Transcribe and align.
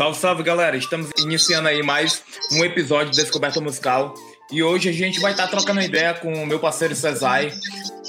Salve, 0.00 0.18
salve, 0.18 0.42
galera! 0.42 0.78
Estamos 0.78 1.10
iniciando 1.18 1.68
aí 1.68 1.82
mais 1.82 2.22
um 2.52 2.64
episódio 2.64 3.10
de 3.10 3.18
Descoberta 3.18 3.60
Musical. 3.60 4.14
E 4.50 4.62
hoje 4.62 4.88
a 4.88 4.92
gente 4.92 5.20
vai 5.20 5.32
estar 5.32 5.46
trocando 5.46 5.78
ideia 5.82 6.14
com 6.14 6.32
o 6.32 6.46
meu 6.46 6.58
parceiro 6.58 6.94
Cesai. 6.94 7.52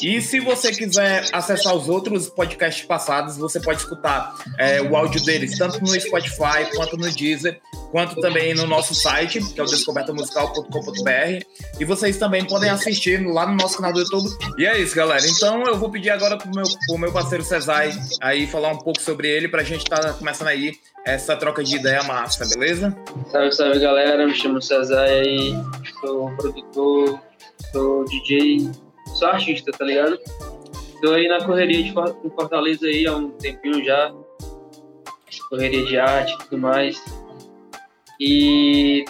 E 0.02 0.22
se 0.22 0.40
você 0.40 0.72
quiser 0.72 1.26
acessar 1.32 1.76
os 1.76 1.88
outros 1.88 2.28
podcasts 2.28 2.86
passados, 2.86 3.38
você 3.38 3.60
pode 3.60 3.79
escutar 3.79 4.36
é, 4.58 4.81
o 4.81 4.96
áudio 4.96 5.24
deles 5.24 5.58
tanto 5.58 5.79
no 5.79 5.88
Spotify 5.88 6.66
quanto 6.76 6.97
no 6.97 7.12
Deezer, 7.12 7.60
quanto 7.92 8.20
também 8.20 8.53
no 8.53 8.66
nosso 8.66 8.96
site, 8.96 9.40
que 9.53 9.60
é 9.60 9.63
o 9.63 9.67
descobertamusical.com.br. 9.67 11.46
E 11.79 11.85
vocês 11.85 12.17
também 12.17 12.46
podem 12.46 12.70
assistir 12.70 13.26
lá 13.26 13.46
no 13.46 13.56
nosso 13.56 13.78
canal 13.78 13.94
do 13.94 13.99
YouTube. 13.99 14.29
E 14.58 14.66
é 14.66 14.79
isso, 14.79 14.96
galera. 14.96 15.24
Então 15.28 15.63
eu 15.66 15.78
vou 15.78 15.90
pedir 15.90 16.09
agora 16.09 16.38
pro 16.38 16.49
meu, 16.49 16.66
pro 16.88 16.98
meu 16.98 17.12
parceiro 17.12 17.44
Cesai 17.44 17.91
aí 18.22 18.48
falar 18.48 18.70
um 18.70 18.80
pouco 18.80 19.02
sobre 19.02 19.30
ele 19.30 19.48
pra 19.48 19.63
gente 19.63 19.84
estar 19.84 19.99
tá 19.99 20.13
começando 20.13 20.48
aí 20.48 20.73
essa 21.05 21.36
troca 21.36 21.63
de 21.63 21.76
ideia 21.76 22.04
massa, 22.04 22.48
beleza? 22.48 22.95
Salve, 23.31 23.52
salve 23.52 23.80
galera, 23.80 24.25
me 24.25 24.36
chamo 24.36 24.61
Cesar 24.61 25.09
e 25.09 25.55
sou 25.99 26.31
produtor, 26.36 27.20
sou 27.72 28.05
DJ, 28.05 28.72
sou 29.21 29.30
artista, 29.30 29.71
tá 29.71 29.85
ligado? 29.85 30.20
Tô 30.99 31.13
aí 31.13 31.27
na 31.27 31.45
correria 31.45 31.84
de 31.84 31.93
Fortaleza 31.93 32.88
aí 32.88 33.05
há 33.05 33.16
um 33.16 33.30
tempinho 33.30 33.85
já, 33.85 34.11
correria 35.47 35.85
de 35.85 35.99
arte 35.99 36.34
e 36.34 36.38
tudo 36.39 36.57
mais. 36.57 36.99
E 38.20 39.05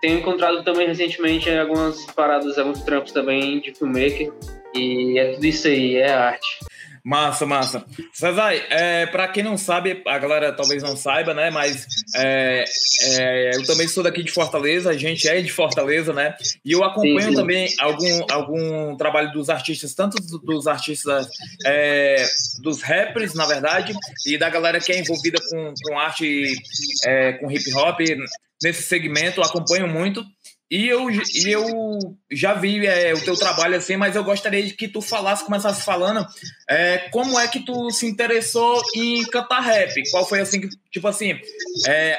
tenho 0.00 0.18
encontrado 0.18 0.62
também 0.62 0.86
recentemente 0.86 1.50
algumas 1.50 2.04
paradas, 2.12 2.58
alguns 2.58 2.82
trampos 2.82 3.12
também 3.12 3.60
de 3.60 3.74
filmmaker. 3.74 4.30
E 4.74 5.18
é 5.18 5.32
tudo 5.32 5.46
isso 5.46 5.66
aí, 5.68 5.96
é 5.96 6.12
arte. 6.12 6.58
Massa, 7.06 7.46
massa. 7.46 7.84
Cesar, 8.12 8.52
é, 8.52 9.06
para 9.06 9.28
quem 9.28 9.44
não 9.44 9.56
sabe, 9.56 10.02
a 10.04 10.18
galera 10.18 10.52
talvez 10.52 10.82
não 10.82 10.96
saiba, 10.96 11.32
né? 11.32 11.50
Mas 11.50 11.86
é, 12.16 12.64
é, 13.00 13.50
eu 13.54 13.64
também 13.64 13.86
sou 13.86 14.02
daqui 14.02 14.24
de 14.24 14.32
Fortaleza, 14.32 14.90
a 14.90 14.96
gente 14.96 15.28
é 15.28 15.40
de 15.40 15.52
Fortaleza, 15.52 16.12
né? 16.12 16.34
E 16.64 16.72
eu 16.72 16.82
acompanho 16.82 17.22
sim, 17.22 17.30
sim. 17.30 17.36
também 17.36 17.68
algum, 17.78 18.26
algum 18.28 18.96
trabalho 18.96 19.30
dos 19.30 19.48
artistas, 19.48 19.94
tanto 19.94 20.16
dos 20.44 20.66
artistas, 20.66 21.28
é, 21.64 22.26
dos 22.60 22.82
rappers, 22.82 23.34
na 23.34 23.46
verdade, 23.46 23.94
e 24.26 24.36
da 24.36 24.50
galera 24.50 24.80
que 24.80 24.90
é 24.90 24.98
envolvida 24.98 25.38
com, 25.48 25.74
com 25.84 25.96
arte, 26.00 26.54
é, 27.06 27.34
com 27.34 27.48
hip 27.48 27.72
hop, 27.72 28.00
nesse 28.60 28.82
segmento, 28.82 29.40
acompanho 29.42 29.86
muito. 29.86 30.24
E 30.68 30.88
eu, 30.88 31.08
e 31.08 31.48
eu 31.48 31.64
já 32.30 32.54
vi 32.54 32.84
é, 32.84 33.14
o 33.14 33.20
teu 33.20 33.36
trabalho 33.36 33.76
assim, 33.76 33.96
mas 33.96 34.16
eu 34.16 34.24
gostaria 34.24 34.64
de 34.64 34.72
que 34.72 34.88
tu 34.88 35.00
falasse, 35.00 35.44
começasse 35.44 35.84
falando 35.84 36.26
é, 36.68 37.08
como 37.10 37.38
é 37.38 37.46
que 37.46 37.60
tu 37.60 37.88
se 37.90 38.06
interessou 38.06 38.82
em 38.96 39.24
cantar 39.26 39.60
rap. 39.60 40.02
Qual 40.10 40.26
foi 40.26 40.40
assim, 40.40 40.60
que, 40.60 40.68
tipo 40.90 41.06
assim, 41.06 41.38
é, 41.86 42.18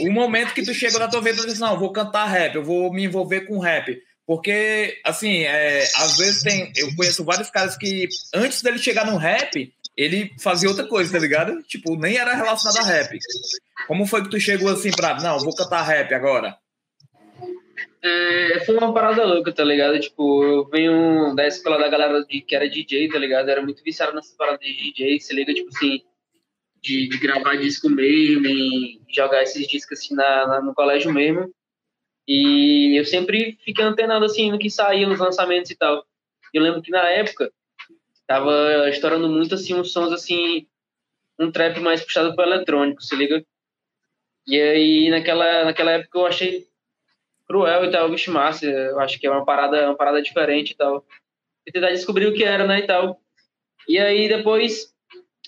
o 0.00 0.12
momento 0.12 0.54
que 0.54 0.62
tu 0.62 0.72
chegou 0.72 1.00
na 1.00 1.08
tua 1.08 1.20
vida 1.20 1.42
e 1.42 1.46
disse, 1.46 1.60
não, 1.60 1.78
vou 1.78 1.92
cantar 1.92 2.26
rap, 2.26 2.54
eu 2.54 2.62
vou 2.62 2.92
me 2.92 3.04
envolver 3.04 3.40
com 3.42 3.58
rap. 3.58 4.00
Porque, 4.24 5.00
assim, 5.04 5.42
é, 5.42 5.82
às 5.96 6.16
vezes 6.16 6.44
tem. 6.44 6.72
Eu 6.76 6.94
conheço 6.94 7.24
vários 7.24 7.50
caras 7.50 7.76
que, 7.76 8.06
antes 8.32 8.62
dele 8.62 8.78
chegar 8.78 9.04
no 9.04 9.16
rap, 9.16 9.74
ele 9.96 10.32
fazia 10.38 10.68
outra 10.68 10.86
coisa, 10.86 11.10
tá 11.10 11.18
ligado? 11.18 11.60
Tipo, 11.64 11.96
nem 11.96 12.16
era 12.16 12.36
relacionado 12.36 12.78
a 12.78 12.88
rap. 12.88 13.18
Como 13.88 14.06
foi 14.06 14.22
que 14.22 14.30
tu 14.30 14.38
chegou 14.38 14.68
assim 14.68 14.92
pra, 14.92 15.20
não, 15.20 15.40
vou 15.40 15.52
cantar 15.52 15.82
rap 15.82 16.14
agora? 16.14 16.56
É, 18.02 18.60
foi 18.64 18.76
uma 18.76 18.94
parada 18.94 19.24
louca, 19.24 19.52
tá 19.52 19.62
ligado? 19.62 20.00
Tipo, 20.00 20.42
eu 20.42 20.64
venho 20.68 21.34
da 21.34 21.46
escola 21.46 21.78
da 21.78 21.88
galera 21.88 22.24
de, 22.24 22.40
que 22.40 22.56
era 22.56 22.68
DJ, 22.68 23.08
tá 23.08 23.18
ligado? 23.18 23.48
Era 23.48 23.62
muito 23.62 23.82
viciado 23.82 24.14
nessa 24.14 24.34
parada 24.36 24.58
de 24.58 24.72
DJ, 24.92 25.20
se 25.20 25.34
liga, 25.34 25.52
tipo 25.52 25.68
assim, 25.68 26.02
de, 26.82 27.08
de 27.08 27.18
gravar 27.18 27.56
disco 27.56 27.90
mesmo 27.90 28.46
e 28.46 29.00
jogar 29.08 29.42
esses 29.42 29.66
discos 29.68 29.98
assim 29.98 30.14
na, 30.14 30.46
na, 30.46 30.62
no 30.62 30.74
colégio 30.74 31.12
mesmo. 31.12 31.52
E 32.26 32.98
eu 32.98 33.04
sempre 33.04 33.58
fiquei 33.64 33.84
antenado 33.84 34.24
assim 34.24 34.50
no 34.50 34.58
que 34.58 34.70
saía, 34.70 35.06
nos 35.06 35.18
lançamentos 35.18 35.70
e 35.70 35.76
tal. 35.76 36.04
Eu 36.54 36.62
lembro 36.62 36.82
que 36.82 36.90
na 36.90 37.06
época 37.10 37.52
tava 38.26 38.88
estourando 38.88 39.28
muito 39.28 39.54
assim 39.54 39.74
uns 39.74 39.92
sons 39.92 40.12
assim, 40.12 40.66
um 41.38 41.50
trap 41.50 41.80
mais 41.80 42.02
puxado 42.02 42.34
pro 42.34 42.44
eletrônico, 42.44 43.02
se 43.02 43.14
liga? 43.16 43.44
E 44.46 44.60
aí 44.60 45.10
naquela, 45.10 45.64
naquela 45.64 45.92
época 45.92 46.18
eu 46.18 46.26
achei 46.26 46.69
cruel 47.50 47.84
e 47.84 47.90
tal, 47.90 48.08
bicho 48.08 48.30
massa. 48.30 48.64
Eu 48.64 49.00
acho 49.00 49.18
que 49.18 49.26
é 49.26 49.30
uma 49.30 49.44
parada, 49.44 49.86
uma 49.86 49.96
parada 49.96 50.22
diferente 50.22 50.70
e 50.70 50.76
tal. 50.76 51.04
E 51.66 51.72
tentar 51.72 51.90
descobrir 51.90 52.26
o 52.26 52.32
que 52.32 52.44
era, 52.44 52.64
né, 52.64 52.78
e 52.78 52.86
tal. 52.86 53.20
E 53.88 53.98
aí 53.98 54.28
depois 54.28 54.94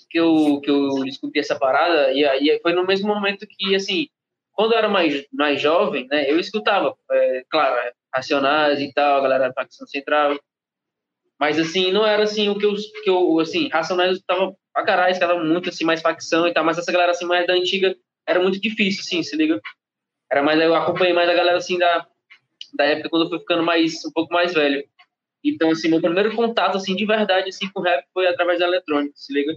que 0.09 0.19
eu, 0.19 0.59
que 0.61 0.69
eu 0.69 0.89
descobri 1.05 1.39
essa 1.39 1.57
parada, 1.57 2.11
e 2.11 2.25
aí 2.25 2.59
foi 2.61 2.73
no 2.73 2.85
mesmo 2.85 3.07
momento 3.07 3.47
que, 3.47 3.73
assim, 3.73 4.07
quando 4.51 4.73
eu 4.73 4.77
era 4.79 4.89
mais, 4.89 5.25
mais 5.31 5.61
jovem, 5.61 6.05
né, 6.07 6.29
eu 6.29 6.37
escutava, 6.39 6.95
é, 7.09 7.43
claro, 7.49 7.75
é, 7.77 7.93
Racionais 8.13 8.79
e 8.79 8.93
tal, 8.93 9.19
a 9.19 9.21
galera 9.21 9.47
da 9.47 9.53
facção 9.53 9.87
central, 9.87 10.37
mas, 11.39 11.57
assim, 11.57 11.91
não 11.91 12.05
era, 12.05 12.23
assim, 12.23 12.49
o 12.49 12.57
que 12.57 12.65
eu, 12.65 12.75
que 13.03 13.09
eu 13.09 13.39
assim, 13.39 13.69
Racionais 13.69 14.09
eu 14.09 14.15
escutava 14.17 14.55
pra 14.73 14.85
caralho, 14.85 15.11
escutava 15.11 15.43
muito, 15.43 15.69
assim, 15.69 15.83
mais 15.83 16.01
facção 16.01 16.47
e 16.47 16.53
tal, 16.53 16.63
mas 16.63 16.77
essa 16.77 16.91
galera, 16.91 17.11
assim, 17.11 17.25
mais 17.25 17.47
da 17.47 17.53
antiga, 17.53 17.95
era 18.27 18.39
muito 18.39 18.59
difícil, 18.61 19.01
assim, 19.01 19.23
se 19.23 19.35
liga? 19.35 19.59
Era 20.33 20.41
mais, 20.41 20.59
eu 20.59 20.73
acompanhei 20.73 21.13
mais 21.13 21.29
a 21.29 21.33
galera 21.35 21.57
assim 21.59 21.77
da, 21.77 22.07
da 22.73 22.85
época 22.85 23.07
quando 23.07 23.25
eu 23.25 23.29
fui 23.29 23.37
ficando 23.37 23.61
mais 23.61 24.03
um 24.03 24.11
pouco 24.11 24.33
mais 24.33 24.51
velho. 24.51 24.83
Então, 25.43 25.69
assim, 25.69 25.89
meu 25.89 26.01
primeiro 26.01 26.35
contato 26.35 26.75
assim 26.75 26.95
de 26.95 27.05
verdade 27.05 27.49
assim 27.49 27.69
com 27.71 27.81
rap 27.81 28.03
foi 28.11 28.25
através 28.25 28.57
da 28.57 28.65
eletrônica, 28.65 29.13
se 29.15 29.31
liga? 29.31 29.53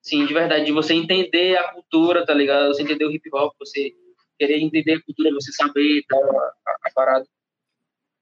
Sim, 0.00 0.24
de 0.24 0.32
verdade, 0.32 0.64
de 0.64 0.70
você 0.70 0.94
entender 0.94 1.58
a 1.58 1.72
cultura, 1.72 2.24
tá 2.24 2.32
ligado? 2.32 2.68
Você 2.68 2.84
entender 2.84 3.04
o 3.04 3.10
hip 3.10 3.28
hop, 3.34 3.52
você 3.58 3.92
querer 4.38 4.60
entender 4.60 4.92
a 4.92 5.02
cultura, 5.02 5.34
você 5.34 5.50
saber 5.50 6.04
tal, 6.08 6.38
a, 6.38 6.52
a, 6.84 6.90
parada. 6.94 7.26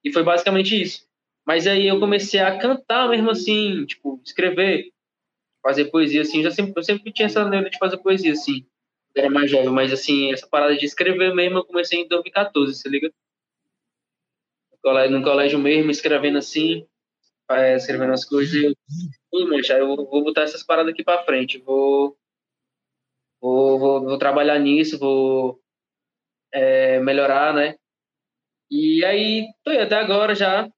E 0.03 0.11
foi 0.11 0.23
basicamente 0.23 0.81
isso. 0.81 1.07
Mas 1.45 1.67
aí 1.67 1.87
eu 1.87 2.01
comecei 2.01 2.41
a 2.41 2.57
cantar 2.57 3.11
mesmo 3.11 3.29
assim, 3.29 3.85
tipo, 3.85 4.19
escrever, 4.25 4.91
fazer 5.63 5.85
poesia 5.87 6.23
assim. 6.23 6.43
Já 6.43 6.51
sempre, 6.51 6.73
eu 6.75 6.83
sempre 6.83 7.13
tinha 7.13 7.27
essa 7.27 7.47
neura 7.47 7.69
de 7.69 7.77
fazer 7.77 7.99
poesia 7.99 8.33
assim 8.33 8.65
era 9.17 9.31
mais 9.31 9.51
jovem, 9.51 9.71
mas 9.71 9.93
assim, 9.93 10.33
essa 10.33 10.47
parada 10.47 10.77
de 10.77 10.85
escrever 10.85 11.35
mesmo 11.35 11.59
eu 11.59 11.65
comecei 11.65 12.01
em 12.01 12.09
2014, 12.09 12.75
se 12.75 12.89
liga? 12.89 13.13
No 15.11 15.23
colégio 15.23 15.59
mesmo, 15.59 15.91
escrevendo 15.91 16.39
assim, 16.39 16.87
é, 17.51 17.77
escrevendo 17.77 18.13
as 18.13 18.25
coisas, 18.25 18.75
eu, 19.33 19.47
mancha, 19.49 19.75
eu 19.75 19.87
vou 19.87 20.25
botar 20.25 20.43
essas 20.43 20.63
paradas 20.63 20.93
aqui 20.93 21.05
pra 21.05 21.25
frente, 21.25 21.59
vou, 21.59 22.17
vou, 23.41 23.79
vou, 23.79 24.01
vou 24.03 24.19
trabalhar 24.19 24.59
nisso, 24.59 24.99
vou 24.99 25.61
é, 26.53 26.99
melhorar, 27.01 27.53
né? 27.53 27.77
E 28.71 29.05
aí, 29.05 29.49
tô 29.65 29.71
até 29.71 29.97
agora 29.97 30.35
já, 30.35 30.71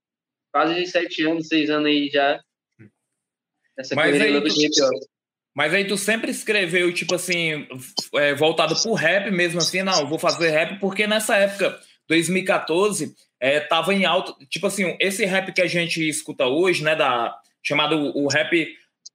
quase 0.53 0.87
sete 0.87 1.25
anos, 1.25 1.47
seis 1.47 1.71
anos 1.71 1.87
aí 1.87 2.09
já. 2.09 2.43
Nessa 3.77 3.95
Mas 3.95 4.21
aí, 4.21 4.41
tu, 4.43 4.49
mas 5.55 5.75
aí 5.75 5.87
tu 5.87 5.97
sempre 5.97 6.31
escreveu, 6.31 6.93
tipo 6.93 7.15
assim, 7.15 7.67
é, 8.15 8.35
voltado 8.35 8.75
pro 8.81 8.95
rap 8.95 9.31
mesmo 9.31 9.59
assim, 9.59 9.83
não, 9.83 10.07
vou 10.07 10.19
fazer 10.19 10.51
rap, 10.51 10.79
porque 10.81 11.07
nessa 11.07 11.37
época, 11.37 11.79
2014, 12.09 13.15
é, 13.39 13.61
tava 13.61 13.93
em 13.93 14.05
alto, 14.05 14.35
tipo 14.49 14.67
assim, 14.67 14.97
esse 14.99 15.25
rap 15.25 15.53
que 15.53 15.61
a 15.61 15.67
gente 15.67 16.07
escuta 16.09 16.47
hoje, 16.47 16.83
né, 16.83 16.97
da, 16.97 17.35
chamado 17.63 18.17
o 18.17 18.29
rap, 18.29 18.67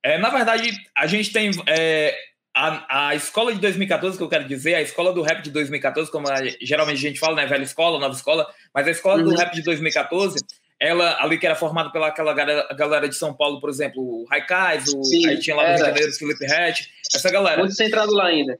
é, 0.03 0.17
na 0.17 0.29
verdade, 0.29 0.71
a 0.95 1.07
gente 1.07 1.31
tem 1.31 1.49
é, 1.67 2.15
a, 2.55 3.09
a 3.09 3.15
escola 3.15 3.53
de 3.53 3.59
2014, 3.59 4.15
que 4.17 4.23
eu 4.23 4.29
quero 4.29 4.47
dizer, 4.47 4.75
a 4.75 4.81
escola 4.81 5.11
do 5.11 5.23
rap 5.23 5.41
de 5.41 5.49
2014, 5.49 6.11
como 6.11 6.29
a, 6.29 6.35
geralmente 6.61 6.97
a 6.97 7.09
gente 7.09 7.19
fala, 7.19 7.35
né, 7.35 7.45
velha 7.47 7.63
escola, 7.63 7.99
nova 7.99 8.15
escola, 8.15 8.47
mas 8.73 8.87
a 8.87 8.91
escola 8.91 9.23
uhum. 9.23 9.29
do 9.29 9.35
rap 9.35 9.53
de 9.53 9.63
2014 9.63 10.37
ela 10.79 11.17
ali 11.21 11.39
que 11.39 11.45
era 11.45 11.55
formada 11.55 11.89
pela 11.91 12.07
aquela 12.07 12.33
galera, 12.33 12.67
galera 12.75 13.09
de 13.09 13.15
São 13.15 13.33
Paulo, 13.33 13.59
por 13.59 13.69
exemplo, 13.69 14.01
o 14.01 14.25
Raikais, 14.29 14.93
o, 14.93 15.03
Sim, 15.03 15.27
aí 15.27 15.39
tinha 15.39 15.55
lá 15.55 15.63
no 15.63 15.69
Rio 15.69 15.77
de 15.77 15.85
Janeiro, 15.85 16.11
o 16.11 16.15
Felipe 16.15 16.45
Hatch, 16.45 16.87
essa 17.13 17.31
galera. 17.31 17.59
Muito 17.59 17.75
centrado 17.75 18.13
lá 18.13 18.27
ainda. 18.27 18.59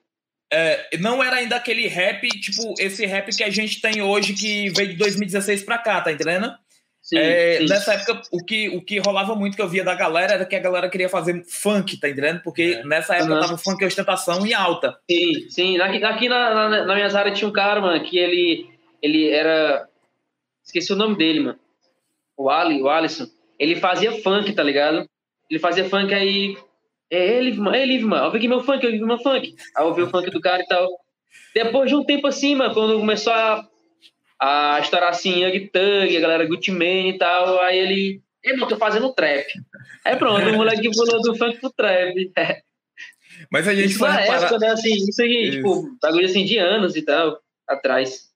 É, 0.52 0.98
não 0.98 1.24
era 1.24 1.38
ainda 1.38 1.58
aquele 1.58 1.88
rap, 1.88 2.28
tipo, 2.28 2.74
esse 2.80 3.06
rap 3.06 3.36
que 3.36 3.44
a 3.44 3.50
gente 3.50 3.82
tem 3.82 4.02
hoje, 4.02 4.34
que 4.34 4.70
veio 4.70 4.90
de 4.90 4.96
2016 4.96 5.64
pra 5.64 5.78
cá, 5.78 6.02
tá 6.02 6.12
entendendo? 6.12 6.52
Sim, 7.02 7.18
é, 7.18 7.60
sim. 7.60 7.66
Nessa 7.68 7.94
época, 7.94 8.22
o 8.32 8.44
que, 8.44 8.70
o 8.70 8.82
que 8.82 9.00
rolava 9.00 9.36
muito 9.36 9.56
que 9.56 9.62
eu 9.62 9.70
via 9.70 9.84
da 9.84 9.94
galera 9.94 10.34
era 10.34 10.46
que 10.46 10.56
a 10.56 10.60
galera 10.60 10.90
queria 10.90 11.08
fazer 11.08 11.44
funk, 11.46 11.98
tá 12.00 12.10
entendendo? 12.10 12.42
Porque 12.42 12.80
é. 12.82 12.84
nessa 12.84 13.16
época 13.16 13.36
uhum. 13.36 13.42
tava 13.42 13.58
funk 13.58 13.86
ostentação 13.86 14.46
e 14.46 14.54
alta. 14.54 14.98
Sim, 15.10 15.50
sim. 15.50 15.80
Aqui, 15.80 16.04
aqui 16.04 16.30
na, 16.30 16.70
na, 16.70 16.86
na 16.86 16.96
minhas 16.96 17.16
áreas 17.16 17.38
tinha 17.38 17.48
um 17.48 17.54
cara, 17.54 17.80
mano, 17.80 18.04
que 18.04 18.18
ele, 18.18 18.70
ele 19.02 19.30
era. 19.30 19.88
Esqueci 20.66 20.92
o 20.92 20.98
nome 20.98 21.18
dele, 21.18 21.42
mano 21.42 21.60
o 22.38 22.50
Ali, 22.50 22.82
o 22.82 22.88
Alisson, 22.88 23.28
ele 23.60 23.76
fazia 23.76 24.12
funk, 24.22 24.54
tá 24.54 24.64
ligado? 24.64 25.10
Ele 25.50 25.60
fazia 25.60 25.90
funk 25.90 26.14
aí. 26.14 26.56
É 27.10 27.38
ele, 27.38 27.58
mano, 27.58 27.76
é 27.76 27.82
ele, 27.82 28.00
mano. 28.00 28.26
Ouve 28.26 28.38
aqui 28.38 28.48
meu 28.48 28.62
funk, 28.62 28.86
ouve 28.86 29.00
meu 29.00 29.18
funk. 29.18 29.56
Aí 29.76 29.84
ouvi 29.84 30.04
o 30.04 30.10
funk 30.10 30.30
do 30.30 30.40
cara 30.40 30.62
e 30.62 30.68
tal. 30.68 30.88
Depois 31.56 31.90
de 31.90 31.96
um 31.96 32.04
tempo 32.04 32.28
assim, 32.28 32.56
mano, 32.56 32.74
quando 32.74 33.00
começou 33.00 33.34
a, 33.34 33.68
a 34.40 34.80
estourar 34.82 35.10
assim, 35.10 35.44
Young 35.44 35.68
Thug, 35.70 36.16
a 36.16 36.20
galera 36.20 36.46
Gucci 36.46 36.72
Mane 36.72 37.12
e 37.12 37.18
tal, 37.18 37.60
aí 37.62 37.80
ele. 37.80 38.22
Ei, 38.44 38.54
mano, 38.54 38.68
tô 38.68 38.78
fazendo 38.78 39.14
trap. 39.14 39.46
Aí 40.06 40.16
pronto, 40.16 40.48
o 40.48 40.54
moleque 40.54 40.90
pulou 40.92 41.22
do 41.22 41.36
funk 41.36 41.60
pro 41.60 41.72
trap. 41.72 42.32
Mas 43.52 43.68
a 43.68 43.74
gente 43.74 43.92
isso 43.92 44.02
na 44.02 44.12
reparar... 44.12 44.42
época, 44.44 44.60
né, 44.60 44.70
assim, 44.70 44.94
isso 44.94 45.22
aí, 45.22 45.44
isso. 45.44 45.52
tipo, 45.58 45.98
bagulho 46.02 46.26
assim 46.26 46.46
de 46.46 46.58
anos 46.58 46.96
e 46.96 47.02
tal, 47.02 47.40
atrás. 47.68 48.27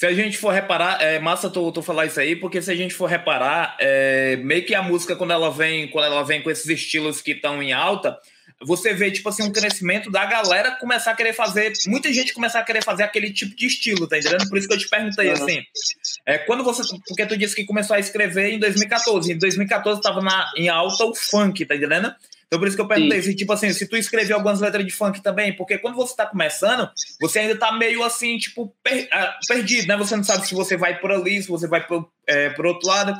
Se 0.00 0.06
a 0.06 0.14
gente 0.14 0.38
for 0.38 0.48
reparar, 0.48 0.98
é 1.02 1.18
massa 1.18 1.50
tu, 1.50 1.70
tu 1.70 1.82
falar 1.82 2.06
isso 2.06 2.18
aí, 2.18 2.34
porque 2.34 2.62
se 2.62 2.70
a 2.70 2.74
gente 2.74 2.94
for 2.94 3.04
reparar, 3.04 3.76
é, 3.78 4.34
meio 4.36 4.64
que 4.64 4.74
a 4.74 4.80
música, 4.80 5.14
quando 5.14 5.32
ela 5.32 5.50
vem, 5.50 5.88
quando 5.88 6.06
ela 6.06 6.22
vem 6.22 6.42
com 6.42 6.50
esses 6.50 6.66
estilos 6.68 7.20
que 7.20 7.32
estão 7.32 7.62
em 7.62 7.74
alta, 7.74 8.18
você 8.62 8.94
vê, 8.94 9.10
tipo 9.10 9.28
assim, 9.28 9.42
um 9.42 9.52
crescimento 9.52 10.10
da 10.10 10.24
galera 10.24 10.70
começar 10.76 11.10
a 11.10 11.14
querer 11.14 11.34
fazer, 11.34 11.74
muita 11.86 12.10
gente 12.14 12.32
começar 12.32 12.60
a 12.60 12.64
querer 12.64 12.82
fazer 12.82 13.02
aquele 13.02 13.30
tipo 13.30 13.54
de 13.54 13.66
estilo, 13.66 14.06
tá 14.06 14.16
entendendo? 14.16 14.48
Por 14.48 14.56
isso 14.56 14.66
que 14.66 14.72
eu 14.72 14.78
te 14.78 14.88
perguntei, 14.88 15.28
uhum. 15.28 15.34
assim, 15.34 15.62
é, 16.24 16.38
quando 16.38 16.64
você, 16.64 16.82
porque 17.06 17.26
tu 17.26 17.36
disse 17.36 17.54
que 17.54 17.66
começou 17.66 17.94
a 17.94 18.00
escrever 18.00 18.54
em 18.54 18.58
2014, 18.58 19.30
em 19.30 19.36
2014 19.36 20.00
tava 20.00 20.22
na, 20.22 20.50
em 20.56 20.70
alta 20.70 21.04
o 21.04 21.14
funk, 21.14 21.62
tá 21.66 21.76
entendendo? 21.76 22.10
Então 22.50 22.58
por 22.58 22.66
isso 22.66 22.76
que 22.76 22.82
eu 22.82 22.88
perguntei, 22.88 23.22
se, 23.22 23.32
tipo 23.32 23.52
assim, 23.52 23.72
se 23.72 23.86
tu 23.86 23.96
escreveu 23.96 24.36
algumas 24.36 24.60
letras 24.60 24.84
de 24.84 24.90
funk 24.90 25.22
também, 25.22 25.54
porque 25.54 25.78
quando 25.78 25.94
você 25.94 26.16
tá 26.16 26.26
começando, 26.26 26.90
você 27.20 27.38
ainda 27.38 27.54
tá 27.54 27.70
meio 27.70 28.02
assim, 28.02 28.36
tipo, 28.38 28.74
per, 28.82 29.04
uh, 29.04 29.46
perdido, 29.46 29.86
né? 29.86 29.96
Você 29.96 30.16
não 30.16 30.24
sabe 30.24 30.44
se 30.44 30.52
você 30.52 30.76
vai 30.76 30.98
por 30.98 31.12
ali, 31.12 31.40
se 31.40 31.48
você 31.48 31.68
vai 31.68 31.86
por, 31.86 32.10
é, 32.26 32.50
por 32.50 32.66
outro 32.66 32.88
lado. 32.88 33.16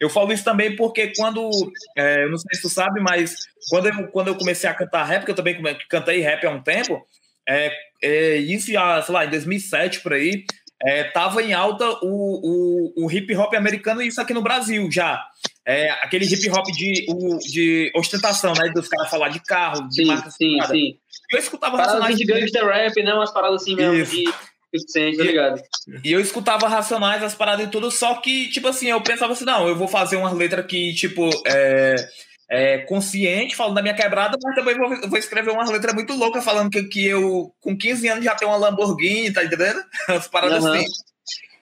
Eu 0.00 0.08
falo 0.08 0.32
isso 0.32 0.42
também 0.42 0.76
porque 0.76 1.12
quando, 1.14 1.50
é, 1.94 2.24
eu 2.24 2.30
não 2.30 2.38
sei 2.38 2.56
se 2.56 2.62
tu 2.62 2.70
sabe, 2.70 3.00
mas 3.02 3.36
quando 3.68 3.88
eu, 3.88 4.08
quando 4.08 4.28
eu 4.28 4.34
comecei 4.34 4.68
a 4.68 4.72
cantar 4.72 5.04
rap, 5.04 5.26
que 5.26 5.30
eu 5.30 5.34
também 5.34 5.60
cantei 5.86 6.20
rap 6.20 6.46
há 6.46 6.50
um 6.50 6.62
tempo, 6.62 7.06
é, 7.46 7.70
é, 8.02 8.36
isso 8.36 8.72
já, 8.72 9.02
sei 9.02 9.14
lá, 9.14 9.26
em 9.26 9.30
2007 9.30 10.00
por 10.00 10.14
aí, 10.14 10.44
é, 10.82 11.04
tava 11.04 11.42
em 11.42 11.52
alta 11.52 11.86
o, 12.02 12.94
o, 12.96 13.04
o 13.04 13.10
hip 13.10 13.34
hop 13.36 13.54
americano, 13.54 14.02
isso 14.02 14.20
aqui 14.20 14.32
no 14.32 14.42
Brasil 14.42 14.90
já. 14.90 15.22
É, 15.66 15.90
aquele 15.90 16.24
hip 16.24 16.50
hop 16.50 16.66
de, 16.66 17.06
o, 17.08 17.38
de 17.38 17.92
ostentação, 17.94 18.52
né? 18.54 18.70
Dos 18.74 18.88
caras 18.88 19.10
falar 19.10 19.28
de 19.28 19.40
carro, 19.40 19.88
de 19.88 19.96
sim, 19.96 20.04
marca 20.06 20.30
sim, 20.30 20.58
sim. 20.68 20.98
Eu 21.30 21.38
escutava 21.38 21.76
Paradas 21.76 22.16
de 22.16 22.24
gangster 22.24 22.66
rap, 22.66 23.02
né? 23.02 23.14
Umas 23.14 23.32
paradas 23.32 23.62
assim 23.62 23.76
mesmo 23.76 23.94
isso. 23.94 24.16
de 24.16 24.24
suficiente, 24.74 25.18
tá 25.18 25.24
ligado? 25.24 25.62
E 26.02 26.12
eu 26.12 26.20
escutava 26.20 26.68
Racionais, 26.68 27.22
as 27.22 27.34
paradas 27.34 27.66
e 27.66 27.70
tudo, 27.70 27.90
só 27.90 28.14
que, 28.16 28.48
tipo 28.48 28.68
assim, 28.68 28.88
eu 28.88 29.00
pensava 29.00 29.32
assim, 29.32 29.44
não, 29.44 29.68
eu 29.68 29.76
vou 29.76 29.88
fazer 29.88 30.16
uma 30.16 30.32
letra 30.32 30.62
que, 30.62 30.94
tipo, 30.94 31.28
é, 31.46 31.96
é 32.50 32.78
consciente, 32.78 33.54
falando 33.54 33.76
da 33.76 33.82
minha 33.82 33.94
quebrada, 33.94 34.36
mas 34.42 34.54
também 34.56 34.76
vou, 34.76 35.08
vou 35.08 35.18
escrever 35.18 35.52
uma 35.52 35.70
letra 35.70 35.92
muito 35.92 36.12
louca, 36.14 36.42
falando 36.42 36.68
que, 36.68 36.82
que 36.82 37.06
eu, 37.06 37.54
com 37.60 37.78
15 37.78 38.08
anos, 38.08 38.24
já 38.24 38.34
tenho 38.34 38.50
uma 38.50 38.58
Lamborghini, 38.58 39.32
tá 39.32 39.44
entendendo? 39.44 39.80
As 40.08 40.26
paradas 40.26 40.64
uhum. 40.64 40.72
assim. 40.72 40.84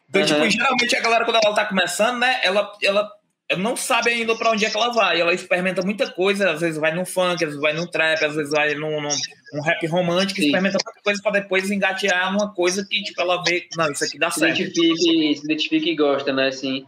Então, 0.08 0.23
uhum. 0.23 0.26
tipo, 0.26 0.50
geralmente 0.50 0.96
a 0.96 1.00
galera, 1.00 1.25
quando 1.26 1.38
ela 1.44 1.55
tá 1.55 1.67
começando, 1.67 2.19
né, 2.19 2.40
ela, 2.43 2.73
ela 2.82 3.12
não 3.58 3.76
sabe 3.76 4.08
ainda 4.11 4.35
para 4.35 4.50
onde 4.50 4.64
é 4.64 4.70
que 4.70 4.76
ela 4.79 4.90
vai. 4.90 5.20
Ela 5.20 5.35
experimenta 5.35 5.82
muita 5.82 6.11
coisa, 6.11 6.52
às 6.52 6.62
vezes 6.62 6.81
vai 6.81 6.94
no 6.94 7.05
funk, 7.05 7.44
às 7.44 7.50
vezes 7.50 7.61
vai 7.61 7.75
no 7.75 7.87
trap, 7.87 8.25
às 8.25 8.35
vezes 8.35 8.50
vai 8.50 8.75
num, 8.75 9.02
num 9.02 9.11
um 9.55 9.61
rap 9.61 9.87
romântico, 9.87 10.40
Sim. 10.40 10.46
experimenta 10.46 10.79
muita 10.82 11.02
coisa 11.02 11.23
para 11.23 11.40
depois 11.40 11.70
engatear 11.70 12.32
numa 12.32 12.55
coisa 12.55 12.87
que 12.88 13.02
tipo, 13.02 13.20
ela 13.20 13.43
vê, 13.43 13.67
não, 13.76 13.90
isso 13.93 14.05
aqui 14.05 14.19
dá 14.19 14.31
se 14.31 14.40
certo. 14.40 14.61
Identifique, 14.61 15.37
se 15.37 15.44
identifique 15.44 15.90
e 15.90 15.96
gosta, 15.96 16.32
né? 16.32 16.49
Assim. 16.49 16.87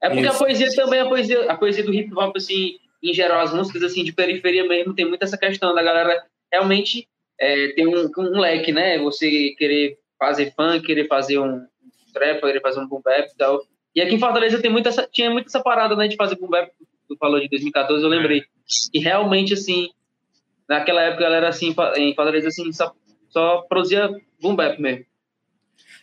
É 0.00 0.08
porque 0.08 0.24
isso. 0.24 0.34
a 0.34 0.38
poesia 0.38 0.74
também, 0.74 1.00
a 1.00 1.06
poesia, 1.06 1.52
a 1.52 1.56
poesia 1.56 1.84
do 1.84 1.94
hip 1.94 2.12
hop, 2.14 2.34
assim, 2.36 2.76
em 3.02 3.14
geral, 3.14 3.40
as 3.40 3.52
músicas 3.52 3.82
assim 3.82 4.04
de 4.04 4.12
periferia 4.12 4.66
mesmo, 4.66 4.94
tem 4.94 5.06
muito 5.06 5.22
essa 5.22 5.38
questão 5.38 5.74
da 5.74 5.82
galera 5.82 6.24
realmente 6.52 7.08
é, 7.40 7.68
ter 7.68 7.86
um, 7.86 8.10
um 8.18 8.40
leque, 8.40 8.72
né? 8.72 8.98
Você 8.98 9.54
querer 9.58 9.98
fazer 10.18 10.52
funk, 10.54 10.86
querer 10.86 11.08
fazer 11.08 11.38
um 11.38 11.66
trap, 12.12 12.40
querer 12.40 12.60
fazer 12.60 12.80
um 12.80 12.86
boom 12.86 13.00
bap 13.02 13.28
e 13.28 13.36
tal 13.36 13.62
e 13.94 14.00
aqui 14.00 14.14
em 14.14 14.18
Fortaleza 14.18 14.60
tem 14.60 14.70
muita 14.70 14.88
essa, 14.88 15.08
tinha 15.10 15.30
muito 15.30 15.46
essa 15.48 15.62
parada, 15.62 15.94
né, 15.94 16.08
de 16.08 16.16
fazer 16.16 16.36
boom 16.36 16.48
bap, 16.48 16.70
tu 17.08 17.16
falou 17.18 17.38
de 17.40 17.48
2014, 17.48 18.02
eu 18.02 18.08
lembrei. 18.08 18.40
É. 18.40 18.42
E 18.94 18.98
realmente, 18.98 19.52
assim, 19.52 19.90
naquela 20.68 21.02
época, 21.02 21.24
ela 21.24 21.36
era 21.36 21.48
assim, 21.48 21.74
em 21.96 22.14
Fortaleza, 22.14 22.48
assim, 22.48 22.72
só, 22.72 22.92
só 23.28 23.62
produzia 23.62 24.08
boom 24.40 24.56
bap 24.56 24.80
mesmo. 24.80 25.04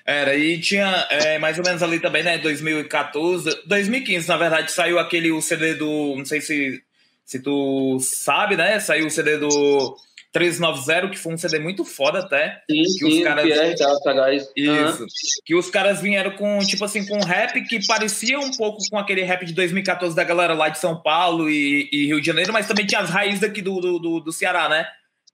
Era, 0.05 0.35
e 0.35 0.59
tinha 0.59 1.07
é, 1.09 1.37
mais 1.37 1.57
ou 1.57 1.63
menos 1.63 1.83
ali 1.83 1.99
também, 1.99 2.23
né, 2.23 2.37
2014, 2.37 3.63
2015, 3.65 4.27
na 4.27 4.37
verdade, 4.37 4.71
saiu 4.71 4.99
aquele, 4.99 5.31
o 5.31 5.41
CD 5.41 5.73
do, 5.73 6.15
não 6.15 6.25
sei 6.25 6.41
se, 6.41 6.83
se 7.29 7.37
tu 7.37 7.99
sabe, 7.99 8.57
né, 8.57 8.79
saiu 8.79 9.05
o 9.05 9.09
CD 9.11 9.37
do 9.37 9.95
390, 10.33 11.09
que 11.09 11.19
foi 11.19 11.31
um 11.31 11.37
CD 11.37 11.59
muito 11.59 11.85
foda 11.85 12.21
até. 12.21 12.63
Sim, 12.67 12.81
que 12.97 13.05
os 13.05 13.23
caras... 13.23 13.51
é, 13.51 13.75
tá, 13.75 13.95
sagaz. 13.97 14.49
Isso. 14.55 15.03
Uhum. 15.03 15.07
Que 15.45 15.53
os 15.53 15.69
caras 15.69 16.01
vieram 16.01 16.31
com, 16.31 16.57
tipo 16.65 16.83
assim, 16.83 17.05
com 17.05 17.17
um 17.19 17.23
rap 17.23 17.61
que 17.67 17.85
parecia 17.85 18.39
um 18.39 18.49
pouco 18.49 18.79
com 18.89 18.97
aquele 18.97 19.21
rap 19.21 19.45
de 19.45 19.53
2014 19.53 20.15
da 20.15 20.23
galera 20.23 20.55
lá 20.55 20.69
de 20.69 20.79
São 20.79 20.99
Paulo 20.99 21.47
e, 21.47 21.87
e 21.93 22.07
Rio 22.07 22.19
de 22.19 22.25
Janeiro, 22.25 22.51
mas 22.51 22.65
também 22.65 22.87
tinha 22.87 23.01
as 23.01 23.11
raízes 23.11 23.41
daqui 23.41 23.61
do, 23.61 23.79
do, 23.79 24.19
do 24.21 24.31
Ceará, 24.31 24.67
né? 24.67 24.87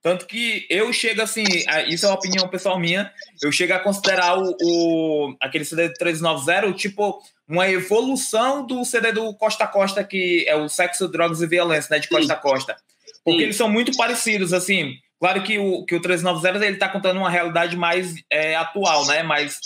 Tanto 0.06 0.28
que 0.28 0.68
eu 0.70 0.94
chego 0.94 1.24
assim, 1.24 1.44
isso 1.88 2.06
é 2.06 2.10
uma 2.10 2.16
opinião 2.16 2.48
pessoal 2.48 2.80
minha, 2.80 3.12
eu 3.42 3.52
chego 3.52 3.74
a 3.74 3.80
considerar 3.80 4.38
o, 4.38 4.56
o 4.62 5.36
aquele 5.42 5.66
CD 5.66 5.92
390 5.96 6.74
tipo 6.74 7.20
uma 7.48 7.68
evolução 7.68 8.64
do 8.64 8.86
CD 8.86 9.12
do 9.12 9.34
Costa 9.34 9.66
Costa, 9.66 10.04
que 10.04 10.46
é 10.48 10.56
o 10.56 10.70
Sexo, 10.70 11.08
Drogas 11.08 11.42
e 11.42 11.48
Violência, 11.48 11.88
né? 11.90 11.98
De 11.98 12.08
Costa 12.08 12.34
a 12.34 12.36
Costa. 12.36 12.76
Porque 13.24 13.40
Sim. 13.40 13.46
eles 13.46 13.56
são 13.56 13.68
muito 13.68 13.98
parecidos, 13.98 14.54
assim. 14.54 14.94
Claro 15.20 15.42
que 15.42 15.58
o, 15.58 15.84
que 15.86 15.96
o 15.96 16.00
390 16.00 16.64
ele 16.64 16.76
está 16.76 16.88
contando 16.88 17.18
uma 17.18 17.30
realidade 17.32 17.76
mais 17.76 18.14
é, 18.30 18.56
atual, 18.56 19.08
né? 19.08 19.24
Mas 19.24 19.60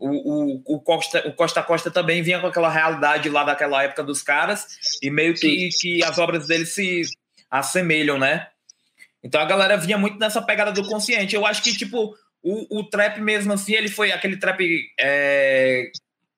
o, 0.00 0.08
o, 0.08 0.62
o, 0.76 0.80
Costa, 0.80 1.22
o 1.28 1.34
Costa 1.34 1.62
Costa 1.62 1.90
também 1.90 2.22
vinha 2.22 2.40
com 2.40 2.46
aquela 2.46 2.70
realidade 2.70 3.28
lá 3.28 3.44
daquela 3.44 3.82
época 3.82 4.02
dos 4.02 4.22
caras 4.22 4.64
e 5.02 5.10
meio 5.10 5.34
que, 5.34 5.68
que 5.78 6.02
as 6.02 6.16
obras 6.16 6.46
dele 6.46 6.64
se 6.64 7.02
assemelham, 7.50 8.18
né? 8.18 8.48
Então 9.22 9.40
a 9.40 9.44
galera 9.44 9.76
vinha 9.76 9.96
muito 9.96 10.18
nessa 10.18 10.42
pegada 10.42 10.72
do 10.72 10.86
consciente. 10.86 11.34
Eu 11.34 11.46
acho 11.46 11.62
que, 11.62 11.76
tipo, 11.76 12.14
o, 12.42 12.80
o 12.80 12.84
trap 12.88 13.20
mesmo 13.20 13.52
assim, 13.52 13.74
ele 13.74 13.88
foi 13.88 14.10
aquele 14.10 14.36
trap 14.36 14.60
é, 14.98 15.90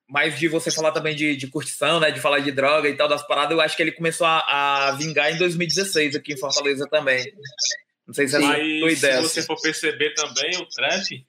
mais 0.07 0.37
de 0.37 0.47
você 0.47 0.69
falar 0.69 0.91
também 0.91 1.15
de, 1.15 1.35
de 1.35 1.47
curtição, 1.47 1.99
né? 1.99 2.11
De 2.11 2.19
falar 2.19 2.39
de 2.39 2.51
droga 2.51 2.87
e 2.87 2.95
tal, 2.95 3.07
das 3.07 3.25
paradas, 3.25 3.51
eu 3.51 3.61
acho 3.61 3.75
que 3.75 3.81
ele 3.81 3.91
começou 3.91 4.27
a, 4.27 4.89
a 4.89 4.91
vingar 4.91 5.31
em 5.31 5.37
2016 5.37 6.15
aqui 6.15 6.33
em 6.33 6.37
Fortaleza 6.37 6.87
também. 6.89 7.23
Não 8.07 8.13
sei 8.13 8.27
se 8.27 8.35
é 8.35 8.39
Mas. 8.39 8.99
Se 8.99 9.21
você 9.21 9.41
for 9.41 9.59
perceber 9.59 10.13
também, 10.13 10.55
o 10.57 10.65
trap, 10.67 11.25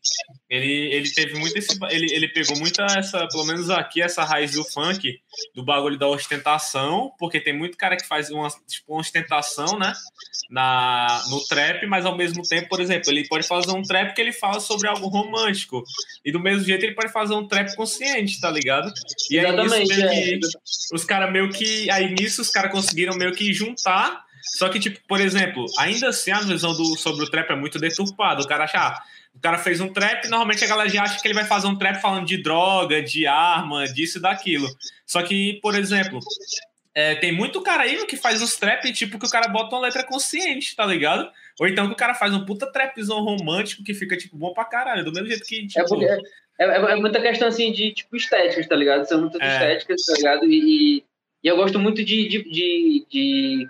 ele, 0.51 0.95
ele 0.95 1.11
teve 1.11 1.39
muito 1.39 1.57
esse. 1.57 1.79
Ele, 1.91 2.13
ele 2.13 2.29
pegou 2.29 2.59
muita 2.59 2.85
essa, 2.85 3.27
pelo 3.29 3.47
menos 3.47 3.71
aqui, 3.71 4.03
essa 4.03 4.25
raiz 4.25 4.53
do 4.53 4.63
funk, 4.63 5.19
do 5.55 5.65
bagulho 5.65 5.99
da 5.99 6.07
ostentação, 6.07 7.13
porque 7.19 7.41
tem 7.41 7.57
muito 7.57 7.79
cara 7.79 7.97
que 7.97 8.07
faz 8.07 8.31
uma, 8.31 8.49
tipo, 8.69 8.93
uma 8.93 9.01
ostentação, 9.01 9.79
né? 9.79 9.95
Na, 10.51 11.25
no 11.31 11.43
trap, 11.47 11.87
mas 11.87 12.05
ao 12.05 12.17
mesmo 12.17 12.43
tempo, 12.43 12.69
por 12.69 12.81
exemplo, 12.81 13.11
ele 13.11 13.27
pode 13.27 13.47
fazer 13.47 13.71
um 13.71 13.83
trap 13.83 14.15
que 14.15 14.21
ele 14.21 14.33
fala 14.33 14.61
sobre 14.61 14.87
algo 14.87 15.09
romântico. 15.09 15.83
E 16.25 16.31
do 16.31 16.39
mesmo 16.39 16.65
jeito 16.65 16.85
ele 16.85 16.95
pode 16.95 17.11
fazer 17.11 17.33
um 17.35 17.49
trap 17.49 17.75
consciente, 17.75 18.39
tá 18.39 18.51
ligado? 18.51 18.93
E 19.31 19.39
aí 19.39 19.47
Exatamente, 19.47 20.03
é. 20.03 20.09
que, 20.09 20.41
os 20.93 21.05
caras 21.05 21.33
meio 21.33 21.49
que. 21.51 21.91
Aí 21.91 22.15
nisso 22.15 22.43
os 22.43 22.51
caras 22.51 22.71
conseguiram 22.71 23.17
meio 23.17 23.33
que 23.33 23.51
juntar 23.55 24.26
só 24.55 24.69
que, 24.69 24.79
tipo, 24.79 25.01
por 25.07 25.21
exemplo, 25.21 25.67
ainda 25.79 26.09
assim 26.09 26.31
a 26.31 26.41
visão 26.41 26.75
do, 26.75 26.97
sobre 26.97 27.25
o 27.25 27.31
trap 27.31 27.51
é 27.51 27.57
muito 27.57 27.79
deturpada. 27.79 28.43
O 28.43 28.47
cara 28.47 28.65
acha, 28.65 28.79
ah, 28.79 29.03
o 29.35 29.41
cara 29.41 29.59
fez 29.59 29.81
um 29.81 29.93
trap, 29.93 30.29
normalmente 30.29 30.65
a 30.65 30.69
galera 30.69 30.89
já 30.89 31.03
acha 31.03 31.21
que 31.21 31.27
ele 31.27 31.35
vai 31.35 31.45
fazer 31.45 31.67
um 31.67 31.77
trap 31.77 32.01
falando 32.01 32.27
de 32.27 32.43
droga, 32.43 33.03
de 33.03 33.27
arma, 33.27 33.87
disso 33.87 34.19
e 34.19 34.23
daquilo. 34.23 34.69
Só 35.05 35.23
que, 35.23 35.59
por 35.61 35.75
exemplo, 35.75 36.21
é, 36.95 37.15
tem 37.17 37.31
muito 37.31 37.61
cara 37.61 37.83
aí 37.83 38.07
que 38.07 38.17
faz 38.17 38.41
os 38.41 38.57
trap, 38.57 38.91
tipo, 38.93 39.19
que 39.19 39.27
o 39.27 39.31
cara 39.31 39.49
bota 39.49 39.75
uma 39.75 39.83
letra 39.83 40.03
consciente, 40.03 40.75
tá 40.75 40.87
ligado? 40.87 41.31
Ou 41.61 41.69
então 41.69 41.87
que 41.87 41.93
o 41.93 41.97
cara 41.97 42.15
faz 42.15 42.33
um 42.33 42.47
puta 42.47 42.71
trapzão 42.73 43.21
romântico 43.23 43.85
que 43.85 43.93
fica, 43.93 44.17
tipo, 44.17 44.37
bom 44.37 44.55
pra 44.55 44.65
caralho, 44.65 45.05
do 45.05 45.13
mesmo 45.13 45.29
jeito 45.29 45.45
que, 45.45 45.65
é 45.65 45.67
tipo... 45.67 45.81
É, 45.81 45.87
porque, 45.87 46.05
é, 46.59 46.65
é, 46.65 46.93
é 46.93 46.97
muita 46.97 47.21
questão, 47.21 47.49
assim, 47.49 47.71
de, 47.71 47.93
tipo, 47.93 48.17
estéticas, 48.17 48.67
tá 48.67 48.75
ligado? 48.75 49.05
São 49.05 49.21
muitas 49.21 49.41
é. 49.43 49.53
estéticas, 49.53 50.01
tá 50.07 50.15
ligado? 50.15 50.47
E, 50.47 51.05
e, 51.45 51.49
eu 51.49 51.57
gosto 51.57 51.79
muito 51.79 52.03
de, 52.03 52.29
de, 52.29 52.43
de, 52.45 53.07
de 53.11 53.69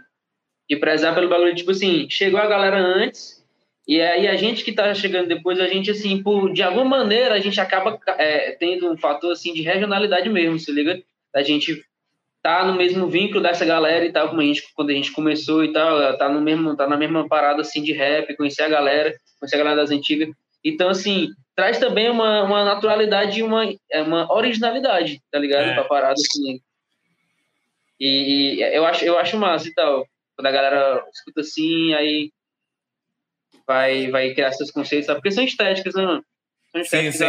de 0.68 0.76
prezar 0.76 1.14
pelo 1.14 1.28
bagulho, 1.28 1.54
tipo 1.54 1.70
assim, 1.70 2.08
chegou 2.10 2.40
a 2.40 2.46
galera 2.46 2.78
antes, 2.78 3.44
e 3.86 4.00
aí 4.00 4.26
a 4.26 4.34
gente 4.34 4.64
que 4.64 4.72
tá 4.72 4.92
chegando 4.94 5.28
depois, 5.28 5.60
a 5.60 5.68
gente, 5.68 5.90
assim, 5.90 6.20
por, 6.20 6.52
de 6.52 6.62
alguma 6.62 6.84
maneira, 6.84 7.34
a 7.34 7.40
gente 7.40 7.60
acaba 7.60 7.98
é, 8.18 8.50
tendo 8.52 8.90
um 8.90 8.96
fator, 8.96 9.30
assim, 9.30 9.54
de 9.54 9.62
regionalidade 9.62 10.28
mesmo, 10.28 10.58
se 10.58 10.72
liga? 10.72 11.00
A 11.32 11.42
gente 11.42 11.84
tá 12.42 12.64
no 12.64 12.76
mesmo 12.76 13.06
vínculo 13.06 13.40
dessa 13.40 13.64
galera 13.64 14.04
e 14.04 14.10
tal, 14.10 14.28
como 14.28 14.40
a 14.40 14.44
gente, 14.44 14.64
quando 14.74 14.90
a 14.90 14.92
gente 14.92 15.12
começou 15.12 15.64
e 15.64 15.72
tal, 15.72 16.18
tá, 16.18 16.28
no 16.28 16.40
mesmo, 16.40 16.76
tá 16.76 16.88
na 16.88 16.96
mesma 16.96 17.28
parada, 17.28 17.60
assim, 17.60 17.80
de 17.80 17.92
rap, 17.92 18.36
conhecer 18.36 18.62
a 18.62 18.68
galera, 18.68 19.14
conhecer 19.38 19.54
a 19.54 19.58
galera 19.58 19.76
das 19.76 19.90
antigas. 19.92 20.30
Então, 20.64 20.88
assim, 20.88 21.28
traz 21.54 21.78
também 21.78 22.10
uma, 22.10 22.42
uma 22.42 22.64
naturalidade 22.64 23.38
e 23.38 23.42
uma, 23.44 23.72
é, 23.92 24.02
uma 24.02 24.32
originalidade, 24.32 25.22
tá 25.30 25.38
ligado? 25.38 25.70
É. 25.70 25.74
Pra 25.74 25.84
parada, 25.84 26.14
assim. 26.14 26.60
E, 28.00 28.56
e 28.56 28.62
eu 28.76 28.84
acho, 28.84 29.04
eu 29.04 29.16
acho 29.16 29.36
massa 29.38 29.68
e 29.68 29.72
tal 29.72 30.04
quando 30.36 30.46
a 30.46 30.52
galera 30.52 31.04
escuta 31.12 31.40
assim, 31.40 31.94
aí 31.94 32.30
vai, 33.66 34.10
vai 34.10 34.34
criar 34.34 34.52
seus 34.52 34.70
conceitos, 34.70 35.06
sabe? 35.06 35.18
porque 35.18 35.32
são 35.32 35.44
estéticas, 35.44 35.94
né, 35.94 36.04
mano? 36.04 36.24
São 36.70 36.80
estéticas, 36.80 37.14
sim, 37.14 37.18
sim. 37.18 37.24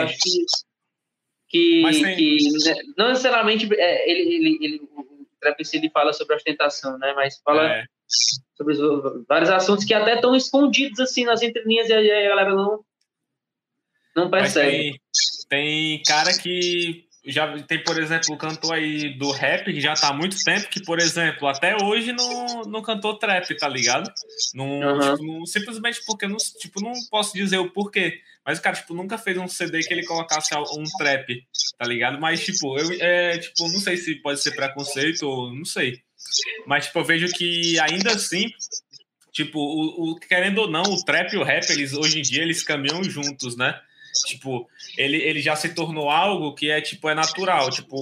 eu 1.81 1.87
acho 1.87 1.99
que, 1.99 2.15
que, 2.15 2.15
que 2.15 2.93
não 2.97 3.09
necessariamente 3.09 3.67
é, 3.73 4.11
ele, 4.11 4.35
ele, 4.35 4.57
ele, 4.61 4.81
o 4.95 5.27
Trap 5.39 5.57
ele 5.73 5.89
fala 5.89 6.13
sobre 6.13 6.35
ostentação, 6.35 6.97
né? 6.97 7.13
Mas 7.15 7.39
fala, 7.39 7.71
é. 7.71 7.85
sobre 8.55 8.75
vários 9.27 9.49
assuntos 9.49 9.85
que 9.85 9.93
até 9.93 10.15
estão 10.15 10.35
escondidos 10.35 10.99
assim 10.99 11.23
nas 11.23 11.41
entrelinhas 11.41 11.89
e 11.89 11.93
a 11.93 12.29
galera 12.29 12.53
não, 12.53 12.83
não 14.15 14.29
percebe. 14.29 14.71
Tem, 14.71 14.99
tem, 15.49 16.03
cara 16.03 16.37
que 16.37 17.06
já 17.27 17.61
tem, 17.63 17.83
por 17.83 18.01
exemplo, 18.01 18.33
o 18.33 18.37
cantor 18.37 18.73
aí 18.75 19.17
do 19.17 19.31
rap 19.31 19.65
que 19.65 19.81
já 19.81 19.93
tá 19.93 20.09
há 20.09 20.13
muito 20.13 20.41
tempo, 20.43 20.69
que, 20.69 20.81
por 20.81 20.99
exemplo, 20.99 21.47
até 21.47 21.75
hoje 21.83 22.13
não, 22.13 22.61
não 22.63 22.81
cantou 22.81 23.19
trap, 23.19 23.45
tá 23.57 23.67
ligado? 23.67 24.09
Não, 24.53 24.65
uhum. 24.65 24.99
tipo, 24.99 25.23
não, 25.25 25.45
simplesmente 25.45 26.01
porque 26.05 26.27
não, 26.27 26.37
tipo, 26.37 26.81
não 26.81 26.93
posso 27.11 27.33
dizer 27.33 27.57
o 27.57 27.69
porquê. 27.69 28.21
Mas 28.45 28.59
o 28.59 28.61
cara, 28.61 28.77
tipo, 28.77 28.93
nunca 28.93 29.17
fez 29.17 29.37
um 29.37 29.47
CD 29.47 29.81
que 29.81 29.93
ele 29.93 30.05
colocasse 30.05 30.55
um 30.55 30.83
trap, 30.97 31.45
tá 31.77 31.85
ligado? 31.85 32.19
Mas, 32.19 32.45
tipo, 32.45 32.79
eu 32.79 32.91
é, 33.01 33.37
tipo, 33.37 33.67
não 33.67 33.79
sei 33.79 33.97
se 33.97 34.15
pode 34.21 34.41
ser 34.41 34.51
preconceito 34.51 35.23
ou 35.23 35.53
não 35.53 35.65
sei. 35.65 36.01
Mas, 36.65 36.85
tipo, 36.85 36.99
eu 36.99 37.03
vejo 37.03 37.27
que 37.33 37.77
ainda 37.79 38.11
assim, 38.11 38.45
tipo, 39.33 39.59
o, 39.59 40.11
o, 40.11 40.15
querendo 40.15 40.59
ou 40.59 40.71
não, 40.71 40.83
o 40.83 41.03
trap 41.03 41.33
e 41.33 41.37
o 41.37 41.43
rap, 41.43 41.69
eles 41.69 41.93
hoje 41.93 42.19
em 42.19 42.21
dia, 42.21 42.41
eles 42.41 42.63
caminham 42.63 43.03
juntos, 43.03 43.57
né? 43.57 43.77
Tipo, 44.25 44.67
ele, 44.97 45.17
ele 45.17 45.41
já 45.41 45.55
se 45.55 45.73
tornou 45.73 46.09
algo 46.09 46.53
que 46.53 46.69
é, 46.69 46.81
tipo, 46.81 47.09
é 47.09 47.15
natural. 47.15 47.69
Tipo, 47.69 47.97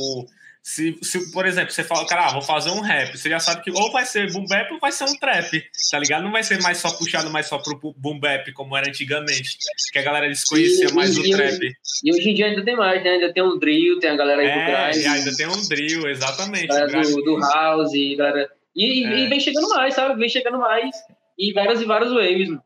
se, 0.65 0.97
se, 1.03 1.31
por 1.31 1.45
exemplo, 1.45 1.71
você 1.71 1.83
fala, 1.83 2.07
cara, 2.07 2.25
ah, 2.25 2.33
vou 2.33 2.41
fazer 2.41 2.71
um 2.71 2.81
rap, 2.81 3.15
você 3.15 3.29
já 3.29 3.39
sabe 3.39 3.61
que 3.61 3.69
ou 3.69 3.91
vai 3.91 4.03
ser 4.03 4.33
boom 4.33 4.47
bap 4.47 4.73
ou 4.73 4.79
vai 4.79 4.91
ser 4.91 5.03
um 5.03 5.15
trap, 5.15 5.63
tá 5.91 5.99
ligado? 5.99 6.23
Não 6.23 6.31
vai 6.31 6.41
ser 6.41 6.59
mais 6.59 6.79
só 6.79 6.89
puxado 6.89 7.29
mais 7.29 7.45
só 7.45 7.59
pro 7.59 7.93
boom 7.95 8.19
bap, 8.19 8.51
como 8.53 8.75
era 8.75 8.89
antigamente, 8.89 9.59
que 9.93 9.99
a 9.99 10.01
galera 10.01 10.27
desconhecia 10.27 10.87
e, 10.89 10.93
mais 10.93 11.15
e, 11.15 11.19
o 11.19 11.25
e 11.27 11.29
trap. 11.29 11.53
Hoje, 11.53 11.75
e 12.03 12.11
hoje 12.11 12.29
em 12.31 12.33
dia 12.33 12.47
ainda 12.47 12.65
tem 12.65 12.75
mais, 12.75 13.03
né? 13.03 13.11
Ainda 13.11 13.31
tem 13.31 13.43
um 13.43 13.59
drill, 13.59 13.99
tem 13.99 14.09
a 14.09 14.15
galera 14.15 14.41
aí 14.41 14.47
é, 14.47 14.91
do 14.91 15.09
ainda 15.09 15.35
tem 15.35 15.47
um 15.47 15.67
drill, 15.67 16.09
exatamente. 16.09 16.67
Do, 16.67 17.21
do 17.21 17.39
house, 17.39 17.91
galera. 18.17 18.49
E, 18.75 19.05
é. 19.05 19.19
e 19.19 19.27
vem 19.27 19.39
chegando 19.39 19.69
mais, 19.69 19.93
sabe? 19.93 20.19
Vem 20.19 20.29
chegando 20.29 20.57
mais. 20.57 20.95
E 21.37 21.53
várias 21.53 21.79
e 21.79 21.85
várias 21.85 22.11
waves, 22.11 22.49
mano. 22.49 22.63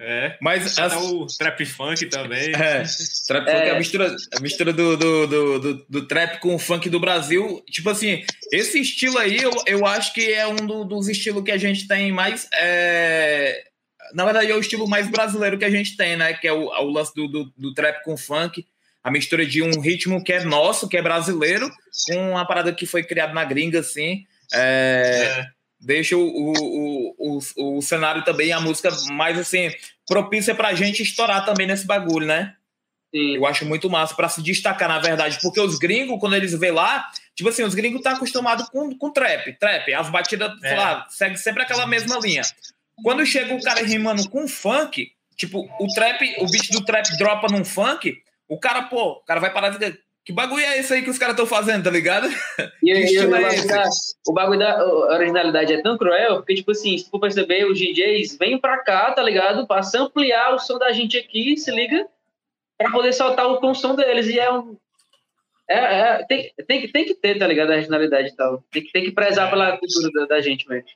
É, 0.00 0.36
mas 0.40 0.78
as... 0.78 0.94
o 0.94 1.26
trap 1.26 1.66
funk 1.66 2.06
também. 2.06 2.52
É, 2.54 2.84
trap 3.26 3.44
funk 3.44 3.50
é, 3.50 3.68
é 3.68 3.70
a 3.70 3.78
mistura, 3.78 4.16
a 4.36 4.40
mistura 4.40 4.72
do, 4.72 4.96
do, 4.96 5.26
do, 5.26 5.58
do, 5.58 5.86
do 5.88 6.06
trap 6.06 6.38
com 6.38 6.54
o 6.54 6.58
funk 6.58 6.88
do 6.88 7.00
Brasil. 7.00 7.62
Tipo 7.68 7.90
assim, 7.90 8.24
esse 8.52 8.80
estilo 8.80 9.18
aí 9.18 9.38
eu, 9.42 9.50
eu 9.66 9.84
acho 9.84 10.14
que 10.14 10.32
é 10.32 10.46
um 10.46 10.54
do, 10.54 10.84
dos 10.84 11.08
estilos 11.08 11.42
que 11.42 11.50
a 11.50 11.58
gente 11.58 11.88
tem 11.88 12.12
mais. 12.12 12.48
É... 12.54 13.64
Na 14.14 14.24
verdade, 14.24 14.50
é 14.50 14.54
o 14.54 14.60
estilo 14.60 14.88
mais 14.88 15.10
brasileiro 15.10 15.58
que 15.58 15.64
a 15.64 15.70
gente 15.70 15.96
tem, 15.96 16.16
né? 16.16 16.32
Que 16.32 16.46
é 16.46 16.52
o, 16.52 16.66
o 16.66 16.90
lance 16.90 17.12
do, 17.14 17.26
do, 17.26 17.52
do 17.56 17.74
trap 17.74 18.02
com 18.04 18.16
funk. 18.16 18.64
A 19.02 19.10
mistura 19.10 19.44
de 19.44 19.62
um 19.62 19.80
ritmo 19.80 20.22
que 20.22 20.32
é 20.32 20.44
nosso, 20.44 20.88
que 20.88 20.96
é 20.96 21.02
brasileiro, 21.02 21.70
com 22.06 22.30
uma 22.30 22.46
parada 22.46 22.72
que 22.72 22.86
foi 22.86 23.02
criada 23.02 23.32
na 23.32 23.44
gringa, 23.44 23.80
assim. 23.80 24.24
É, 24.52 25.40
é 25.40 25.57
deixa 25.80 26.16
o, 26.16 26.22
o, 26.22 27.14
o, 27.18 27.78
o, 27.78 27.82
cenário 27.82 28.24
também, 28.24 28.52
a 28.52 28.60
música 28.60 28.90
mais 29.12 29.38
assim, 29.38 29.70
propícia 30.06 30.54
pra 30.54 30.74
gente 30.74 31.02
estourar 31.02 31.44
também 31.44 31.66
nesse 31.66 31.86
bagulho, 31.86 32.26
né? 32.26 32.54
Sim. 33.14 33.36
Eu 33.36 33.46
acho 33.46 33.64
muito 33.64 33.88
massa 33.88 34.14
para 34.14 34.28
se 34.28 34.42
destacar, 34.42 34.88
na 34.88 34.98
verdade, 34.98 35.38
porque 35.40 35.60
os 35.60 35.78
gringos, 35.78 36.20
quando 36.20 36.36
eles 36.36 36.52
vê 36.52 36.70
lá, 36.70 37.08
tipo 37.34 37.48
assim, 37.48 37.62
os 37.62 37.74
gringos 37.74 38.02
tá 38.02 38.12
acostumados 38.12 38.68
com, 38.68 38.96
com 38.96 39.10
trap, 39.10 39.52
trap, 39.58 39.94
as 39.94 40.10
batidas, 40.10 40.52
é. 40.62 40.68
sei 40.68 40.76
lá, 40.76 41.06
segue 41.08 41.36
sempre 41.36 41.62
aquela 41.62 41.86
mesma 41.86 42.18
linha. 42.18 42.42
Quando 43.02 43.24
chega 43.24 43.54
o 43.54 43.62
cara 43.62 43.82
rimando 43.82 44.28
com 44.28 44.46
funk, 44.46 45.10
tipo, 45.36 45.60
o 45.80 45.86
trap, 45.94 46.22
o 46.40 46.50
beat 46.50 46.70
do 46.70 46.84
trap 46.84 47.16
dropa 47.16 47.46
num 47.50 47.64
funk, 47.64 48.14
o 48.48 48.58
cara, 48.58 48.82
pô, 48.82 49.12
o 49.12 49.24
cara 49.24 49.40
vai 49.40 49.52
parar 49.52 49.70
de 49.70 49.98
que 50.28 50.32
bagulho 50.34 50.62
é 50.62 50.78
esse 50.78 50.92
aí 50.92 51.00
que 51.00 51.08
os 51.08 51.16
caras 51.16 51.32
estão 51.32 51.46
fazendo, 51.46 51.84
tá 51.84 51.90
ligado? 51.90 52.28
E, 52.82 52.90
e 52.92 53.18
o, 53.18 53.34
é 53.34 53.84
o, 54.26 54.32
bagulho 54.34 54.58
da 54.58 54.84
originalidade 55.14 55.72
é 55.72 55.80
tão 55.80 55.96
cruel, 55.96 56.36
porque, 56.36 56.54
tipo 56.54 56.70
assim, 56.70 56.98
se 56.98 57.08
for 57.08 57.18
perceber, 57.18 57.64
os 57.64 57.78
DJs 57.78 58.36
vêm 58.36 58.58
pra 58.58 58.76
cá, 58.84 59.10
tá 59.10 59.22
ligado? 59.22 59.66
Pra 59.66 59.80
ampliar 59.96 60.54
o 60.54 60.58
som 60.58 60.76
da 60.76 60.92
gente 60.92 61.16
aqui, 61.16 61.56
se 61.56 61.70
liga, 61.70 62.06
pra 62.76 62.90
poder 62.90 63.14
soltar 63.14 63.46
o 63.46 63.58
com 63.58 63.72
som 63.72 63.94
deles. 63.94 64.26
E 64.26 64.38
é 64.38 64.52
um. 64.52 64.76
É, 65.66 65.78
é, 65.78 66.26
tem, 66.26 66.52
tem, 66.66 66.92
tem 66.92 67.04
que 67.06 67.14
ter, 67.14 67.38
tá 67.38 67.46
ligado? 67.46 67.70
A 67.70 67.76
originalidade 67.76 68.28
e 68.28 68.36
tal. 68.36 68.62
Tem, 68.70 68.84
tem 68.84 69.04
que 69.04 69.12
prezar 69.12 69.48
pela 69.48 69.78
cultura 69.78 70.10
da, 70.12 70.26
da 70.26 70.40
gente 70.42 70.68
mesmo. 70.68 70.90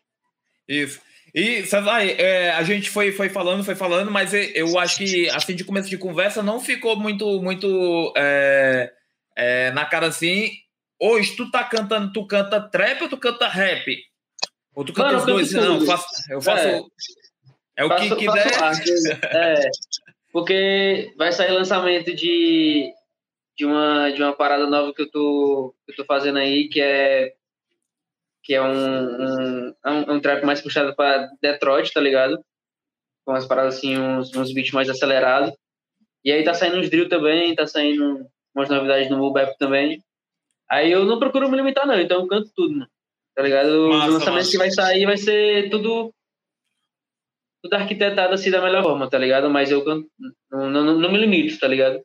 Isso. 0.68 1.00
E, 1.34 1.64
Sazai, 1.64 2.16
é, 2.18 2.50
a 2.50 2.62
gente 2.64 2.90
foi, 2.90 3.12
foi 3.12 3.30
falando, 3.30 3.64
foi 3.64 3.74
falando, 3.74 4.10
mas 4.10 4.34
eu 4.34 4.78
acho 4.78 4.98
que, 4.98 5.30
assim, 5.30 5.54
de 5.54 5.64
começo 5.64 5.88
de 5.88 5.96
conversa, 5.96 6.42
não 6.42 6.60
ficou 6.60 6.94
muito, 6.96 7.40
muito 7.40 8.12
é, 8.14 8.92
é, 9.36 9.70
na 9.72 9.84
cara 9.84 10.06
assim, 10.06 10.50
hoje 11.00 11.36
tu 11.36 11.50
tá 11.50 11.64
cantando, 11.64 12.12
tu 12.12 12.26
canta 12.26 12.60
trap 12.60 13.02
ou 13.02 13.08
tu 13.08 13.16
canta 13.16 13.48
rap? 13.48 13.96
Ou 14.74 14.84
tu 14.84 14.92
canta 14.92 15.16
os 15.16 15.26
dois? 15.26 15.52
Não, 15.52 15.80
eu 15.80 15.86
faço. 15.86 16.06
Eu 16.30 16.40
faço 16.40 16.66
é, 16.66 16.82
é 17.76 17.84
o 17.84 17.88
faço, 17.88 18.16
que, 18.16 18.16
que 18.16 18.32
der. 18.32 18.46
é, 19.24 19.70
porque 20.32 21.12
vai 21.16 21.32
sair 21.32 21.52
lançamento 21.52 22.14
de, 22.14 22.92
de, 23.56 23.66
uma, 23.66 24.10
de 24.10 24.22
uma 24.22 24.34
parada 24.34 24.66
nova 24.66 24.94
que 24.94 25.02
eu 25.02 25.10
tô, 25.10 25.74
que 25.84 25.92
eu 25.92 25.96
tô 25.96 26.04
fazendo 26.04 26.38
aí, 26.38 26.68
que 26.68 26.80
é 26.80 27.34
que 28.44 28.54
é 28.54 28.62
um, 28.62 28.66
um, 28.72 29.74
é 29.84 29.90
um, 29.90 30.14
um 30.14 30.20
trap 30.20 30.44
mais 30.44 30.60
puxado 30.60 30.94
para 30.96 31.30
Detroit, 31.40 31.92
tá 31.92 32.00
ligado? 32.00 32.44
Com 33.24 33.32
umas 33.32 33.46
paradas 33.46 33.76
assim, 33.76 33.96
uns, 33.96 34.34
uns 34.34 34.52
beats 34.52 34.72
mais 34.72 34.90
acelerados. 34.90 35.54
E 36.24 36.32
aí 36.32 36.42
tá 36.42 36.52
saindo 36.52 36.78
uns 36.78 36.90
drill 36.90 37.08
também, 37.08 37.54
tá 37.54 37.66
saindo 37.66 38.26
umas 38.54 38.68
novidades 38.68 39.10
no 39.10 39.18
Mobile 39.18 39.56
também. 39.58 40.02
Aí 40.70 40.90
eu 40.90 41.04
não 41.04 41.18
procuro 41.18 41.48
me 41.50 41.56
limitar, 41.56 41.86
não, 41.86 42.00
então 42.00 42.20
eu 42.20 42.26
canto 42.26 42.50
tudo, 42.54 42.78
né? 42.78 42.86
Tá 43.34 43.42
ligado? 43.42 43.88
Massa, 43.88 44.08
o 44.08 44.12
lançamento 44.12 44.34
massa. 44.34 44.50
que 44.50 44.58
vai 44.58 44.70
sair 44.70 45.06
vai 45.06 45.16
ser 45.16 45.70
tudo 45.70 46.12
tudo 47.62 47.74
arquitetado 47.74 48.34
assim 48.34 48.50
da 48.50 48.60
melhor 48.60 48.82
forma, 48.82 49.08
tá 49.08 49.18
ligado? 49.18 49.48
Mas 49.48 49.70
eu 49.70 49.84
canto, 49.84 50.08
não, 50.50 50.68
não, 50.68 50.98
não 50.98 51.12
me 51.12 51.18
limito, 51.18 51.58
tá 51.58 51.68
ligado? 51.68 52.00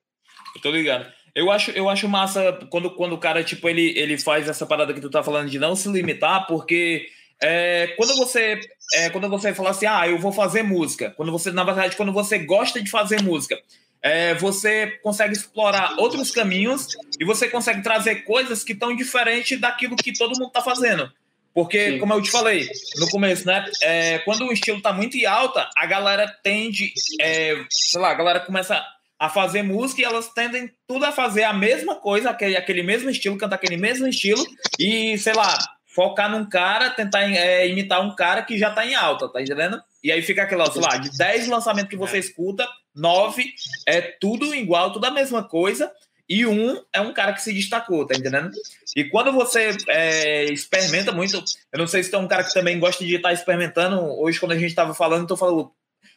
Eu 0.56 0.62
tô 0.62 0.72
ligado. 0.72 1.12
Eu 1.34 1.52
acho, 1.52 1.72
eu 1.72 1.90
acho 1.90 2.08
massa 2.08 2.54
quando, 2.70 2.92
quando 2.92 3.14
o 3.14 3.18
cara, 3.18 3.44
tipo, 3.44 3.68
ele, 3.68 3.98
ele 3.98 4.18
faz 4.18 4.48
essa 4.48 4.66
parada 4.66 4.94
que 4.94 5.02
tu 5.02 5.10
tá 5.10 5.24
falando 5.24 5.50
de 5.50 5.60
não 5.60 5.76
se 5.76 5.90
limitar, 5.90 6.48
porque 6.48 7.08
é, 7.42 7.88
quando 7.96 8.16
você 8.16 8.60
é, 8.94 9.10
quando 9.10 9.30
você 9.30 9.54
fala 9.54 9.72
assim, 9.72 9.86
ah, 9.86 10.08
eu 10.08 10.18
vou 10.18 10.32
fazer 10.32 10.64
música, 10.64 11.12
quando 11.12 11.32
você, 11.32 11.52
na 11.52 11.64
verdade, 11.64 11.96
quando 11.96 12.12
você 12.12 12.40
gosta 12.40 12.82
de 12.82 12.90
fazer 12.90 13.22
música, 13.22 13.60
é, 14.02 14.34
você 14.36 15.00
consegue 15.04 15.34
explorar 15.34 15.96
outros 15.98 16.32
caminhos 16.32 16.88
e 17.20 17.26
você 17.26 17.50
consegue 17.50 17.82
trazer 17.82 18.24
coisas 18.24 18.64
que 18.64 18.74
estão 18.74 18.96
diferentes 18.96 19.60
daquilo 19.60 19.96
que 19.96 20.14
todo 20.14 20.38
mundo 20.38 20.48
está 20.48 20.62
fazendo. 20.62 21.12
Porque, 21.54 21.94
Sim. 21.94 22.00
como 22.00 22.14
eu 22.14 22.22
te 22.22 22.30
falei 22.30 22.70
no 22.98 23.10
começo, 23.10 23.48
né? 23.48 23.66
É, 23.82 24.20
quando 24.20 24.46
o 24.46 24.54
estilo 24.54 24.78
está 24.78 24.94
muito 24.94 25.18
em 25.18 25.26
alta, 25.26 25.68
a 25.76 25.86
galera 25.88 26.28
tende, 26.44 26.94
é, 27.20 27.56
sei 27.70 28.00
lá, 28.00 28.12
a 28.12 28.14
galera 28.14 28.40
começa 28.42 28.86
a 29.20 29.28
fazer 29.28 29.64
música 29.64 30.02
e 30.02 30.06
elas 30.06 30.30
tendem 30.30 30.72
tudo 30.88 31.06
a 31.06 31.12
fazer 31.12 31.44
a 31.44 31.54
mesma 31.54 31.96
coisa, 31.96 32.30
aquele, 32.30 32.56
aquele 32.56 32.84
mesmo 32.84 33.10
estilo, 33.10 33.38
cantar 33.38 33.56
aquele 33.56 33.76
mesmo 33.76 34.08
estilo 34.08 34.46
e, 34.78 35.18
sei 35.18 35.34
lá, 35.34 35.58
focar 35.98 36.30
num 36.30 36.48
cara, 36.48 36.92
tentar 36.92 37.24
é, 37.24 37.68
imitar 37.68 38.06
um 38.06 38.14
cara 38.14 38.44
que 38.44 38.56
já 38.56 38.70
está 38.70 38.86
em 38.86 38.94
alta, 38.94 39.28
tá 39.28 39.42
entendendo? 39.42 39.82
E 40.04 40.12
aí 40.12 40.22
fica 40.22 40.44
aquela, 40.44 40.72
sei 40.72 40.80
lá, 40.80 40.96
de 40.96 41.10
10 41.18 41.48
lançamentos 41.48 41.90
que 41.90 41.96
você 41.96 42.20
escuta, 42.20 42.70
nove 42.94 43.44
é 43.84 44.00
tudo 44.00 44.54
igual, 44.54 44.94
tudo 44.94 45.06
a 45.06 45.12
mesma 45.12 45.44
coisa, 45.44 45.92
e 46.30 46.46
um 46.46 46.80
é 46.94 47.02
um 47.02 47.12
cara 47.12 47.34
que 47.34 47.42
se 47.42 47.52
destacou, 47.52 48.06
tá 48.06 48.16
entendendo? 48.16 48.52
E 48.96 49.06
quando 49.06 49.32
você 49.32 49.76
é, 49.88 50.44
experimenta 50.46 51.12
muito, 51.12 51.44
eu 51.74 51.80
não 51.80 51.88
sei 51.88 52.04
se 52.04 52.12
tem 52.12 52.20
um 52.20 52.28
cara 52.28 52.44
que 52.44 52.54
também 52.54 52.80
gosta 52.80 53.04
de 53.04 53.16
estar 53.16 53.34
experimentando, 53.34 54.00
hoje 54.20 54.40
quando 54.40 54.52
a 54.52 54.60
gente 54.60 54.70
estava 54.70 54.94
falando, 54.94 55.26
tô 55.26 55.36
falando, 55.36 55.72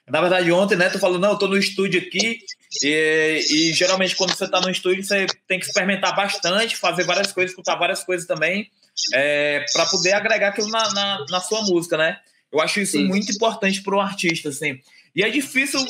na 0.07 0.21
verdade 0.21 0.53
ontem, 0.53 0.77
né, 0.77 0.91
tu 0.91 0.99
falou, 0.99 1.19
não, 1.19 1.31
eu 1.31 1.39
tô 1.39 1.49
no 1.49 1.57
estúdio 1.57 2.03
aqui, 2.03 2.41
e, 2.85 3.41
e 3.51 3.73
geralmente 3.73 4.15
quando 4.15 4.37
você 4.37 4.47
tá 4.47 4.61
no 4.61 4.69
estúdio, 4.69 5.03
você 5.03 5.25
tem 5.49 5.59
que 5.59 5.65
experimentar 5.65 6.15
bastante, 6.15 6.77
fazer 6.77 7.05
várias 7.05 7.33
coisas, 7.33 7.53
escutar 7.53 7.77
várias 7.77 8.05
coisas 8.05 8.27
também, 8.27 8.71
é, 9.15 9.65
para 9.73 9.87
poder 9.87 10.13
agregar 10.13 10.49
aquilo 10.49 10.69
na, 10.69 10.93
na, 10.93 11.27
na, 11.29 11.41
sua 11.41 11.63
música, 11.63 11.97
né? 11.97 12.19
Eu 12.53 12.61
acho 12.61 12.81
isso 12.81 12.93
Sim. 12.93 13.07
muito 13.07 13.31
importante 13.33 13.83
para 13.83 13.97
o 13.97 14.01
artista, 14.01 14.49
assim. 14.49 14.81
E 15.15 15.23
é 15.23 15.31
difícil, 15.31 15.81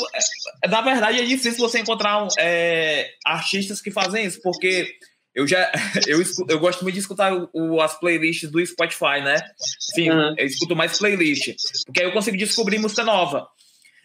é, 0.62 0.68
na 0.68 0.80
verdade, 0.80 1.20
é 1.20 1.24
difícil 1.24 1.58
você 1.58 1.78
encontrar 1.78 2.26
é, 2.38 3.10
artistas 3.24 3.80
que 3.80 3.90
fazem 3.90 4.24
isso, 4.24 4.40
porque 4.42 4.94
eu 5.34 5.46
já 5.46 5.70
eu, 6.06 6.22
eu 6.48 6.58
gosto 6.58 6.82
muito 6.82 6.94
de 6.94 7.00
escutar 7.00 7.32
o, 7.52 7.80
as 7.80 7.98
playlists 7.98 8.50
do 8.50 8.64
Spotify, 8.64 9.20
né? 9.22 9.36
Sim, 9.94 10.10
uhum. 10.10 10.34
eu 10.36 10.46
escuto 10.46 10.76
mais 10.76 10.98
playlist, 10.98 11.54
porque 11.86 12.00
aí 12.00 12.06
eu 12.06 12.12
consigo 12.12 12.36
descobrir 12.36 12.78
música 12.78 13.04
nova. 13.04 13.46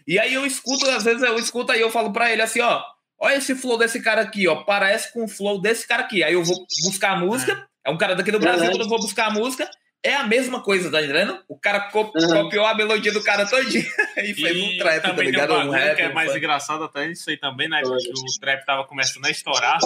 E 0.07 0.19
aí 0.19 0.33
eu 0.33 0.45
escuto, 0.45 0.87
às 0.89 1.03
vezes 1.03 1.23
eu 1.23 1.37
escuto 1.39 1.71
aí 1.71 1.81
eu 1.81 1.89
falo 1.89 2.13
para 2.13 2.31
ele 2.31 2.41
assim, 2.41 2.61
ó, 2.61 2.83
olha 3.19 3.37
esse 3.37 3.55
flow 3.55 3.77
desse 3.77 4.01
cara 4.01 4.21
aqui, 4.21 4.47
ó, 4.47 4.63
parece 4.63 5.11
com 5.13 5.23
o 5.23 5.27
flow 5.27 5.59
desse 5.59 5.87
cara 5.87 6.03
aqui. 6.03 6.23
Aí 6.23 6.33
eu 6.33 6.43
vou 6.43 6.55
buscar 6.83 7.13
a 7.13 7.19
música, 7.19 7.67
é 7.85 7.89
um 7.91 7.97
cara 7.97 8.15
daqui 8.15 8.31
do 8.31 8.39
Brasil, 8.39 8.65
uhum. 8.65 8.71
quando 8.71 8.81
eu 8.81 8.89
vou 8.89 8.99
buscar 8.99 9.27
a 9.27 9.31
música, 9.31 9.69
é 10.03 10.13
a 10.13 10.23
mesma 10.23 10.61
coisa, 10.61 10.91
tá 10.91 11.01
entendendo? 11.01 11.39
O 11.47 11.57
cara 11.57 11.89
co 11.91 12.11
uhum. 12.15 12.43
copiou 12.43 12.65
a 12.65 12.75
melodia 12.75 13.11
do 13.11 13.23
cara 13.23 13.45
todinho 13.45 13.85
e 14.17 14.33
fez 14.33 14.61
um 14.61 14.77
trap, 14.77 15.01
tá 15.01 15.13
ligado? 15.13 15.53
Um, 15.53 15.67
um 15.67 15.69
rap, 15.71 15.95
que 15.95 16.01
é 16.01 16.13
mais 16.13 16.35
engraçado 16.35 16.83
até 16.83 17.07
isso 17.07 17.29
aí 17.29 17.37
também, 17.37 17.69
né? 17.69 17.81
Que 17.81 17.87
o 17.87 18.39
trap 18.39 18.65
tava 18.65 18.83
começando 18.85 19.25
a 19.25 19.31
estourar. 19.31 19.79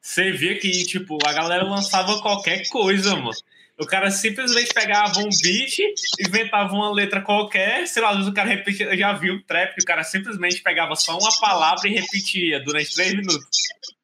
Você 0.00 0.30
via 0.30 0.58
que, 0.58 0.70
tipo, 0.84 1.18
a 1.26 1.32
galera 1.32 1.64
lançava 1.64 2.20
qualquer 2.20 2.68
coisa, 2.68 3.16
mano. 3.16 3.30
O 3.78 3.84
cara 3.84 4.10
simplesmente 4.10 4.72
pegava 4.72 5.18
um 5.20 5.28
beat, 5.42 5.80
inventava 6.18 6.72
uma 6.72 6.90
letra 6.90 7.20
qualquer, 7.20 7.86
sei 7.86 8.02
lá, 8.02 8.10
às 8.10 8.16
vezes 8.16 8.30
o 8.30 8.34
cara 8.34 8.48
repetia, 8.48 8.86
eu 8.86 8.96
já 8.96 9.12
vi 9.12 9.30
o 9.30 9.42
trap, 9.42 9.74
que 9.74 9.82
o 9.82 9.84
cara 9.84 10.02
simplesmente 10.02 10.62
pegava 10.62 10.96
só 10.96 11.18
uma 11.18 11.30
palavra 11.38 11.86
e 11.86 11.92
repetia 11.92 12.58
durante 12.60 12.94
três 12.94 13.12
minutos. 13.12 13.46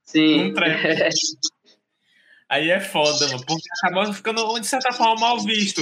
Sim. 0.04 0.50
Um 0.50 0.52
trap. 0.52 0.82
Aí 2.52 2.70
é 2.70 2.80
foda, 2.80 3.28
mano, 3.28 3.42
porque 3.46 3.66
acaba 3.82 4.12
ficando, 4.12 4.60
de 4.60 4.66
certa 4.66 4.92
forma, 4.92 5.18
mal 5.18 5.40
visto. 5.40 5.80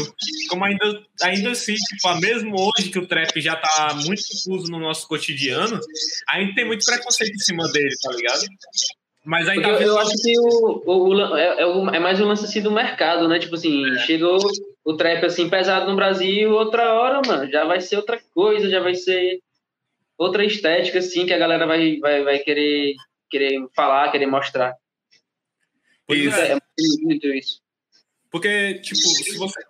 Como 0.48 0.64
ainda, 0.64 1.02
ainda 1.20 1.50
assim, 1.50 1.74
tipo, 1.74 2.14
mesmo 2.20 2.54
hoje 2.54 2.90
que 2.90 2.98
o 3.00 3.08
trap 3.08 3.40
já 3.40 3.56
tá 3.56 3.92
muito 4.06 4.22
difuso 4.22 4.70
no 4.70 4.78
nosso 4.78 5.08
cotidiano, 5.08 5.80
ainda 6.28 6.54
tem 6.54 6.64
muito 6.64 6.84
preconceito 6.84 7.34
em 7.34 7.38
cima 7.38 7.66
dele, 7.72 7.90
tá 8.00 8.12
ligado? 8.12 8.42
Mas 9.24 9.48
ainda 9.48 9.66
eu, 9.66 9.80
eu 9.80 9.98
acho 9.98 10.12
que 10.22 10.38
o, 10.38 10.82
o, 10.86 11.08
o 11.08 11.36
é, 11.36 11.60
é, 11.60 11.66
o, 11.66 11.90
é, 11.90 11.98
mais 11.98 12.20
um 12.20 12.26
lance 12.26 12.44
assim 12.44 12.62
do 12.62 12.70
mercado, 12.70 13.26
né? 13.26 13.40
Tipo 13.40 13.56
assim, 13.56 13.92
é. 13.92 13.98
chegou 14.06 14.38
o 14.84 14.96
trap 14.96 15.26
assim 15.26 15.50
pesado 15.50 15.90
no 15.90 15.96
Brasil, 15.96 16.52
outra 16.52 16.94
hora, 16.94 17.20
mano, 17.26 17.50
já 17.50 17.64
vai 17.64 17.80
ser 17.80 17.96
outra 17.96 18.20
coisa, 18.32 18.70
já 18.70 18.78
vai 18.78 18.94
ser 18.94 19.40
outra 20.16 20.44
estética, 20.44 21.00
assim, 21.00 21.26
que 21.26 21.34
a 21.34 21.38
galera 21.38 21.66
vai, 21.66 21.98
vai, 21.98 22.22
vai 22.22 22.38
querer, 22.38 22.94
querer 23.28 23.58
falar, 23.74 24.12
querer 24.12 24.26
mostrar. 24.26 24.72
Isso. 26.14 26.36
É, 26.36 26.52
é 26.52 26.58
muito 27.02 27.26
isso. 27.28 27.60
Porque, 28.30 28.74
tipo, 28.74 28.96
se 28.96 29.36
você, 29.36 29.60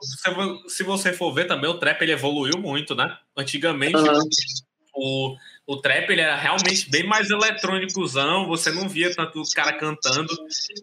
se 0.69 0.83
você 0.83 1.13
for 1.15 1.33
ver 1.33 1.47
também, 1.47 1.71
o 1.71 1.79
trap 1.79 2.03
ele 2.03 2.13
evoluiu 2.13 2.59
muito, 2.59 2.95
né? 2.95 3.17
Antigamente, 3.35 3.97
uhum. 3.97 4.21
o, 4.95 5.37
o 5.67 5.77
trap 5.81 6.11
ele 6.11 6.21
era 6.21 6.37
realmente 6.37 6.91
bem 6.91 7.05
mais 7.05 7.31
eletrônicozão, 7.31 8.47
você 8.47 8.71
não 8.71 8.87
via 8.87 9.15
tanto 9.15 9.41
os 9.41 9.55
caras 9.55 9.81
cantando, 9.81 10.29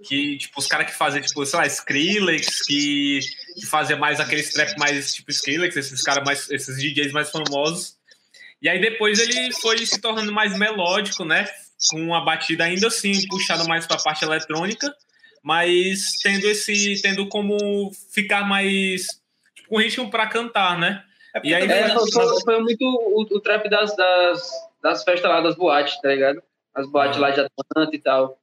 que, 0.07 0.39
tipo, 0.39 0.59
os 0.59 0.65
caras 0.65 0.87
que 0.87 0.97
faziam, 0.97 1.21
tipo, 1.21 1.45
sei 1.45 1.59
lá, 1.59 1.67
Skrillex, 1.67 2.65
que, 2.65 3.19
que 3.59 3.65
fazia 3.67 3.95
mais 3.95 4.19
aqueles 4.19 4.51
trap 4.51 4.75
mais, 4.79 5.13
tipo, 5.13 5.29
Skrillex, 5.29 5.75
esses 5.77 6.01
caras 6.01 6.23
mais, 6.25 6.49
esses 6.49 6.81
DJs 6.81 7.11
mais 7.11 7.29
famosos. 7.29 7.95
E 8.59 8.67
aí 8.67 8.81
depois 8.81 9.19
ele 9.19 9.53
foi 9.61 9.85
se 9.85 10.01
tornando 10.01 10.31
mais 10.31 10.57
melódico, 10.57 11.23
né? 11.23 11.47
Com 11.91 12.01
uma 12.01 12.25
batida 12.25 12.63
ainda 12.63 12.87
assim 12.87 13.27
puxada 13.27 13.63
mais 13.65 13.85
para 13.85 13.97
a 13.97 14.01
parte 14.01 14.25
eletrônica 14.25 14.91
mas 15.47 16.11
tendo 16.21 16.45
esse, 16.45 17.01
tendo 17.01 17.29
como 17.29 17.89
ficar 18.13 18.45
mais 18.45 19.03
tipo, 19.55 19.77
um 19.77 19.79
ritmo 19.79 20.09
para 20.09 20.27
cantar, 20.27 20.77
né? 20.77 21.01
É 21.33 21.39
e 21.41 21.55
aí 21.55 21.63
é, 21.63 21.89
foi, 21.89 22.41
foi, 22.43 22.61
muito 22.61 22.83
o, 22.83 23.21
o 23.21 23.39
trap 23.39 23.69
das, 23.69 23.95
das, 23.95 24.51
das, 24.83 25.03
festas 25.05 25.31
lá, 25.31 25.39
das 25.39 25.55
boates, 25.55 26.01
tá 26.01 26.09
ligado? 26.09 26.43
As 26.75 26.85
boates 26.91 27.17
ah. 27.17 27.21
lá 27.21 27.29
de 27.29 27.39
Atlanta 27.39 27.95
e 27.95 27.99
tal. 27.99 28.37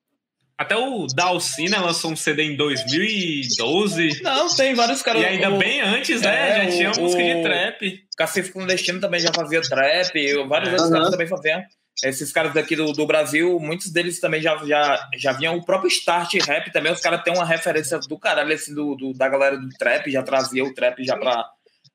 Até 0.57 0.77
o 0.77 1.07
Dalcina 1.07 1.83
lançou 1.83 2.11
um 2.11 2.17
CD 2.17 2.45
em 2.45 2.57
2012. 2.57 4.23
Não, 4.23 4.49
tem 4.57 4.75
vários 4.75 5.03
caras. 5.03 5.21
E 5.21 5.27
ainda 5.27 5.51
o, 5.51 5.59
bem 5.59 5.83
antes, 5.83 6.23
né? 6.23 6.49
É, 6.49 6.65
já 6.65 6.71
tinha 6.71 6.93
o, 6.93 7.01
música 7.03 7.23
de 7.23 7.43
trap. 7.43 8.05
Cacete 8.17 8.51
Clandestino 8.51 8.99
também 8.99 9.21
já 9.21 9.31
fazia 9.31 9.61
trap. 9.61 10.47
Vários 10.47 10.73
outros 10.73 10.91
caras 10.91 11.11
também 11.11 11.27
faziam 11.27 11.63
esses 12.03 12.33
caras 12.33 12.53
daqui 12.53 12.75
do, 12.75 12.93
do, 12.93 13.07
Brasil, 13.07 13.59
muitos 13.61 13.91
deles 13.91 14.19
também 14.19 14.43
já, 14.43 14.57
já, 14.65 15.09
já 15.17 15.33
vinham 15.33 15.57
o 15.57 15.65
próprio 15.65 15.89
Start 15.89 16.35
Rap 16.35 16.73
também, 16.73 16.93
os 16.93 17.01
caras 17.01 17.23
têm 17.23 17.33
uma 17.33 17.45
referência 17.45 17.99
do 18.01 18.19
caralho, 18.19 18.53
assim, 18.53 18.75
do, 18.75 18.97
do, 18.97 19.13
da 19.13 19.29
galera 19.29 19.57
do 19.57 19.69
trap, 19.71 20.11
já 20.11 20.23
trazia 20.23 20.65
o 20.65 20.75
trap 20.75 21.05
já 21.05 21.17
para 21.17 21.53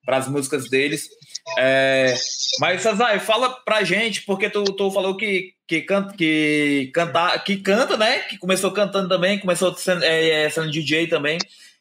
as 0.07 0.27
músicas 0.27 0.69
deles. 0.69 1.09
É, 1.57 2.15
mas, 2.59 2.81
Sazai, 2.81 3.19
fala 3.19 3.49
pra 3.49 3.83
gente, 3.83 4.21
porque 4.21 4.49
tu, 4.49 4.63
tu 4.63 4.89
falou 4.91 5.17
que, 5.17 5.53
que, 5.67 5.81
canta, 5.81 6.15
que, 6.15 6.91
canta, 6.93 7.39
que 7.39 7.57
canta, 7.57 7.97
né? 7.97 8.19
Que 8.19 8.37
começou 8.37 8.71
cantando 8.71 9.09
também, 9.09 9.39
começou 9.39 9.75
sendo, 9.75 10.03
é, 10.03 10.45
é 10.45 10.49
sendo 10.49 10.71
DJ 10.71 11.07
também. 11.07 11.37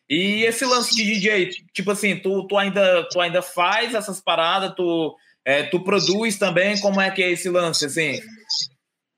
E 0.08 0.42
esse 0.44 0.64
lance 0.64 0.94
de 0.94 1.04
DJ, 1.04 1.50
tipo 1.72 1.90
assim, 1.90 2.16
tu, 2.16 2.46
tu, 2.46 2.56
ainda, 2.56 3.06
tu 3.10 3.20
ainda 3.20 3.42
faz 3.42 3.94
essas 3.94 4.20
paradas, 4.20 4.72
tu 4.74 5.14
é, 5.48 5.62
tu 5.62 5.80
produz 5.80 6.38
também? 6.38 6.78
Como 6.78 7.00
é 7.00 7.10
que 7.10 7.22
é 7.22 7.30
esse 7.30 7.48
lance, 7.48 7.86
assim? 7.86 8.20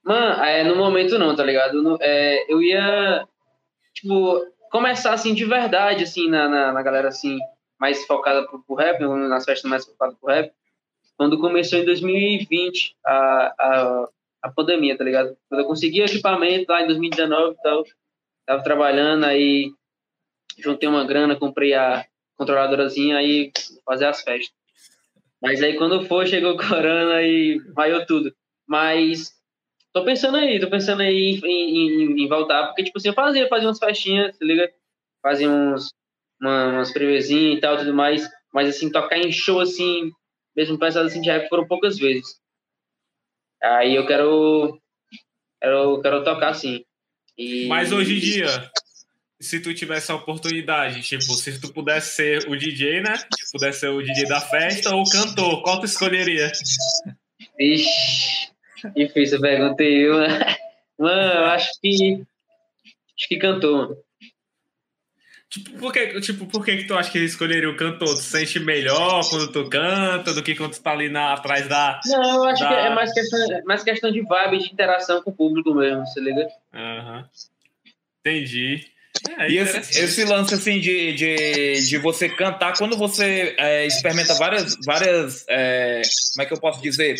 Mano, 0.05 0.45
é, 0.45 0.63
no 0.63 0.77
momento 0.77 1.19
não, 1.19 1.35
tá 1.35 1.43
ligado? 1.43 1.83
No, 1.83 1.99
é, 2.01 2.47
eu 2.49 2.63
ia, 2.63 3.27
tipo, 3.93 4.41
começar, 4.71 5.13
assim, 5.13 5.35
de 5.35 5.45
verdade, 5.45 6.05
assim, 6.05 6.31
na, 6.31 6.49
na, 6.49 6.73
na 6.73 6.83
galera, 6.85 7.09
assim, 7.09 7.37
mais 7.81 8.07
focada 8.07 8.47
pro, 8.47 8.63
pro 8.63 8.77
rap, 8.77 9.01
nas 9.01 9.45
festas 9.45 9.69
mais 9.69 9.85
focadas 9.85 10.17
pro 10.21 10.33
rap, 10.33 10.53
quando 11.17 11.37
começou 11.41 11.81
em 11.81 11.85
2020 11.85 12.95
a, 13.05 13.55
a, 13.59 14.09
a 14.45 14.53
pandemia, 14.53 14.97
tá 14.97 15.03
ligado? 15.03 15.37
Quando 15.49 15.63
eu 15.63 15.67
consegui 15.67 16.01
equipamento 16.01 16.71
lá 16.71 16.81
em 16.81 16.87
2019 16.87 17.55
e 17.55 17.63
tal, 17.63 17.85
tava 18.47 18.63
trabalhando, 18.63 19.25
aí 19.25 19.73
juntei 20.57 20.89
uma 20.89 21.05
grana, 21.05 21.35
comprei 21.35 21.75
a 21.75 22.07
controladorazinha, 22.37 23.17
aí 23.17 23.51
fazer 23.85 24.07
as 24.07 24.23
festas. 24.23 24.60
Mas 25.41 25.63
aí 25.63 25.77
quando 25.77 26.05
for, 26.07 26.27
chegou 26.27 26.53
o 26.53 26.57
corona 26.69 27.23
e 27.23 27.59
vaiou 27.75 28.05
tudo. 28.07 28.35
Mas 28.69 29.33
tô 29.93 30.05
pensando 30.05 30.37
aí, 30.37 30.61
tô 30.61 30.69
pensando 30.71 31.01
aí 31.03 31.41
em, 31.43 31.47
em, 31.47 32.23
em, 32.23 32.29
voltar, 32.29 32.67
porque, 32.67 32.85
tipo 32.85 32.99
assim, 32.99 33.09
eu 33.09 33.15
fazia, 33.15 33.49
fazia 33.49 33.69
umas 33.69 33.79
festinhas, 33.79 34.37
se 34.37 34.45
liga? 34.45 34.73
Fazia 35.23 35.51
uns, 35.51 35.93
uma, 36.41 36.69
umas 36.69 36.93
prevezinhas 36.93 37.59
e 37.59 37.61
tal, 37.61 37.79
tudo 37.79 37.95
mais. 37.95 38.29
Mas, 38.53 38.69
assim, 38.69 38.91
tocar 38.91 39.19
em 39.19 39.33
show, 39.33 39.61
assim, 39.61 40.11
mesmo 40.57 40.79
pensado 40.79 41.07
assim, 41.07 41.21
de 41.21 41.31
rap, 41.31 41.49
foram 41.49 41.67
poucas 41.67 41.99
vezes. 41.99 42.41
Aí 43.63 43.95
eu 43.95 44.07
quero, 44.07 44.81
quero, 45.61 46.01
quero 46.01 46.25
tocar, 46.25 46.55
sim. 46.55 46.85
E... 47.37 47.67
Mas 47.69 47.93
hoje 47.93 48.17
em 48.17 48.21
dia, 48.21 48.71
se 49.41 49.59
tu 49.59 49.73
tivesse 49.73 50.13
a 50.13 50.15
oportunidade, 50.17 51.01
tipo, 51.01 51.33
se 51.35 51.59
tu 51.59 51.73
pudesse 51.73 52.15
ser 52.15 52.49
o 52.49 52.55
DJ, 52.55 53.01
né? 53.01 53.17
Se 53.17 53.53
pudesse 53.53 53.81
ser 53.81 53.89
o 53.89 54.03
DJ 54.03 54.27
da 54.27 54.41
festa 54.41 54.95
ou 54.95 55.03
o 55.03 55.09
cantor, 55.09 55.63
qual 55.63 55.81
tu 55.81 55.87
escolheria? 55.87 56.53
Ixi, 57.59 58.51
difícil 58.95 59.41
pergunta 59.41 59.83
eu, 59.83 60.21
né? 60.21 60.57
Mano, 60.99 61.33
eu 61.33 61.45
acho 61.47 61.71
que. 61.81 62.23
Acho 63.17 63.29
que 63.29 63.39
cantor. 63.39 63.97
Tipo, 65.49 65.79
por 65.79 65.93
que, 65.93 66.21
tipo, 66.21 66.47
por 66.47 66.65
que, 66.65 66.77
que 66.77 66.85
tu 66.85 66.95
acha 66.95 67.11
que 67.11 67.19
escolheria 67.19 67.69
o 67.69 67.77
cantor? 67.77 68.15
Tu 68.15 68.19
se 68.19 68.31
sente 68.31 68.61
melhor 68.61 69.29
quando 69.29 69.51
tu 69.51 69.69
canta 69.69 70.35
do 70.35 70.43
que 70.43 70.55
quando 70.55 70.75
tu 70.75 70.83
tá 70.83 70.93
ali 70.93 71.09
na, 71.09 71.33
atrás 71.33 71.67
da. 71.67 71.99
Não, 72.07 72.35
eu 72.37 72.45
acho 72.45 72.63
da... 72.63 72.69
que 72.69 72.75
é 72.75 72.95
mais 72.95 73.13
questão, 73.13 73.53
é 73.53 73.63
mais 73.63 73.83
questão 73.83 74.13
de 74.13 74.21
vibe, 74.21 74.59
de 74.59 74.73
interação 74.73 75.23
com 75.23 75.31
o 75.31 75.35
público 75.35 75.75
mesmo, 75.75 76.07
você 76.07 76.21
liga? 76.21 76.47
Aham. 76.75 77.19
Uhum. 77.19 77.25
Entendi. 78.21 78.90
É, 79.39 79.51
e 79.51 79.59
esse, 79.59 80.01
esse, 80.01 80.25
lance 80.25 80.55
assim 80.55 80.81
de, 80.81 81.13
de, 81.13 81.89
de 81.89 81.99
você 81.99 82.29
cantar, 82.29 82.77
quando 82.77 82.97
você 82.97 83.55
é, 83.59 83.87
experimenta 83.87 84.35
várias, 84.35 84.77
várias 84.85 85.45
é, 85.49 86.03
como 86.33 86.43
é 86.43 86.47
que 86.47 86.55
eu 86.55 86.61
posso 86.61 86.81
dizer? 86.81 87.17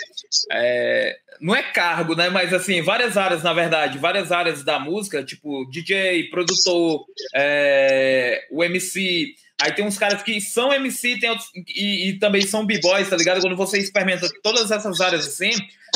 É, 0.51 1.17
não 1.41 1.55
é 1.55 1.63
cargo, 1.63 2.15
né? 2.15 2.29
Mas 2.29 2.53
assim, 2.55 2.83
várias 2.83 3.17
áreas, 3.17 3.43
na 3.43 3.53
verdade, 3.53 3.99
várias 3.99 4.33
áreas 4.33 4.63
da 4.63 4.79
música, 4.79 5.25
tipo 5.25 5.67
DJ, 5.71 6.31
produtor, 6.31 7.05
é, 7.35 8.47
o 8.51 8.65
MC. 8.65 9.35
Aí 9.61 9.73
tem 9.73 9.85
uns 9.85 9.99
caras 9.99 10.23
que 10.23 10.41
são 10.41 10.73
MC 10.73 11.19
tem 11.19 11.29
outros, 11.29 11.51
e, 11.55 12.09
e 12.09 12.19
também 12.19 12.43
são 12.43 12.65
b-boys, 12.65 13.11
tá 13.11 13.17
ligado? 13.17 13.41
Quando 13.43 13.57
você 13.57 13.79
experimenta 13.79 14.27
todas 14.43 14.71
essas 14.71 15.01
áreas 15.01 15.27
assim, 15.27 15.51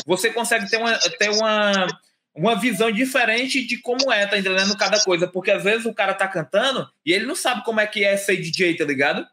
você 0.05 0.29
consegue 0.29 0.69
ter 0.69 0.77
uma, 0.77 0.97
ter 0.97 1.29
uma 1.29 1.87
uma 2.35 2.59
visão 2.59 2.91
diferente 2.91 3.65
de 3.65 3.77
como 3.77 4.11
é, 4.11 4.27
tá 4.27 4.37
entendendo 4.37 4.75
cada 4.77 4.99
coisa. 5.03 5.27
Porque 5.27 5.51
às 5.51 5.63
vezes 5.63 5.85
o 5.85 5.93
cara 5.93 6.13
tá 6.13 6.27
cantando 6.27 6.89
e 7.05 7.13
ele 7.13 7.25
não 7.25 7.35
sabe 7.35 7.63
como 7.63 7.79
é 7.79 7.87
que 7.87 8.03
é 8.03 8.17
ser 8.17 8.37
DJ, 8.37 8.75
tá 8.75 8.83
ligado? 8.83 9.25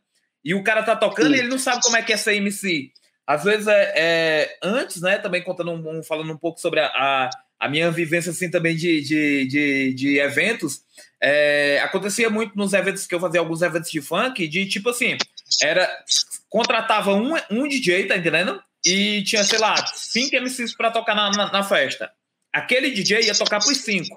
E 0.44 0.54
o 0.54 0.62
cara 0.62 0.82
tá 0.82 0.94
tocando 0.94 1.34
e 1.34 1.38
ele 1.38 1.48
não 1.48 1.58
sabe 1.58 1.82
como 1.82 1.96
é 1.96 2.02
que 2.02 2.12
é 2.12 2.16
ser 2.16 2.34
MC. 2.36 2.90
Às 3.26 3.44
vezes 3.44 3.66
é, 3.66 3.92
é 3.96 4.58
antes, 4.62 5.00
né? 5.02 5.18
Também 5.18 5.42
contando 5.42 5.72
um, 5.72 6.02
falando 6.02 6.32
um 6.32 6.36
pouco 6.36 6.60
sobre 6.60 6.80
a, 6.80 6.86
a, 6.86 7.30
a, 7.58 7.68
minha 7.68 7.90
vivência 7.90 8.30
assim 8.30 8.50
também 8.50 8.76
de, 8.76 9.00
de, 9.00 9.46
de, 9.46 9.94
de 9.94 10.18
eventos. 10.18 10.82
É, 11.20 11.80
acontecia 11.82 12.28
muito 12.28 12.56
nos 12.56 12.72
eventos 12.72 13.06
que 13.06 13.14
eu 13.14 13.20
fazia 13.20 13.40
alguns 13.40 13.62
eventos 13.62 13.90
de 13.90 14.00
funk, 14.00 14.46
de 14.48 14.66
tipo 14.66 14.90
assim, 14.90 15.16
era 15.62 15.88
contratava 16.48 17.14
um, 17.14 17.34
um 17.50 17.68
DJ, 17.68 18.06
tá 18.06 18.16
entendendo? 18.16 18.60
E 18.84 19.22
tinha, 19.22 19.44
sei 19.44 19.58
lá, 19.58 19.74
cinco 19.86 20.36
MCs 20.36 20.76
para 20.76 20.90
tocar 20.90 21.14
na, 21.14 21.30
na, 21.30 21.52
na 21.52 21.62
festa. 21.62 22.10
Aquele 22.52 22.90
DJ 22.90 23.22
ia 23.22 23.34
tocar 23.34 23.60
para 23.60 23.72
os 23.72 23.78
cinco. 23.78 24.16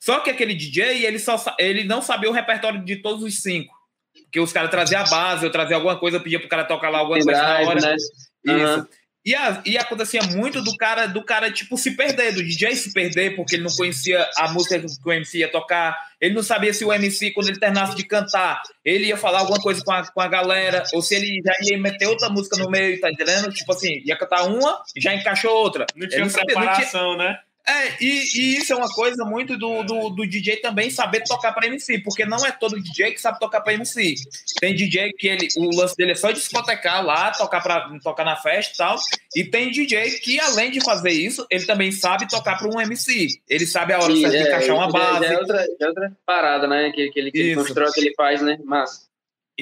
Só 0.00 0.20
que 0.20 0.30
aquele 0.30 0.54
DJ, 0.54 1.06
ele, 1.06 1.18
só, 1.18 1.42
ele 1.58 1.84
não 1.84 2.02
sabia 2.02 2.28
o 2.28 2.32
repertório 2.32 2.84
de 2.84 2.96
todos 2.96 3.22
os 3.22 3.40
cinco. 3.40 3.72
Porque 4.24 4.40
os 4.40 4.52
caras 4.52 4.70
traziam 4.70 5.00
a 5.00 5.06
base, 5.06 5.44
eu 5.44 5.52
trazia 5.52 5.76
alguma 5.76 5.98
coisa, 5.98 6.16
eu 6.16 6.22
pedia 6.22 6.40
pro 6.40 6.48
cara 6.48 6.64
tocar 6.64 6.90
lá 6.90 6.98
alguma 6.98 7.22
coisa 7.22 7.40
na 7.40 7.60
hora. 7.60 7.80
Né? 7.80 7.94
Isso. 7.94 8.78
Uhum. 8.78 8.86
E, 9.24 9.36
a, 9.36 9.62
e 9.64 9.78
acontecia 9.78 10.20
muito 10.24 10.60
do 10.60 10.76
cara, 10.76 11.06
do 11.06 11.24
cara, 11.24 11.48
tipo, 11.52 11.78
se 11.78 11.92
perder, 11.92 12.32
do 12.32 12.42
DJ 12.42 12.74
se 12.74 12.92
perder, 12.92 13.36
porque 13.36 13.54
ele 13.54 13.62
não 13.62 13.70
conhecia 13.70 14.28
a 14.36 14.48
música 14.48 14.80
que 14.80 14.86
o 15.08 15.12
MC 15.12 15.38
ia 15.38 15.48
tocar, 15.48 15.96
ele 16.20 16.34
não 16.34 16.42
sabia 16.42 16.74
se 16.74 16.84
o 16.84 16.92
MC, 16.92 17.30
quando 17.30 17.48
ele 17.48 17.60
terminasse 17.60 17.94
de 17.94 18.04
cantar, 18.04 18.60
ele 18.84 19.06
ia 19.06 19.16
falar 19.16 19.38
alguma 19.38 19.60
coisa 19.60 19.80
com 19.84 19.92
a, 19.92 20.04
com 20.04 20.20
a 20.20 20.26
galera, 20.26 20.82
ou 20.92 21.00
se 21.00 21.14
ele 21.14 21.40
já 21.44 21.54
ia 21.62 21.78
meter 21.78 22.08
outra 22.08 22.28
música 22.28 22.56
no 22.56 22.68
meio, 22.68 23.00
tá 23.00 23.12
entendendo? 23.12 23.52
Tipo 23.52 23.70
assim, 23.72 24.02
ia 24.04 24.18
cantar 24.18 24.42
uma, 24.48 24.82
já 24.96 25.14
encaixou 25.14 25.52
outra. 25.52 25.86
Não 25.94 26.08
tinha 26.08 26.24
não 26.24 26.32
preparação, 26.32 26.84
sabia, 26.84 27.02
não 27.02 27.16
tinha... 27.16 27.28
né? 27.28 27.38
É, 27.66 28.02
e, 28.02 28.22
e, 28.34 28.56
isso 28.58 28.72
é 28.72 28.76
uma 28.76 28.88
coisa 28.88 29.24
muito 29.24 29.56
do, 29.56 29.84
do, 29.84 30.10
do 30.10 30.26
DJ 30.26 30.56
também 30.56 30.90
saber 30.90 31.22
tocar 31.22 31.52
para 31.52 31.68
MC, 31.68 32.00
porque 32.00 32.24
não 32.24 32.44
é 32.44 32.50
todo 32.50 32.80
DJ 32.80 33.12
que 33.12 33.20
sabe 33.20 33.38
tocar 33.38 33.60
para 33.60 33.74
MC. 33.74 34.14
Tem 34.60 34.74
DJ 34.74 35.12
que 35.12 35.28
ele, 35.28 35.46
o 35.56 35.76
lance 35.76 35.96
dele 35.96 36.12
é 36.12 36.14
só 36.16 36.32
discotecar 36.32 37.04
lá, 37.04 37.30
tocar, 37.30 37.60
pra, 37.62 37.88
tocar 38.02 38.24
na 38.24 38.36
festa 38.36 38.72
e 38.74 38.76
tal. 38.76 38.96
E 39.36 39.44
tem 39.44 39.70
DJ 39.70 40.18
que, 40.18 40.40
além 40.40 40.72
de 40.72 40.82
fazer 40.82 41.12
isso, 41.12 41.46
ele 41.48 41.64
também 41.64 41.92
sabe 41.92 42.28
tocar 42.28 42.58
para 42.58 42.68
um 42.68 42.80
MC. 42.80 43.28
Ele 43.48 43.66
sabe 43.66 43.92
a 43.92 44.00
hora 44.00 44.12
certa 44.12 44.30
de 44.30 44.36
é, 44.36 44.42
encaixar 44.42 44.76
uma 44.76 44.90
base. 44.90 45.24
É 45.24 45.38
outra, 45.38 45.66
é 45.80 45.86
outra 45.86 46.12
parada, 46.26 46.66
né? 46.66 46.90
Que, 46.90 47.10
que 47.10 47.18
ele, 47.20 47.30
que 47.30 47.38
ele 47.38 47.54
constrói, 47.54 47.92
que 47.92 48.00
ele 48.00 48.14
faz, 48.16 48.42
né? 48.42 48.58
Mas 48.64 49.11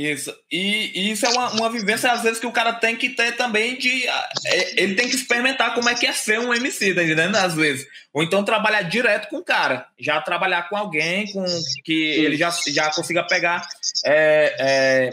isso. 0.01 0.35
E, 0.51 1.11
isso 1.11 1.27
é 1.27 1.29
uma, 1.31 1.51
uma 1.51 1.71
vivência, 1.71 2.11
às 2.11 2.23
vezes, 2.23 2.39
que 2.39 2.47
o 2.47 2.53
cara 2.53 2.73
tem 2.73 2.97
que 2.97 3.11
ter 3.11 3.37
também 3.37 3.77
de. 3.77 4.07
É, 4.09 4.83
ele 4.83 4.95
tem 4.95 5.09
que 5.09 5.17
experimentar 5.17 5.75
como 5.75 5.89
é 5.89 5.95
que 5.95 6.07
é 6.07 6.13
ser 6.13 6.39
um 6.39 6.55
MC, 6.55 6.95
tá 6.95 7.03
entendendo? 7.03 7.37
Às 7.37 7.55
vezes. 7.55 7.87
Ou 8.13 8.23
então 8.23 8.45
trabalhar 8.45 8.83
direto 8.83 9.29
com 9.29 9.39
o 9.39 9.45
cara. 9.45 9.87
Já 9.99 10.21
trabalhar 10.21 10.69
com 10.69 10.77
alguém 10.77 11.31
com 11.33 11.45
que 11.85 11.93
ele 11.93 12.37
já, 12.37 12.51
já 12.69 12.91
consiga 12.91 13.23
pegar 13.25 13.67
é, 14.05 14.57
é, 14.59 15.11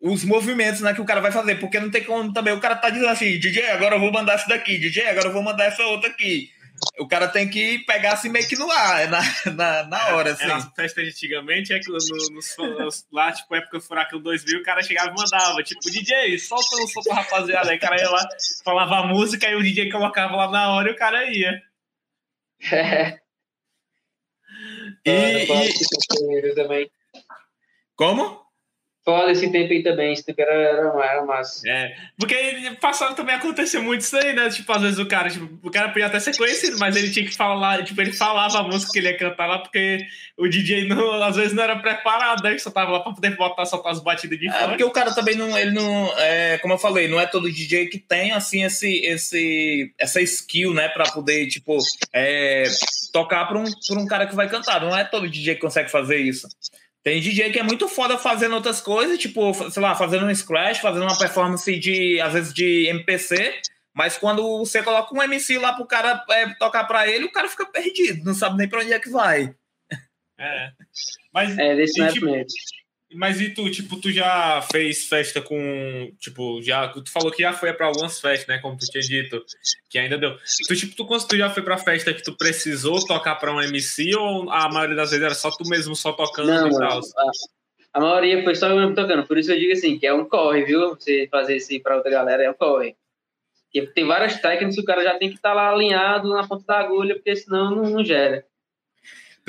os 0.00 0.24
movimentos 0.24 0.80
né, 0.80 0.94
que 0.94 1.00
o 1.00 1.06
cara 1.06 1.20
vai 1.20 1.32
fazer. 1.32 1.56
Porque 1.56 1.78
não 1.78 1.90
tem 1.90 2.04
como 2.04 2.32
também. 2.32 2.54
O 2.54 2.60
cara 2.60 2.76
tá 2.76 2.90
dizendo 2.90 3.10
assim, 3.10 3.38
DJ, 3.38 3.70
agora 3.70 3.96
eu 3.96 4.00
vou 4.00 4.12
mandar 4.12 4.34
essa 4.34 4.48
daqui, 4.48 4.78
DJ, 4.78 5.08
agora 5.08 5.28
eu 5.28 5.32
vou 5.32 5.42
mandar 5.42 5.64
essa 5.64 5.82
outra 5.84 6.10
aqui 6.10 6.50
o 6.98 7.06
cara 7.06 7.28
tem 7.28 7.48
que 7.48 7.78
pegar 7.80 8.14
assim 8.14 8.28
meio 8.28 8.46
que 8.48 8.56
no 8.56 8.70
ar, 8.70 9.08
na, 9.08 9.20
na, 9.52 9.82
na 9.84 10.08
hora, 10.14 10.32
assim. 10.32 10.44
É, 10.44 10.52
as 10.52 10.72
festas 10.74 11.04
de 11.04 11.10
antigamente, 11.10 11.72
é 11.72 11.78
que 11.78 11.90
no, 11.90 11.98
no, 11.98 12.88
lá, 13.12 13.32
tipo, 13.32 13.54
época 13.54 13.80
Furacão 13.80 14.20
2000, 14.20 14.60
o 14.60 14.62
cara 14.62 14.82
chegava 14.82 15.10
e 15.10 15.14
mandava, 15.14 15.62
tipo, 15.62 15.80
DJ, 15.90 16.38
solta 16.38 16.76
um 16.76 16.86
som 16.86 17.02
pra 17.02 17.16
rapaziada. 17.16 17.70
Aí 17.70 17.76
o 17.76 17.80
cara 17.80 18.00
ia 18.00 18.10
lá, 18.10 18.28
falava 18.64 18.96
a 18.96 19.06
música, 19.06 19.46
aí 19.46 19.54
o 19.54 19.62
DJ 19.62 19.90
colocava 19.90 20.36
lá 20.36 20.50
na 20.50 20.70
hora 20.74 20.88
e 20.88 20.92
o 20.92 20.96
cara 20.96 21.24
ia. 21.24 21.62
É. 22.72 23.18
E, 25.06 25.46
e... 26.50 26.54
também. 26.54 26.90
Como? 27.96 28.49
Foda 29.04 29.32
esse 29.32 29.50
tempo 29.50 29.72
aí 29.72 29.82
também, 29.82 30.12
esse 30.12 30.24
tempo 30.24 30.40
era, 30.40 30.52
era, 30.52 31.04
era 31.04 31.24
massa. 31.24 31.68
É, 31.68 31.94
porque 32.18 32.36
passado 32.80 33.14
também 33.14 33.34
aconteceu 33.34 33.82
muito 33.82 34.02
isso 34.02 34.16
aí, 34.16 34.32
né? 34.34 34.48
Tipo, 34.50 34.72
às 34.72 34.82
vezes 34.82 34.98
o 34.98 35.06
cara, 35.06 35.30
tipo, 35.30 35.48
o 35.66 35.70
cara 35.70 35.88
podia 35.88 36.06
até 36.06 36.20
ser 36.20 36.36
conhecido, 36.36 36.78
mas 36.78 36.96
ele 36.96 37.10
tinha 37.10 37.24
que 37.24 37.34
falar, 37.34 37.82
tipo, 37.84 38.00
ele 38.00 38.12
falava 38.12 38.58
a 38.58 38.62
música 38.62 38.92
que 38.92 38.98
ele 38.98 39.08
ia 39.08 39.16
cantar 39.16 39.46
lá, 39.46 39.58
porque 39.58 39.98
o 40.36 40.48
DJ 40.48 40.86
não, 40.86 41.22
às 41.22 41.36
vezes 41.36 41.52
não 41.52 41.62
era 41.62 41.76
preparado, 41.76 42.42
né? 42.42 42.56
Só 42.58 42.70
tava 42.70 42.92
lá 42.92 43.00
pra 43.00 43.12
poder 43.12 43.36
botar 43.36 43.64
só 43.64 43.82
as 43.86 44.00
batidas 44.00 44.38
de 44.38 44.50
fora. 44.50 44.64
É, 44.64 44.68
porque 44.68 44.84
o 44.84 44.90
cara 44.90 45.14
também 45.14 45.34
não, 45.34 45.56
ele 45.58 45.72
não, 45.72 46.18
é, 46.18 46.58
como 46.58 46.74
eu 46.74 46.78
falei, 46.78 47.08
não 47.08 47.20
é 47.20 47.26
todo 47.26 47.50
DJ 47.50 47.86
que 47.86 47.98
tem, 47.98 48.32
assim, 48.32 48.64
esse, 48.64 49.00
esse, 49.04 49.92
essa 49.98 50.20
skill, 50.20 50.74
né, 50.74 50.88
pra 50.88 51.04
poder, 51.04 51.46
tipo, 51.46 51.78
é, 52.12 52.64
tocar 53.12 53.46
pra 53.46 53.58
um, 53.58 53.64
pra 53.64 53.98
um 53.98 54.06
cara 54.06 54.26
que 54.26 54.34
vai 54.34 54.48
cantar. 54.48 54.80
Não 54.80 54.96
é 54.96 55.04
todo 55.04 55.28
DJ 55.28 55.54
que 55.54 55.60
consegue 55.60 55.90
fazer 55.90 56.18
isso. 56.18 56.46
Tem 57.02 57.20
DJ 57.20 57.50
que 57.50 57.58
é 57.58 57.62
muito 57.62 57.88
foda 57.88 58.18
fazendo 58.18 58.54
outras 58.54 58.80
coisas, 58.80 59.18
tipo, 59.18 59.54
sei 59.70 59.82
lá, 59.82 59.94
fazendo 59.94 60.26
um 60.26 60.34
scratch, 60.34 60.80
fazendo 60.80 61.04
uma 61.04 61.18
performance 61.18 61.78
de, 61.78 62.20
às 62.20 62.32
vezes, 62.32 62.52
de 62.52 62.86
MPC, 62.88 63.60
mas 63.94 64.18
quando 64.18 64.58
você 64.58 64.82
coloca 64.82 65.14
um 65.14 65.22
MC 65.22 65.58
lá 65.58 65.72
pro 65.72 65.86
cara 65.86 66.22
é, 66.30 66.54
tocar 66.54 66.84
pra 66.84 67.08
ele, 67.08 67.24
o 67.24 67.32
cara 67.32 67.48
fica 67.48 67.64
perdido, 67.64 68.22
não 68.24 68.34
sabe 68.34 68.58
nem 68.58 68.68
pra 68.68 68.80
onde 68.80 68.92
é 68.92 69.00
que 69.00 69.08
vai. 69.08 69.54
É. 70.38 70.72
Mas, 71.32 71.58
é, 71.58 71.74
desse 71.74 72.02
e, 72.02 72.12
tipo, 72.12 72.26
mas 73.12 73.40
e 73.40 73.50
tu, 73.50 73.68
tipo, 73.70 74.00
tu 74.00 74.10
já 74.12 74.62
fez 74.70 75.06
festa 75.06 75.40
com, 75.40 76.12
tipo, 76.18 76.62
já, 76.62 76.88
tu 76.88 77.10
falou 77.10 77.32
que 77.32 77.42
já 77.42 77.52
foi 77.52 77.72
para 77.72 77.86
algumas 77.86 78.20
festas, 78.20 78.46
né, 78.46 78.58
como 78.58 78.76
tu 78.76 78.86
tinha 78.86 79.02
dito, 79.02 79.44
que 79.88 79.98
ainda 79.98 80.16
deu. 80.16 80.36
Tu, 80.68 80.76
tipo, 80.76 80.94
tu, 80.94 81.26
tu 81.26 81.36
já 81.36 81.50
foi 81.50 81.62
pra 81.62 81.76
festa 81.76 82.14
que 82.14 82.22
tu 82.22 82.36
precisou 82.36 83.04
tocar 83.04 83.34
para 83.36 83.52
um 83.52 83.60
MC 83.60 84.14
ou 84.14 84.50
a 84.50 84.68
maioria 84.68 84.94
das 84.94 85.10
vezes 85.10 85.24
era 85.24 85.34
só 85.34 85.50
tu 85.50 85.68
mesmo 85.68 85.96
só 85.96 86.12
tocando 86.12 86.48
Não, 86.48 86.68
e 86.68 86.78
tal? 86.78 87.00
A, 87.00 87.98
a, 87.98 88.00
maioria 88.00 88.44
foi 88.44 88.54
só 88.54 88.68
eu 88.68 88.76
mesmo 88.76 88.94
tocando, 88.94 89.26
por 89.26 89.38
isso 89.38 89.50
eu 89.50 89.58
digo 89.58 89.72
assim, 89.72 89.98
que 89.98 90.06
é 90.06 90.14
um 90.14 90.24
corre, 90.24 90.64
viu? 90.64 90.90
Você 90.90 91.26
fazer 91.30 91.56
isso 91.56 91.80
para 91.82 91.96
outra 91.96 92.10
galera 92.10 92.44
é 92.44 92.50
um 92.50 92.54
corre. 92.54 92.94
Porque 93.64 93.86
tem 93.92 94.06
várias 94.06 94.40
técnicas 94.40 94.74
que 94.74 94.80
o 94.80 94.84
cara 94.84 95.02
já 95.02 95.18
tem 95.18 95.30
que 95.30 95.36
estar 95.36 95.50
tá 95.50 95.54
lá 95.54 95.70
alinhado 95.70 96.28
na 96.28 96.46
ponta 96.46 96.64
da 96.66 96.78
agulha, 96.78 97.14
porque 97.14 97.34
senão 97.34 97.70
não, 97.74 97.90
não 97.90 98.04
gera. 98.04 98.44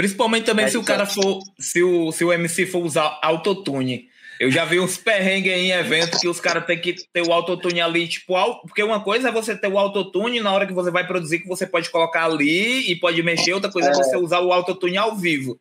Principalmente 0.01 0.45
também 0.45 0.67
se 0.67 0.79
o 0.79 0.83
cara 0.83 1.05
for, 1.05 1.43
se 1.59 1.83
o, 1.83 2.11
se 2.11 2.25
o 2.25 2.33
MC 2.33 2.65
for 2.65 2.83
usar 2.83 3.19
autotune. 3.21 4.09
Eu 4.39 4.49
já 4.49 4.65
vi 4.65 4.79
uns 4.79 4.97
perrengues 4.97 5.53
em 5.53 5.69
evento 5.69 6.19
que 6.19 6.27
os 6.27 6.39
caras 6.39 6.65
têm 6.65 6.81
que 6.81 6.95
ter 7.13 7.21
o 7.21 7.31
autotune 7.31 7.79
ali, 7.79 8.07
tipo, 8.07 8.33
porque 8.61 8.81
uma 8.81 9.03
coisa 9.03 9.29
é 9.29 9.31
você 9.31 9.55
ter 9.55 9.67
o 9.67 9.77
autotune 9.77 10.39
na 10.39 10.51
hora 10.51 10.65
que 10.65 10.73
você 10.73 10.89
vai 10.89 11.05
produzir, 11.05 11.37
que 11.37 11.47
você 11.47 11.67
pode 11.67 11.91
colocar 11.91 12.25
ali 12.25 12.91
e 12.91 12.95
pode 12.95 13.21
mexer, 13.21 13.53
outra 13.53 13.71
coisa 13.71 13.89
é, 13.89 13.91
é 13.91 13.93
você 13.93 14.17
usar 14.17 14.39
o 14.39 14.51
autotune 14.51 14.97
ao 14.97 15.15
vivo. 15.15 15.59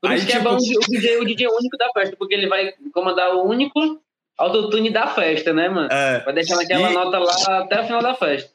Por 0.00 0.12
isso 0.12 0.24
Aí, 0.24 0.30
que 0.30 0.36
é 0.36 0.36
tipo... 0.36 0.48
é 0.48 0.52
bom 0.52 0.56
o 0.56 0.88
DJ, 0.88 1.16
o 1.16 1.24
DJ 1.24 1.48
único 1.48 1.76
da 1.76 1.90
festa, 1.92 2.14
porque 2.16 2.34
ele 2.34 2.46
vai 2.46 2.72
comandar 2.94 3.34
o 3.34 3.42
único 3.42 4.00
autotune 4.38 4.90
da 4.90 5.08
festa, 5.08 5.52
né, 5.52 5.68
mano? 5.68 5.88
É. 5.90 6.20
Vai 6.20 6.34
deixar 6.34 6.54
naquela 6.54 6.92
e... 6.92 6.94
nota 6.94 7.18
lá 7.18 7.58
até 7.58 7.80
o 7.80 7.84
final 7.86 8.02
da 8.04 8.14
festa. 8.14 8.52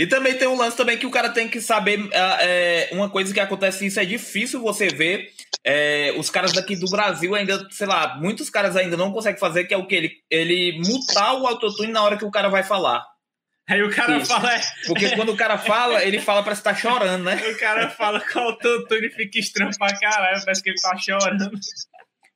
E 0.00 0.06
também 0.06 0.34
tem 0.34 0.48
um 0.48 0.56
lance 0.56 0.74
também 0.74 0.96
que 0.96 1.04
o 1.04 1.10
cara 1.10 1.28
tem 1.28 1.46
que 1.46 1.60
saber. 1.60 2.08
É, 2.10 2.88
uma 2.90 3.10
coisa 3.10 3.34
que 3.34 3.38
acontece, 3.38 3.84
isso 3.84 4.00
é 4.00 4.04
difícil 4.06 4.58
você 4.58 4.88
ver. 4.88 5.28
É, 5.62 6.14
os 6.16 6.30
caras 6.30 6.54
daqui 6.54 6.74
do 6.74 6.90
Brasil 6.90 7.34
ainda, 7.34 7.68
sei 7.70 7.86
lá, 7.86 8.16
muitos 8.16 8.48
caras 8.48 8.76
ainda 8.76 8.96
não 8.96 9.12
conseguem 9.12 9.38
fazer, 9.38 9.64
que 9.64 9.74
é 9.74 9.76
o 9.76 9.86
que? 9.86 9.94
Ele, 9.94 10.12
ele 10.30 10.80
mutar 10.86 11.34
o 11.34 11.46
autotune 11.46 11.92
na 11.92 12.02
hora 12.02 12.16
que 12.16 12.24
o 12.24 12.30
cara 12.30 12.48
vai 12.48 12.62
falar. 12.62 13.04
Aí 13.68 13.82
o 13.82 13.90
cara 13.90 14.24
fala. 14.24 14.54
É... 14.54 14.60
Porque 14.86 15.14
quando 15.14 15.32
o 15.32 15.36
cara 15.36 15.58
fala, 15.58 16.02
ele 16.02 16.18
fala 16.18 16.42
parece 16.42 16.62
que 16.62 16.68
tá 16.70 16.74
chorando, 16.74 17.24
né? 17.24 17.36
O 17.36 17.58
cara 17.58 17.90
fala 17.90 18.20
com 18.20 18.38
o 18.38 18.42
autotune 18.42 19.10
fica 19.10 19.38
estranho 19.38 19.70
pra 19.78 19.94
caralho, 20.00 20.42
parece 20.42 20.62
que 20.62 20.70
ele 20.70 20.80
tá 20.80 20.96
chorando. 20.96 21.50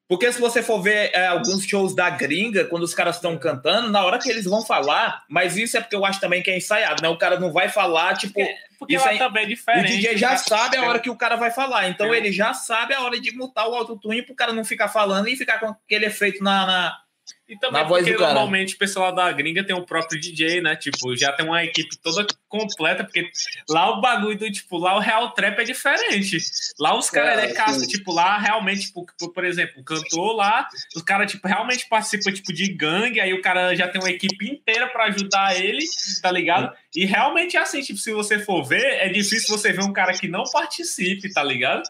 Porque 0.07 0.31
se 0.31 0.41
você 0.41 0.63
for 0.63 0.83
ver 0.83 1.11
é, 1.15 1.29
alguns 1.29 1.65
shows 1.65 1.95
da 1.95 2.11
gringa, 2.11 2.67
quando 2.67 2.83
os 2.83 2.93
caras 2.93 3.17
estão 3.17 3.39
cantando, 3.39 3.91
na 3.91 4.05
hora 4.05 4.19
que 4.19 4.29
eles 4.29 4.45
vão 4.45 4.65
falar, 4.65 5.25
mas 5.29 5.57
isso 5.57 5.79
é 5.79 5.81
porque 5.81 5.97
eu 5.97 6.05
acho 6.05 6.21
também 6.21 6.43
que 6.43 6.51
é 6.51 6.57
ensaiado, 6.59 7.03
né? 7.03 7.09
O 7.09 7.17
cara 7.17 7.41
não 7.41 7.51
vai 7.51 7.71
falar, 7.71 8.15
tipo. 8.15 8.35
Porque, 8.35 8.55
porque 8.79 8.97
isso 8.97 9.09
aí, 9.09 9.17
também 9.17 9.45
é 9.45 9.47
diferente. 9.47 9.87
O 9.87 9.97
DJ 9.97 10.19
já 10.19 10.33
né? 10.33 10.37
sabe 10.37 10.77
a 10.77 10.87
hora 10.87 10.99
que 10.99 11.09
o 11.09 11.17
cara 11.17 11.37
vai 11.37 11.51
falar. 11.51 11.89
Então 11.89 12.13
é. 12.13 12.19
ele 12.19 12.31
já 12.31 12.53
sabe 12.53 12.93
a 12.93 13.01
hora 13.01 13.19
de 13.19 13.35
mutar 13.35 13.67
o 13.67 13.75
autotune 13.75 14.23
pro 14.23 14.35
cara 14.35 14.53
não 14.53 14.65
ficar 14.65 14.89
falando 14.89 15.29
e 15.29 15.37
ficar 15.37 15.59
com 15.59 15.69
aquele 15.69 16.05
efeito 16.05 16.45
na, 16.45 16.67
na 16.67 16.99
e 17.47 17.59
também 17.59 17.83
Na 17.83 17.89
porque 17.89 18.13
normalmente 18.13 18.75
o 18.75 18.79
pessoal 18.79 19.15
da 19.15 19.31
gringa 19.31 19.63
tem 19.63 19.77
o 19.77 19.85
próprio 19.85 20.19
DJ, 20.19 20.63
né? 20.63 20.75
Tipo, 20.77 21.15
já 21.15 21.31
tem 21.33 21.45
uma 21.45 21.63
equipe 21.63 21.97
toda 22.03 22.27
completa, 22.49 23.05
porque 23.05 23.31
lá 23.69 23.91
o 23.91 24.01
bagulho 24.01 24.39
do, 24.39 24.51
tipo, 24.51 24.79
lá 24.79 24.97
o 24.97 25.01
Real 25.01 25.31
Trap 25.33 25.59
é 25.59 25.65
diferente. 25.65 26.39
Lá 26.79 26.97
os 26.97 27.11
caras 27.11 27.39
é, 27.39 27.47
é 27.47 27.53
caça, 27.53 27.87
tipo, 27.87 28.13
lá 28.13 28.39
realmente, 28.39 28.87
tipo, 28.87 29.05
por 29.33 29.45
exemplo, 29.45 29.81
o 29.81 29.85
cantor 29.85 30.37
lá, 30.37 30.67
os 30.97 31.03
caras, 31.03 31.31
tipo, 31.31 31.47
realmente 31.47 31.87
participam, 31.89 32.33
tipo, 32.33 32.53
de 32.53 32.73
gangue, 32.73 33.21
aí 33.21 33.35
o 33.35 33.43
cara 33.43 33.75
já 33.75 33.89
tem 33.89 34.01
uma 34.01 34.11
equipe 34.11 34.51
inteira 34.51 34.89
para 34.89 35.05
ajudar 35.05 35.61
ele, 35.61 35.85
tá 36.23 36.31
ligado? 36.31 36.73
E 36.95 37.05
realmente 37.05 37.57
é 37.57 37.61
assim, 37.61 37.83
tipo, 37.83 37.99
se 37.99 38.13
você 38.13 38.39
for 38.39 38.65
ver, 38.65 38.85
é 38.85 39.09
difícil 39.09 39.57
você 39.57 39.73
ver 39.73 39.83
um 39.83 39.93
cara 39.93 40.15
que 40.15 40.29
não 40.29 40.45
participe, 40.45 41.33
tá 41.33 41.43
ligado? 41.43 41.83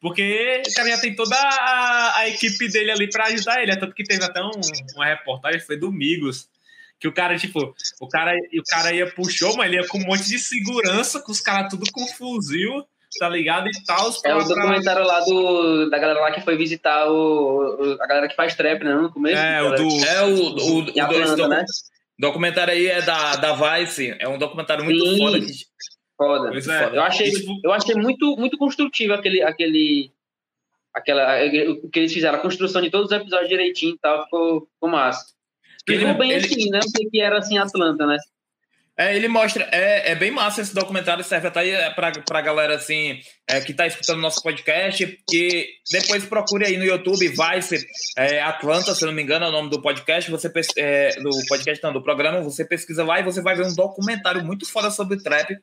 Porque 0.00 0.62
o 0.68 0.74
cara 0.74 0.90
já 0.90 0.98
tem 0.98 1.14
toda 1.14 1.36
a, 1.36 2.18
a 2.18 2.28
equipe 2.28 2.68
dele 2.68 2.90
ali 2.90 3.10
para 3.10 3.26
ajudar 3.26 3.62
ele. 3.62 3.72
É 3.72 3.76
tanto 3.76 3.94
que 3.94 4.04
teve 4.04 4.24
até 4.24 4.40
um, 4.42 4.50
uma 4.94 5.06
reportagem, 5.06 5.60
foi 5.60 5.78
do 5.78 5.90
Migos, 5.90 6.48
que 6.98 7.08
o 7.08 7.12
cara, 7.12 7.36
tipo, 7.36 7.74
o 8.00 8.08
cara, 8.08 8.32
o 8.34 8.62
cara 8.68 8.92
ia 8.92 9.10
pro 9.10 9.28
show, 9.30 9.56
mas 9.56 9.66
ele 9.66 9.80
ia 9.80 9.88
com 9.88 9.98
um 9.98 10.06
monte 10.06 10.28
de 10.28 10.38
segurança, 10.38 11.20
com 11.20 11.32
os 11.32 11.40
caras 11.40 11.70
tudo 11.70 11.90
com 11.92 12.06
fuzil, 12.06 12.86
tá 13.18 13.28
ligado? 13.28 13.68
E 13.68 13.84
tal. 13.84 14.12
É 14.24 14.34
o 14.34 14.44
documentário 14.44 15.04
lá 15.04 15.20
do, 15.20 15.90
da 15.90 15.98
galera 15.98 16.20
lá 16.20 16.32
que 16.32 16.40
foi 16.40 16.56
visitar 16.56 17.10
o, 17.10 17.96
a 18.00 18.06
galera 18.06 18.28
que 18.28 18.36
faz 18.36 18.54
trap, 18.54 18.82
né? 18.82 18.94
No 18.94 19.12
começo. 19.12 19.36
É, 19.36 19.62
o 19.62 19.74
do. 19.74 20.04
É 20.04 20.22
o, 20.22 20.34
o, 20.34 20.84
o, 20.84 21.00
Atlanta, 21.00 21.48
né? 21.48 21.64
documentário 22.18 22.72
aí 22.72 22.86
é 22.86 23.02
da, 23.02 23.36
da 23.36 23.52
Vice, 23.52 24.16
é 24.18 24.28
um 24.28 24.38
documentário 24.38 24.84
muito 24.84 25.04
Sim. 25.04 25.18
foda. 25.18 25.40
Que 25.40 25.52
Foda. 26.16 26.48
Pois 26.48 26.66
é. 26.66 26.96
Eu 26.96 27.02
achei, 27.02 27.30
eu 27.62 27.72
achei 27.72 27.94
muito, 27.94 28.36
muito 28.36 28.56
construtivo 28.56 29.12
aquele, 29.12 29.42
aquele, 29.42 30.10
aquela, 30.94 31.38
o 31.82 31.90
que 31.90 31.98
eles 31.98 32.12
fizeram, 32.12 32.38
a 32.38 32.42
construção 32.42 32.80
de 32.80 32.90
todos 32.90 33.10
os 33.10 33.16
episódios 33.16 33.48
direitinho 33.48 33.94
e 33.94 33.98
tal, 33.98 34.24
ficou, 34.24 34.68
ficou 34.72 34.88
massa. 34.88 35.34
Ficou 35.86 36.14
bem 36.14 36.32
ele... 36.32 36.46
assim, 36.46 36.70
né? 36.70 36.80
O 36.80 37.10
que 37.10 37.20
era 37.20 37.38
assim 37.38 37.58
Atlanta, 37.58 38.06
né? 38.06 38.16
É, 38.98 39.14
ele 39.14 39.28
mostra, 39.28 39.68
é, 39.70 40.12
é 40.12 40.14
bem 40.14 40.30
massa 40.30 40.62
esse 40.62 40.74
documentário, 40.74 41.22
serve 41.22 41.48
até 41.48 41.68
é, 41.68 41.90
pra, 41.90 42.12
pra 42.12 42.40
galera 42.40 42.76
assim, 42.76 43.20
é, 43.46 43.60
que 43.60 43.74
tá 43.74 43.86
escutando 43.86 44.22
nosso 44.22 44.42
podcast, 44.42 45.06
que 45.28 45.68
depois 45.92 46.24
procure 46.24 46.64
aí 46.64 46.78
no 46.78 46.84
YouTube, 46.84 47.28
Vice 47.28 47.86
é, 48.16 48.40
Atlanta, 48.40 48.94
se 48.94 49.04
não 49.04 49.12
me 49.12 49.22
engano 49.22 49.44
é 49.44 49.48
o 49.50 49.52
nome 49.52 49.68
do 49.68 49.82
podcast, 49.82 50.30
você 50.30 50.50
é, 50.78 51.10
do 51.20 51.28
podcast 51.46 51.84
não, 51.84 51.92
do 51.92 52.02
programa, 52.02 52.40
você 52.40 52.64
pesquisa 52.64 53.04
lá 53.04 53.20
e 53.20 53.22
você 53.22 53.42
vai 53.42 53.54
ver 53.54 53.66
um 53.66 53.74
documentário 53.74 54.42
muito 54.42 54.66
foda 54.66 54.90
sobre 54.90 55.22
trap, 55.22 55.54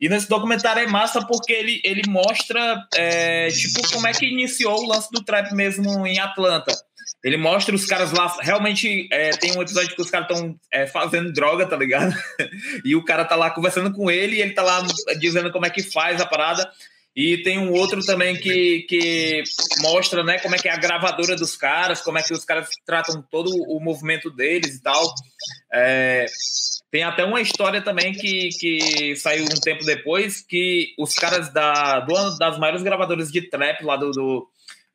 e 0.00 0.08
nesse 0.08 0.28
documentário 0.28 0.82
é 0.82 0.86
massa 0.86 1.24
porque 1.26 1.52
ele, 1.52 1.80
ele 1.84 2.02
mostra, 2.08 2.86
é, 2.94 3.48
tipo, 3.48 3.86
como 3.92 4.06
é 4.06 4.12
que 4.12 4.24
iniciou 4.24 4.80
o 4.80 4.88
lance 4.88 5.10
do 5.12 5.22
trap 5.22 5.52
mesmo 5.52 6.06
em 6.06 6.18
Atlanta. 6.18 6.72
Ele 7.22 7.36
mostra 7.36 7.74
os 7.74 7.84
caras 7.84 8.10
lá. 8.12 8.34
Realmente 8.40 9.06
é, 9.12 9.30
tem 9.30 9.52
um 9.54 9.60
episódio 9.60 9.94
que 9.94 10.00
os 10.00 10.10
caras 10.10 10.30
estão 10.30 10.58
é, 10.72 10.86
fazendo 10.86 11.32
droga, 11.32 11.66
tá 11.66 11.76
ligado? 11.76 12.14
e 12.82 12.96
o 12.96 13.04
cara 13.04 13.26
tá 13.26 13.36
lá 13.36 13.50
conversando 13.50 13.92
com 13.92 14.10
ele 14.10 14.36
e 14.36 14.42
ele 14.42 14.54
tá 14.54 14.62
lá 14.62 14.82
dizendo 15.18 15.52
como 15.52 15.66
é 15.66 15.70
que 15.70 15.82
faz 15.82 16.18
a 16.18 16.26
parada. 16.26 16.70
E 17.14 17.42
tem 17.42 17.58
um 17.58 17.72
outro 17.72 18.02
também 18.06 18.36
que, 18.36 18.86
que 18.88 19.42
mostra 19.80 20.22
né, 20.22 20.38
como 20.38 20.54
é 20.54 20.58
que 20.58 20.68
é 20.68 20.72
a 20.72 20.78
gravadora 20.78 21.36
dos 21.36 21.56
caras, 21.56 22.00
como 22.00 22.18
é 22.18 22.22
que 22.22 22.32
os 22.32 22.44
caras 22.44 22.68
tratam 22.86 23.20
todo 23.30 23.50
o 23.50 23.80
movimento 23.80 24.30
deles 24.30 24.76
e 24.76 24.82
tal. 24.82 25.12
É, 25.74 26.24
tem 26.90 27.04
até 27.04 27.24
uma 27.24 27.40
história 27.40 27.80
também 27.80 28.12
que, 28.12 28.48
que 28.58 29.14
saiu 29.16 29.44
um 29.44 29.60
tempo 29.60 29.84
depois, 29.84 30.40
que 30.42 30.92
os 30.98 31.14
caras 31.14 31.52
da, 31.52 32.00
do, 32.00 32.36
das 32.36 32.58
maiores 32.58 32.82
gravadoras 32.82 33.30
de 33.30 33.42
trap 33.42 33.84
lá 33.84 33.96
do, 33.96 34.10
do 34.10 34.48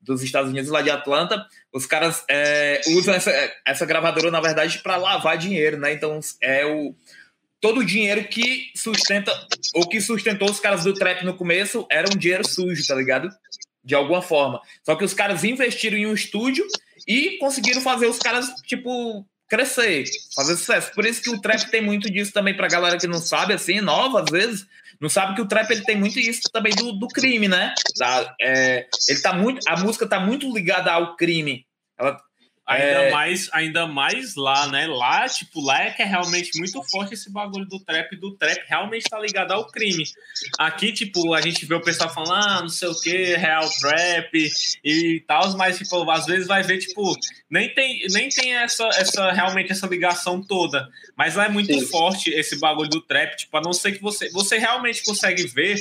dos 0.06 0.22
Estados 0.22 0.52
Unidos, 0.52 0.70
lá 0.70 0.84
de 0.84 0.92
Atlanta, 0.92 1.48
os 1.74 1.88
caras 1.88 2.24
é, 2.30 2.80
usam 2.90 3.14
essa, 3.14 3.32
essa 3.66 3.86
gravadora, 3.88 4.30
na 4.30 4.40
verdade, 4.40 4.78
para 4.80 4.98
lavar 4.98 5.36
dinheiro, 5.36 5.78
né? 5.80 5.94
Então, 5.94 6.20
é 6.42 6.64
o 6.64 6.96
todo 7.60 7.80
o 7.80 7.86
dinheiro 7.86 8.24
que 8.28 8.72
sustenta, 8.76 9.32
ou 9.74 9.90
que 9.90 10.00
sustentou 10.00 10.48
os 10.48 10.60
caras 10.60 10.84
do 10.84 10.94
trap 10.94 11.26
no 11.26 11.36
começo, 11.36 11.88
era 11.90 12.08
um 12.08 12.16
dinheiro 12.16 12.48
sujo, 12.48 12.86
tá 12.86 12.94
ligado? 12.94 13.28
De 13.84 13.96
alguma 13.96 14.22
forma. 14.22 14.62
Só 14.84 14.96
que 14.96 15.04
os 15.04 15.16
caras 15.16 15.44
investiram 15.44 15.98
em 15.98 16.06
um 16.06 16.14
estúdio 16.14 16.64
e 17.08 17.40
conseguiram 17.40 17.82
fazer 17.82 18.06
os 18.06 18.20
caras, 18.20 18.48
tipo, 18.68 19.26
crescer, 19.48 20.06
fazer 20.36 20.56
sucesso. 20.58 20.92
Por 20.94 21.06
isso 21.06 21.22
que 21.22 21.30
o 21.30 21.40
trap 21.40 21.70
tem 21.70 21.82
muito 21.82 22.10
disso 22.10 22.32
também 22.32 22.56
pra 22.56 22.68
galera 22.68 22.98
que 22.98 23.08
não 23.08 23.20
sabe, 23.20 23.54
assim, 23.54 23.82
nova 23.82 24.22
às 24.22 24.30
vezes, 24.30 24.66
não 25.00 25.10
sabe 25.10 25.36
que 25.36 25.42
o 25.42 25.48
trap 25.48 25.70
ele 25.72 25.84
tem 25.84 25.98
muito 25.98 26.20
isso 26.20 26.44
também 26.52 26.74
do, 26.74 26.94
do 26.94 27.08
crime, 27.08 27.48
né? 27.48 27.74
Da, 27.98 28.36
é, 28.42 28.88
ele 29.08 29.22
tá 29.22 29.34
muito, 29.34 29.68
a 29.68 29.78
música 29.78 30.08
tá 30.08 30.20
muito 30.20 30.52
ligada 30.54 30.92
ao 30.92 31.16
crime. 31.16 31.66
Ela, 31.98 32.20
Ainda, 32.68 32.84
é... 32.84 33.12
mais, 33.12 33.50
ainda 33.54 33.86
mais 33.86 34.36
lá, 34.36 34.68
né? 34.68 34.88
Lá, 34.88 35.30
tipo, 35.30 35.62
lá 35.62 35.84
é 35.84 35.92
que 35.92 36.02
é 36.02 36.06
realmente 36.06 36.58
muito 36.58 36.82
forte 36.90 37.14
esse 37.14 37.32
bagulho 37.32 37.66
do 37.66 37.80
trap, 37.80 38.16
do 38.16 38.36
trap 38.36 38.58
realmente 38.68 39.08
tá 39.08 39.20
ligado 39.20 39.52
ao 39.52 39.68
crime. 39.68 40.04
Aqui, 40.58 40.92
tipo, 40.92 41.36
a 41.36 41.42
gente 41.42 41.64
vê 41.64 41.76
o 41.76 41.82
pessoal 41.82 42.12
falando, 42.12 42.34
ah, 42.34 42.62
não 42.62 42.70
sei 42.70 42.88
o 42.88 43.00
que, 43.00 43.36
real 43.36 43.70
trap 43.80 44.50
e 44.84 45.24
tal, 45.28 45.56
mas, 45.56 45.78
tipo, 45.78 46.10
às 46.10 46.26
vezes 46.26 46.48
vai 46.48 46.64
ver, 46.64 46.80
tipo, 46.80 47.14
nem 47.52 47.72
tem, 47.72 48.08
nem 48.10 48.30
tem 48.30 48.56
essa, 48.56 48.88
essa, 48.96 49.32
realmente 49.32 49.72
essa 49.72 49.86
ligação 49.86 50.42
toda. 50.42 50.90
Mas 51.16 51.36
lá 51.36 51.46
é 51.46 51.50
muito 51.50 51.72
Sim. 51.72 51.86
forte 51.86 52.32
esse 52.32 52.60
bagulho 52.60 52.90
do 52.90 53.02
trap, 53.02 53.36
tipo, 53.38 53.56
a 53.58 53.62
não 53.62 53.74
ser 53.74 53.92
que 53.92 54.02
você, 54.02 54.30
você 54.32 54.58
realmente 54.58 55.04
consegue 55.04 55.46
ver 55.46 55.80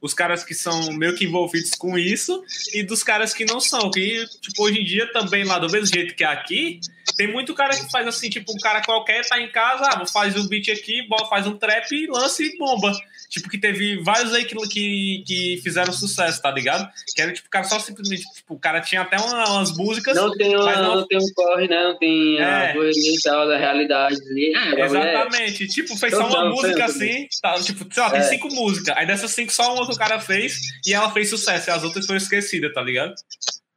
os 0.00 0.14
caras 0.14 0.44
que 0.44 0.54
são 0.54 0.92
meio 0.92 1.16
que 1.16 1.24
envolvidos 1.24 1.72
com 1.72 1.98
isso 1.98 2.44
e 2.72 2.84
dos 2.84 3.02
caras 3.02 3.34
que 3.34 3.44
não 3.44 3.58
são, 3.58 3.90
que, 3.90 4.24
tipo, 4.40 4.62
hoje 4.62 4.80
em 4.80 4.84
dia 4.84 5.10
também 5.12 5.42
lá 5.42 5.58
do 5.58 5.68
mesmo 5.68 5.92
jeito 5.92 6.19
que 6.20 6.24
aqui, 6.24 6.80
tem 7.16 7.32
muito 7.32 7.54
cara 7.54 7.74
que 7.74 7.90
faz 7.90 8.06
assim, 8.06 8.28
tipo, 8.28 8.52
um 8.52 8.58
cara 8.58 8.82
qualquer 8.82 9.26
tá 9.26 9.40
em 9.40 9.50
casa, 9.50 9.84
ah, 9.86 10.06
faz 10.06 10.36
um 10.36 10.46
beat 10.46 10.68
aqui, 10.68 11.08
faz 11.30 11.46
um 11.46 11.56
trap, 11.56 12.06
lança 12.08 12.42
e 12.42 12.56
bomba. 12.58 12.92
Tipo, 13.30 13.48
que 13.48 13.56
teve 13.56 14.02
vários 14.02 14.34
aí 14.34 14.44
que, 14.44 14.56
que, 14.68 15.24
que 15.24 15.60
fizeram 15.62 15.92
sucesso, 15.92 16.42
tá 16.42 16.50
ligado? 16.50 16.86
Que 17.14 17.22
era, 17.22 17.32
tipo, 17.32 17.46
o 17.46 17.50
cara 17.50 17.64
só 17.64 17.78
simplesmente, 17.78 18.24
tipo, 18.34 18.54
o 18.54 18.58
cara 18.58 18.80
tinha 18.80 19.02
até 19.02 19.16
uma, 19.18 19.48
umas 19.50 19.74
músicas. 19.76 20.16
Não 20.16 20.32
tem, 20.36 20.54
uma, 20.56 20.76
não... 20.76 20.96
não... 20.96 21.06
tem 21.06 21.16
um 21.16 21.32
corre, 21.34 21.68
né? 21.68 21.84
Não 21.84 21.96
tem 21.96 22.38
é. 22.38 22.42
a 22.42 22.72
correria 22.72 23.14
e 23.14 23.22
tal 23.22 23.46
da 23.46 23.56
realidade. 23.56 24.16
É, 24.56 24.84
Exatamente. 24.84 25.64
É... 25.64 25.68
Tipo, 25.68 25.96
fez 25.96 26.12
só 26.12 26.26
uma 26.26 26.50
música 26.50 26.84
assim, 26.84 27.28
tá, 27.40 27.54
tipo, 27.60 27.86
sei 27.94 28.02
lá, 28.02 28.10
tem 28.10 28.20
é. 28.20 28.24
cinco 28.24 28.48
músicas. 28.52 28.96
Aí 28.96 29.06
dessas 29.06 29.30
cinco, 29.30 29.52
só 29.52 29.74
uma 29.74 29.86
que 29.86 29.94
o 29.94 29.98
cara 29.98 30.18
fez 30.18 30.58
e 30.84 30.92
ela 30.92 31.10
fez 31.12 31.30
sucesso, 31.30 31.70
e 31.70 31.72
as 31.72 31.84
outras 31.84 32.04
foram 32.06 32.18
esquecidas, 32.18 32.74
tá 32.74 32.82
ligado? 32.82 33.14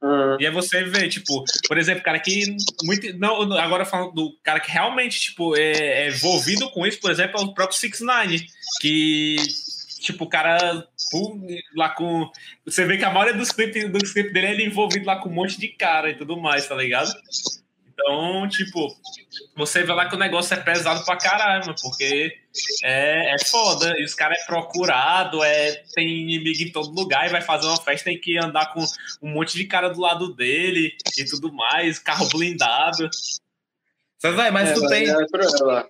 Uhum. 0.04 0.36
E 0.38 0.46
aí 0.46 0.52
você 0.52 0.84
vê, 0.84 1.08
tipo, 1.08 1.42
por 1.66 1.78
exemplo, 1.78 2.02
cara 2.02 2.20
que 2.20 2.54
muito. 2.82 3.18
Não, 3.18 3.54
agora 3.54 3.86
falando 3.86 4.12
do 4.12 4.36
cara 4.42 4.60
que 4.60 4.70
realmente, 4.70 5.18
tipo, 5.18 5.56
é, 5.56 5.72
é 6.04 6.08
envolvido 6.08 6.70
com 6.70 6.86
isso, 6.86 7.00
por 7.00 7.10
exemplo, 7.10 7.40
é 7.40 7.42
o 7.42 7.54
próprio 7.54 7.78
Six 7.78 8.00
Nine, 8.00 8.46
que 8.82 9.36
tipo, 10.00 10.24
o 10.24 10.28
cara 10.28 10.86
lá 11.74 11.88
com. 11.88 12.30
Você 12.66 12.84
vê 12.84 12.98
que 12.98 13.04
a 13.04 13.10
maioria 13.10 13.32
dos 13.32 13.50
clipes 13.50 13.90
do 13.90 13.98
clipe 13.98 14.30
dele 14.30 14.46
é 14.46 14.50
ele 14.52 14.66
envolvido 14.66 15.06
lá 15.06 15.16
com 15.16 15.30
um 15.30 15.32
monte 15.32 15.58
de 15.58 15.68
cara 15.68 16.10
e 16.10 16.14
tudo 16.14 16.36
mais, 16.36 16.68
tá 16.68 16.74
ligado? 16.74 17.10
Então, 17.94 18.48
tipo, 18.48 18.94
você 19.56 19.84
vê 19.84 19.92
lá 19.92 20.08
que 20.08 20.16
o 20.16 20.18
negócio 20.18 20.52
é 20.52 20.60
pesado 20.60 21.04
pra 21.04 21.16
caralho, 21.16 21.74
porque 21.80 22.36
é, 22.82 23.34
é 23.34 23.38
foda. 23.46 23.94
E 23.98 24.04
os 24.04 24.14
caras 24.14 24.38
é 24.40 24.46
procurado, 24.46 25.42
é, 25.42 25.72
tem 25.94 26.22
inimigo 26.22 26.62
em 26.62 26.72
todo 26.72 26.90
lugar 26.90 27.26
e 27.26 27.32
vai 27.32 27.40
fazer 27.40 27.68
uma 27.68 27.80
festa, 27.80 28.06
tem 28.06 28.20
que 28.20 28.36
andar 28.36 28.72
com 28.72 28.84
um 29.22 29.30
monte 29.30 29.56
de 29.56 29.64
cara 29.64 29.88
do 29.88 30.00
lado 30.00 30.34
dele 30.34 30.96
e 31.16 31.24
tudo 31.24 31.52
mais, 31.52 32.00
carro 32.00 32.28
blindado. 32.28 33.08
César, 34.18 34.50
mas 34.50 34.70
é, 34.70 34.74
tu 34.74 34.88
tem. 34.88 35.08
É 35.08 35.86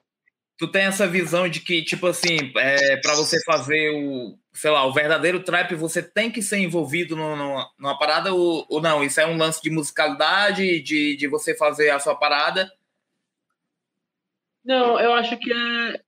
tu 0.59 0.69
tem 0.69 0.83
essa 0.83 1.07
visão 1.07 1.49
de 1.49 1.61
que, 1.61 1.83
tipo 1.83 2.07
assim, 2.07 2.53
é, 2.57 2.97
para 2.99 3.15
você 3.15 3.43
fazer 3.45 3.91
o, 3.91 4.39
sei 4.55 4.71
lá, 4.71 4.87
o 4.87 4.93
verdadeiro 4.93 5.43
trap, 5.43 5.75
você 5.75 6.01
tem 6.01 6.31
que 6.31 6.41
ser 6.41 6.59
envolvido 6.59 7.17
no, 7.17 7.35
no, 7.35 7.71
numa 7.77 7.99
parada 7.99 8.33
ou, 8.33 8.65
ou, 8.71 8.81
não? 8.81 9.03
Isso 9.03 9.21
é 9.21 9.27
um 9.27 9.37
lance 9.37 9.61
de 9.61 9.69
musicalidade, 9.69 10.81
de, 10.81 11.17
de 11.17 11.27
você 11.27 11.57
fazer 11.57 11.91
a 11.91 11.99
sua 11.99 12.15
parada? 12.15 12.73
Não, 14.65 14.99
eu 14.99 15.13
acho 15.13 15.37
que 15.37 15.53
é... 15.53 16.01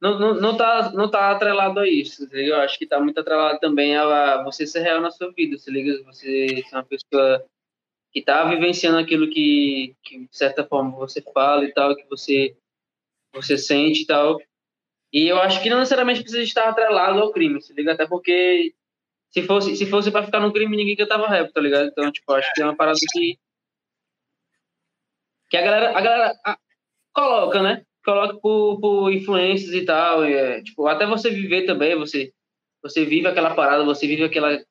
Não, 0.00 0.18
não, 0.18 0.34
não, 0.34 0.56
tá, 0.56 0.90
não 0.92 1.10
tá 1.10 1.30
atrelado 1.30 1.80
a 1.80 1.88
isso, 1.88 2.28
tá 2.28 2.36
eu 2.36 2.56
acho 2.56 2.78
que 2.78 2.86
tá 2.86 3.00
muito 3.00 3.18
atrelado 3.18 3.58
também 3.60 3.96
a 3.96 4.42
você 4.42 4.66
ser 4.66 4.80
real 4.80 5.00
na 5.00 5.10
sua 5.10 5.32
vida, 5.32 5.56
se 5.58 5.70
liga? 5.70 6.02
Você 6.04 6.62
ser 6.68 6.76
uma 6.76 6.84
pessoa 6.84 7.46
que 8.12 8.22
tá 8.22 8.44
vivenciando 8.44 8.98
aquilo 8.98 9.28
que, 9.30 9.94
que 10.02 10.20
de 10.20 10.36
certa 10.36 10.64
forma 10.64 10.90
você 10.92 11.22
fala 11.34 11.64
e 11.64 11.72
tal, 11.72 11.94
que 11.94 12.06
você 12.08 12.56
você 13.34 13.58
sente 13.58 14.02
e 14.02 14.06
tal. 14.06 14.38
E 15.16 15.28
eu 15.28 15.40
acho 15.40 15.62
que 15.62 15.70
não 15.70 15.78
necessariamente 15.78 16.20
precisa 16.20 16.42
estar 16.42 16.68
atrelado 16.68 17.18
ao 17.18 17.32
crime, 17.32 17.58
se 17.62 17.72
liga? 17.72 17.94
Até 17.94 18.06
porque 18.06 18.74
se 19.30 19.42
fosse, 19.44 19.74
se 19.74 19.86
fosse 19.86 20.10
pra 20.10 20.22
ficar 20.22 20.40
no 20.40 20.52
crime, 20.52 20.76
ninguém 20.76 20.94
cantava 20.94 21.26
rap, 21.26 21.50
tá 21.54 21.58
ligado? 21.58 21.88
Então, 21.88 22.12
tipo, 22.12 22.30
acho 22.34 22.52
que 22.52 22.60
é 22.60 22.64
uma 22.66 22.76
parada 22.76 22.98
que. 23.14 23.38
Que 25.48 25.56
a 25.56 25.62
galera, 25.62 25.96
a 25.96 26.00
galera 26.02 26.34
a, 26.44 26.58
coloca, 27.14 27.62
né? 27.62 27.82
Coloca 28.04 28.38
por, 28.42 28.78
por 28.78 29.10
influências 29.10 29.72
e 29.72 29.86
tal. 29.86 30.28
E, 30.28 30.34
é, 30.34 30.62
tipo, 30.62 30.86
até 30.86 31.06
você 31.06 31.30
viver 31.30 31.64
também, 31.64 31.96
você, 31.96 32.30
você 32.82 33.06
vive 33.06 33.26
aquela 33.26 33.54
parada, 33.54 33.86
você 33.86 34.06
vive 34.06 34.24
aquela, 34.24 34.62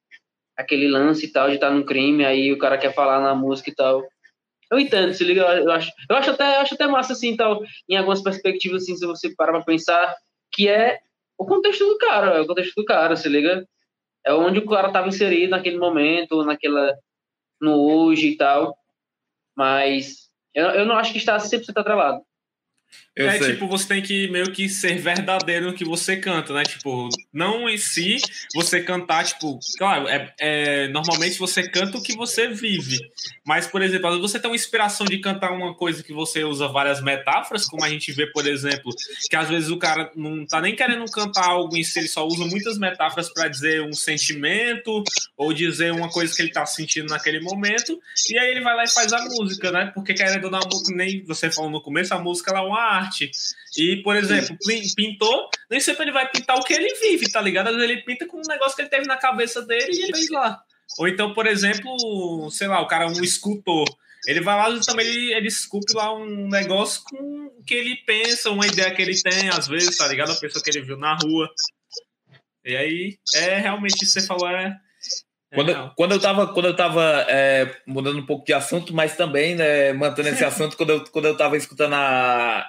aquele 0.55 0.87
lance 0.87 1.25
e 1.25 1.31
tal 1.31 1.49
de 1.49 1.55
estar 1.55 1.71
num 1.71 1.83
crime, 1.83 2.23
aí 2.23 2.53
o 2.53 2.59
cara 2.59 2.77
quer 2.77 2.93
falar 2.93 3.19
na 3.19 3.33
música 3.33 3.71
e 3.71 3.73
tal. 3.73 4.03
Eu 4.71 4.79
entendo, 4.79 5.11
se 5.11 5.23
liga, 5.23 5.41
eu 5.41 5.71
acho, 5.71 5.91
eu 6.07 6.15
acho 6.15 6.29
até, 6.29 6.57
eu 6.57 6.59
acho 6.59 6.75
até 6.75 6.85
massa, 6.85 7.13
assim, 7.13 7.35
tal, 7.35 7.63
em 7.89 7.97
algumas 7.97 8.21
perspectivas, 8.21 8.83
assim, 8.83 8.95
se 8.95 9.07
você 9.07 9.33
parar 9.35 9.53
pra 9.53 9.63
pensar, 9.63 10.15
que 10.51 10.69
é 10.69 10.99
o 11.37 11.45
contexto 11.45 11.85
do 11.85 11.97
cara, 11.97 12.37
é 12.37 12.41
o 12.41 12.47
contexto 12.47 12.75
do 12.75 12.85
cara, 12.85 13.15
se 13.15 13.27
liga? 13.27 13.67
É 14.25 14.33
onde 14.33 14.59
o 14.59 14.65
cara 14.65 14.91
tava 14.91 15.07
inserido 15.07 15.51
naquele 15.51 15.77
momento, 15.77 16.43
naquela, 16.43 16.93
no 17.61 17.75
hoje 17.75 18.29
e 18.29 18.37
tal, 18.37 18.77
mas 19.55 20.29
eu, 20.53 20.67
eu 20.69 20.85
não 20.85 20.97
acho 20.97 21.11
que 21.11 21.17
está 21.17 21.37
100% 21.37 21.77
atrelado. 21.77 22.21
Eu 23.15 23.29
é 23.29 23.37
sei. 23.37 23.53
tipo, 23.53 23.65
você 23.65 23.87
tem 23.87 24.01
que 24.01 24.27
meio 24.27 24.51
que 24.51 24.67
ser 24.67 24.97
verdadeiro 24.97 25.67
no 25.67 25.73
que 25.73 25.85
você 25.85 26.17
canta, 26.17 26.53
né? 26.53 26.63
Tipo, 26.63 27.07
não 27.33 27.69
em 27.69 27.77
si 27.77 28.17
você 28.53 28.81
cantar, 28.81 29.23
tipo, 29.23 29.57
claro, 29.77 30.05
é, 30.09 30.33
é, 30.37 30.87
normalmente 30.89 31.39
você 31.39 31.63
canta 31.69 31.97
o 31.97 32.03
que 32.03 32.13
você 32.13 32.49
vive. 32.49 32.99
Mas, 33.45 33.67
por 33.67 33.81
exemplo, 33.81 34.07
às 34.07 34.15
vezes 34.15 34.31
você 34.31 34.39
tem 34.39 34.49
uma 34.49 34.55
inspiração 34.55 35.05
de 35.05 35.17
cantar 35.19 35.53
uma 35.53 35.73
coisa 35.73 36.03
que 36.03 36.11
você 36.11 36.43
usa 36.43 36.67
várias 36.67 37.01
metáforas, 37.01 37.65
como 37.65 37.85
a 37.85 37.89
gente 37.89 38.11
vê, 38.11 38.27
por 38.27 38.45
exemplo, 38.45 38.91
que 39.29 39.35
às 39.35 39.47
vezes 39.47 39.69
o 39.69 39.77
cara 39.77 40.11
não 40.13 40.45
tá 40.45 40.59
nem 40.59 40.75
querendo 40.75 41.05
cantar 41.05 41.45
algo 41.45 41.77
em 41.77 41.83
si, 41.85 41.99
ele 41.99 42.09
só 42.09 42.27
usa 42.27 42.43
muitas 42.45 42.77
metáforas 42.77 43.31
para 43.31 43.47
dizer 43.47 43.81
um 43.81 43.93
sentimento 43.93 45.03
ou 45.37 45.53
dizer 45.53 45.93
uma 45.93 46.09
coisa 46.09 46.35
que 46.35 46.41
ele 46.41 46.51
tá 46.51 46.65
sentindo 46.65 47.09
naquele 47.09 47.39
momento, 47.39 47.97
e 48.29 48.37
aí 48.37 48.51
ele 48.51 48.61
vai 48.61 48.75
lá 48.75 48.83
e 48.83 48.91
faz 48.91 49.13
a 49.13 49.23
música, 49.23 49.71
né? 49.71 49.91
Porque 49.95 50.13
querendo 50.13 50.49
dar 50.49 50.59
uma 50.59 50.95
nem 50.95 51.23
você 51.23 51.49
falou 51.49 51.71
no 51.71 51.81
começo, 51.81 52.13
a 52.13 52.19
música 52.19 52.51
ela 52.51 52.59
é 52.59 52.63
uma 52.63 52.84
arte. 52.85 53.31
E, 53.77 53.97
por 53.97 54.15
exemplo, 54.15 54.57
pintou, 54.95 55.49
nem 55.69 55.79
sempre 55.79 56.03
ele 56.03 56.11
vai 56.11 56.29
pintar 56.29 56.57
o 56.57 56.63
que 56.63 56.73
ele 56.73 56.93
vive, 56.95 57.29
tá 57.29 57.41
ligado? 57.41 57.67
Às 57.67 57.75
vezes 57.75 57.89
ele 57.89 58.01
pinta 58.01 58.25
com 58.25 58.37
um 58.37 58.47
negócio 58.47 58.75
que 58.75 58.81
ele 58.81 58.89
teve 58.89 59.05
na 59.05 59.17
cabeça 59.17 59.61
dele 59.61 59.91
e 59.91 60.03
ele 60.03 60.13
fez 60.13 60.29
lá. 60.29 60.61
Ou 60.97 61.07
então, 61.07 61.33
por 61.33 61.47
exemplo, 61.47 62.49
sei 62.51 62.67
lá, 62.67 62.81
o 62.81 62.87
cara 62.87 63.05
é 63.05 63.07
um 63.07 63.23
escultor. 63.23 63.85
Ele 64.27 64.41
vai 64.41 64.55
lá 64.55 64.69
e 64.75 64.85
também 64.85 65.05
ele, 65.05 65.33
ele 65.33 65.47
esculpe 65.47 65.93
lá 65.93 66.13
um 66.13 66.47
negócio 66.47 67.03
com 67.03 67.51
o 67.59 67.63
que 67.63 67.73
ele 67.75 67.95
pensa, 68.07 68.49
uma 68.49 68.65
ideia 68.65 68.91
que 68.91 69.01
ele 69.01 69.21
tem, 69.21 69.49
às 69.49 69.67
vezes, 69.67 69.97
tá 69.97 70.07
ligado? 70.07 70.31
A 70.31 70.35
pessoa 70.35 70.63
que 70.63 70.69
ele 70.69 70.81
viu 70.81 70.97
na 70.97 71.15
rua. 71.15 71.49
E 72.63 72.75
aí, 72.75 73.17
é 73.35 73.59
realmente 73.59 74.03
isso 74.03 74.15
que 74.15 74.21
você 74.21 74.25
falou, 74.25 74.49
é, 74.49 74.75
quando, 75.55 75.93
quando 75.95 76.11
eu 76.11 76.17
estava 76.17 76.53
quando 76.53 76.65
eu 76.65 76.75
tava 76.75 77.25
é, 77.29 77.77
mudando 77.87 78.19
um 78.19 78.25
pouco 78.25 78.45
de 78.45 78.53
assunto, 78.53 78.93
mas 78.93 79.15
também 79.15 79.55
né, 79.55 79.93
mantendo 79.93 80.29
esse 80.29 80.43
assunto, 80.45 80.75
quando 80.75 80.89
eu, 80.89 81.03
quando 81.05 81.25
eu 81.25 81.37
tava 81.37 81.55
escutando 81.55 81.93
a, 81.93 82.65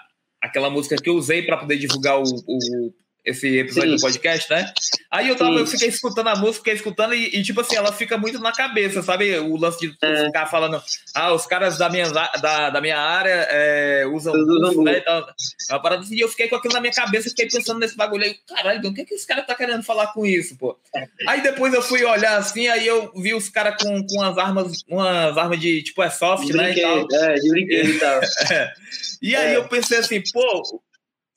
aquela 0.46 0.70
música 0.70 0.96
que 0.96 1.08
eu 1.10 1.14
usei 1.14 1.42
para 1.42 1.56
poder 1.56 1.76
divulgar 1.76 2.18
o, 2.18 2.24
o, 2.24 2.94
esse 3.26 3.58
episódio 3.58 3.90
Sim. 3.90 3.96
do 3.96 4.00
podcast, 4.00 4.50
né? 4.50 4.72
Aí 5.10 5.28
eu, 5.28 5.36
tava, 5.36 5.58
eu 5.58 5.66
fiquei 5.66 5.88
escutando 5.88 6.28
a 6.28 6.36
música, 6.36 6.58
fiquei 6.58 6.74
escutando 6.74 7.14
e, 7.14 7.36
e, 7.36 7.42
tipo 7.42 7.60
assim, 7.60 7.74
ela 7.74 7.92
fica 7.92 8.16
muito 8.16 8.38
na 8.38 8.52
cabeça, 8.52 9.02
sabe? 9.02 9.36
O 9.38 9.56
lance 9.56 9.80
de 9.80 9.96
é. 10.00 10.26
ficar 10.26 10.46
falando, 10.46 10.80
ah, 11.14 11.32
os 11.32 11.44
caras 11.44 11.76
da 11.76 11.90
minha, 11.90 12.08
da, 12.08 12.70
da 12.70 12.80
minha 12.80 12.98
área 12.98 13.46
é, 13.50 14.06
usam 14.06 14.32
buff, 14.32 14.76
né? 14.82 14.98
Então, 14.98 15.26
uma 15.70 15.82
parada 15.82 16.02
assim, 16.02 16.14
e 16.14 16.20
eu 16.20 16.28
fiquei 16.28 16.48
com 16.48 16.54
aquilo 16.54 16.74
na 16.74 16.80
minha 16.80 16.92
cabeça, 16.92 17.28
fiquei 17.28 17.48
pensando 17.48 17.80
nesse 17.80 17.96
bagulho 17.96 18.24
aí, 18.24 18.36
caralho, 18.46 18.88
o 18.88 18.94
que, 18.94 19.04
que 19.04 19.14
esse 19.14 19.26
cara 19.26 19.42
tá 19.42 19.54
querendo 19.54 19.82
falar 19.82 20.08
com 20.08 20.24
isso, 20.24 20.56
pô? 20.56 20.78
Aí 21.26 21.42
depois 21.42 21.74
eu 21.74 21.82
fui 21.82 22.04
olhar 22.04 22.36
assim, 22.36 22.68
aí 22.68 22.86
eu 22.86 23.12
vi 23.16 23.34
os 23.34 23.48
caras 23.48 23.82
com, 23.82 24.06
com 24.06 24.22
as 24.22 24.38
armas, 24.38 24.84
umas 24.88 25.36
armas 25.36 25.58
de 25.58 25.82
tipo 25.82 26.02
é 26.02 26.10
soft, 26.10 26.48
né? 26.50 26.72
E 26.72 26.80
tal. 26.80 27.06
É, 27.12 27.34
de 27.34 27.50
brinquedo 27.50 27.90
e 27.90 27.98
tal. 27.98 28.20
é. 28.52 28.72
E 29.22 29.34
aí 29.34 29.54
é. 29.54 29.56
eu 29.56 29.66
pensei 29.66 29.98
assim, 29.98 30.22
pô, 30.32 30.62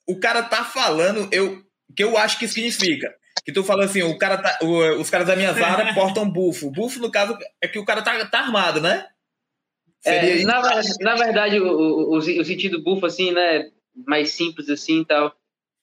o 0.06 0.18
cara 0.18 0.42
tá 0.42 0.64
falando, 0.64 1.28
eu 1.32 1.64
que 1.94 2.04
eu 2.04 2.16
acho 2.16 2.38
que 2.38 2.48
significa. 2.48 3.14
Que 3.44 3.52
tu 3.52 3.64
fala 3.64 3.84
assim, 3.84 4.02
o 4.02 4.18
cara 4.18 4.38
tá, 4.38 4.58
o, 4.62 5.00
os 5.00 5.08
caras 5.08 5.26
da 5.26 5.36
minha 5.36 5.52
zara 5.52 5.92
portam 5.94 6.28
bufo. 6.30 6.70
Bufo, 6.70 7.00
no 7.00 7.10
caso, 7.10 7.36
é 7.60 7.68
que 7.68 7.78
o 7.78 7.84
cara 7.84 8.02
tá, 8.02 8.24
tá 8.26 8.40
armado, 8.40 8.80
né? 8.80 9.06
É, 10.04 10.44
na, 10.44 10.62
na, 11.00 11.14
verdade, 11.14 11.60
o, 11.60 11.66
o, 11.66 12.16
o, 12.16 12.22
sentido 12.44 12.82
bufo, 12.82 13.06
assim, 13.06 13.32
né? 13.32 13.70
Mais 14.06 14.30
simples 14.30 14.68
assim 14.68 15.00
e 15.00 15.04
tal. 15.04 15.34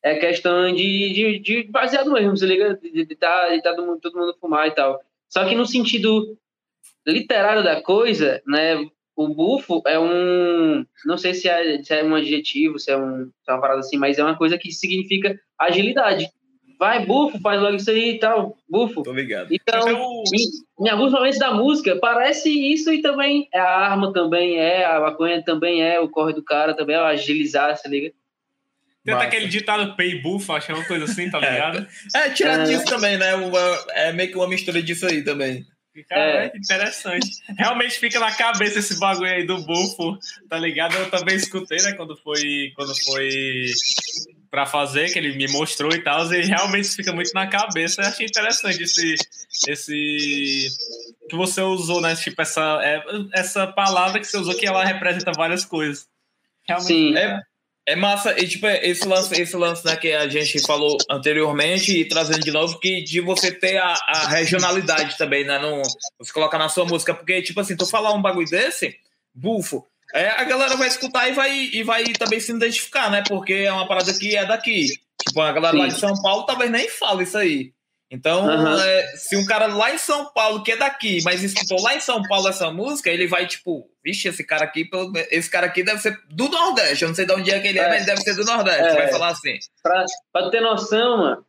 É 0.03 0.15
questão 0.15 0.73
de, 0.73 1.13
de, 1.13 1.39
de 1.39 1.63
baseado 1.63 2.11
mesmo, 2.11 2.35
se 2.35 2.45
liga? 2.45 2.75
De, 2.75 3.05
de, 3.05 3.15
tá, 3.15 3.49
de 3.49 3.61
tá 3.61 3.75
todo, 3.75 3.85
mundo, 3.85 3.99
todo 3.99 4.17
mundo 4.17 4.37
fumar 4.39 4.67
e 4.67 4.71
tal. 4.71 4.99
Só 5.29 5.47
que 5.47 5.55
no 5.55 5.65
sentido 5.65 6.37
literário 7.05 7.63
da 7.63 7.81
coisa, 7.81 8.41
né? 8.47 8.75
O 9.15 9.27
bufo 9.27 9.81
é 9.87 9.99
um. 9.99 10.85
Não 11.05 11.17
sei 11.17 11.33
se 11.33 11.49
é, 11.49 11.81
se 11.81 11.93
é 11.93 12.03
um 12.03 12.15
adjetivo, 12.15 12.77
se 12.77 12.91
é, 12.91 12.97
um, 12.97 13.25
se 13.25 13.49
é 13.49 13.53
uma 13.53 13.61
parada 13.61 13.79
assim, 13.79 13.97
mas 13.97 14.19
é 14.19 14.23
uma 14.23 14.37
coisa 14.37 14.57
que 14.57 14.71
significa 14.71 15.39
agilidade. 15.59 16.29
Vai, 16.79 17.05
bufo, 17.05 17.39
faz 17.39 17.59
logo 17.59 17.75
isso 17.75 17.89
aí 17.89 18.11
e 18.11 18.19
tal, 18.19 18.55
bufo. 18.69 19.01
Tô 19.01 19.11
ligado. 19.11 19.47
Então, 19.51 19.79
então... 19.79 20.23
Em, 20.31 20.85
em, 20.85 20.89
alguns 20.89 21.11
momentos 21.11 21.39
da 21.39 21.51
música, 21.51 21.95
parece 21.95 22.49
isso 22.49 22.93
e 22.93 23.01
também 23.01 23.47
é 23.51 23.59
a 23.59 23.77
arma 23.77 24.13
também 24.13 24.59
é, 24.59 24.85
a 24.85 24.99
maconha 24.99 25.43
também 25.43 25.81
é, 25.81 25.99
o 25.99 26.07
corre 26.07 26.33
do 26.33 26.43
cara 26.43 26.75
também 26.75 26.95
é 26.95 27.01
o 27.01 27.05
agilizar, 27.05 27.75
se 27.75 27.89
liga? 27.89 28.11
Tem 29.03 29.13
até 29.15 29.25
aquele 29.25 29.47
ditado 29.47 29.95
pay 29.95 30.21
buff, 30.21 30.51
acho 30.51 30.67
que 30.67 30.71
é 30.73 30.75
uma 30.75 30.85
coisa 30.85 31.05
assim, 31.05 31.31
tá 31.31 31.39
ligado? 31.39 31.87
é, 32.13 32.29
tirando 32.29 32.61
é. 32.61 32.65
disso 32.65 32.85
também, 32.85 33.17
né? 33.17 33.33
Uma, 33.35 33.85
é 33.91 34.11
meio 34.11 34.29
que 34.29 34.35
uma 34.35 34.47
mistura 34.49 34.83
disso 34.83 35.07
aí 35.07 35.23
também. 35.23 35.65
Cara, 36.09 36.45
é. 36.45 36.51
interessante. 36.55 37.27
Realmente 37.57 37.97
fica 37.97 38.19
na 38.19 38.31
cabeça 38.35 38.79
esse 38.79 38.99
bagulho 38.99 39.31
aí 39.31 39.47
do 39.47 39.63
bufo, 39.63 40.19
tá 40.47 40.59
ligado? 40.59 40.95
Eu 40.95 41.09
também 41.09 41.35
escutei, 41.35 41.79
né, 41.79 41.93
quando 41.93 42.15
foi, 42.17 42.71
quando 42.75 42.93
foi 43.03 43.29
para 44.49 44.65
fazer, 44.65 45.11
que 45.11 45.19
ele 45.19 45.35
me 45.35 45.47
mostrou 45.47 45.91
e 45.93 46.01
tal, 46.01 46.31
e 46.33 46.41
realmente 46.41 46.89
fica 46.89 47.13
muito 47.13 47.31
na 47.33 47.47
cabeça. 47.47 48.01
Eu 48.01 48.07
achei 48.07 48.25
interessante 48.25 48.83
esse, 48.83 49.15
esse 49.67 50.67
que 51.29 51.35
você 51.35 51.61
usou, 51.61 52.01
né? 52.01 52.15
Tipo, 52.15 52.41
essa, 52.41 52.79
é, 52.83 53.03
essa 53.33 53.67
palavra 53.67 54.19
que 54.19 54.25
você 54.27 54.37
usou, 54.37 54.55
que 54.55 54.65
ela 54.65 54.83
representa 54.83 55.31
várias 55.31 55.65
coisas. 55.65 56.07
Realmente. 56.67 56.87
Sim. 56.87 57.17
É, 57.17 57.41
é 57.87 57.95
massa, 57.95 58.37
e 58.37 58.47
tipo, 58.47 58.67
esse 58.67 59.07
lance, 59.07 59.41
esse 59.41 59.55
lance 59.55 59.85
né, 59.85 59.95
que 59.95 60.11
a 60.11 60.27
gente 60.27 60.59
falou 60.59 60.97
anteriormente 61.09 61.97
e 61.97 62.05
trazendo 62.05 62.41
de 62.41 62.51
novo, 62.51 62.79
que 62.79 63.01
de 63.01 63.21
você 63.21 63.49
ter 63.49 63.77
a, 63.77 63.93
a 64.07 64.27
regionalidade 64.27 65.17
também, 65.17 65.45
né? 65.45 65.57
No, 65.57 65.81
você 66.19 66.33
colocar 66.33 66.57
na 66.57 66.67
sua 66.67 66.85
música, 66.85 67.13
porque, 67.13 67.41
tipo 67.41 67.59
assim, 67.59 67.77
tu 67.77 67.85
falar 67.85 68.13
um 68.13 68.21
bagulho 68.21 68.49
desse, 68.49 68.97
bufo, 69.33 69.85
é, 70.13 70.29
a 70.29 70.43
galera 70.43 70.75
vai 70.75 70.87
escutar 70.87 71.27
e 71.29 71.33
vai, 71.33 71.51
e 71.51 71.83
vai 71.83 72.03
também 72.13 72.39
se 72.39 72.51
identificar, 72.51 73.11
né? 73.11 73.23
Porque 73.27 73.53
é 73.53 73.71
uma 73.71 73.87
parada 73.87 74.13
que 74.13 74.35
é 74.35 74.45
daqui. 74.45 74.87
Tipo, 75.27 75.41
a 75.41 75.51
galera 75.51 75.73
Sim. 75.73 75.79
lá 75.79 75.87
de 75.87 75.99
São 75.99 76.21
Paulo 76.21 76.45
talvez 76.45 76.71
nem 76.71 76.87
fala 76.87 77.23
isso 77.23 77.37
aí. 77.37 77.73
Então, 78.09 78.45
uhum. 78.45 78.79
é, 78.79 79.17
se 79.17 79.35
um 79.35 79.45
cara 79.45 79.67
lá 79.67 79.93
em 79.93 79.97
São 79.97 80.31
Paulo, 80.31 80.63
que 80.63 80.71
é 80.71 80.77
daqui, 80.77 81.19
mas 81.25 81.43
escutou 81.43 81.81
lá 81.81 81.93
em 81.93 81.99
São 81.99 82.23
Paulo 82.23 82.47
essa 82.47 82.71
música, 82.71 83.09
ele 83.09 83.27
vai 83.27 83.45
tipo, 83.45 83.89
vixe, 84.01 84.29
esse 84.29 84.45
cara 84.45 84.63
aqui, 84.63 84.89
esse 85.29 85.49
cara 85.49 85.67
aqui 85.67 85.83
deve 85.83 85.99
ser 85.99 86.17
do 86.29 86.47
Nordeste. 86.47 87.03
Eu 87.03 87.09
não 87.09 87.15
sei 87.15 87.25
de 87.25 87.33
onde 87.33 87.51
é 87.51 87.59
que 87.59 87.67
ele 87.67 87.79
é, 87.79 87.83
é 87.83 87.89
mas 87.89 88.05
deve 88.05 88.21
ser 88.21 88.33
do 88.35 88.45
Nordeste. 88.45 88.81
É. 88.81 88.95
Vai 88.95 89.07
falar 89.09 89.29
assim. 89.29 89.59
Pra, 89.83 90.05
pra 90.31 90.49
ter 90.49 90.61
noção, 90.61 91.17
mano, 91.17 91.45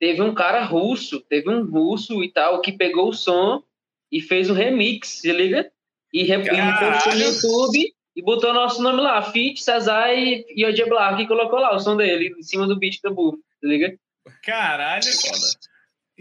teve 0.00 0.20
um 0.20 0.34
cara 0.34 0.64
russo, 0.64 1.20
teve 1.20 1.48
um 1.48 1.64
russo 1.64 2.24
e 2.24 2.32
tal, 2.32 2.60
que 2.60 2.72
pegou 2.72 3.10
o 3.10 3.14
som 3.14 3.62
e 4.10 4.20
fez 4.20 4.50
um 4.50 4.54
remix, 4.54 5.20
se 5.20 5.30
liga? 5.30 5.70
E, 6.12 6.22
e 6.22 6.78
postou 6.80 7.14
no 7.14 7.20
YouTube 7.20 7.94
e 8.20 8.22
botou 8.22 8.52
nosso 8.52 8.82
nome 8.82 9.00
lá, 9.00 9.22
Fit, 9.22 9.62
Cesar 9.62 10.10
e 10.10 10.44
Yodie 10.54 10.84
Black, 10.84 11.22
e 11.22 11.26
colocou 11.26 11.58
lá 11.58 11.74
o 11.74 11.80
som 11.80 11.96
dele, 11.96 12.34
em 12.38 12.42
cima 12.42 12.66
do 12.66 12.78
beat 12.78 13.00
do 13.02 13.14
Bull, 13.14 13.38
se 13.58 13.66
liga? 13.66 13.96
Caralho, 14.42 15.02
foda. 15.02 15.46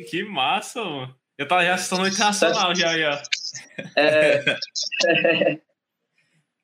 Que 0.10 0.24
massa, 0.24 0.82
mano. 0.82 1.14
Eu 1.38 1.46
tava 1.46 1.66
já 1.66 1.74
assistindo 1.74 2.08
internacional 2.08 2.74
já, 2.74 2.98
já. 2.98 3.22
É. 3.98 4.44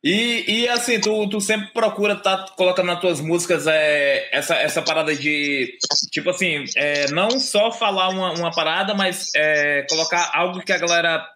E, 0.08 0.46
e 0.48 0.70
assim, 0.70 1.02
tu, 1.02 1.28
tu 1.28 1.42
sempre 1.42 1.74
procura 1.74 2.16
tá 2.16 2.46
colocando 2.56 2.86
nas 2.86 3.02
tuas 3.02 3.20
músicas 3.20 3.66
é, 3.66 4.30
essa, 4.32 4.54
essa 4.54 4.80
parada 4.80 5.16
de, 5.16 5.80
tipo 6.12 6.30
assim, 6.30 6.64
é, 6.76 7.10
não 7.10 7.40
só 7.40 7.72
falar 7.72 8.10
uma, 8.10 8.32
uma 8.34 8.52
parada, 8.52 8.94
mas 8.94 9.32
é, 9.36 9.82
colocar 9.90 10.30
algo 10.32 10.62
que 10.62 10.72
a 10.72 10.78
galera, 10.78 11.28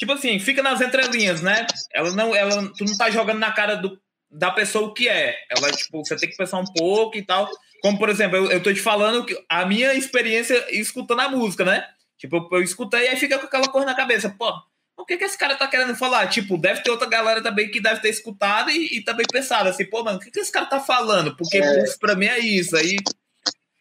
tipo 0.00 0.12
assim, 0.12 0.38
fica 0.38 0.62
nas 0.62 0.80
entrelinhas, 0.80 1.42
né? 1.42 1.66
Ela 1.92 2.10
não, 2.12 2.34
ela, 2.34 2.72
tu 2.74 2.84
não 2.86 2.96
tá 2.96 3.10
jogando 3.10 3.38
na 3.38 3.52
cara 3.52 3.74
do, 3.74 4.00
da 4.30 4.50
pessoa 4.50 4.88
o 4.88 4.94
que 4.94 5.06
é. 5.06 5.36
Ela, 5.50 5.70
tipo, 5.70 6.02
você 6.02 6.16
tem 6.16 6.30
que 6.30 6.38
pensar 6.38 6.58
um 6.58 6.64
pouco 6.64 7.18
e 7.18 7.22
tal. 7.22 7.50
Como, 7.82 7.98
por 7.98 8.08
exemplo, 8.08 8.38
eu, 8.38 8.50
eu 8.50 8.62
tô 8.62 8.72
te 8.72 8.80
falando 8.80 9.26
que 9.26 9.38
a 9.46 9.66
minha 9.66 9.92
experiência 9.92 10.66
escutando 10.74 11.20
a 11.20 11.28
música, 11.28 11.66
né? 11.66 11.86
Tipo, 12.16 12.36
eu, 12.36 12.48
eu 12.52 12.62
escutei 12.62 13.04
e 13.04 13.08
aí 13.08 13.16
fica 13.16 13.38
com 13.38 13.44
aquela 13.44 13.68
coisa 13.68 13.86
na 13.86 13.94
cabeça. 13.94 14.30
Pô, 14.30 14.50
o 14.96 15.04
que 15.04 15.18
que 15.18 15.24
esse 15.24 15.36
cara 15.36 15.54
tá 15.54 15.68
querendo 15.68 15.94
falar? 15.94 16.28
Tipo, 16.28 16.56
deve 16.56 16.82
ter 16.82 16.90
outra 16.90 17.06
galera 17.06 17.42
também 17.42 17.70
que 17.70 17.78
deve 17.78 18.00
ter 18.00 18.08
escutado 18.08 18.70
e, 18.70 18.96
e 18.96 19.04
também 19.04 19.26
pensado 19.30 19.68
assim, 19.68 19.84
pô, 19.84 20.02
mano, 20.02 20.16
o 20.16 20.20
que 20.20 20.30
que 20.30 20.40
esse 20.40 20.50
cara 20.50 20.64
tá 20.64 20.80
falando? 20.80 21.36
Porque 21.36 21.58
é. 21.58 21.84
pra 22.00 22.16
mim 22.16 22.26
é 22.26 22.38
isso. 22.38 22.74
Aí 22.74 22.96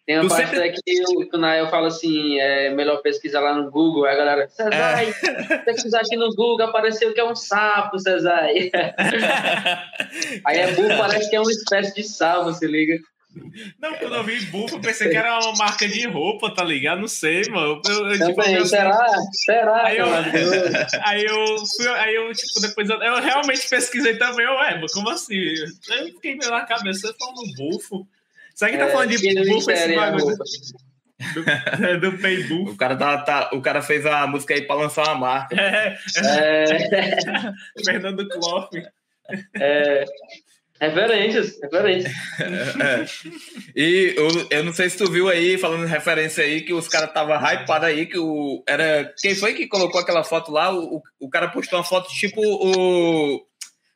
tem 0.10 0.18
uma 0.18 0.28
tu 0.28 0.30
parte 0.30 0.50
sempre... 0.50 0.72
que, 0.72 0.98
eu, 0.98 1.30
o 1.32 1.38
Nael 1.38 1.70
fala 1.70 1.88
assim, 1.88 2.40
é 2.40 2.72
melhor 2.72 3.00
pesquisar 3.04 3.42
lá 3.42 3.54
no 3.54 3.70
Google, 3.70 4.06
aí 4.06 4.16
a 4.16 4.18
galera, 4.18 4.50
Cesar, 4.50 5.04
é. 5.04 5.58
pesquisar 5.62 6.00
aqui 6.00 6.18
no 6.18 6.34
Google, 6.34 6.66
apareceu 6.66 7.14
que 7.14 7.20
é 7.20 7.24
um 7.24 7.36
sapo, 7.36 8.00
Cesar. 8.00 8.46
aí 10.46 10.58
é 10.58 10.72
burro, 10.72 10.98
parece 10.98 11.30
que 11.30 11.36
é 11.36 11.40
uma 11.40 11.52
espécie 11.52 11.94
de 11.94 12.02
sapo, 12.02 12.52
se 12.54 12.66
liga. 12.66 12.98
Não, 13.80 13.94
quando 13.94 14.16
eu 14.16 14.24
vi 14.24 14.44
bufo, 14.46 14.78
eu 14.78 14.82
pensei 14.82 15.10
que 15.10 15.16
era 15.16 15.38
uma 15.42 15.54
marca 15.56 15.88
de 15.88 16.08
roupa, 16.08 16.52
tá 16.56 16.64
ligado? 16.64 17.02
Não 17.02 17.08
sei, 17.08 17.44
mano. 17.48 17.80
Eu, 17.88 18.08
eu, 18.08 18.28
tipo, 18.30 18.42
eu, 18.42 18.66
será? 18.66 19.08
Será? 19.32 19.86
Aí 19.86 19.98
eu, 20.00 20.08
aí 21.06 21.24
eu, 21.24 21.46
fui, 21.78 21.88
aí 21.88 22.16
eu, 22.16 22.34
tipo, 22.34 22.62
depois 22.62 22.90
eu, 22.90 23.00
eu 23.00 23.22
realmente 23.22 23.70
pesquisei 23.70 24.18
também, 24.18 24.48
ué, 24.48 24.82
como 24.92 25.12
assim? 25.12 25.36
Eu 25.36 26.08
fiquei 26.08 26.36
meio 26.36 26.50
na 26.50 26.66
cabeça 26.66 27.14
falando 27.20 27.54
bufo. 27.56 28.08
Será 28.60 28.72
que 28.72 28.78
tá 28.78 28.88
é, 28.88 28.90
falando 28.90 29.10
de 29.10 29.50
bufo 29.50 29.72
esse 29.72 29.96
bagulho? 29.96 30.38
Do, 32.00 32.12
do 32.12 32.18
Pay 32.18 32.44
O 32.54 32.78
cara, 32.78 32.96
tá, 32.96 33.18
tá, 33.18 33.50
o 33.54 33.62
cara 33.62 33.82
fez 33.82 34.06
a 34.06 34.26
música 34.26 34.54
aí 34.54 34.62
pra 34.62 34.76
lançar 34.76 35.04
uma 35.04 35.16
marca. 35.16 35.56
É. 35.56 35.98
é. 36.18 36.66
Fernando 37.84 38.28
Clough. 38.28 38.70
É. 39.56 40.06
Referências, 40.82 41.58
referências. 41.62 42.14
É, 42.40 43.02
é. 43.04 43.06
E 43.76 44.14
eu, 44.16 44.48
eu 44.50 44.64
não 44.64 44.74
sei 44.74 44.90
se 44.90 44.98
tu 44.98 45.12
viu 45.12 45.28
aí, 45.28 45.58
falando 45.58 45.86
de 45.86 45.92
referência 45.92 46.44
aí, 46.44 46.62
que 46.62 46.74
os 46.74 46.88
caras 46.88 47.10
estavam 47.10 47.36
hypados 47.36 47.88
aí, 47.88 48.06
que 48.06 48.18
o. 48.18 48.64
Era. 48.66 49.14
Quem 49.22 49.36
foi 49.36 49.54
que 49.54 49.68
colocou 49.68 50.00
aquela 50.00 50.24
foto 50.24 50.52
lá? 50.52 50.74
O, 50.74 51.02
o 51.20 51.30
cara 51.30 51.50
postou 51.50 51.80
uma 51.80 51.86
foto 51.86 52.10
tipo 52.10 52.42
o. 52.42 53.46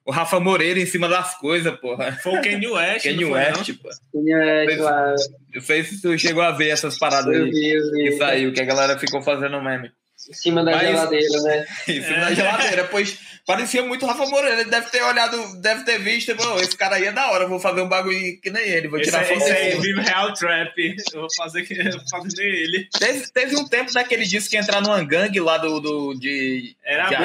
O 0.06 0.12
Rafa 0.12 0.40
Moreira 0.40 0.80
em 0.80 0.86
cima 0.86 1.08
das 1.08 1.38
coisas, 1.38 1.74
porra. 1.80 2.12
Foi 2.22 2.38
o 2.38 2.42
Kanye 2.42 2.68
West. 2.68 3.06
Kanye 3.06 3.26
West, 3.26 3.74
pô. 3.82 3.90
Kanye 4.12 4.36
West, 4.36 4.78
claro. 4.78 5.16
Eu 5.54 5.62
sei 5.62 5.84
se 5.84 6.02
tu 6.02 6.18
chegou 6.18 6.44
a 6.44 6.52
ver 6.52 6.70
essas 6.70 6.98
paradas 6.98 7.34
eu 7.34 7.46
aí. 7.46 7.52
Vi, 7.52 7.70
eu 7.70 7.92
vi, 7.92 8.04
que 8.04 8.12
saiu, 8.18 8.54
que 8.54 8.62
a 8.62 8.66
galera 8.66 9.00
ficou 9.00 9.22
fazendo 9.22 9.62
meme. 9.62 9.92
Em 10.30 10.34
cima 10.34 10.64
da 10.64 10.72
Mas, 10.72 10.88
geladeira, 10.88 11.42
né? 11.44 11.66
em 11.88 12.02
cima 12.02 12.18
é. 12.18 12.20
da 12.20 12.34
geladeira, 12.34 12.84
pois 12.86 13.18
parecia 13.46 13.84
muito 13.84 14.06
Rafa 14.06 14.26
Moreira. 14.26 14.62
Ele 14.62 14.70
deve 14.70 14.90
ter 14.90 15.02
olhado, 15.04 15.62
deve 15.62 15.84
ter 15.84 16.00
visto, 16.00 16.36
Pô, 16.36 16.60
esse 16.60 16.76
cara 16.76 16.96
aí 16.96 17.06
é 17.06 17.12
da 17.12 17.32
hora, 17.32 17.48
vou 17.48 17.60
fazer 17.60 17.82
um 17.82 17.90
bagulho 17.90 18.40
que 18.42 18.50
nem 18.50 18.64
ele, 18.64 18.88
vou 18.88 19.00
esse 19.00 19.10
tirar 19.10 19.26
foto. 19.26 19.38
Esse 19.38 19.52
aí, 19.52 19.80
Vive 19.80 20.02
Real 20.02 20.34
Trap. 20.34 20.96
Eu 21.14 21.22
vou 21.22 21.34
fazer 21.36 21.64
que 21.64 21.76
fazer 21.76 22.30
nem 22.38 22.48
ele. 22.48 22.90
Teve, 22.98 23.32
teve 23.32 23.56
um 23.56 23.68
tempo 23.68 23.94
daquele 23.94 24.26
disco 24.26 24.50
que 24.50 24.58
entrar 24.58 24.82
numa 24.82 25.04
gangue 25.04 25.40
lá 25.40 25.58
do. 25.58 25.80
do 25.80 26.14
de, 26.16 26.76
Era 26.84 27.10
de 27.10 27.16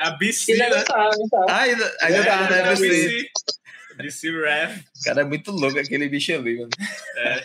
a 0.00 0.10
BC, 0.10 0.56
né? 0.56 0.68
Ah, 1.48 1.60
ainda, 1.62 1.96
ainda 2.00 2.24
tá, 2.24 2.50
né? 2.50 2.74
BC. 2.74 3.30
DC 4.02 4.30
Ref. 4.30 4.78
O 5.00 5.04
cara 5.04 5.22
é 5.22 5.24
muito 5.24 5.50
louco, 5.50 5.78
aquele 5.78 6.08
bicho 6.08 6.32
ali, 6.32 6.56
mano. 6.56 6.70
É. 7.16 7.44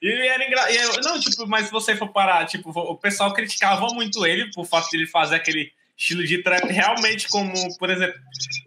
E 0.00 0.28
era 0.28 0.46
engraçado. 0.46 1.02
Não, 1.02 1.18
tipo, 1.18 1.46
mas 1.46 1.66
se 1.66 1.72
você 1.72 1.96
for 1.96 2.08
parar, 2.08 2.46
tipo, 2.46 2.70
o 2.70 2.96
pessoal 2.96 3.32
criticava 3.34 3.86
muito 3.88 4.24
ele 4.24 4.50
por 4.52 4.64
fato 4.64 4.88
de 4.88 4.98
ele 4.98 5.06
fazer 5.06 5.36
aquele 5.36 5.72
estilo 6.00 6.24
de 6.24 6.42
trap 6.42 6.64
realmente 6.72 7.28
como, 7.28 7.52
por 7.76 7.90
exemplo, 7.90 8.18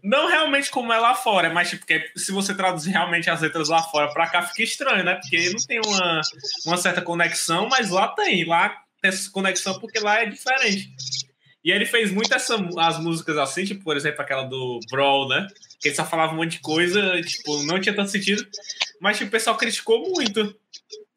não 0.04 0.30
realmente 0.30 0.70
como 0.70 0.94
é 0.94 1.00
lá 1.00 1.16
fora, 1.16 1.50
mas 1.50 1.72
tipo, 1.72 1.82
porque 1.82 2.12
se 2.16 2.32
você 2.32 2.54
traduzir 2.54 2.92
realmente 2.92 3.28
as 3.28 3.42
letras 3.42 3.70
lá 3.70 3.82
fora 3.82 4.14
para 4.14 4.30
cá 4.30 4.44
fica 4.44 4.62
estranho, 4.62 5.04
né? 5.04 5.16
Porque 5.16 5.50
não 5.50 5.66
tem 5.66 5.82
uma, 5.84 6.22
uma 6.68 6.78
certa 6.78 7.02
conexão, 7.02 7.68
mas 7.68 7.90
lá 7.90 8.08
tem, 8.10 8.46
lá 8.46 8.70
tem 9.02 9.10
essa 9.10 9.32
conexão 9.32 9.80
porque 9.80 10.00
lá 10.00 10.22
é 10.22 10.28
diferente. 10.28 10.92
E 11.64 11.72
ele 11.72 11.86
fez 11.86 12.12
muito 12.12 12.34
essa, 12.34 12.56
as 12.78 13.00
músicas 13.00 13.38
assim, 13.38 13.66
tipo, 13.66 13.84
por 13.84 13.98
exemplo, 13.98 14.22
aquela 14.22 14.44
do 14.44 14.80
Brawl, 14.92 15.28
né? 15.28 15.48
Que 15.80 15.88
ele 15.88 15.96
só 15.96 16.06
falava 16.06 16.34
um 16.34 16.36
monte 16.36 16.54
de 16.54 16.60
coisa, 16.60 17.20
tipo, 17.22 17.64
não 17.64 17.80
tinha 17.80 17.96
tanto 17.96 18.12
sentido, 18.12 18.46
mas 19.02 19.18
tipo, 19.18 19.30
o 19.30 19.32
pessoal 19.32 19.58
criticou 19.58 20.08
muito. 20.12 20.56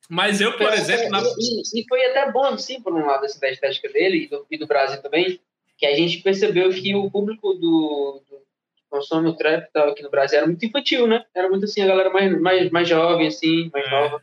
Mas 0.08 0.40
eu, 0.40 0.56
por 0.56 0.72
exemplo. 0.72 1.10
Na... 1.10 1.20
E, 1.20 1.80
e, 1.80 1.84
foi 1.88 2.02
até 2.06 2.30
bom, 2.30 2.56
sim, 2.56 2.80
por 2.80 2.94
um 2.94 3.04
lado, 3.04 3.26
essa 3.26 3.40
da 3.40 3.50
estética 3.50 3.88
dele 3.88 4.24
e 4.24 4.28
do, 4.28 4.46
e 4.48 4.56
do 4.56 4.66
Brasil 4.66 5.02
também, 5.02 5.40
que 5.76 5.86
a 5.86 5.94
gente 5.94 6.18
percebeu 6.18 6.70
que 6.70 6.94
o 6.94 7.10
público 7.10 7.54
do, 7.54 8.22
do 8.28 8.36
que 8.76 8.82
consome 8.88 9.28
o 9.28 9.36
trap 9.36 9.68
tal, 9.72 9.90
aqui 9.90 10.02
no 10.02 10.10
Brasil 10.10 10.38
era 10.38 10.46
muito 10.46 10.64
infantil, 10.64 11.06
né? 11.06 11.24
Era 11.34 11.48
muito 11.48 11.64
assim, 11.64 11.82
a 11.82 11.86
galera 11.86 12.10
mais, 12.10 12.40
mais, 12.40 12.70
mais 12.70 12.88
jovem, 12.88 13.26
assim, 13.26 13.70
mais 13.72 13.86
é. 13.86 13.90
nova. 13.90 14.22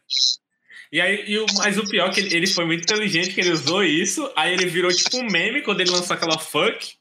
E 0.91 1.01
aí, 1.01 1.23
e 1.27 1.39
o, 1.39 1.45
mas 1.57 1.77
o 1.77 1.89
pior 1.89 2.09
é 2.09 2.13
que 2.13 2.19
ele, 2.19 2.35
ele 2.35 2.47
foi 2.47 2.65
muito 2.65 2.83
inteligente, 2.83 3.33
que 3.33 3.41
ele 3.41 3.51
usou 3.51 3.83
isso, 3.83 4.31
aí 4.35 4.53
ele 4.53 4.67
virou 4.67 4.91
tipo 4.91 5.17
um 5.17 5.27
meme 5.27 5.61
quando 5.63 5.81
ele 5.81 5.89
lançou 5.89 6.15
aquela 6.15 6.37
fuck, 6.37 6.93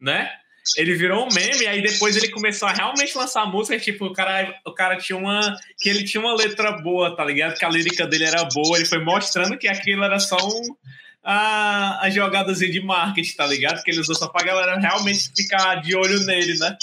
né? 0.00 0.30
Ele 0.76 0.94
virou 0.94 1.24
um 1.24 1.34
meme, 1.34 1.66
aí 1.66 1.82
depois 1.82 2.16
ele 2.16 2.30
começou 2.30 2.68
a 2.68 2.72
realmente 2.72 3.18
lançar 3.18 3.44
música, 3.46 3.78
tipo, 3.80 4.06
o 4.06 4.12
cara, 4.12 4.54
o 4.64 4.72
cara 4.72 4.96
tinha 4.96 5.18
uma. 5.18 5.56
que 5.78 5.88
ele 5.88 6.04
tinha 6.04 6.20
uma 6.20 6.36
letra 6.36 6.70
boa, 6.70 7.16
tá 7.16 7.24
ligado? 7.24 7.58
Que 7.58 7.64
a 7.64 7.68
lírica 7.68 8.06
dele 8.06 8.24
era 8.24 8.44
boa, 8.44 8.76
ele 8.76 8.86
foi 8.86 9.02
mostrando 9.02 9.58
que 9.58 9.66
aquilo 9.66 10.04
era 10.04 10.20
só 10.20 10.36
um 10.36 10.76
a, 11.22 12.04
a 12.04 12.10
jogadazinha 12.10 12.70
de 12.70 12.80
marketing, 12.80 13.36
tá 13.36 13.46
ligado? 13.46 13.82
Que 13.82 13.90
ele 13.90 14.00
usou 14.00 14.14
só 14.14 14.28
pra 14.28 14.44
galera 14.44 14.78
realmente 14.78 15.30
ficar 15.36 15.76
de 15.76 15.94
olho 15.96 16.20
nele, 16.26 16.58
né? 16.58 16.76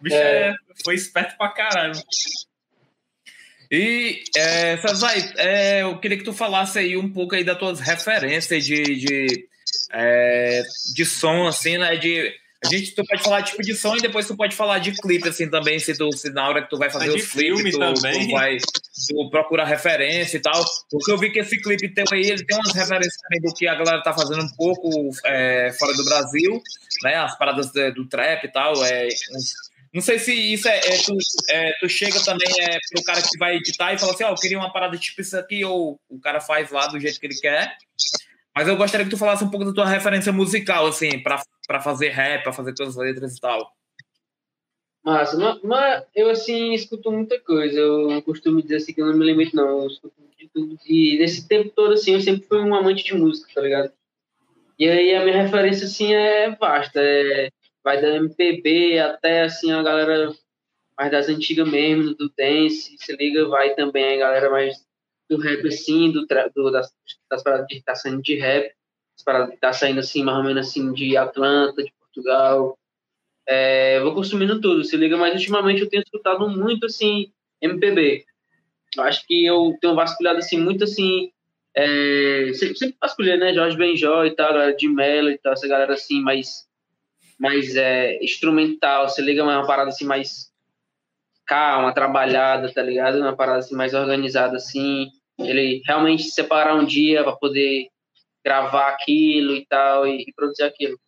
O 0.00 0.02
bicho 0.02 0.16
é. 0.16 0.48
É, 0.48 0.54
foi 0.84 0.94
esperto 0.94 1.36
pra 1.36 1.50
caralho. 1.50 1.94
E, 3.70 4.22
é, 4.36 4.76
Sazai, 4.78 5.32
é, 5.36 5.82
eu 5.82 5.98
queria 5.98 6.18
que 6.18 6.24
tu 6.24 6.32
falasse 6.32 6.78
aí 6.78 6.96
um 6.96 7.10
pouco 7.10 7.34
aí 7.34 7.42
das 7.42 7.58
tuas 7.58 7.80
referências 7.80 8.64
de, 8.64 8.82
de, 8.82 9.48
é, 9.92 10.62
de 10.94 11.04
som, 11.04 11.46
assim, 11.46 11.78
né? 11.78 11.96
De 11.96 12.32
a 12.64 12.68
gente, 12.68 12.94
tu 12.94 13.04
pode 13.04 13.22
falar 13.22 13.42
tipo 13.42 13.62
de 13.62 13.74
som 13.74 13.96
e 13.96 14.00
depois 14.00 14.26
tu 14.26 14.36
pode 14.36 14.56
falar 14.56 14.78
de 14.78 14.92
clipe, 14.92 15.28
assim, 15.28 15.48
também, 15.50 15.78
se, 15.78 15.96
tu, 15.96 16.10
se 16.12 16.30
na 16.30 16.48
hora 16.48 16.62
que 16.62 16.70
tu 16.70 16.78
vai 16.78 16.88
fazer 16.88 17.10
os 17.10 17.26
clipes, 17.30 17.74
tu, 17.74 17.94
tu, 17.94 18.30
vai 18.30 18.56
tu 18.56 19.30
procura 19.30 19.64
referência 19.64 20.38
e 20.38 20.40
tal. 20.40 20.64
Porque 20.90 21.12
eu 21.12 21.18
vi 21.18 21.30
que 21.30 21.40
esse 21.40 21.60
clipe 21.60 21.92
teu 21.92 22.04
aí, 22.12 22.30
ele 22.30 22.44
tem 22.44 22.56
umas 22.56 22.72
referências 22.72 23.16
também 23.22 23.40
do 23.42 23.54
que 23.54 23.66
a 23.66 23.74
galera 23.74 24.02
tá 24.02 24.14
fazendo 24.14 24.42
um 24.42 24.56
pouco 24.56 25.10
é, 25.26 25.72
fora 25.78 25.94
do 25.94 26.04
Brasil, 26.04 26.62
né? 27.02 27.16
As 27.16 27.36
paradas 27.36 27.70
de, 27.70 27.90
do 27.92 28.08
trap 28.08 28.44
e 28.44 28.52
tal. 28.52 28.82
É, 28.84 29.08
não 29.92 30.00
sei 30.00 30.18
se 30.18 30.32
isso 30.32 30.66
é, 30.66 30.78
é, 30.78 30.96
tu, 31.04 31.16
é, 31.50 31.72
tu 31.80 31.88
chega 31.88 32.18
também 32.24 32.48
é, 32.60 32.78
pro 32.90 33.04
cara 33.04 33.22
que 33.22 33.38
vai 33.38 33.56
editar 33.56 33.92
e 33.92 33.98
fala 33.98 34.12
assim, 34.12 34.24
ó, 34.24 34.30
oh, 34.30 34.32
eu 34.32 34.36
queria 34.36 34.58
uma 34.58 34.72
parada 34.72 34.96
tipo 34.98 35.20
isso 35.20 35.36
aqui, 35.38 35.64
ou 35.64 36.00
o 36.08 36.18
cara 36.18 36.40
faz 36.40 36.70
lá 36.70 36.86
do 36.86 36.98
jeito 36.98 37.20
que 37.20 37.26
ele 37.26 37.36
quer. 37.36 37.76
Mas 38.56 38.68
eu 38.68 38.76
gostaria 38.76 39.04
que 39.04 39.10
tu 39.10 39.18
falasse 39.18 39.42
um 39.42 39.50
pouco 39.50 39.66
da 39.66 39.72
tua 39.72 39.86
referência 39.86 40.32
musical, 40.32 40.86
assim, 40.86 41.20
para 41.20 41.80
fazer 41.80 42.10
rap, 42.10 42.44
para 42.44 42.52
fazer 42.52 42.72
tuas 42.72 42.94
letras 42.94 43.36
e 43.36 43.40
tal. 43.40 43.72
Massa, 45.04 45.36
mas, 45.36 45.60
mas, 45.62 46.04
eu, 46.14 46.30
assim, 46.30 46.72
escuto 46.72 47.10
muita 47.10 47.38
coisa. 47.40 47.78
Eu 47.78 48.22
costumo 48.22 48.62
dizer 48.62 48.76
assim 48.76 48.94
que 48.94 49.02
eu 49.02 49.06
não 49.06 49.16
me 49.16 49.26
limito, 49.26 49.54
não. 49.54 49.82
Eu 49.82 49.86
escuto 49.88 50.14
de 50.38 50.48
tudo. 50.48 50.78
E 50.86 51.18
nesse 51.18 51.46
tempo 51.46 51.70
todo, 51.70 51.92
assim, 51.92 52.14
eu 52.14 52.20
sempre 52.20 52.46
fui 52.46 52.60
um 52.60 52.74
amante 52.74 53.04
de 53.04 53.14
música, 53.14 53.52
tá 53.54 53.60
ligado? 53.60 53.92
E 54.78 54.88
aí 54.88 55.14
a 55.14 55.24
minha 55.24 55.42
referência, 55.42 55.84
assim, 55.86 56.14
é 56.14 56.50
vasta. 56.56 57.00
É, 57.00 57.50
vai 57.82 58.00
da 58.00 58.16
MPB 58.16 58.98
até, 59.00 59.42
assim, 59.42 59.72
a 59.72 59.82
galera 59.82 60.32
mais 60.96 61.10
das 61.10 61.28
antigas 61.28 61.68
mesmo, 61.68 62.14
do 62.14 62.30
dance. 62.30 62.96
Se 62.96 63.16
liga, 63.16 63.46
vai 63.48 63.74
também 63.74 64.14
a 64.14 64.18
galera 64.18 64.50
mais 64.50 64.83
do 65.34 65.42
rap, 65.42 65.66
assim, 65.66 66.10
do, 66.10 66.26
do 66.54 66.70
das, 66.70 66.92
das 67.30 67.42
paradas 67.42 67.66
que 67.68 67.82
tá 67.82 67.94
saindo 67.94 68.22
de 68.22 68.36
rap, 68.36 68.72
as 69.16 69.24
paradas 69.24 69.50
que 69.50 69.56
tá 69.60 69.72
saindo, 69.72 70.00
assim, 70.00 70.22
mais 70.22 70.38
ou 70.38 70.44
menos, 70.44 70.68
assim, 70.68 70.92
de 70.92 71.16
Atlanta, 71.16 71.82
de 71.82 71.92
Portugal. 71.98 72.78
É, 73.46 74.00
vou 74.00 74.14
consumindo 74.14 74.60
tudo, 74.60 74.84
se 74.84 74.96
liga, 74.96 75.16
mas 75.16 75.34
ultimamente 75.34 75.80
eu 75.80 75.88
tenho 75.88 76.02
escutado 76.02 76.48
muito, 76.48 76.86
assim, 76.86 77.32
MPB. 77.60 78.24
Eu 78.96 79.02
acho 79.02 79.26
que 79.26 79.44
eu 79.44 79.76
tenho 79.80 79.94
vasculhado, 79.94 80.38
assim, 80.38 80.58
muito, 80.58 80.84
assim, 80.84 81.30
é, 81.76 82.50
sempre, 82.54 82.76
sempre 82.76 82.96
vasculhei, 83.00 83.36
né, 83.36 83.52
Jorge 83.52 83.76
Benjó 83.76 84.24
e 84.24 84.30
tal, 84.30 84.52
galera 84.52 84.76
de 84.76 84.88
Mello 84.88 85.30
e 85.30 85.38
tal, 85.38 85.52
essa 85.52 85.66
galera, 85.66 85.94
assim, 85.94 86.20
mais, 86.20 86.66
mais 87.38 87.76
é, 87.76 88.22
instrumental, 88.22 89.08
se 89.08 89.20
liga, 89.20 89.44
mas 89.44 89.54
é 89.54 89.58
uma 89.58 89.66
parada, 89.66 89.88
assim, 89.88 90.04
mais 90.04 90.54
calma, 91.46 91.92
trabalhada, 91.92 92.72
tá 92.72 92.82
ligado? 92.82 93.18
Uma 93.18 93.36
parada 93.36 93.58
assim, 93.58 93.74
mais 93.74 93.94
organizada, 93.94 94.56
assim. 94.56 95.10
Ele 95.38 95.82
realmente 95.84 96.24
separar 96.24 96.74
um 96.74 96.84
dia 96.84 97.22
para 97.22 97.36
poder 97.36 97.88
gravar 98.44 98.88
aquilo 98.90 99.54
e 99.54 99.66
tal, 99.66 100.06
e, 100.06 100.22
e, 100.22 100.32
produzir 100.34 100.64
aquilo. 100.64 100.98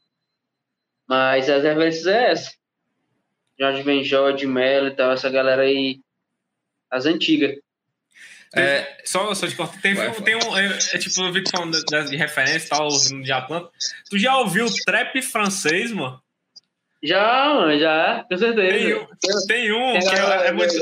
Mas 1.09 1.49
as 1.49 1.63
referências 1.63 2.07
é 2.07 2.31
essa. 2.33 2.53
Jorge 3.59 3.83
Benjó, 3.83 4.31
de 4.33 4.47
Mello 4.47 4.89
e 4.89 4.97
tal, 4.97 5.13
essa 5.13 5.31
galera 5.31 5.63
aí, 5.63 6.01
as 6.91 7.07
antigas. 7.07 7.57
É, 8.55 8.99
só, 9.05 9.35
só 9.35 9.47
te 9.47 9.55
corto. 9.55 9.81
Tem, 9.81 9.95
vai, 9.95 10.11
tem 10.13 10.37
um. 10.37 10.57
É, 10.57 10.67
é, 10.67 10.99
tipo, 10.99 11.21
eu 11.21 11.33
vi 11.33 11.43
que 11.43 11.51
falando 11.51 11.79
de, 11.79 12.11
de 12.11 12.17
referência 12.17 12.67
e 12.67 12.69
tal, 12.69 12.89
de 12.89 13.33
Atlanta. 13.33 13.71
Tu 14.09 14.19
já 14.19 14.37
ouviu 14.39 14.67
trap 14.85 15.21
francês, 15.21 15.93
mano? 15.93 16.21
Já, 17.03 17.55
mano, 17.55 17.79
já, 17.79 18.25
com 18.29 18.37
certeza. 18.37 18.73
Tem 18.77 18.95
um, 18.95 19.07
tem 19.47 19.73
um 19.73 19.99
que 19.99 20.15
é, 20.15 20.47
é 20.49 20.53
muito. 20.53 20.75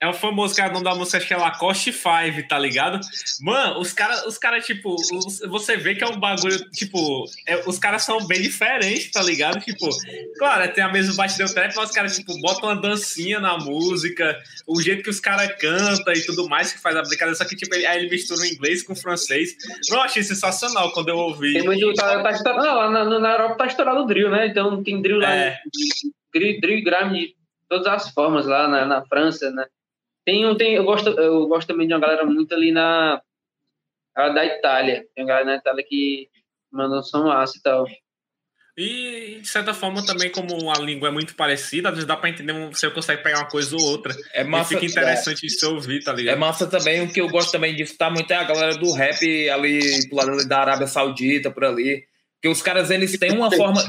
É 0.00 0.06
o 0.06 0.12
famoso 0.12 0.54
cara, 0.54 0.72
não 0.72 0.80
da 0.80 0.94
música, 0.94 1.18
acho 1.18 1.26
que 1.26 1.34
é 1.34 1.36
Lacoste 1.36 1.90
Five, 1.90 2.46
tá 2.46 2.56
ligado? 2.56 3.00
Mano, 3.40 3.80
os 3.80 3.92
caras, 3.92 4.24
os 4.26 4.38
cara, 4.38 4.60
tipo, 4.60 4.94
os, 4.94 5.40
você 5.40 5.76
vê 5.76 5.96
que 5.96 6.04
é 6.04 6.06
um 6.06 6.20
bagulho, 6.20 6.56
tipo, 6.70 7.24
é, 7.44 7.56
os 7.66 7.80
caras 7.80 8.02
são 8.02 8.24
bem 8.24 8.40
diferentes, 8.40 9.10
tá 9.10 9.20
ligado? 9.20 9.58
Tipo, 9.58 9.88
claro, 10.38 10.72
tem 10.72 10.84
a 10.84 10.92
mesma 10.92 11.16
batida 11.16 11.52
trap, 11.52 11.74
mas 11.74 11.88
os 11.88 11.94
caras, 11.94 12.16
tipo, 12.16 12.32
botam 12.40 12.68
uma 12.68 12.80
dancinha 12.80 13.40
na 13.40 13.58
música, 13.58 14.38
o 14.68 14.80
jeito 14.80 15.02
que 15.02 15.10
os 15.10 15.18
caras 15.18 15.52
cantam 15.58 16.14
e 16.14 16.24
tudo 16.24 16.48
mais, 16.48 16.72
que 16.72 16.80
faz 16.80 16.94
a 16.94 17.02
brincadeira, 17.02 17.34
só 17.34 17.44
que, 17.44 17.56
tipo, 17.56 17.74
ele, 17.74 17.84
aí 17.84 17.98
ele 17.98 18.08
mistura 18.08 18.40
o 18.40 18.46
inglês 18.46 18.84
com 18.84 18.92
o 18.92 18.96
francês. 18.96 19.56
Eu 19.90 20.00
achei 20.00 20.22
sensacional 20.22 20.92
quando 20.92 21.08
eu 21.08 21.16
ouvi. 21.16 21.54
Tem 21.54 21.64
muito, 21.64 21.92
tá, 21.94 22.22
tá, 22.22 22.42
tá, 22.44 22.54
não, 22.54 22.90
na, 22.92 23.18
na 23.18 23.32
Europa 23.32 23.56
tá 23.56 23.66
estourado 23.66 24.02
o 24.02 24.06
drill, 24.06 24.30
né? 24.30 24.46
Então 24.46 24.80
tem 24.80 25.02
drill 25.02 25.18
lá, 25.18 25.34
é. 25.34 25.58
drill, 26.32 26.60
drill 26.60 26.78
e 26.78 26.82
grime 26.82 27.18
de 27.18 27.34
todas 27.68 27.88
as 27.88 28.10
formas 28.10 28.46
lá 28.46 28.68
na, 28.68 28.86
na 28.86 29.04
França, 29.06 29.50
né? 29.50 29.66
Tem, 30.28 30.56
tem, 30.58 30.74
eu, 30.74 30.84
gosto, 30.84 31.08
eu 31.08 31.46
gosto 31.46 31.68
também 31.68 31.88
de 31.88 31.94
uma 31.94 32.00
galera 32.00 32.22
muito 32.26 32.54
ali 32.54 32.70
na. 32.70 33.22
da 34.14 34.44
Itália. 34.44 35.06
Tem 35.14 35.24
uma 35.24 35.28
galera 35.28 35.46
na 35.46 35.56
Itália 35.56 35.82
que 35.88 36.28
manda 36.70 37.00
som 37.00 37.24
massa 37.24 37.56
e 37.56 37.62
tal. 37.62 37.86
E, 38.76 39.38
de 39.40 39.48
certa 39.48 39.72
forma, 39.72 40.04
também, 40.04 40.30
como 40.30 40.70
a 40.70 40.78
língua 40.80 41.08
é 41.08 41.10
muito 41.10 41.34
parecida, 41.34 41.88
às 41.88 41.94
vezes 41.94 42.06
dá 42.06 42.14
pra 42.14 42.28
entender, 42.28 42.52
você 42.68 42.90
consegue 42.90 43.22
pegar 43.22 43.38
uma 43.38 43.48
coisa 43.48 43.74
ou 43.74 43.82
outra. 43.82 44.14
É 44.34 44.44
massa, 44.44 44.74
e 44.74 44.76
fica 44.76 44.84
interessante 44.84 45.46
é, 45.46 45.48
se 45.48 45.64
ouvir, 45.64 46.04
tá 46.04 46.12
ligado? 46.12 46.36
É 46.36 46.38
massa 46.38 46.66
também, 46.66 47.00
o 47.00 47.10
que 47.10 47.22
eu 47.22 47.28
gosto 47.30 47.50
também 47.50 47.74
de 47.74 47.84
escutar 47.84 48.10
muito 48.10 48.30
é 48.30 48.36
a 48.36 48.44
galera 48.44 48.76
do 48.76 48.92
rap 48.92 49.48
ali, 49.48 49.80
lado 50.12 50.46
da 50.46 50.58
Arábia 50.58 50.86
Saudita, 50.86 51.50
por 51.50 51.64
ali. 51.64 52.04
Porque 52.34 52.48
os 52.48 52.60
caras, 52.60 52.90
eles 52.90 53.18
têm 53.18 53.32
uma 53.32 53.50
forma... 53.50 53.82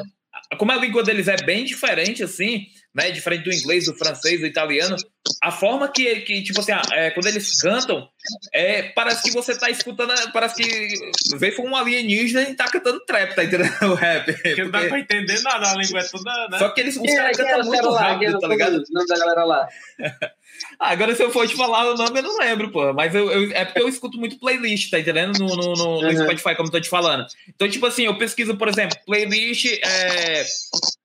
Como 0.57 0.71
a 0.71 0.77
língua 0.77 1.03
deles 1.03 1.27
é 1.27 1.35
bem 1.35 1.65
diferente, 1.65 2.23
assim, 2.23 2.65
né? 2.93 3.11
Diferente 3.11 3.43
do 3.43 3.53
inglês, 3.53 3.85
do 3.85 3.95
francês, 3.95 4.39
do 4.39 4.45
italiano. 4.45 4.95
A 5.43 5.51
forma 5.51 5.87
que, 5.91 6.21
que 6.21 6.43
tipo 6.43 6.59
assim, 6.59 6.71
é, 6.91 7.11
quando 7.11 7.27
eles 7.27 7.61
cantam, 7.61 8.07
é, 8.53 8.83
parece 8.93 9.23
que 9.23 9.31
você 9.31 9.57
tá 9.57 9.69
escutando, 9.69 10.13
parece 10.31 10.55
que 10.55 11.37
veio 11.37 11.55
foi 11.55 11.65
um 11.65 11.75
alienígena 11.75 12.49
e 12.49 12.55
tá 12.55 12.65
cantando 12.65 12.99
trap, 13.05 13.35
tá 13.35 13.43
entendendo? 13.43 13.69
O 13.89 13.93
rap. 13.93 14.33
Porque 14.33 14.63
não 14.63 14.71
dá 14.71 14.79
pra 14.87 14.99
entender 14.99 15.41
nada, 15.41 15.71
a 15.71 15.75
língua 15.75 15.99
é 15.99 16.03
toda, 16.03 16.47
né? 16.49 16.59
Só 16.59 16.69
que 16.69 16.81
eles, 16.81 16.97
os 16.97 17.15
caras 17.15 17.37
cantam 17.37 17.63
muito 17.63 17.91
rápido, 17.91 18.39
tá 18.39 18.47
ligado? 18.47 18.77
O 18.77 18.93
nome 18.93 19.07
da 19.07 19.17
galera 19.17 19.43
lá. 19.43 19.67
Ah, 20.79 20.91
agora, 20.91 21.15
se 21.15 21.23
eu 21.23 21.31
for 21.31 21.47
te 21.47 21.55
falar 21.55 21.91
o 21.91 21.97
nome, 21.97 22.19
eu 22.19 22.23
não 22.23 22.37
lembro, 22.37 22.71
pô. 22.71 22.93
Mas 22.93 23.13
eu, 23.13 23.29
eu, 23.31 23.51
é 23.53 23.65
porque 23.65 23.81
eu 23.81 23.89
escuto 23.89 24.17
muito 24.17 24.39
playlist, 24.39 24.89
tá 24.89 24.99
entendendo? 24.99 25.37
No, 25.39 25.55
no, 25.55 25.73
no, 25.73 25.85
uhum. 25.97 26.01
no 26.01 26.23
Spotify, 26.23 26.55
como 26.55 26.67
eu 26.67 26.71
tô 26.71 26.81
te 26.81 26.89
falando. 26.89 27.25
Então, 27.47 27.69
tipo 27.69 27.85
assim, 27.85 28.05
eu 28.05 28.17
pesquiso, 28.17 28.55
por 28.57 28.67
exemplo, 28.67 28.97
playlist 29.05 29.65
é, 29.65 30.45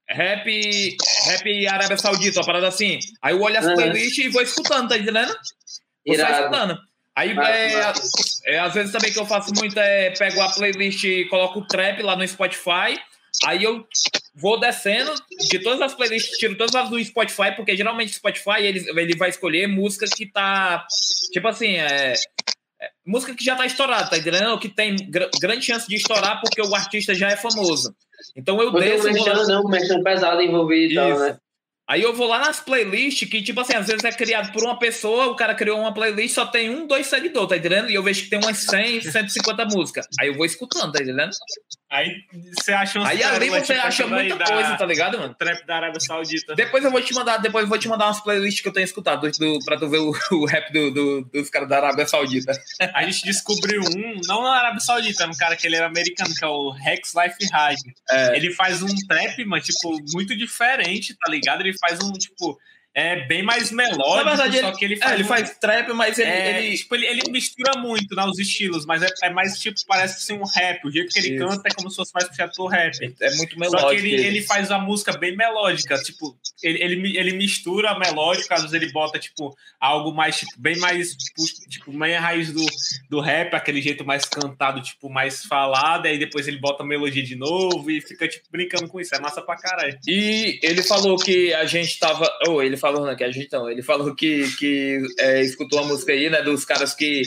rap, 0.09 0.96
rap 1.26 1.66
Arábia 1.66 1.96
Saudita, 1.96 2.40
uma 2.40 2.46
parada 2.46 2.68
assim. 2.68 2.98
Aí 3.22 3.34
eu 3.34 3.40
olho 3.40 3.59
as 3.59 3.66
uhum. 3.66 3.74
playlists 3.74 4.24
e 4.24 4.28
vou 4.28 4.42
escutando, 4.42 4.88
tá 4.88 4.98
entendendo? 4.98 5.34
Vou 6.07 6.16
só 6.16 6.28
escutando. 6.28 6.78
Aí, 7.16 7.30
é, 7.30 7.92
é, 8.46 8.59
às 8.59 8.74
vezes 8.74 8.90
também 8.90 9.12
que 9.12 9.18
eu 9.18 9.26
faço 9.26 9.55
muito 9.55 9.78
é 9.78 10.11
pego 10.11 10.40
a 10.40 10.48
playlist 10.48 11.05
e 11.05 11.26
coloco 11.26 11.61
o 11.61 11.66
trap 11.66 12.02
lá 12.02 12.16
no 12.16 12.26
Spotify. 12.26 12.98
Aí 13.45 13.64
eu 13.64 13.87
vou 14.35 14.59
descendo 14.59 15.12
de 15.51 15.59
todas 15.59 15.80
as 15.80 15.95
playlists, 15.95 16.39
tiro 16.39 16.57
todas 16.57 16.74
as 16.74 16.89
do 16.89 17.03
Spotify, 17.05 17.55
porque 17.57 17.76
geralmente 17.76 18.12
o 18.12 18.14
Spotify 18.14 18.61
ele, 18.61 18.85
ele 18.89 19.16
vai 19.16 19.30
escolher 19.30 19.66
música 19.66 20.07
que 20.07 20.26
tá. 20.26 20.87
Tipo 21.32 21.49
assim, 21.49 21.76
é, 21.76 22.12
é 22.12 22.91
música 23.05 23.35
que 23.35 23.45
já 23.45 23.57
tá 23.57 23.66
estourada, 23.66 24.11
tá 24.11 24.18
entendendo? 24.18 24.59
Que 24.59 24.68
tem 24.68 24.97
gr 24.97 25.28
grande 25.41 25.64
chance 25.64 25.89
de 25.89 25.97
estourar 25.97 26.41
porque 26.41 26.62
o 26.62 26.74
artista 26.74 27.14
já 27.14 27.28
é 27.28 27.37
famoso. 27.37 27.95
Então 28.37 28.61
eu 28.61 28.70
Porque 28.70 28.89
desço. 28.89 29.12
mexendo, 29.12 29.47
não, 29.47 29.64
mexendo 29.64 30.03
pesado 30.03 30.41
envolvido 30.41 30.93
e 30.93 30.97
tal, 30.97 31.18
né? 31.18 31.39
Aí 31.87 32.01
eu 32.01 32.14
vou 32.14 32.26
lá 32.26 32.39
nas 32.39 32.61
playlists 32.61 33.28
que, 33.28 33.43
tipo 33.43 33.61
assim, 33.61 33.74
às 33.74 33.87
vezes 33.87 34.03
é 34.03 34.11
criado 34.11 34.51
por 34.53 34.64
uma 34.64 34.78
pessoa, 34.78 35.26
o 35.26 35.37
cara 35.37 35.55
criou 35.55 35.78
uma 35.78 35.93
playlist, 35.93 36.35
só 36.35 36.47
tem 36.47 36.70
um, 36.70 36.87
dois 36.87 37.07
seguidores, 37.07 37.51
tá 37.51 37.57
entendendo? 37.59 37.91
E 37.91 37.95
eu 37.95 38.03
vejo 38.03 38.24
que 38.24 38.30
tem 38.30 38.39
umas 38.39 38.57
100, 38.57 39.03
150 39.03 39.66
músicas. 39.66 40.07
Aí 40.18 40.28
eu 40.28 40.35
vou 40.35 40.47
escutando, 40.47 40.93
tá 40.93 41.03
entendendo? 41.03 41.32
Aí 41.95 42.24
você 42.59 42.72
acha 42.72 42.99
umas 42.99 43.09
Aí 43.11 43.22
ali 43.22 43.49
você 43.51 43.72
acha 43.74 44.07
muita 44.07 44.36
da- 44.36 44.45
coisa, 44.47 44.76
tá 44.76 44.84
ligado, 44.84 45.18
mano? 45.18 45.32
Trap 45.34 45.64
da 45.64 45.76
Arábia 45.76 46.01
Saudita. 46.01 46.55
Depois 46.55 46.84
eu 46.84 46.90
vou 46.90 47.01
te 47.01 47.14
mandar, 47.14 47.36
depois 47.38 47.62
eu 47.62 47.68
vou 47.68 47.78
te 47.78 47.88
mandar 47.88 48.07
umas 48.07 48.20
playlists 48.20 48.61
que 48.61 48.68
eu 48.68 48.72
tenho 48.72 48.84
escutado 48.84 49.30
do, 49.30 49.59
pra 49.64 49.78
tu 49.78 49.88
ver 49.88 49.99
o, 49.99 50.12
o 50.32 50.45
rap 50.45 50.72
do, 50.72 50.90
do- 50.90 51.22
dos 51.32 51.49
caras 51.51 51.68
da 51.68 51.76
Arábia 51.76 52.07
Saudita. 52.07 52.53
A 52.92 53.05
gente 53.05 53.22
descobriu 53.24 53.80
um, 53.82 54.20
não 54.26 54.42
na 54.42 54.57
Arábia 54.59 54.80
Saudita, 54.80 55.26
um 55.26 55.34
cara 55.36 55.55
que 55.57 55.66
ele 55.66 55.76
era 55.76 55.86
americano, 55.86 56.34
que 56.34 56.45
é 56.45 56.49
o 56.49 56.70
Rex 56.70 57.12
Life 57.14 57.36
High. 57.53 57.76
É, 58.11 58.36
Ele 58.36 58.53
faz 58.53 58.82
um 58.82 58.95
trap, 59.07 59.45
mas, 59.45 59.64
tipo, 59.64 59.97
muito 60.12 60.36
diferente, 60.36 61.14
tá 61.16 61.30
ligado? 61.30 61.61
Ele 61.61 61.76
faz 61.78 62.01
um, 62.03 62.12
tipo, 62.12 62.59
é 62.95 63.26
bem 63.26 63.42
mais 63.42 63.70
melódico, 63.72 64.16
Na 64.16 64.22
verdade, 64.22 64.59
só 64.61 64.68
ele- 64.68 64.76
que 64.76 64.84
ele 64.84 64.95
é, 64.95 64.99
faz. 64.99 65.12
ele 65.14 65.24
um- 65.24 65.26
faz 65.26 65.59
trap, 65.59 65.92
mas 65.92 66.18
ele, 66.18 66.30
é, 66.30 66.64
ele- 66.66 66.76
tipo, 66.78 66.95
ele, 66.95 67.07
ele 67.07 67.22
mistura 67.30 67.78
muito 67.80 68.14
né, 68.14 68.24
os 68.24 68.38
estilos, 68.38 68.86
mas 68.86 69.03
é, 69.03 69.09
é 69.24 69.30
mais 69.30 69.59
tipo, 69.59 69.78
parece 69.86 70.14
assim, 70.18 70.40
um 70.40 70.45
rap. 70.47 70.86
O 70.86 70.90
jeito 70.90 71.12
que 71.12 71.18
ele 71.18 71.36
canta 71.38 71.62
é 71.68 71.74
como 71.74 71.90
se 71.90 71.97
fosse 71.97 72.12
mais 72.14 72.28
puxado 72.28 72.53
pro 72.55 72.66
rap. 72.66 72.95
é 73.20 73.34
muito 73.36 73.55
Só 73.55 73.59
melódico. 73.61 73.90
que 74.03 74.09
ele, 74.09 74.24
ele 74.26 74.42
faz 74.42 74.70
a 74.70 74.78
música 74.78 75.16
bem 75.18 75.36
melódica, 75.36 76.01
tipo, 76.03 76.36
ele, 76.62 76.82
ele, 76.82 77.18
ele 77.18 77.32
mistura 77.36 77.90
a 77.90 77.99
melódica, 77.99 78.55
às 78.55 78.62
vezes 78.62 78.74
ele 78.80 78.92
bota, 78.92 79.18
tipo, 79.18 79.57
algo 79.80 80.12
mais, 80.12 80.38
tipo, 80.38 80.53
bem 80.57 80.76
mais, 80.78 81.14
pu- 81.34 81.68
tipo, 81.68 81.92
meia 81.92 82.20
raiz 82.20 82.53
do, 82.53 82.64
do 83.11 83.20
rap, 83.20 83.55
aquele 83.55 83.82
jeito 83.82 84.05
mais 84.05 84.24
cantado, 84.24 84.80
tipo, 84.80 85.11
mais 85.11 85.45
falado, 85.45 86.07
aí 86.07 86.16
depois 86.18 86.47
ele 86.47 86.59
bota 86.59 86.82
a 86.82 86.86
melodia 86.86 87.22
de 87.22 87.34
novo 87.34 87.90
e 87.90 88.01
fica, 88.01 88.28
tipo, 88.28 88.45
brincando 88.51 88.88
com 88.88 89.01
isso, 89.01 89.14
é 89.14 89.18
massa 89.20 89.42
pra 89.42 89.57
caralho. 89.57 89.99
E 90.07 90.59
ele 90.62 90.82
falou 90.82 91.16
que 91.18 91.53
a 91.55 91.64
gente 91.66 91.99
tava. 91.99 92.30
Ou 92.47 92.62
ele 92.62 92.76
falou, 92.85 93.07
não, 93.07 93.16
que 93.16 93.24
a 93.24 93.30
gente 93.30 93.49
não. 93.51 93.70
Ele 93.70 93.82
falou 93.82 94.14
que, 94.14 94.47
que 94.57 95.01
é, 95.18 95.43
escutou 95.43 95.78
a 95.78 95.85
música 95.85 96.12
aí, 96.12 96.28
né? 96.28 96.43
Dos 96.43 96.64
caras 96.64 96.95
que 96.95 97.22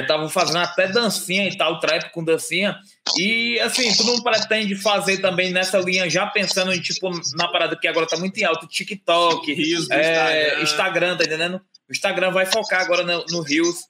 estavam 0.00 0.28
fazendo 0.28 0.58
até 0.58 0.86
dancinha 0.86 1.48
e 1.48 1.56
tal, 1.56 1.80
trap 1.80 2.12
com 2.12 2.22
dancinha. 2.22 2.76
E 3.18 3.58
assim, 3.60 3.92
tu 3.96 4.04
não 4.04 4.22
pretende 4.22 4.76
fazer 4.76 5.18
também 5.18 5.50
nessa 5.50 5.78
linha, 5.78 6.08
já 6.08 6.26
pensando 6.26 6.72
em, 6.72 6.80
tipo, 6.80 7.10
na 7.36 7.48
parada 7.48 7.76
que 7.76 7.88
agora 7.88 8.06
tá 8.06 8.16
muito 8.16 8.38
em 8.38 8.44
alta, 8.44 8.66
TikTok, 8.66 9.52
Rios 9.52 9.90
é, 9.90 10.60
Instagram. 10.60 10.62
Instagram, 10.62 11.16
tá 11.16 11.24
entendendo? 11.24 11.60
O 11.88 11.92
Instagram 11.92 12.30
vai 12.30 12.46
focar 12.46 12.80
agora 12.82 13.02
no, 13.02 13.24
no 13.30 13.40
Rios. 13.42 13.80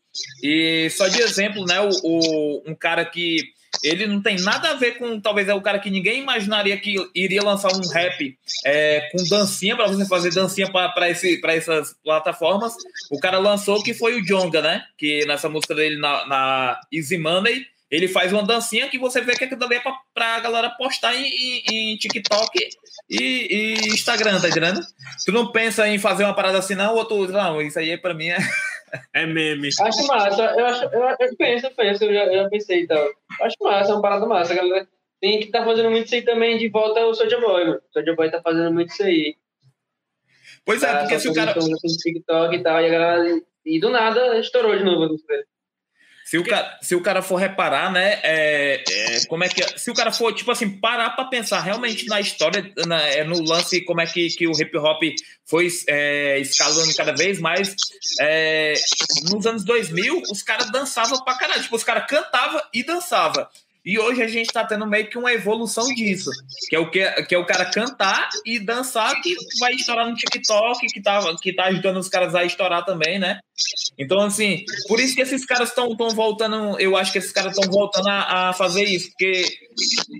E 0.42 0.88
só 0.90 1.08
de 1.08 1.20
exemplo, 1.20 1.64
né? 1.66 1.78
O, 1.80 1.90
o- 2.02 2.62
um 2.66 2.74
cara 2.74 3.04
que 3.04 3.42
ele 3.82 4.06
não 4.06 4.20
tem 4.22 4.36
nada 4.40 4.70
a 4.70 4.74
ver 4.74 4.98
com. 4.98 5.20
Talvez 5.20 5.48
é 5.48 5.54
o 5.54 5.60
cara 5.60 5.78
que 5.78 5.90
ninguém 5.90 6.20
imaginaria 6.20 6.76
que 6.78 6.94
iria 7.14 7.42
lançar 7.42 7.72
um 7.72 7.88
rap 7.88 8.36
é, 8.64 9.08
com 9.12 9.24
dancinha, 9.28 9.74
para 9.76 9.88
você 9.88 10.06
fazer 10.06 10.32
dancinha 10.32 10.70
para 10.70 11.08
essas 11.08 11.94
plataformas. 12.04 12.74
O 13.10 13.18
cara 13.18 13.38
lançou 13.38 13.82
que 13.82 13.94
foi 13.94 14.14
o 14.20 14.24
Jonga, 14.24 14.60
né? 14.60 14.84
Que 14.98 15.24
nessa 15.26 15.48
música 15.48 15.74
dele 15.74 15.98
na, 15.98 16.26
na 16.26 16.80
Easy 16.92 17.18
Money. 17.18 17.66
Ele 17.90 18.08
faz 18.08 18.32
uma 18.32 18.42
dancinha 18.42 18.88
que 18.88 18.98
você 18.98 19.20
vê 19.20 19.34
que 19.34 19.44
aquilo 19.44 19.62
ali 19.64 19.74
é 19.74 19.80
pra, 19.80 19.92
pra 20.14 20.40
galera 20.40 20.70
postar 20.70 21.14
em, 21.14 21.26
em- 21.26 21.92
em 21.92 21.96
TikTok 21.98 22.58
e, 23.10 23.18
e 23.50 23.74
Instagram, 23.92 24.40
tá 24.40 24.48
entendendo? 24.48 24.80
Tu 25.26 25.30
não 25.30 25.52
pensa 25.52 25.86
em 25.86 25.98
fazer 25.98 26.24
uma 26.24 26.32
parada 26.32 26.56
assim, 26.56 26.74
não, 26.74 26.94
ou 26.94 27.04
tu, 27.04 27.28
não, 27.28 27.60
isso 27.60 27.78
aí 27.78 27.98
pra 27.98 28.14
mim 28.14 28.28
é. 28.28 28.38
É 29.14 29.24
meme. 29.26 29.68
Acho 29.68 30.06
massa, 30.06 30.42
eu, 30.56 30.66
acho, 30.66 30.84
eu, 30.84 31.02
eu 31.02 31.36
penso, 31.36 31.66
eu 31.66 31.74
penso, 31.74 32.04
eu 32.04 32.12
já, 32.12 32.24
eu 32.26 32.42
já 32.42 32.48
pensei 32.50 32.82
e 32.82 32.86
tal. 32.86 33.08
Acho 33.40 33.56
massa, 33.62 33.92
é 33.92 33.94
uma 33.94 34.02
parada 34.02 34.26
massa, 34.26 34.54
galera. 34.54 34.86
Tem 35.20 35.40
que 35.40 35.46
tá 35.46 35.64
fazendo 35.64 35.90
muito 35.90 36.06
isso 36.06 36.14
aí 36.14 36.22
também 36.22 36.58
de 36.58 36.68
volta 36.68 37.00
ao 37.00 37.14
Soulja 37.14 37.40
Boy, 37.40 37.64
mano. 37.64 37.78
O 37.78 37.92
Soulja 37.92 38.14
Boy 38.14 38.30
tá 38.30 38.42
fazendo 38.42 38.72
muito 38.72 38.90
isso 38.90 39.02
aí. 39.02 39.36
Pois 40.64 40.82
é, 40.82 40.86
Tá 40.86 40.98
porque 41.00 41.18
se 41.18 41.28
o 41.28 41.34
cara. 41.34 41.54
TikTok 41.54 42.54
e 42.56 42.62
tal, 42.62 42.82
e 42.82 42.86
a 42.86 42.90
galera. 42.90 43.40
E 43.64 43.80
do 43.80 43.88
nada 43.88 44.38
estourou 44.38 44.76
de 44.76 44.84
novo. 44.84 45.16
Se 46.24 46.38
o, 46.38 46.44
cara, 46.44 46.78
se 46.80 46.94
o 46.94 47.00
cara 47.02 47.20
for 47.20 47.36
reparar, 47.36 47.92
né? 47.92 48.18
é, 48.22 48.82
é, 48.88 49.26
como 49.26 49.44
é 49.44 49.48
que. 49.48 49.78
Se 49.78 49.90
o 49.90 49.94
cara 49.94 50.10
for, 50.10 50.32
tipo 50.34 50.50
assim, 50.50 50.70
parar 50.78 51.10
pra 51.10 51.26
pensar 51.26 51.60
realmente 51.60 52.06
na 52.06 52.20
história, 52.20 52.72
na- 52.86 53.02
é, 53.02 53.22
no 53.24 53.42
lance, 53.42 53.82
como 53.82 54.00
é 54.00 54.06
que, 54.06 54.28
que 54.28 54.46
o 54.46 54.52
hip 54.58 54.76
hop 54.78 55.02
foi 55.44 55.68
é, 55.88 56.38
escalando 56.38 56.94
cada 56.94 57.12
vez 57.12 57.38
mais. 57.38 57.74
é, 58.20 58.74
nos 59.30 59.44
anos 59.46 59.64
2000, 59.64 60.22
os 60.30 60.42
caras 60.42 60.70
dançavam 60.70 61.22
pra 61.22 61.34
caralho. 61.34 61.62
Tipo, 61.62 61.76
os 61.76 61.84
caras 61.84 62.06
cantavam 62.08 62.62
e 62.72 62.82
dançavam. 62.82 63.46
E 63.84 63.98
hoje 63.98 64.22
a 64.22 64.28
gente 64.28 64.52
tá 64.52 64.64
tendo 64.64 64.86
meio 64.86 65.08
que 65.10 65.18
uma 65.18 65.32
evolução 65.32 65.84
disso. 65.94 66.30
Que 66.68 66.76
é 66.76 66.78
o, 66.78 66.88
que, 66.88 67.04
que 67.24 67.34
é 67.34 67.38
o 67.38 67.44
cara 67.44 67.64
cantar 67.70 68.28
e 68.46 68.60
dançar, 68.60 69.20
que 69.20 69.34
vai 69.58 69.72
estourar 69.74 70.08
no 70.08 70.14
TikTok, 70.14 70.86
que 70.86 71.02
tá, 71.02 71.20
que 71.42 71.52
tá 71.52 71.64
ajudando 71.64 71.96
os 71.98 72.08
caras 72.08 72.34
a 72.34 72.44
estourar 72.44 72.84
também, 72.84 73.18
né? 73.18 73.40
Então, 73.98 74.20
assim, 74.20 74.64
por 74.86 75.00
isso 75.00 75.14
que 75.16 75.20
esses 75.22 75.44
caras 75.44 75.70
estão 75.70 75.88
voltando. 76.14 76.78
Eu 76.78 76.96
acho 76.96 77.10
que 77.10 77.18
esses 77.18 77.32
caras 77.32 77.56
estão 77.56 77.68
voltando 77.70 78.08
a, 78.08 78.50
a 78.50 78.52
fazer 78.52 78.84
isso, 78.84 79.08
porque 79.10 79.42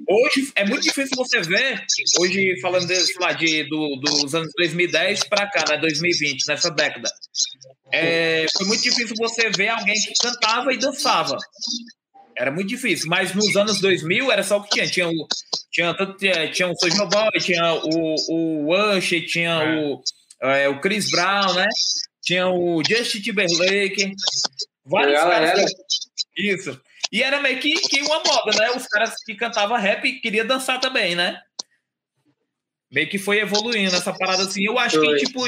hoje 0.08 0.52
é 0.56 0.64
muito 0.66 0.82
difícil 0.82 1.16
você 1.16 1.40
ver, 1.40 1.84
hoje 2.20 2.60
falando 2.60 2.86
de, 2.86 2.96
sei 2.96 3.16
lá, 3.20 3.32
de, 3.32 3.64
do- 3.68 3.96
dos 4.00 4.34
anos 4.34 4.50
2010 4.56 5.24
para 5.24 5.48
cá, 5.48 5.64
né, 5.68 5.78
2020, 5.78 6.46
nessa 6.48 6.70
década. 6.70 7.08
É, 7.92 8.46
foi 8.56 8.66
muito 8.66 8.82
difícil 8.82 9.14
você 9.18 9.50
ver 9.50 9.68
alguém 9.68 9.94
que 9.94 10.12
cantava 10.20 10.72
e 10.72 10.78
dançava. 10.78 11.36
Era 12.36 12.50
muito 12.50 12.68
difícil, 12.68 13.08
mas 13.08 13.34
nos 13.34 13.54
anos 13.56 13.80
2000 13.80 14.30
era 14.32 14.42
só 14.42 14.58
o 14.58 14.62
que 14.62 14.70
tinha. 14.70 14.86
Tinha 14.88 15.08
o, 15.08 15.28
tinha, 15.70 15.94
tinha, 16.16 16.50
tinha 16.50 16.68
o 16.68 16.74
Soulja 16.76 17.04
Boy, 17.06 17.30
tinha 17.40 17.74
o, 17.74 18.14
o 18.28 18.96
Usher, 18.96 19.26
tinha 19.26 19.50
É. 19.62 19.76
o, 19.76 20.02
é, 20.42 20.68
o 20.68 20.80
Chris 20.80 21.10
Brown, 21.10 21.54
né? 21.54 21.66
Tinha 22.22 22.48
o 22.48 22.82
Justin 22.84 23.20
Timberlake. 23.20 24.12
Vários 24.84 25.18
Galera. 25.20 25.46
caras. 25.56 25.70
Isso. 26.36 26.80
E 27.10 27.22
era 27.22 27.40
meio 27.42 27.58
que, 27.60 27.72
que 27.74 28.00
uma 28.02 28.22
moda, 28.24 28.56
né? 28.58 28.70
Os 28.70 28.86
caras 28.86 29.14
que 29.24 29.34
cantavam 29.34 29.76
rap 29.76 30.20
queriam 30.20 30.46
dançar 30.46 30.80
também, 30.80 31.14
né? 31.14 31.38
Meio 32.90 33.08
que 33.08 33.18
foi 33.18 33.38
evoluindo 33.40 33.94
essa 33.94 34.12
parada 34.12 34.42
assim. 34.44 34.64
Eu 34.64 34.78
acho 34.78 34.98
Foi. 34.98 35.18
que, 35.18 35.26
tipo. 35.26 35.44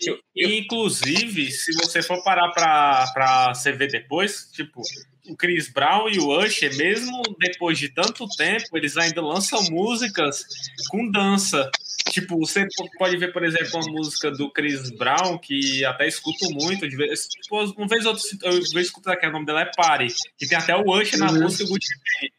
Eu- 0.00 0.18
eu- 0.34 0.50
inclusive, 0.54 1.50
se 1.50 1.72
você 1.74 2.02
for 2.02 2.22
parar 2.22 2.50
pra, 2.52 3.06
pra 3.12 3.54
você 3.54 3.72
ver 3.72 3.88
depois, 3.90 4.50
tipo, 4.52 4.82
o 5.28 5.36
Chris 5.36 5.68
Brown 5.72 6.08
e 6.08 6.18
o 6.18 6.38
Usher, 6.38 6.74
mesmo 6.76 7.22
depois 7.38 7.78
de 7.78 7.88
tanto 7.88 8.26
tempo, 8.36 8.76
eles 8.76 8.96
ainda 8.96 9.20
lançam 9.20 9.60
músicas 9.70 10.44
com 10.90 11.10
dança. 11.10 11.70
Tipo, 12.10 12.38
você 12.38 12.64
pode 12.98 13.16
ver, 13.16 13.32
por 13.32 13.44
exemplo, 13.44 13.80
uma 13.80 13.92
música 13.92 14.30
do 14.30 14.48
Chris 14.52 14.90
Brown, 14.90 15.36
que 15.38 15.84
até 15.84 16.06
escuto 16.06 16.48
muito, 16.52 16.88
de 16.88 16.96
vez, 16.96 17.26
tipo, 17.26 17.64
uma 17.76 17.88
vez 17.88 18.06
ou 18.06 18.12
outra 18.12 18.24
eu 18.44 18.52
vejo 18.52 18.78
escutar 18.78 19.16
que 19.16 19.26
o 19.26 19.32
nome 19.32 19.44
dela 19.44 19.62
é 19.62 19.70
Party, 19.76 20.14
que 20.38 20.46
tem 20.46 20.56
até 20.56 20.76
o 20.76 20.84
Usher 20.88 21.18
na 21.18 21.32
Uhum. 21.32 21.40
música 21.42 21.64
Gucci 21.64 21.88
Mane. 21.96 22.32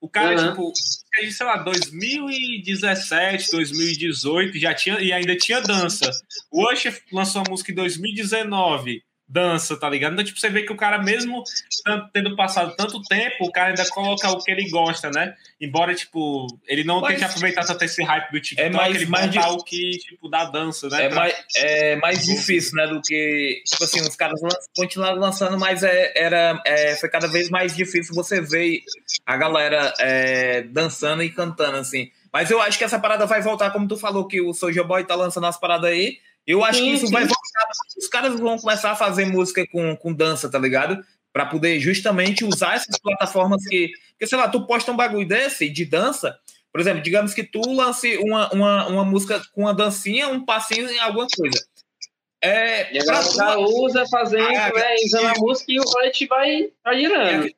O 0.00 0.08
cara, 0.08 0.40
Uhum. 0.40 0.48
tipo, 0.50 0.72
sei 1.30 1.46
lá, 1.46 1.58
2017, 1.58 3.50
2018, 3.50 4.58
já 4.58 4.74
tinha, 4.74 4.98
e 5.00 5.12
ainda 5.12 5.36
tinha 5.36 5.60
dança. 5.60 6.10
O 6.50 6.70
Usher 6.72 6.98
lançou 7.12 7.42
a 7.46 7.50
música 7.50 7.70
em 7.70 7.74
2019, 7.74 9.02
dança, 9.32 9.76
tá 9.78 9.88
ligado? 9.88 10.12
Então, 10.14 10.24
tipo, 10.24 10.40
você 10.40 10.48
vê 10.50 10.62
que 10.64 10.72
o 10.72 10.76
cara, 10.76 10.98
mesmo 10.98 11.44
tan- 11.84 12.08
tendo 12.12 12.34
passado 12.34 12.74
tanto 12.76 13.00
tempo, 13.02 13.44
o 13.44 13.52
cara 13.52 13.68
ainda 13.68 13.88
coloca 13.88 14.28
o 14.30 14.42
que 14.42 14.50
ele 14.50 14.68
gosta, 14.68 15.08
né? 15.10 15.34
Embora, 15.60 15.94
tipo, 15.94 16.46
ele 16.66 16.82
não 16.82 17.00
Mas- 17.00 17.12
tente 17.12 17.24
aproveitar 17.24 17.64
tanto 17.64 17.84
esse 17.84 18.02
hype 18.02 18.32
do 18.32 18.40
TikTok, 18.40 18.66
É 18.68 18.70
mais- 18.70 18.96
ele 18.96 19.06
mais 19.06 19.26
botar 19.32 19.48
de- 19.48 19.54
o 19.54 19.58
que, 19.64 19.90
tipo, 19.98 20.28
da 20.28 20.44
dança, 20.46 20.88
né? 20.88 21.04
É 21.04 21.08
Pra- 21.08 21.16
mais, 21.20 21.34
é 21.56 21.96
mais 21.96 22.26
difícil, 22.26 22.74
né? 22.74 22.88
Do 22.88 23.00
que. 23.00 23.62
Tipo 23.64 23.84
assim, 23.84 24.00
os 24.00 24.16
caras 24.16 24.40
continuaram 24.76 25.18
lançando, 25.18 25.56
mas 25.58 25.82
é, 25.84 26.12
era, 26.16 26.60
é, 26.66 26.96
foi 26.96 27.08
cada 27.08 27.28
vez 27.28 27.48
mais 27.48 27.76
difícil 27.76 28.14
você 28.14 28.40
ver 28.40 28.80
a 29.24 29.36
galera 29.36 29.94
é, 30.00 30.62
dançando 30.62 31.22
e 31.22 31.30
cantando, 31.30 31.76
assim. 31.76 32.10
Mas 32.32 32.50
eu 32.50 32.60
acho 32.60 32.78
que 32.78 32.84
essa 32.84 32.98
parada 32.98 33.26
vai 33.26 33.40
voltar, 33.42 33.70
como 33.70 33.88
tu 33.88 33.96
falou, 33.96 34.26
que 34.26 34.40
o 34.40 34.52
Soulja 34.52 34.84
Boy 34.84 35.04
tá 35.04 35.14
lançando 35.14 35.46
as 35.46 35.58
paradas 35.58 35.90
aí. 35.90 36.18
Eu 36.50 36.64
acho 36.64 36.78
Sim, 36.78 36.84
que 36.86 36.92
isso 36.92 37.06
sim. 37.06 37.12
vai 37.12 37.22
voltar. 37.22 37.68
Os 37.98 38.08
caras 38.08 38.38
vão 38.40 38.58
começar 38.58 38.90
a 38.92 38.96
fazer 38.96 39.24
música 39.26 39.64
com, 39.70 39.94
com 39.96 40.12
dança, 40.12 40.50
tá 40.50 40.58
ligado? 40.58 40.98
Pra 41.32 41.46
poder 41.46 41.78
justamente 41.78 42.44
usar 42.44 42.74
essas 42.76 42.98
plataformas 42.98 43.62
que. 43.68 43.90
Porque, 44.12 44.26
sei 44.26 44.36
lá, 44.38 44.48
tu 44.48 44.66
posta 44.66 44.90
um 44.90 44.96
bagulho 44.96 45.26
desse 45.26 45.68
de 45.68 45.84
dança. 45.84 46.36
Por 46.72 46.80
exemplo, 46.80 47.02
digamos 47.02 47.34
que 47.34 47.42
tu 47.42 47.60
lance 47.72 48.16
uma, 48.18 48.48
uma, 48.52 48.86
uma 48.88 49.04
música 49.04 49.40
com 49.52 49.62
uma 49.62 49.74
dancinha, 49.74 50.28
um 50.28 50.44
passinho 50.44 50.88
em 50.90 50.98
alguma 50.98 51.26
coisa. 51.36 51.58
É, 52.42 52.94
E 52.94 52.98
a 52.98 53.04
pra 53.04 53.22
galera 53.22 53.54
tu- 53.56 53.84
usa 53.84 54.04
fazendo, 54.10 54.48
Ah, 54.56 54.70
né, 54.74 54.94
usando 55.04 55.26
a 55.26 55.34
música 55.38 55.70
e 55.72 55.78
o 55.78 55.82
royalty 55.82 56.26
vai, 56.26 56.68
vai 56.82 56.98
girando. 57.00 57.50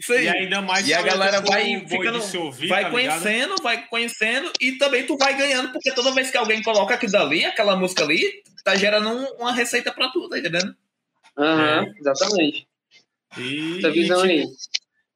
Isso 0.00 0.12
aí. 0.12 0.24
E 0.24 0.28
ainda 0.28 0.60
mais 0.62 0.88
E 0.88 0.94
a 0.94 1.02
galera 1.02 1.40
vai 1.40 1.80
ficando- 1.86 2.18
ouvir, 2.38 2.68
vai 2.68 2.82
tá 2.84 2.88
ligado? 2.88 3.20
conhecendo, 3.22 3.54
vai 3.62 3.86
conhecendo 3.86 4.52
e 4.60 4.72
também 4.72 5.06
tu 5.06 5.16
vai 5.16 5.36
ganhando, 5.36 5.70
porque 5.72 5.92
toda 5.92 6.12
vez 6.12 6.30
que 6.30 6.36
alguém 6.36 6.62
coloca 6.62 6.94
aquilo 6.94 7.12
dali, 7.12 7.44
aquela 7.44 7.76
música 7.76 8.02
ali, 8.04 8.42
tá 8.64 8.74
gerando 8.74 9.08
um- 9.10 9.34
uma 9.38 9.52
receita 9.52 9.92
pra 9.92 10.08
tu, 10.08 10.28
tá 10.28 10.38
entendendo? 10.38 10.74
Aham, 11.38 11.86
exatamente. 11.98 12.66
E, 13.38 13.78
Essa 13.78 13.90
visão 13.90 14.22
tipo, 14.22 14.32
aí. 14.32 14.46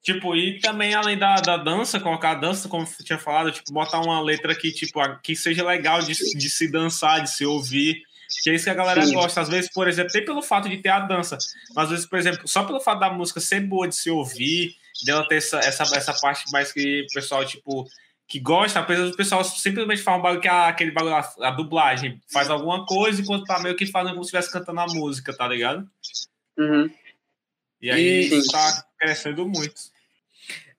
Tipo, 0.03 0.37
e 0.37 0.61
também 0.61 0.95
além 0.95 1.17
da, 1.19 1.37
da 1.37 1.57
dança, 1.57 1.99
colocar 1.99 2.33
a 2.33 2.35
dança, 2.35 2.69
como 2.69 2.87
você 2.87 3.03
tinha 3.03 3.19
falado, 3.19 3.51
tipo, 3.51 3.73
botar 3.73 4.01
uma 4.01 4.21
letra 4.21 4.55
que, 4.55 4.71
tipo, 4.71 5.01
que 5.21 5.35
seja 5.35 5.65
legal 5.67 6.01
de, 6.03 6.13
de 6.13 6.51
se 6.51 6.71
dançar, 6.71 7.23
de 7.23 7.31
se 7.31 7.47
ouvir. 7.47 8.03
Que 8.43 8.51
é 8.51 8.55
isso 8.55 8.65
que 8.65 8.71
a 8.71 8.75
galera 8.75 9.05
Sim. 9.05 9.15
gosta. 9.15 9.41
Às 9.41 9.49
vezes, 9.49 9.71
por 9.73 9.89
exemplo, 9.89 10.11
nem 10.15 10.25
pelo 10.25 10.43
fato 10.43 10.69
de 10.69 10.79
ter 10.79 10.89
a 10.89 11.01
dança, 11.01 11.39
mas 11.75 11.85
às 11.85 11.91
vezes, 11.91 12.07
por 12.07 12.19
exemplo, 12.19 12.47
só 12.47 12.65
pelo 12.65 12.81
fato 12.81 13.01
da 13.01 13.11
música 13.11 13.41
ser 13.41 13.61
boa 13.61 13.89
de 13.89 13.95
se 13.95 14.11
ouvir, 14.11 14.77
dela 15.05 15.27
ter 15.27 15.37
essa, 15.37 15.59
essa, 15.59 15.83
essa 15.97 16.15
parte 16.21 16.51
mais 16.53 16.73
que 16.73 17.03
o 17.03 17.15
pessoal, 17.15 17.45
tipo, 17.45 17.87
que 18.27 18.41
gosta, 18.41 18.81
apesar 18.81 19.05
do 19.05 19.17
pessoal 19.17 19.45
simplesmente 19.45 20.03
falar 20.03 20.19
um 20.19 20.23
bagulho 20.23 20.41
que 20.41 20.49
a, 20.49 20.69
aquele 20.69 20.91
bagulho, 20.91 21.15
a, 21.15 21.35
a, 21.43 21.51
dublagem 21.51 22.21
faz 22.33 22.49
alguma 22.49 22.87
coisa 22.87 23.21
enquanto 23.21 23.45
tá 23.45 23.59
meio 23.59 23.77
que 23.77 23.87
fazendo 23.87 24.13
como 24.13 24.25
se 24.25 24.29
estivesse 24.29 24.53
cantando 24.53 24.81
a 24.81 24.87
música, 24.87 25.37
tá 25.37 25.47
ligado? 25.47 25.89
Uhum. 26.59 26.91
E 27.81 27.91
aí 27.91 28.33
e... 28.33 28.47
tá 28.51 28.87
crescendo 28.99 29.47
muito. 29.47 29.94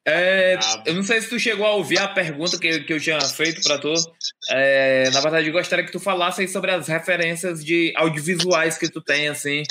É, 0.08 0.60
eu 0.86 0.94
não 0.94 1.02
sei 1.02 1.20
se 1.20 1.30
tu 1.30 1.40
chegou 1.40 1.66
a 1.66 1.74
ouvir 1.74 1.98
a 1.98 2.08
pergunta 2.08 2.60
que, 2.60 2.82
que 2.82 2.94
eu 2.94 3.00
tinha 3.00 3.20
feito 3.22 3.64
para 3.64 3.80
tu. 3.80 3.92
É, 4.52 5.10
na 5.10 5.20
verdade, 5.20 5.48
eu 5.48 5.54
gostaria 5.54 5.84
que 5.84 5.92
tu 5.92 6.00
falasse 6.00 6.48
sobre 6.48 6.70
as 6.72 6.88
referências 6.88 7.66
de 7.66 7.92
audiovisuais 7.96 8.78
que 8.78 8.88
tu 8.88 9.02
tem, 9.02 9.28
assim, 9.28 9.64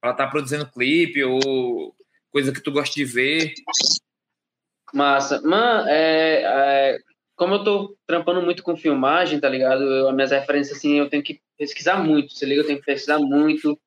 para 0.00 0.10
estar 0.10 0.24
tá 0.24 0.30
produzindo 0.30 0.68
clipe 0.70 1.22
ou 1.22 1.94
coisa 2.30 2.52
que 2.52 2.60
tu 2.60 2.72
gosta 2.72 2.92
de 2.92 3.04
ver. 3.04 3.52
Massa. 4.92 5.40
Mano, 5.42 5.88
é, 5.88 6.42
é, 6.42 6.98
como 7.36 7.54
eu 7.54 7.62
tô 7.62 7.96
trampando 8.04 8.42
muito 8.42 8.64
com 8.64 8.76
filmagem, 8.76 9.38
tá 9.38 9.48
ligado? 9.48 9.82
Eu, 9.82 10.08
as 10.08 10.14
minhas 10.14 10.32
referências, 10.32 10.76
assim, 10.76 10.98
eu 10.98 11.08
tenho 11.08 11.22
que 11.22 11.40
pesquisar 11.56 12.02
muito, 12.02 12.32
se 12.32 12.44
liga? 12.44 12.62
Eu 12.62 12.66
tenho 12.66 12.80
que 12.80 12.84
pesquisar 12.84 13.20
muito. 13.20 13.78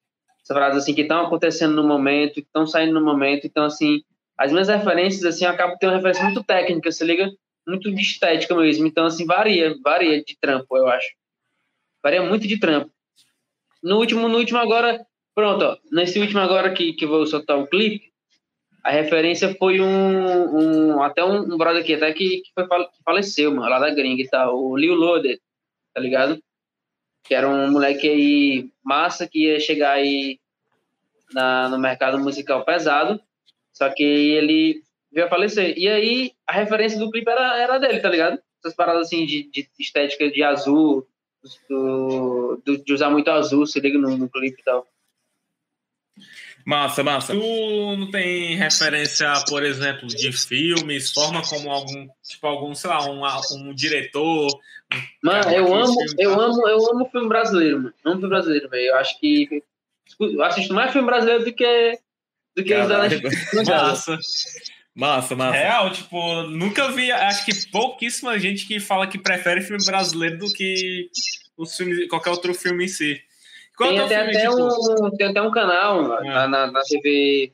Essas 0.41 0.55
paradas, 0.55 0.83
assim, 0.83 0.95
que 0.95 1.01
estão 1.01 1.25
acontecendo 1.25 1.75
no 1.75 1.85
momento, 1.85 2.35
que 2.35 2.39
estão 2.41 2.65
saindo 2.65 2.93
no 2.93 3.03
momento. 3.03 3.45
Então, 3.45 3.65
assim, 3.65 4.01
as 4.41 4.51
minhas 4.51 4.69
referências, 4.69 5.23
assim, 5.23 5.45
eu 5.45 5.51
acabo 5.51 5.77
tendo 5.79 5.91
uma 5.91 5.97
referência 5.97 6.23
muito 6.23 6.43
técnica, 6.43 6.91
se 6.91 7.05
liga? 7.05 7.31
Muito 7.67 7.93
de 7.93 8.01
estética 8.01 8.55
mesmo. 8.55 8.87
Então, 8.87 9.05
assim, 9.05 9.23
varia, 9.23 9.75
varia 9.83 10.23
de 10.23 10.35
trampo, 10.41 10.75
eu 10.75 10.87
acho. 10.87 11.09
Varia 12.01 12.23
muito 12.23 12.47
de 12.47 12.59
trampo. 12.59 12.89
No 13.83 13.97
último, 13.97 14.27
no 14.27 14.39
último 14.39 14.57
agora, 14.57 15.05
pronto, 15.35 15.63
ó, 15.63 15.77
nesse 15.91 16.19
último 16.19 16.39
agora 16.39 16.73
que, 16.73 16.93
que 16.93 17.05
vou 17.05 17.23
soltar 17.27 17.59
o 17.59 17.67
clipe, 17.67 18.11
a 18.83 18.89
referência 18.89 19.53
foi 19.59 19.79
um, 19.79 20.95
um 20.95 21.03
até 21.03 21.23
um, 21.23 21.53
um, 21.53 21.55
brother 21.55 21.83
aqui, 21.83 21.93
até 21.93 22.11
que, 22.11 22.41
que, 22.41 22.51
foi, 22.55 22.67
que 22.67 23.03
faleceu, 23.05 23.53
mano, 23.53 23.69
lá 23.69 23.77
da 23.77 23.93
gringa 23.93 24.23
e 24.23 24.27
tal, 24.27 24.59
o 24.59 24.75
Lil 24.75 24.95
Loader, 24.95 25.39
tá 25.93 26.01
ligado? 26.01 26.41
Que 27.23 27.35
era 27.35 27.47
um 27.47 27.69
moleque 27.69 28.09
aí 28.09 28.71
massa 28.83 29.27
que 29.27 29.45
ia 29.45 29.59
chegar 29.59 29.91
aí 29.91 30.39
na, 31.31 31.69
no 31.69 31.77
mercado 31.77 32.17
musical 32.17 32.65
pesado 32.65 33.21
só 33.81 33.89
que 33.89 34.03
ele 34.03 34.83
veio 35.11 35.25
a 35.25 35.29
falecer. 35.29 35.73
E 35.75 35.89
aí, 35.89 36.33
a 36.45 36.53
referência 36.53 36.99
do 36.99 37.09
clipe 37.09 37.27
era, 37.27 37.57
era 37.57 37.79
dele, 37.79 37.99
tá 37.99 38.09
ligado? 38.09 38.39
Essas 38.59 38.75
paradas 38.75 39.07
assim 39.07 39.25
de, 39.25 39.49
de 39.49 39.67
estética 39.79 40.29
de 40.29 40.43
azul, 40.43 41.07
do, 41.67 42.61
do, 42.63 42.77
de 42.77 42.93
usar 42.93 43.09
muito 43.09 43.31
azul, 43.31 43.65
se 43.65 43.79
liga 43.79 43.97
no, 43.97 44.15
no 44.15 44.29
clipe 44.29 44.61
e 44.61 44.63
tal. 44.63 44.87
Massa, 46.63 47.03
massa. 47.03 47.33
Tu 47.33 47.39
não 47.97 48.11
tem 48.11 48.55
referência, 48.55 49.33
por 49.49 49.63
exemplo, 49.63 50.07
de 50.07 50.31
filmes, 50.31 51.11
forma 51.11 51.41
como 51.41 51.71
algum, 51.71 52.07
tipo, 52.21 52.45
algum, 52.45 52.75
sei 52.75 52.91
lá, 52.91 53.09
um, 53.09 53.23
um 53.55 53.73
diretor. 53.73 54.47
mano, 55.23 55.49
eu 55.49 55.73
amo, 55.73 55.95
eu 56.19 56.37
tá? 56.37 56.43
amo, 56.43 56.67
eu 56.67 56.91
amo 56.91 57.09
filme 57.09 57.27
brasileiro, 57.27 57.77
mano. 57.77 57.93
Amo 58.05 58.17
filme 58.17 58.29
brasileiro, 58.29 58.69
velho. 58.69 58.89
Eu 58.89 58.97
acho 58.97 59.19
que 59.19 59.63
eu 60.19 60.43
assisto 60.43 60.71
mais 60.71 60.91
filme 60.91 61.07
brasileiro 61.07 61.45
do 61.45 61.51
que 61.51 61.97
do 62.55 62.63
que 62.63 62.75
usar 62.75 63.09
nas 63.09 63.67
Massa. 63.67 64.19
Massa, 64.93 65.35
massa. 65.35 65.57
Real, 65.57 65.91
tipo, 65.91 66.43
nunca 66.43 66.91
vi, 66.91 67.11
acho 67.11 67.45
que 67.45 67.71
pouquíssima 67.71 68.37
gente 68.37 68.67
que 68.67 68.79
fala 68.79 69.07
que 69.07 69.17
prefere 69.17 69.61
filme 69.61 69.83
brasileiro 69.85 70.37
do 70.37 70.51
que 70.51 71.09
os 71.57 71.75
filmes, 71.77 72.09
qualquer 72.09 72.29
outro 72.29 72.53
filme 72.53 72.85
em 72.85 72.87
si. 72.89 73.21
Qual 73.77 73.89
tem, 73.89 73.99
é 73.99 74.03
até, 74.03 74.17
filme, 74.17 74.37
até 74.37 74.49
tipo... 74.49 75.05
um, 75.05 75.11
tem 75.11 75.27
até 75.27 75.41
um 75.41 75.51
canal 75.51 76.21
é. 76.21 76.27
na, 76.27 76.47
na, 76.47 76.71
na, 76.71 76.81
TV 76.81 77.53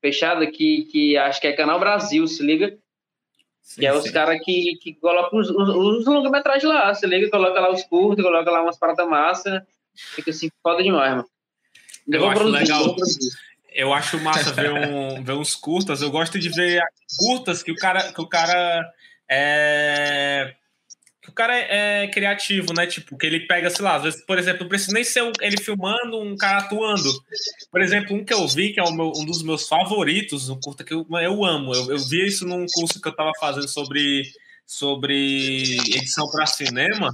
fechada 0.00 0.46
que, 0.46 0.88
que 0.90 1.16
acho 1.18 1.40
que 1.40 1.46
é 1.46 1.52
Canal 1.52 1.78
Brasil, 1.78 2.26
se 2.26 2.42
liga? 2.42 2.78
Sim, 3.60 3.80
que 3.82 3.86
é 3.86 3.92
sim. 3.92 3.98
os 3.98 4.10
caras 4.10 4.38
que, 4.42 4.78
que 4.80 4.94
colocam 4.94 5.38
os, 5.38 5.50
os, 5.50 5.68
os 5.68 6.06
longa-metragens 6.06 6.72
lá, 6.72 6.94
se 6.94 7.06
liga? 7.06 7.28
Coloca 7.28 7.60
lá 7.60 7.70
os 7.70 7.84
curtos, 7.84 8.24
coloca 8.24 8.50
lá 8.50 8.62
umas 8.62 8.78
paradas 8.78 9.06
massa. 9.06 9.66
Fica 9.94 10.30
assim, 10.30 10.48
foda 10.62 10.82
demais, 10.82 11.10
mano. 11.10 11.28
Eu, 12.08 12.20
Eu 12.20 12.28
acho 12.30 12.40
produzir, 12.40 12.60
legal 12.62 12.96
eu 13.78 13.94
acho 13.94 14.18
massa 14.18 14.52
ver, 14.52 14.72
um, 14.72 15.22
ver 15.22 15.34
uns 15.34 15.54
curtas. 15.54 16.02
Eu 16.02 16.10
gosto 16.10 16.36
de 16.36 16.48
ver 16.48 16.82
curtas 17.16 17.62
que 17.62 17.70
o 17.70 17.76
cara, 17.76 18.12
que 18.12 18.20
o 18.20 18.26
cara 18.26 18.92
é 19.30 20.54
o 21.28 21.32
cara 21.32 21.56
é, 21.56 22.04
é, 22.04 22.08
criativo, 22.08 22.72
né? 22.72 22.86
Tipo, 22.86 23.16
que 23.16 23.26
ele 23.26 23.40
pega, 23.40 23.68
sei 23.68 23.84
lá, 23.84 23.96
às 23.96 24.02
vezes, 24.02 24.24
por 24.24 24.38
exemplo, 24.38 24.62
não 24.62 24.68
precisa 24.68 24.92
nem 24.92 25.04
ser 25.04 25.22
um, 25.22 25.30
ele 25.40 25.58
filmando, 25.58 26.18
um 26.20 26.36
cara 26.36 26.58
atuando. 26.58 27.10
Por 27.70 27.82
exemplo, 27.82 28.16
um 28.16 28.24
que 28.24 28.32
eu 28.32 28.48
vi, 28.48 28.72
que 28.72 28.80
é 28.80 28.90
meu, 28.90 29.12
um 29.14 29.24
dos 29.24 29.42
meus 29.42 29.68
favoritos, 29.68 30.48
um 30.48 30.58
curta 30.58 30.82
que 30.82 30.94
eu, 30.94 31.06
eu 31.22 31.44
amo. 31.44 31.74
Eu, 31.74 31.90
eu 31.92 31.98
vi 31.98 32.26
isso 32.26 32.46
num 32.46 32.64
curso 32.66 33.00
que 33.00 33.08
eu 33.08 33.14
tava 33.14 33.32
fazendo 33.38 33.68
sobre 33.68 34.22
sobre 34.68 35.78
edição 35.86 36.30
para 36.30 36.44
cinema. 36.44 37.10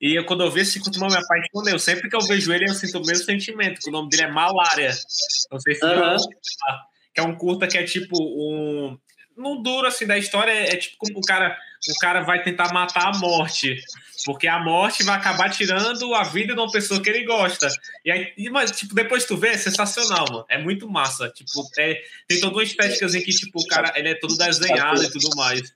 E 0.00 0.14
eu, 0.14 0.24
quando 0.24 0.42
eu 0.42 0.50
vi 0.50 0.62
esse 0.62 0.80
curto, 0.80 0.98
me 0.98 1.14
apaixonei. 1.14 1.78
Sempre 1.78 2.08
que 2.08 2.16
eu 2.16 2.22
vejo 2.22 2.50
ele, 2.50 2.70
eu 2.70 2.74
sinto 2.74 2.98
o 2.98 3.06
mesmo 3.06 3.22
sentimento, 3.22 3.82
que 3.82 3.90
o 3.90 3.92
nome 3.92 4.08
dele 4.08 4.22
é 4.22 4.32
Malária. 4.32 4.96
Não 5.52 5.60
sei 5.60 5.74
se 5.74 5.84
uhum. 5.84 6.16
que 7.14 7.20
é 7.20 7.22
um 7.22 7.36
curta 7.36 7.68
que 7.68 7.76
é 7.76 7.84
tipo 7.84 8.16
um. 8.18 8.98
No 9.36 9.62
duro 9.62 9.86
assim 9.86 10.06
da 10.06 10.16
história 10.16 10.50
é, 10.50 10.72
é 10.72 10.76
tipo 10.76 10.96
como 10.98 11.18
o 11.18 11.20
cara, 11.20 11.54
o 11.90 11.98
cara 12.00 12.22
vai 12.22 12.42
tentar 12.42 12.72
matar 12.72 13.14
a 13.14 13.18
morte. 13.18 13.76
Porque 14.24 14.48
a 14.48 14.58
morte 14.58 15.02
vai 15.02 15.18
acabar 15.18 15.50
tirando 15.50 16.14
a 16.14 16.24
vida 16.24 16.54
de 16.54 16.60
uma 16.60 16.72
pessoa 16.72 17.02
que 17.02 17.10
ele 17.10 17.24
gosta. 17.24 17.68
E 18.06 18.10
aí, 18.10 18.32
mas, 18.50 18.70
tipo, 18.70 18.94
depois 18.94 19.26
tu 19.26 19.36
vê, 19.36 19.48
é 19.48 19.58
sensacional, 19.58 20.24
mano. 20.30 20.46
É 20.48 20.56
muito 20.56 20.88
massa. 20.88 21.28
Tipo, 21.28 21.68
é, 21.78 22.00
tem 22.26 22.40
toda 22.40 22.54
uma 22.54 22.62
estética 22.62 23.04
em 23.04 23.22
que, 23.22 23.32
tipo, 23.32 23.60
o 23.60 23.66
cara 23.66 23.92
ele 23.94 24.08
é 24.08 24.14
todo 24.14 24.34
desenhado 24.38 25.02
e 25.02 25.10
tudo 25.10 25.36
mais. 25.36 25.74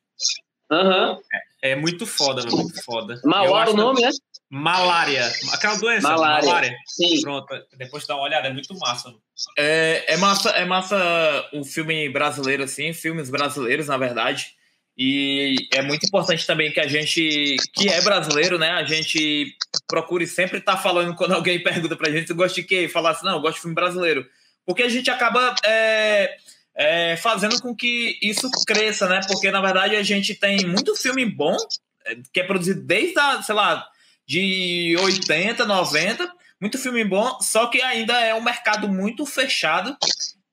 Uhum. 0.71 1.21
É, 1.63 1.73
é, 1.73 1.77
muito 1.77 2.07
foda, 2.07 2.43
é 2.43 2.51
muito 2.51 2.83
foda. 2.85 3.21
Malária 3.25 3.73
o 3.73 3.77
nome, 3.77 4.03
né? 4.03 4.11
Malária. 4.49 5.31
Aquela 5.53 5.77
doença, 5.77 6.09
malária. 6.09 6.47
malária. 6.47 6.77
Sim. 6.87 7.21
Pronto, 7.23 7.47
depois 7.77 8.07
dá 8.07 8.17
uma 8.17 8.25
olhada, 8.25 8.49
é 8.49 8.53
muito 8.53 8.77
massa. 8.79 9.13
É, 9.57 10.15
é 10.15 10.17
massa, 10.17 10.51
é 10.51 10.65
massa 10.65 11.49
o 11.53 11.65
filme 11.65 12.09
brasileiro, 12.09 12.65
assim, 12.65 12.93
filmes 12.93 13.31
brasileiros, 13.31 13.87
na 13.89 13.97
verdade. 13.97 14.55
E 14.97 15.55
é 15.73 15.83
muito 15.83 16.05
importante 16.07 16.47
também 16.47 16.71
que 16.73 16.81
a 16.81 16.87
gente, 16.87 17.57
que 17.73 17.89
é 17.89 18.03
brasileiro, 18.03 18.59
né? 18.59 18.71
A 18.73 18.85
gente 18.85 19.57
procure 19.89 20.27
sempre 20.27 20.59
estar 20.59 20.77
tá 20.77 20.83
falando 20.83 21.15
quando 21.15 21.33
alguém 21.33 21.59
pergunta 21.65 21.97
pra 21.97 22.11
gente 22.11 22.27
se 22.27 22.35
gosta 22.35 22.61
de 22.61 22.67
quê? 22.67 22.83
E 22.83 22.89
falar 22.89 23.11
assim, 23.11 23.25
não, 23.25 23.37
eu 23.37 23.41
gosto 23.41 23.55
de 23.57 23.61
filme 23.63 23.75
brasileiro. 23.75 24.27
Porque 24.67 24.83
a 24.83 24.89
gente 24.89 25.11
acaba 25.11 25.55
é, 25.65 26.37
é, 26.81 27.15
fazendo 27.15 27.61
com 27.61 27.77
que 27.77 28.19
isso 28.23 28.51
cresça, 28.67 29.07
né? 29.07 29.21
Porque, 29.29 29.51
na 29.51 29.61
verdade, 29.61 29.97
a 29.97 30.03
gente 30.03 30.35
tem 30.35 30.65
muito 30.65 30.97
filme 30.97 31.27
bom, 31.27 31.55
é, 32.07 32.17
que 32.33 32.41
é 32.41 32.43
produzido 32.43 32.81
desde, 32.81 33.19
a, 33.19 33.43
sei 33.43 33.55
lá, 33.55 33.87
de 34.27 34.97
80, 34.99 35.67
90, 35.67 36.33
muito 36.59 36.79
filme 36.79 37.05
bom, 37.05 37.39
só 37.43 37.67
que 37.67 37.83
ainda 37.83 38.19
é 38.19 38.35
um 38.35 38.41
mercado 38.41 38.89
muito 38.89 39.27
fechado, 39.27 39.95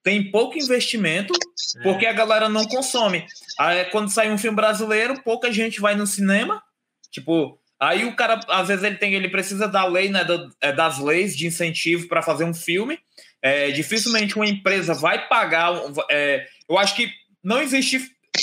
tem 0.03 0.29
pouco 0.29 0.57
investimento, 0.57 1.33
é. 1.77 1.83
porque 1.83 2.05
a 2.05 2.11
galera 2.11 2.49
não 2.49 2.65
consome. 2.65 3.25
Aí, 3.57 3.85
quando 3.85 4.11
sai 4.11 4.29
um 4.29 4.37
filme 4.37 4.57
brasileiro, 4.57 5.23
pouca 5.23 5.49
gente 5.51 5.79
vai 5.79 5.95
no 5.95 6.05
cinema, 6.05 6.61
tipo... 7.09 7.57
Aí 7.79 8.05
o 8.05 8.15
cara, 8.15 8.39
às 8.49 8.67
vezes, 8.67 8.83
ele 8.83 8.97
tem, 8.97 9.13
ele 9.13 9.29
precisa 9.29 9.67
da 9.67 9.85
lei, 9.85 10.09
né, 10.09 10.25
é, 10.59 10.73
das 10.73 10.97
leis 10.97 11.37
de 11.37 11.45
incentivo 11.45 12.07
para 12.07 12.23
fazer 12.23 12.43
um 12.43 12.53
filme. 12.53 12.99
É, 13.47 13.71
dificilmente 13.71 14.35
uma 14.35 14.45
empresa 14.45 14.93
vai 14.93 15.25
pagar. 15.29 15.71
É, 16.11 16.45
eu 16.69 16.77
acho 16.77 16.93
que 16.97 17.09
não 17.41 17.61
existe. 17.61 17.99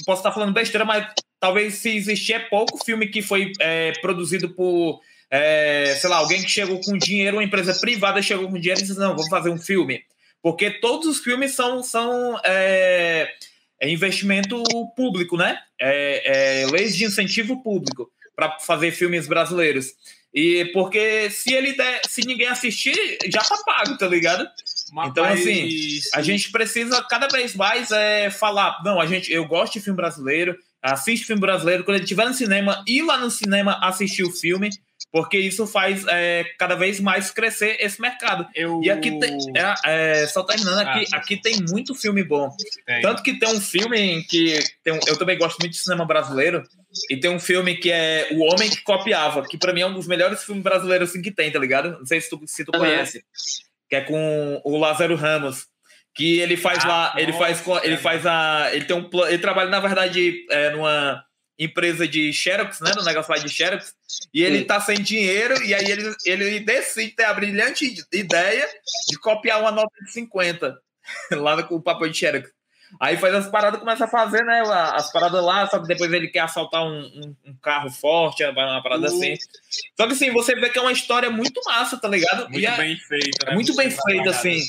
Posso 0.07 0.21
estar 0.21 0.33
falando 0.33 0.55
besteira, 0.55 0.85
mas 0.85 1.07
talvez 1.39 1.75
se 1.75 1.95
existir 1.95 2.33
é 2.33 2.39
pouco 2.39 2.83
filme 2.83 3.09
que 3.09 3.21
foi 3.21 3.53
é, 3.61 3.93
produzido 4.01 4.49
por, 4.55 5.01
é, 5.31 5.95
sei 6.01 6.09
lá, 6.09 6.17
alguém 6.17 6.43
que 6.43 6.49
chegou 6.49 6.81
com 6.81 6.97
dinheiro, 6.97 7.37
uma 7.37 7.45
empresa 7.45 7.75
privada 7.75 8.23
chegou 8.23 8.49
com 8.49 8.59
dinheiro 8.59 8.81
e 8.81 8.85
disse: 8.85 8.99
não, 8.99 9.11
vamos 9.11 9.29
fazer 9.29 9.51
um 9.51 9.59
filme. 9.59 10.03
Porque 10.43 10.71
todos 10.71 11.07
os 11.07 11.19
filmes 11.19 11.55
são, 11.55 11.83
são 11.83 12.41
é, 12.43 13.31
é 13.81 13.91
investimento 13.91 14.63
público, 14.97 15.37
né? 15.37 15.59
Leis 16.71 16.97
de 16.97 17.05
incentivo 17.05 17.63
público 17.63 18.11
para 18.35 18.59
fazer 18.59 18.91
filmes 18.91 19.27
brasileiros. 19.27 19.93
E 20.35 20.65
porque 20.73 21.31
se 21.31 21.55
ele 21.55 21.75
der, 21.75 22.01
se 22.09 22.27
ninguém 22.27 22.49
assistir, 22.49 23.19
já 23.27 23.41
tá 23.41 23.57
pago, 23.65 23.97
tá 23.97 24.09
ligado? 24.09 24.45
Mas 24.93 25.11
então, 25.11 25.25
assim, 25.25 25.69
a 26.15 26.23
gente 26.23 26.51
precisa 26.51 27.03
cada 27.05 27.29
vez 27.29 27.55
mais 27.55 27.91
é, 27.91 28.31
falar, 28.31 28.81
não, 28.85 29.01
a 29.01 29.07
gente, 29.07 29.33
eu 29.33 29.47
gosto 29.47 29.75
de 29.75 29.81
filme 29.81 29.97
brasileiro, 29.97 30.57
assiste 30.83 31.27
filme 31.27 31.41
brasileiro, 31.41 31.85
quando 31.85 31.97
ele 31.97 32.05
estiver 32.05 32.27
no 32.27 32.35
cinema, 32.35 32.85
ir 32.87 33.03
lá 33.03 33.19
no 33.19 33.31
cinema 33.31 33.79
assistir 33.83 34.23
o 34.23 34.31
filme, 34.31 34.71
porque 35.11 35.39
isso 35.39 35.67
faz 35.67 36.05
é, 36.09 36.45
cada 36.59 36.75
vez 36.75 36.99
mais 37.01 37.31
crescer 37.31 37.77
esse 37.81 38.01
mercado. 38.01 38.47
Eu... 38.55 38.81
E 38.83 38.91
aqui 38.91 39.19
tem, 39.19 39.39
é, 39.57 39.75
é, 39.85 40.27
só 40.27 40.43
terminando 40.43 40.81
aqui, 40.81 41.07
ah, 41.13 41.17
aqui 41.17 41.41
tem 41.41 41.65
muito 41.71 41.95
filme 41.95 42.23
bom. 42.23 42.51
Tem. 42.85 43.01
Tanto 43.01 43.23
que 43.23 43.39
tem 43.39 43.49
um 43.49 43.61
filme 43.61 44.25
que 44.25 44.59
um, 44.89 44.99
eu 45.07 45.17
também 45.17 45.39
gosto 45.39 45.59
muito 45.61 45.73
de 45.73 45.79
cinema 45.79 46.05
brasileiro 46.05 46.63
e 47.09 47.17
tem 47.17 47.31
um 47.31 47.39
filme 47.39 47.77
que 47.77 47.91
é 47.91 48.29
O 48.33 48.43
Homem 48.43 48.69
que 48.69 48.83
Copiava, 48.83 49.47
que 49.47 49.57
para 49.57 49.73
mim 49.73 49.83
é 49.83 49.87
um 49.87 49.95
dos 49.95 50.07
melhores 50.07 50.43
filmes 50.43 50.65
brasileiros 50.65 51.11
assim, 51.11 51.23
que 51.23 51.31
tem, 51.31 51.51
tá 51.51 51.59
ligado? 51.59 51.99
Não 51.99 52.07
sei 52.07 52.21
se 52.21 52.29
tu, 52.29 52.41
se 52.45 52.65
tu 52.65 52.73
conhece. 52.73 53.25
Que 53.95 53.99
é 53.99 54.01
com 54.01 54.61
o 54.65 54.77
Lázaro 54.77 55.15
Ramos 55.15 55.69
que 56.15 56.39
ele 56.39 56.57
faz 56.57 56.85
ah, 56.85 56.89
lá, 56.89 57.15
ele 57.17 57.33
faz 57.33 57.63
ele 57.83 57.97
faz 57.97 58.25
a, 58.25 58.71
ele 58.73 58.85
tem 58.85 58.97
um 58.97 59.11
ele 59.27 59.39
trabalha 59.39 59.69
na 59.69 59.81
verdade 59.81 60.47
é, 60.51 60.71
numa 60.71 61.25
empresa 61.59 62.07
de 62.07 62.33
Xerox, 62.33 62.81
né, 62.81 62.93
no 62.97 63.05
negócio 63.05 63.33
lá 63.33 63.39
de 63.39 63.49
Xerox, 63.49 63.95
e 64.33 64.43
ele 64.43 64.61
Sim. 64.61 64.65
tá 64.65 64.81
sem 64.81 64.97
dinheiro 64.97 65.61
e 65.63 65.75
aí 65.75 65.91
ele, 65.91 66.15
ele 66.25 66.61
decide 66.61 67.13
ter 67.13 67.25
a 67.25 67.35
brilhante 67.35 67.95
ideia 68.13 68.69
de 69.09 69.19
copiar 69.19 69.61
uma 69.61 69.71
nota 69.71 69.93
de 70.05 70.13
50 70.13 70.77
lá 71.33 71.63
com 71.63 71.77
o 71.77 71.83
papel 71.83 72.09
de 72.09 72.19
Xerox. 72.19 72.51
Aí 73.01 73.17
faz 73.17 73.35
as 73.35 73.51
paradas, 73.51 73.81
começa 73.81 74.05
a 74.05 74.09
fazer, 74.09 74.45
né? 74.45 74.63
As 74.95 75.13
paradas 75.13 75.45
lá, 75.45 75.67
só 75.67 75.79
que 75.79 75.87
depois 75.87 76.13
ele 76.13 76.29
quer 76.29 76.41
assaltar 76.41 76.85
um, 76.85 77.01
um, 77.01 77.37
um 77.47 77.55
carro 77.63 77.91
forte, 77.91 78.45
uma 78.45 78.83
parada 78.83 79.03
uh. 79.03 79.07
assim. 79.07 79.35
Só 79.97 80.07
que 80.07 80.13
assim, 80.13 80.31
você 80.31 80.55
vê 80.55 80.71
que 80.71 80.79
é 80.79 80.83
uma 80.83 80.93
história 80.93 81.31
muito 81.31 81.61
massa, 81.65 81.97
tá 81.97 82.09
ligado? 82.09 82.49
Muito 82.51 82.67
é, 82.67 82.77
bem 82.77 82.97
feita. 82.97 83.47
Né? 83.47 83.55
Muito 83.55 83.75
bem 83.75 83.91
feita, 83.91 84.31
assim. 84.31 84.61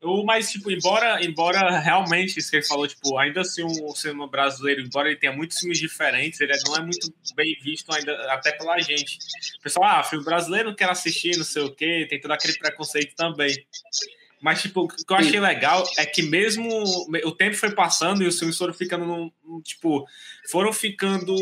Eu, 0.00 0.24
mas, 0.24 0.50
tipo, 0.50 0.70
embora, 0.70 1.22
embora 1.22 1.78
realmente, 1.78 2.38
isso 2.38 2.50
que 2.50 2.56
ele 2.56 2.66
falou, 2.66 2.88
tipo, 2.88 3.18
ainda 3.18 3.42
assim 3.42 3.62
o 3.62 3.94
cinema 3.94 4.26
brasileiro, 4.26 4.80
embora 4.80 5.08
ele 5.08 5.18
tenha 5.18 5.32
muitos 5.32 5.58
filmes 5.58 5.78
diferentes, 5.78 6.40
ele 6.40 6.54
não 6.66 6.76
é 6.76 6.80
muito 6.80 7.12
bem 7.36 7.54
visto 7.62 7.92
ainda, 7.92 8.14
até 8.32 8.52
pela 8.52 8.78
gente. 8.78 9.18
O 9.58 9.62
pessoal, 9.62 9.98
ah, 9.98 10.02
filme 10.02 10.24
brasileiro 10.24 10.70
não 10.70 10.74
quer 10.74 10.88
assistir, 10.88 11.36
não 11.36 11.44
sei 11.44 11.62
o 11.62 11.74
quê, 11.74 12.06
tem 12.08 12.18
todo 12.18 12.30
aquele 12.32 12.54
preconceito 12.54 13.14
também. 13.14 13.54
Mas, 14.40 14.62
tipo, 14.62 14.82
o 14.82 14.88
que 14.88 15.12
eu 15.12 15.16
achei 15.16 15.38
legal 15.38 15.86
é 15.98 16.06
que 16.06 16.22
mesmo 16.22 16.66
o 17.24 17.32
tempo 17.32 17.54
foi 17.56 17.72
passando 17.72 18.22
e 18.22 18.26
os 18.26 18.38
filmes 18.38 18.56
foram 18.56 18.72
ficando, 18.72 19.04
num, 19.04 19.60
tipo, 19.60 20.06
foram 20.50 20.72
ficando 20.72 21.36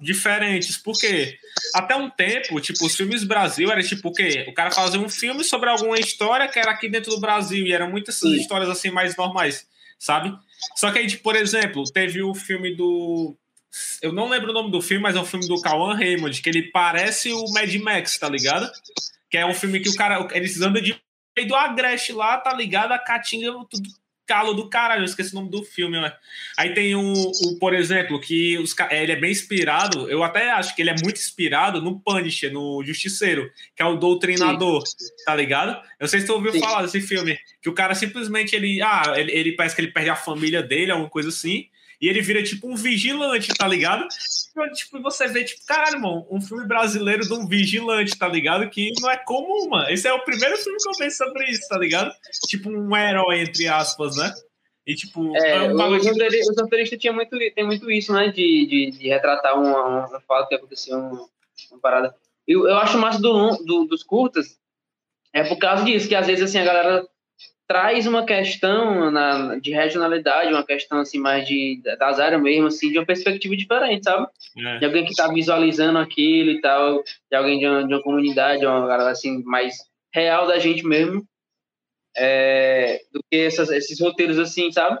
diferentes. 0.00 0.76
Por 0.76 0.98
quê? 0.98 1.38
Até 1.72 1.94
um 1.94 2.10
tempo, 2.10 2.60
tipo, 2.60 2.84
os 2.84 2.96
filmes 2.96 3.22
Brasil 3.22 3.70
era 3.70 3.82
tipo 3.82 4.08
o 4.08 4.12
quê? 4.12 4.46
O 4.48 4.52
cara 4.52 4.72
fazia 4.72 4.98
um 4.98 5.08
filme 5.08 5.44
sobre 5.44 5.70
alguma 5.70 5.98
história 5.98 6.48
que 6.48 6.58
era 6.58 6.72
aqui 6.72 6.88
dentro 6.88 7.12
do 7.12 7.20
Brasil 7.20 7.64
e 7.64 7.72
eram 7.72 7.88
muitas 7.88 8.16
Sim. 8.16 8.34
histórias 8.34 8.68
assim 8.68 8.90
mais 8.90 9.16
normais, 9.16 9.68
sabe? 9.96 10.36
Só 10.74 10.90
que 10.90 10.98
aí, 10.98 11.06
tipo, 11.06 11.22
por 11.22 11.36
exemplo, 11.36 11.84
teve 11.84 12.20
o 12.20 12.34
filme 12.34 12.74
do 12.74 13.36
eu 14.02 14.12
não 14.12 14.28
lembro 14.28 14.50
o 14.50 14.54
nome 14.54 14.70
do 14.70 14.80
filme, 14.80 15.02
mas 15.02 15.16
é 15.16 15.20
um 15.20 15.24
filme 15.24 15.46
do 15.48 15.60
Kawan 15.60 15.96
Raymond, 15.96 16.40
que 16.40 16.48
ele 16.48 16.70
parece 16.70 17.32
o 17.32 17.44
Mad 17.52 17.72
Max, 17.76 18.18
tá 18.18 18.28
ligado? 18.28 18.70
Que 19.28 19.38
é 19.38 19.46
um 19.46 19.54
filme 19.54 19.80
que 19.80 19.88
o 19.88 19.96
cara, 19.96 20.28
eles 20.32 20.60
andam 20.60 20.80
de 20.80 20.96
do 21.46 21.54
Agreste 21.54 22.12
lá, 22.12 22.38
tá 22.38 22.52
ligado? 22.52 22.92
A 22.92 22.98
Caatinga, 22.98 23.52
tudo 23.68 23.88
calo 24.26 24.54
do 24.54 24.68
caralho, 24.68 25.02
eu 25.02 25.06
esqueci 25.06 25.32
o 25.32 25.34
nome 25.34 25.50
do 25.50 25.62
filme, 25.62 26.00
né? 26.00 26.12
Aí 26.56 26.72
tem 26.72 26.94
o, 26.94 27.12
o, 27.12 27.58
por 27.58 27.74
exemplo, 27.74 28.20
que 28.20 28.58
os, 28.58 28.74
ele 28.90 29.12
é 29.12 29.16
bem 29.16 29.30
inspirado, 29.30 30.08
eu 30.08 30.22
até 30.22 30.50
acho 30.50 30.74
que 30.74 30.82
ele 30.82 30.90
é 30.90 30.96
muito 31.02 31.18
inspirado 31.18 31.80
no 31.80 32.00
Punisher, 32.00 32.52
no 32.52 32.82
Justiceiro, 32.84 33.50
que 33.76 33.82
é 33.82 33.86
o 33.86 33.96
Doutrinador, 33.96 34.86
Sim. 34.86 35.06
tá 35.26 35.34
ligado? 35.34 35.80
Eu 36.00 36.08
sei 36.08 36.20
se 36.20 36.26
tu 36.26 36.34
ouviu 36.34 36.52
Sim. 36.52 36.60
falar 36.60 36.82
desse 36.82 37.00
filme, 37.00 37.38
que 37.60 37.68
o 37.68 37.74
cara 37.74 37.94
simplesmente, 37.94 38.56
ele, 38.56 38.80
ah, 38.80 39.14
ele, 39.16 39.32
ele 39.32 39.52
parece 39.52 39.74
que 39.74 39.82
ele 39.82 39.92
perde 39.92 40.10
a 40.10 40.16
família 40.16 40.62
dele, 40.62 40.90
alguma 40.90 41.10
coisa 41.10 41.28
assim, 41.28 41.66
e 42.04 42.08
ele 42.10 42.20
vira 42.20 42.42
tipo 42.42 42.68
um 42.68 42.76
vigilante, 42.76 43.48
tá 43.54 43.66
ligado? 43.66 44.06
Tipo, 44.74 45.00
você 45.00 45.26
vê, 45.26 45.42
tipo, 45.42 45.64
caralho, 45.64 45.98
mano, 46.02 46.26
um 46.30 46.38
filme 46.38 46.66
brasileiro 46.66 47.26
de 47.26 47.32
um 47.32 47.48
vigilante, 47.48 48.18
tá 48.18 48.28
ligado? 48.28 48.68
Que 48.68 48.92
não 49.00 49.10
é 49.10 49.16
comum, 49.16 49.70
mano. 49.70 49.88
Esse 49.88 50.06
é 50.06 50.12
o 50.12 50.22
primeiro 50.22 50.54
filme 50.58 50.76
que 50.76 50.86
eu 50.86 50.92
vejo 50.98 51.16
sobre 51.16 51.46
isso, 51.46 51.66
tá 51.66 51.78
ligado? 51.78 52.12
Tipo, 52.46 52.68
um 52.68 52.94
herói, 52.94 53.40
entre 53.40 53.66
aspas, 53.68 54.18
né? 54.18 54.30
E, 54.86 54.94
tipo, 54.94 55.34
é, 55.34 55.56
é 55.56 55.62
um 55.62 55.96
os, 55.96 56.06
roteiristas 56.06 56.98
tinha 56.98 57.12
muito, 57.14 57.38
tem 57.54 57.64
muito 57.64 57.90
isso, 57.90 58.12
né? 58.12 58.28
De, 58.28 58.66
de, 58.66 58.98
de 58.98 59.08
retratar 59.08 59.58
um, 59.58 59.70
um, 60.14 60.20
fato 60.28 60.48
que 60.50 60.56
aconteceu, 60.56 60.98
uma, 60.98 61.26
uma 61.70 61.80
parada. 61.80 62.14
Eu, 62.46 62.68
eu 62.68 62.76
acho 62.76 62.98
massa 62.98 63.18
do, 63.18 63.56
do, 63.64 63.86
dos 63.86 64.02
curtas, 64.02 64.58
é 65.32 65.42
por 65.42 65.56
causa 65.56 65.82
disso, 65.82 66.06
que 66.06 66.14
às 66.14 66.26
vezes, 66.26 66.44
assim, 66.44 66.58
a 66.58 66.64
galera 66.66 67.08
traz 67.66 68.06
uma 68.06 68.24
questão 68.24 69.10
na, 69.10 69.56
de 69.56 69.72
regionalidade, 69.72 70.52
uma 70.52 70.64
questão 70.64 70.98
assim 70.98 71.18
mais 71.18 71.46
de 71.46 71.80
das 71.98 72.20
áreas 72.20 72.40
mesmo, 72.40 72.66
assim, 72.66 72.90
de 72.90 72.98
uma 72.98 73.06
perspectiva 73.06 73.56
diferente, 73.56 74.04
sabe? 74.04 74.26
É. 74.58 74.78
De 74.78 74.84
alguém 74.84 75.04
que 75.04 75.10
está 75.10 75.28
visualizando 75.28 75.98
aquilo 75.98 76.50
e 76.50 76.60
tal, 76.60 77.02
de 77.30 77.36
alguém 77.36 77.58
de 77.58 77.66
uma, 77.66 77.86
de 77.86 77.94
uma 77.94 78.02
comunidade, 78.02 78.66
uma 78.66 78.86
galera 78.86 79.10
assim 79.10 79.42
mais 79.44 79.76
real 80.12 80.46
da 80.46 80.58
gente 80.58 80.86
mesmo, 80.86 81.26
é, 82.16 83.00
do 83.12 83.20
que 83.30 83.38
essas, 83.38 83.70
esses 83.70 84.00
roteiros 84.00 84.38
assim, 84.38 84.70
sabe? 84.70 85.00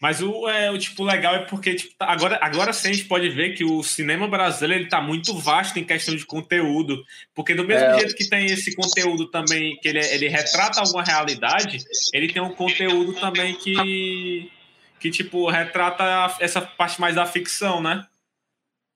Mas 0.00 0.22
o, 0.22 0.48
é, 0.48 0.70
o 0.70 0.78
tipo 0.78 1.04
legal 1.04 1.34
é 1.34 1.40
porque 1.40 1.74
tipo, 1.74 1.94
agora, 2.00 2.38
agora 2.40 2.72
sim 2.72 2.88
a 2.88 2.92
gente 2.92 3.04
pode 3.04 3.28
ver 3.28 3.54
que 3.54 3.64
o 3.64 3.82
cinema 3.82 4.26
brasileiro 4.26 4.82
ele 4.82 4.88
tá 4.88 4.98
muito 4.98 5.36
vasto 5.38 5.78
em 5.78 5.84
questão 5.84 6.16
de 6.16 6.24
conteúdo. 6.24 7.04
Porque 7.34 7.54
do 7.54 7.66
mesmo 7.66 7.84
é. 7.84 7.98
jeito 7.98 8.16
que 8.16 8.26
tem 8.26 8.46
esse 8.46 8.74
conteúdo 8.74 9.30
também, 9.30 9.76
que 9.76 9.88
ele, 9.88 9.98
ele 9.98 10.28
retrata 10.28 10.80
alguma 10.80 11.04
realidade, 11.04 11.84
ele 12.14 12.32
tem 12.32 12.40
um 12.40 12.54
conteúdo 12.54 13.12
também 13.20 13.54
que, 13.54 14.50
que 14.98 15.10
tipo, 15.10 15.50
retrata 15.50 16.34
essa 16.40 16.62
parte 16.62 16.98
mais 16.98 17.14
da 17.14 17.26
ficção, 17.26 17.82
né? 17.82 18.06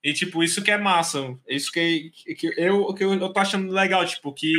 E, 0.03 0.11
tipo, 0.13 0.43
isso 0.43 0.63
que 0.63 0.71
é 0.71 0.77
massa. 0.77 1.35
Isso 1.47 1.71
que, 1.71 2.11
que, 2.35 2.53
eu, 2.57 2.93
que 2.93 3.03
eu, 3.03 3.13
eu 3.13 3.29
tô 3.29 3.39
achando 3.39 3.71
legal, 3.71 4.05
tipo, 4.05 4.33
que 4.33 4.53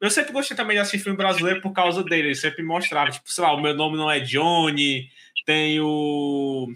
eu 0.00 0.10
sempre 0.10 0.32
gostei 0.32 0.56
também 0.56 0.76
de 0.76 0.80
assistir 0.80 1.02
filme 1.02 1.16
brasileiro 1.16 1.60
por 1.60 1.72
causa 1.72 2.02
dele. 2.02 2.28
Ele 2.28 2.34
sempre 2.34 2.62
mostrava, 2.62 3.10
tipo, 3.10 3.30
sei 3.32 3.42
lá, 3.42 3.52
o 3.54 3.60
meu 3.60 3.74
nome 3.74 3.96
não 3.96 4.10
é 4.10 4.20
Johnny, 4.20 5.08
tem 5.44 5.80
o, 5.80 6.68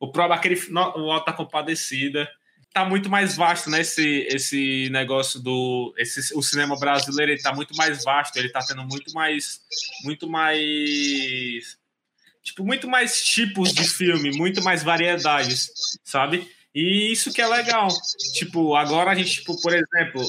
o 0.00 0.12
próprio 0.12 0.38
aquele 0.38 0.60
o 0.72 1.10
Alta 1.10 1.32
Compadecida. 1.32 2.28
Tá 2.72 2.84
muito 2.84 3.08
mais 3.08 3.36
vasto, 3.36 3.70
né? 3.70 3.80
Esse, 3.80 4.26
esse 4.30 4.88
negócio 4.90 5.40
do. 5.40 5.94
Esse, 5.96 6.36
o 6.36 6.42
cinema 6.42 6.78
brasileiro 6.78 7.32
ele 7.32 7.40
tá 7.40 7.54
muito 7.54 7.74
mais 7.74 8.04
vasto, 8.04 8.36
ele 8.36 8.50
tá 8.50 8.60
tendo 8.66 8.84
muito 8.84 9.12
mais. 9.14 9.60
Muito 10.04 10.28
mais. 10.28 11.78
Tipo, 12.42 12.64
muito 12.64 12.86
mais 12.86 13.24
tipos 13.24 13.72
de 13.72 13.82
filme, 13.84 14.30
muito 14.36 14.62
mais 14.62 14.82
variedades, 14.82 15.70
sabe? 16.04 16.48
E 16.76 17.10
isso 17.10 17.32
que 17.32 17.40
é 17.40 17.48
legal. 17.48 17.88
Tipo, 18.34 18.76
agora 18.76 19.10
a 19.10 19.14
gente, 19.14 19.36
tipo, 19.36 19.58
por 19.62 19.72
exemplo, 19.72 20.22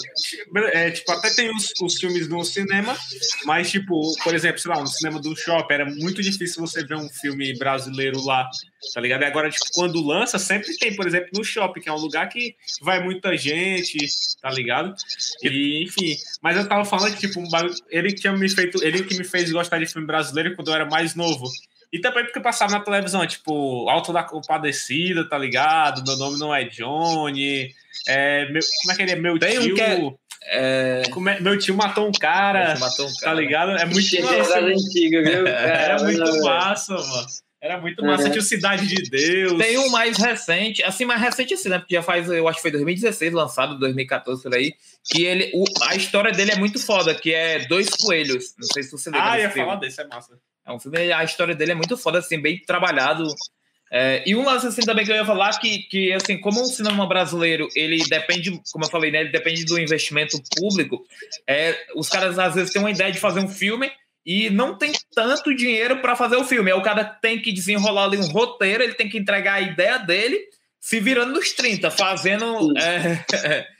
é, 0.72 0.90
tipo, 0.92 1.12
até 1.12 1.30
tem 1.32 1.54
os, 1.54 1.74
os 1.82 2.00
filmes 2.00 2.30
no 2.30 2.42
cinema, 2.46 2.96
mas, 3.44 3.70
tipo, 3.70 4.00
por 4.24 4.34
exemplo, 4.34 4.58
sei 4.58 4.72
lá, 4.72 4.80
no 4.80 4.88
cinema 4.88 5.20
do 5.20 5.36
shopping, 5.36 5.74
era 5.74 5.86
muito 5.86 6.22
difícil 6.22 6.66
você 6.66 6.86
ver 6.86 6.96
um 6.96 7.10
filme 7.10 7.54
brasileiro 7.58 8.24
lá, 8.24 8.50
tá 8.94 9.02
ligado? 9.02 9.24
E 9.24 9.26
agora, 9.26 9.50
tipo, 9.50 9.66
quando 9.74 10.02
lança, 10.02 10.40
sempre 10.40 10.74
tem, 10.78 10.96
por 10.96 11.06
exemplo, 11.06 11.32
no 11.36 11.44
shopping, 11.44 11.82
que 11.82 11.90
é 11.90 11.92
um 11.94 11.98
lugar 11.98 12.30
que 12.30 12.56
vai 12.82 13.04
muita 13.04 13.36
gente, 13.36 13.98
tá 14.42 14.50
ligado? 14.50 14.96
E, 15.44 15.84
enfim. 15.84 16.16
Mas 16.42 16.56
eu 16.56 16.66
tava 16.66 16.86
falando 16.86 17.14
que, 17.18 17.28
tipo, 17.28 17.44
ele 17.90 18.14
tinha 18.14 18.32
me 18.32 18.48
feito, 18.48 18.82
ele 18.82 19.04
que 19.04 19.18
me 19.18 19.26
fez 19.26 19.52
gostar 19.52 19.80
de 19.80 19.86
filme 19.86 20.08
brasileiro 20.08 20.56
quando 20.56 20.70
eu 20.70 20.76
era 20.76 20.86
mais 20.86 21.14
novo. 21.14 21.52
E 21.92 22.00
também 22.00 22.26
porque 22.26 22.40
passava 22.40 22.74
na 22.74 22.80
televisão, 22.82 23.26
tipo, 23.26 23.90
Alto 23.90 24.12
da 24.12 24.24
Compadecida, 24.24 25.28
tá 25.28 25.38
ligado? 25.38 26.04
Meu 26.06 26.18
nome 26.18 26.38
não 26.38 26.54
é 26.54 26.66
Johnny. 26.66 27.74
É, 28.08 28.50
meu, 28.52 28.62
como 28.82 28.92
é 28.92 28.96
que 28.96 29.02
ele 29.02 29.12
é? 29.12 29.16
Meu 29.16 29.40
Tem 29.40 29.60
tio. 29.60 29.76
Um 29.76 30.18
é, 30.44 31.02
é... 31.06 31.40
meu 31.42 31.58
tio 31.58 31.76
matou 31.76 32.08
um 32.08 32.12
cara. 32.12 32.78
Matou 32.78 33.06
um 33.06 33.14
tá 33.14 33.22
cara. 33.22 33.36
Tá 33.36 33.42
ligado? 33.42 33.72
É 33.72 33.86
muito 33.86 34.22
massa. 34.22 34.60
Antiga, 34.60 35.24
viu? 35.24 35.48
Era 35.48 36.04
muito 36.04 36.42
massa, 36.42 36.94
mano. 36.94 37.28
Era 37.60 37.82
muito 37.82 38.06
massa, 38.06 38.30
tinha 38.30 38.42
Cidade 38.42 38.86
de 38.88 39.10
Deus. 39.10 39.58
Tem 39.58 39.80
um 39.80 39.90
mais 39.90 40.16
recente, 40.18 40.84
assim, 40.84 41.06
mais 41.06 41.20
recente 41.20 41.56
assim, 41.56 41.70
né? 41.70 41.80
Porque 41.80 41.96
já 41.96 42.04
faz, 42.04 42.30
eu 42.30 42.48
acho 42.48 42.58
que 42.58 42.62
foi 42.62 42.72
2016, 42.72 43.34
lançado, 43.34 43.80
2014, 43.80 44.44
por 44.44 44.54
aí. 44.54 44.74
Que 45.04 45.26
ele, 45.26 45.52
o, 45.56 45.64
a 45.86 45.96
história 45.96 46.32
dele 46.32 46.52
é 46.52 46.56
muito 46.56 46.80
foda, 46.80 47.16
que 47.16 47.34
é 47.34 47.66
Dois 47.66 47.90
Coelhos. 47.90 48.54
Não 48.60 48.68
sei 48.72 48.84
se 48.84 48.92
você 48.92 49.10
lembra. 49.10 49.32
Ah, 49.32 49.40
ia 49.40 49.50
filme. 49.50 49.68
falar 49.68 49.80
desse, 49.80 50.00
é 50.00 50.08
massa. 50.08 50.38
É 50.68 50.72
um 50.72 50.80
filme, 50.80 51.14
a 51.14 51.24
história 51.24 51.56
dele 51.56 51.72
é 51.72 51.76
muito 51.76 51.96
foda, 51.98 52.20
assim, 52.20 52.40
bem 52.40 52.60
trabalhado. 52.60 53.26
É, 53.90 54.22
e 54.26 54.36
um 54.36 54.44
lance 54.44 54.68
assim 54.68 54.82
também 54.82 55.06
que 55.06 55.12
eu 55.12 55.16
ia 55.16 55.26
falar 55.26 55.58
que, 55.60 55.80
que 55.84 56.12
assim, 56.12 56.38
como 56.38 56.62
o 56.62 56.66
cinema 56.66 57.08
brasileiro, 57.08 57.70
ele 57.74 58.04
depende, 58.10 58.52
como 58.74 58.84
eu 58.84 58.90
falei, 58.90 59.10
né, 59.12 59.22
ele 59.22 59.32
depende 59.32 59.64
do 59.64 59.80
investimento 59.80 60.38
público, 60.58 61.06
é, 61.48 61.74
os 61.96 62.10
caras 62.10 62.38
às 62.38 62.54
vezes 62.54 62.74
têm 62.74 62.82
uma 62.82 62.92
ideia 62.92 63.12
de 63.12 63.20
fazer 63.20 63.40
um 63.40 63.48
filme 63.48 63.90
e 64.26 64.50
não 64.50 64.78
tem 64.78 64.92
tanto 65.16 65.56
dinheiro 65.56 66.02
para 66.02 66.18
fazer 66.18 66.36
o 66.36 66.44
filme. 66.44 66.70
Aí 66.70 66.78
o 66.78 66.84
cara 66.84 67.06
tem 67.06 67.42
que 67.42 67.54
desenrolar 67.54 68.04
ali 68.04 68.18
um 68.18 68.28
roteiro, 68.28 68.84
ele 68.84 68.94
tem 68.94 69.08
que 69.08 69.18
entregar 69.18 69.54
a 69.54 69.62
ideia 69.62 69.98
dele, 70.00 70.38
se 70.82 71.00
virando 71.00 71.32
nos 71.32 71.54
30, 71.54 71.90
fazendo. 71.90 72.78
É, 72.78 73.26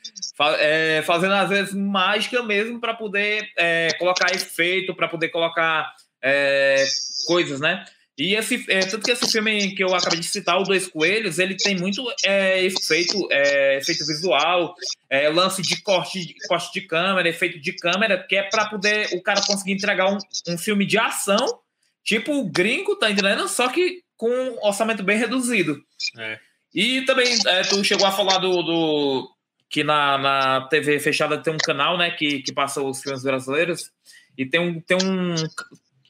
é, 0.60 1.02
fazendo 1.06 1.34
às 1.34 1.50
vezes 1.50 1.74
mágica 1.74 2.42
mesmo 2.44 2.80
para 2.80 2.94
poder 2.94 3.50
é, 3.58 3.90
colocar 4.00 4.34
efeito, 4.34 4.96
para 4.96 5.10
poder 5.10 5.28
colocar 5.30 5.94
é, 6.22 6.86
coisas, 7.26 7.60
né? 7.60 7.86
E 8.18 8.34
esse, 8.34 8.66
é, 8.68 8.80
tanto 8.80 9.06
que 9.06 9.12
esse 9.12 9.32
filme 9.32 9.76
que 9.76 9.84
eu 9.84 9.94
acabei 9.94 10.20
de 10.20 10.26
citar, 10.26 10.60
O 10.60 10.64
Dois 10.64 10.88
Coelhos, 10.88 11.38
ele 11.38 11.56
tem 11.56 11.78
muito 11.78 12.04
é, 12.26 12.64
efeito, 12.64 13.28
é, 13.32 13.78
efeito 13.78 14.04
visual, 14.08 14.74
é, 15.08 15.30
lance 15.30 15.62
de 15.62 15.80
corte, 15.84 16.26
de 16.26 16.34
corte 16.48 16.74
de 16.74 16.82
câmera, 16.82 17.30
efeito 17.30 17.60
de 17.60 17.74
câmera, 17.74 18.18
que 18.28 18.36
é 18.36 18.42
para 18.44 18.66
poder 18.66 19.10
o 19.14 19.22
cara 19.22 19.46
conseguir 19.46 19.74
entregar 19.74 20.12
um, 20.12 20.18
um 20.48 20.58
filme 20.58 20.84
de 20.84 20.98
ação, 20.98 21.60
tipo 22.04 22.34
o 22.34 22.50
gringo, 22.50 22.96
tá 22.96 23.12
entendendo? 23.12 23.48
Só 23.48 23.70
que 23.70 24.02
com 24.18 24.32
um 24.32 24.66
orçamento 24.66 25.04
bem 25.04 25.20
reduzido. 25.20 25.80
É. 26.18 26.40
E 26.74 27.06
também, 27.06 27.38
é, 27.46 27.62
tu 27.62 27.84
chegou 27.84 28.08
a 28.08 28.12
falar 28.12 28.40
do, 28.40 28.64
do 28.64 29.30
que 29.70 29.84
na, 29.84 30.18
na 30.18 30.68
TV 30.70 31.00
fechada 31.00 31.38
tem 31.38 31.54
um 31.54 31.58
canal, 31.58 32.00
né, 32.00 32.10
que, 32.10 32.42
que 32.42 32.52
passa 32.52 32.82
os 32.82 33.00
filmes 33.00 33.22
brasileiros, 33.22 33.92
e 34.36 34.44
tem 34.44 34.60
um, 34.60 34.82
tem 34.82 34.98
um 34.98 35.36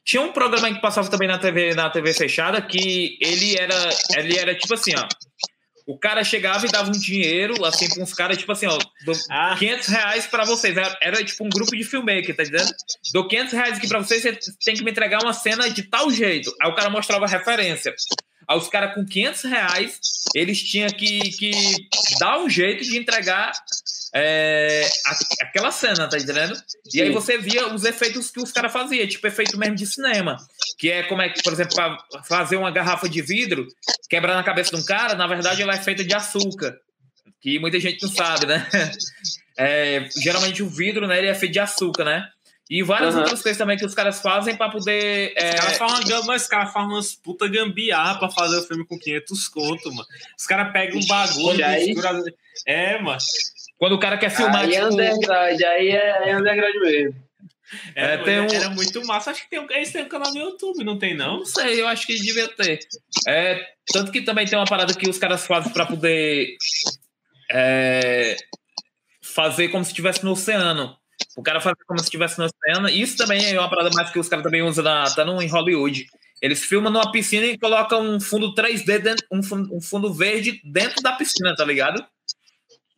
tinha 0.08 0.22
um 0.22 0.32
programa 0.32 0.74
que 0.74 0.80
passava 0.80 1.10
também 1.10 1.28
na 1.28 1.38
TV, 1.38 1.76
na 1.76 1.90
TV 1.90 2.14
fechada 2.14 2.62
que 2.62 3.18
ele 3.20 3.60
era, 3.60 3.90
ele 4.16 4.38
era 4.38 4.56
tipo 4.56 4.74
assim, 4.74 4.94
ó. 4.96 5.06
O 5.86 5.98
cara 5.98 6.24
chegava 6.24 6.66
e 6.66 6.70
dava 6.70 6.90
um 6.90 7.00
dinheiro, 7.00 7.64
assim, 7.66 7.90
para 7.90 8.04
uns 8.04 8.14
caras, 8.14 8.38
tipo 8.38 8.52
assim, 8.52 8.68
ó, 8.68 8.78
dou 9.06 9.16
ah. 9.30 9.56
500 9.58 9.88
reais 9.88 10.28
para 10.28 10.46
vocês. 10.46 10.76
Era, 10.76 10.98
era, 11.02 11.24
tipo 11.24 11.46
um 11.46 11.50
grupo 11.50 11.76
de 11.76 11.84
filmmaker, 11.84 12.36
tá 12.36 12.44
entendendo? 12.44 12.74
Dou 13.14 13.28
500 13.28 13.54
reais 13.54 13.78
aqui 13.78 13.88
para 13.88 14.00
vocês, 14.00 14.24
você 14.24 14.38
tem 14.64 14.76
que 14.76 14.84
me 14.84 14.92
entregar 14.92 15.22
uma 15.22 15.34
cena 15.34 15.70
de 15.70 15.84
tal 15.84 16.10
jeito. 16.10 16.54
Aí 16.62 16.70
o 16.70 16.76
cara 16.76 16.90
mostrava 16.90 17.26
a 17.26 17.30
referência. 17.30 17.94
Aí 18.50 18.58
os 18.58 18.70
caras 18.70 18.96
com 18.96 19.06
500 19.06 19.44
reais, 19.44 20.00
eles 20.34 20.62
tinham 20.62 20.90
que, 20.90 21.20
que 21.32 21.52
dar 22.18 22.40
um 22.40 22.50
jeito 22.50 22.84
de 22.84 22.98
entregar 22.98 23.52
é, 24.20 24.90
aquela 25.42 25.72
cena, 25.72 26.10
tá 26.10 26.18
entendendo? 26.18 26.60
E 26.94 27.02
aí 27.02 27.12
você 27.12 27.38
via 27.38 27.74
os 27.74 27.84
efeitos 27.84 28.32
que 28.32 28.42
os 28.42 28.52
caras 28.52 28.72
faziam, 28.72 29.08
tipo 29.08 29.28
efeito 29.28 29.58
mesmo 29.58 29.76
de 29.76 29.86
cinema. 29.86 30.38
Que 30.78 30.90
é 30.90 31.04
como 31.04 31.22
é 31.22 31.30
que, 31.30 31.44
por 31.44 31.54
exemplo, 31.54 31.76
para 31.76 32.24
fazer 32.24 32.56
uma 32.56 32.72
garrafa 32.72 33.08
de 33.08 33.22
vidro, 33.22 33.68
quebrar 34.10 34.36
na 34.36 34.44
cabeça 34.44 34.76
de 34.76 34.82
um 34.82 34.86
cara, 34.86 35.16
na 35.16 35.28
verdade 35.28 35.62
ela 35.62 35.74
é 35.74 35.78
feita 35.78 36.04
de 36.04 36.16
açúcar. 36.16 36.76
Que 37.40 37.60
muita 37.60 37.80
gente 37.80 38.02
não 38.02 38.10
sabe, 38.10 38.46
né? 38.46 38.68
É, 39.60 40.08
geralmente 40.16 40.62
o 40.62 40.70
vidro, 40.70 41.08
né, 41.08 41.18
ele 41.18 41.26
é 41.26 41.34
feito 41.34 41.54
de 41.54 41.60
açúcar, 41.60 42.04
né? 42.04 42.30
E 42.70 42.84
várias 42.84 43.16
uhum. 43.16 43.22
outras 43.22 43.42
coisas 43.42 43.58
também 43.58 43.76
que 43.76 43.86
os 43.86 43.96
caras 43.96 44.22
fazem 44.22 44.56
para 44.56 44.70
poder. 44.70 45.34
É... 45.36 45.56
Os 45.56 45.60
caras 45.60 45.78
cara 46.48 46.68
fazem 46.68 46.90
umas 46.90 47.16
puta 47.16 47.48
gambiarra 47.48 48.20
pra 48.20 48.30
fazer 48.30 48.58
o 48.58 48.64
filme 48.64 48.86
com 48.86 49.00
500 49.00 49.48
conto, 49.48 49.90
mano. 49.92 50.08
Os 50.38 50.46
caras 50.46 50.72
pegam 50.72 51.00
um 51.00 51.08
bagulho. 51.08 51.66
Aí... 51.66 51.96
É, 52.68 53.02
mano. 53.02 53.18
Quando 53.78 53.94
o 53.94 54.00
cara 54.00 54.18
quer 54.18 54.30
filmar. 54.30 54.64
Aí 54.64 54.76
é 54.76 54.82
tipo... 54.82 55.00
é 55.00 55.12
underground, 55.12 55.62
aí 55.62 55.90
é, 55.90 56.30
é 56.30 56.38
underground 56.38 56.76
mesmo. 56.82 57.28
É, 57.96 58.14
é, 58.14 58.18
tem 58.18 58.40
um... 58.40 58.48
Era 58.48 58.70
muito 58.70 59.06
massa. 59.06 59.32
Acho 59.32 59.44
que 59.44 59.50
tem 59.50 59.60
um, 59.60 59.68
eles 59.70 59.92
têm 59.92 60.04
um 60.04 60.10
canal 60.10 60.34
no 60.34 60.40
YouTube, 60.40 60.84
não 60.84 60.98
tem, 60.98 61.16
não? 61.16 61.40
Não 61.40 61.46
sei, 61.46 61.82
eu 61.82 61.88
acho 61.88 62.08
que 62.08 62.16
devia 62.16 62.48
ter. 62.48 62.80
É, 63.28 63.66
tanto 63.92 64.12
que 64.12 64.22
também 64.22 64.46
tem 64.46 64.58
uma 64.58 64.66
parada 64.66 64.94
que 64.94 65.10
os 65.10 65.18
caras 65.18 65.46
fazem 65.46 65.72
para 65.72 65.86
poder 65.86 66.56
é, 67.52 68.38
fazer 69.22 69.70
como 69.70 69.84
se 69.84 69.92
estivesse 69.92 70.24
no 70.24 70.32
oceano. 70.32 70.96
O 71.36 71.44
cara 71.44 71.60
faz 71.60 71.76
como 71.86 72.00
se 72.00 72.06
estivesse 72.06 72.40
no 72.40 72.46
oceano. 72.46 72.90
Isso 72.90 73.18
também 73.18 73.54
é 73.54 73.60
uma 73.60 73.70
parada 73.70 73.90
mais 73.94 74.10
que 74.10 74.20
os 74.20 74.30
caras 74.30 74.44
também 74.44 74.62
usam 74.62 74.84
na, 74.84 75.04
tá 75.14 75.26
no, 75.26 75.42
em 75.42 75.48
Hollywood. 75.48 76.08
Eles 76.42 76.64
filmam 76.64 76.92
numa 76.92 77.12
piscina 77.12 77.46
e 77.46 77.58
colocam 77.58 78.02
um 78.02 78.20
fundo 78.20 78.54
3D, 78.54 79.00
dentro, 79.00 79.26
um, 79.32 79.42
fundo, 79.42 79.76
um 79.76 79.82
fundo 79.82 80.14
verde 80.14 80.62
dentro 80.64 81.02
da 81.02 81.14
piscina, 81.14 81.56
tá 81.56 81.66
ligado? 81.66 82.04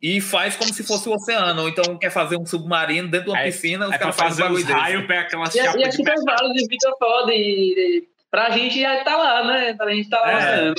E 0.02 0.20
faz 0.20 0.56
como 0.56 0.72
se 0.72 0.82
fosse 0.82 1.08
o 1.08 1.12
oceano. 1.12 1.62
Ou 1.62 1.68
então 1.68 1.98
quer 1.98 2.10
fazer 2.10 2.36
um 2.36 2.46
submarino 2.46 3.08
dentro 3.08 3.26
de 3.26 3.30
uma 3.30 3.38
aí, 3.38 3.52
piscina, 3.52 3.88
os 3.88 3.96
caras 3.96 4.16
fazem 4.16 4.50
os 4.50 4.64
raios, 4.64 5.06
pega 5.06 5.20
aquelas 5.22 5.52
chapas 5.52 5.74
e, 5.74 5.78
e 5.78 5.82
é 5.84 5.90
super 5.90 6.14
válido 6.24 6.54
e 6.56 6.68
fica 6.68 6.92
foda. 6.98 7.32
E, 7.32 7.74
e, 7.76 8.08
pra 8.30 8.50
gente 8.50 8.80
já 8.80 9.04
tá 9.04 9.16
lá, 9.16 9.44
né? 9.44 9.74
Pra 9.74 9.94
gente 9.94 10.08
tá 10.08 10.20
lá. 10.20 10.42
É. 10.42 10.74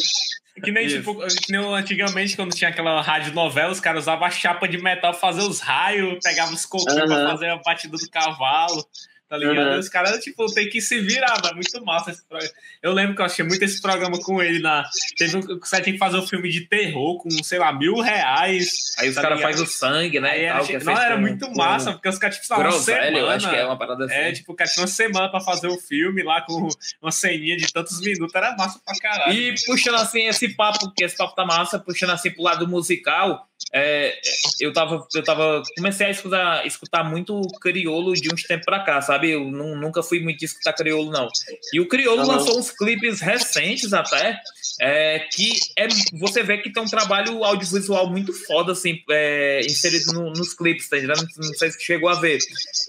Que 0.64 0.72
nem, 0.72 0.88
tipo, 0.88 1.16
que 1.16 1.52
nem 1.52 1.76
antigamente, 1.76 2.36
quando 2.36 2.54
tinha 2.54 2.70
aquela 2.70 3.02
rádio 3.02 3.34
novela, 3.34 3.72
os 3.72 3.80
caras 3.80 4.04
usavam 4.04 4.26
a 4.26 4.30
chapa 4.30 4.68
de 4.68 4.78
metal 4.78 5.12
pra 5.12 5.20
fazer 5.20 5.42
os 5.42 5.60
raios, 5.60 6.20
pegavam 6.22 6.54
os 6.54 6.66
coquinhos 6.66 7.02
uhum. 7.02 7.08
pra 7.08 7.30
fazer 7.30 7.50
a 7.50 7.58
batida 7.58 7.98
do 7.98 8.10
cavalo 8.10 8.86
tá 9.32 9.38
ligado? 9.38 9.72
Uhum. 9.72 9.80
Os 9.80 9.88
caras, 9.88 10.22
tipo, 10.22 10.46
tem 10.54 10.68
que 10.70 10.82
se 10.82 11.00
virar, 11.00 11.42
é 11.50 11.54
muito 11.54 11.86
massa 11.86 12.12
esse 12.12 12.22
programa. 12.28 12.54
Eu 12.84 12.92
lembro 12.92 13.16
que 13.16 13.22
eu 13.22 13.26
achei 13.26 13.46
muito 13.46 13.64
esse 13.64 13.82
programa 13.82 14.20
com 14.20 14.44
ele 14.44 14.60
na. 14.60 14.84
Teve 15.18 15.38
um, 15.38 15.42
você 15.58 15.80
tinha 15.80 15.94
que 15.94 15.98
fazer 15.98 16.18
um 16.18 16.28
filme 16.28 16.50
de 16.50 16.68
terror 16.68 17.18
com, 17.18 17.30
sei 17.42 17.58
lá, 17.58 17.72
mil 17.72 18.02
reais. 18.02 18.68
Aí 19.00 19.08
os 19.08 19.16
tá 19.16 19.22
caras 19.22 19.42
fazem 19.42 19.64
o 19.64 19.66
sangue, 19.66 20.20
né? 20.20 20.32
Aí 20.32 20.48
tal, 20.50 20.76
era, 20.76 20.84
não, 20.84 21.02
era 21.02 21.18
muito 21.18 21.50
massa, 21.56 21.94
porque 21.94 22.10
os 22.10 22.18
caras, 22.18 22.40
tipo, 22.40 22.54
uma 22.54 22.72
semana. 22.74 23.18
Eu 23.18 23.30
acho 23.30 23.50
que 23.50 23.56
é 23.56 23.66
uma 23.66 23.78
parada 23.78 24.04
assim. 24.04 24.14
É, 24.14 24.32
tipo, 24.34 24.52
o 24.52 24.56
cara 24.56 24.70
tinha 24.70 24.82
uma 24.82 24.92
semana 24.92 25.30
pra 25.30 25.40
fazer 25.40 25.68
o 25.70 25.78
filme 25.78 26.22
lá 26.24 26.42
com 26.42 26.68
uma 27.02 27.12
ceninha 27.14 27.56
de 27.56 27.72
tantos 27.72 28.02
minutos, 28.02 28.36
era 28.36 28.54
massa 28.58 28.82
pra 28.86 28.94
caralho. 29.00 29.32
E 29.32 29.56
puxando 29.66 29.96
assim 29.96 30.28
esse 30.28 30.50
papo, 30.50 30.92
que 30.92 31.06
esse 31.06 31.16
papo 31.16 31.34
tá 31.34 31.46
massa, 31.46 31.80
puxando 31.80 32.10
assim 32.10 32.32
pro 32.32 32.44
lado 32.44 32.68
musical. 32.68 33.48
É, 33.74 34.20
eu 34.60 34.74
tava, 34.74 35.08
eu 35.14 35.24
tava, 35.24 35.64
comecei 35.78 36.08
a 36.08 36.10
escutar, 36.10 36.68
escutar 36.68 37.04
muito 37.04 37.42
criolo 37.62 38.14
de 38.14 38.34
uns 38.34 38.44
tempos 38.44 38.66
pra 38.66 38.82
cá, 38.82 39.02
sabe? 39.02 39.32
Eu 39.32 39.50
não, 39.50 39.76
nunca 39.76 40.04
fui 40.04 40.20
muito 40.20 40.40
de 40.40 40.46
escutar 40.46 40.74
criolo, 40.74 41.10
não. 41.10 41.28
E 41.74 41.80
o 41.80 41.88
criolo 41.88 42.26
lançou 42.26 42.60
uns 42.60 42.72
clipes 42.72 43.22
recentes 43.22 43.94
até, 43.94 44.40
é, 44.80 45.20
que 45.32 45.54
é, 45.78 45.88
você 46.20 46.44
vê 46.44 46.58
que 46.58 46.72
tem 46.72 46.84
um 46.84 46.88
trabalho 46.88 47.44
audiovisual 47.44 48.10
muito 48.10 48.34
foda, 48.34 48.74
assim, 48.74 49.00
é, 49.10 49.62
inserido 49.66 50.12
no, 50.14 50.32
nos 50.32 50.54
clipes, 50.54 50.90
tá 50.90 50.98
entendendo? 50.98 51.26
Não 51.38 51.54
sei 51.54 51.72
se 51.72 51.82
chegou 51.82 52.10
a 52.10 52.16
ver. 52.16 52.40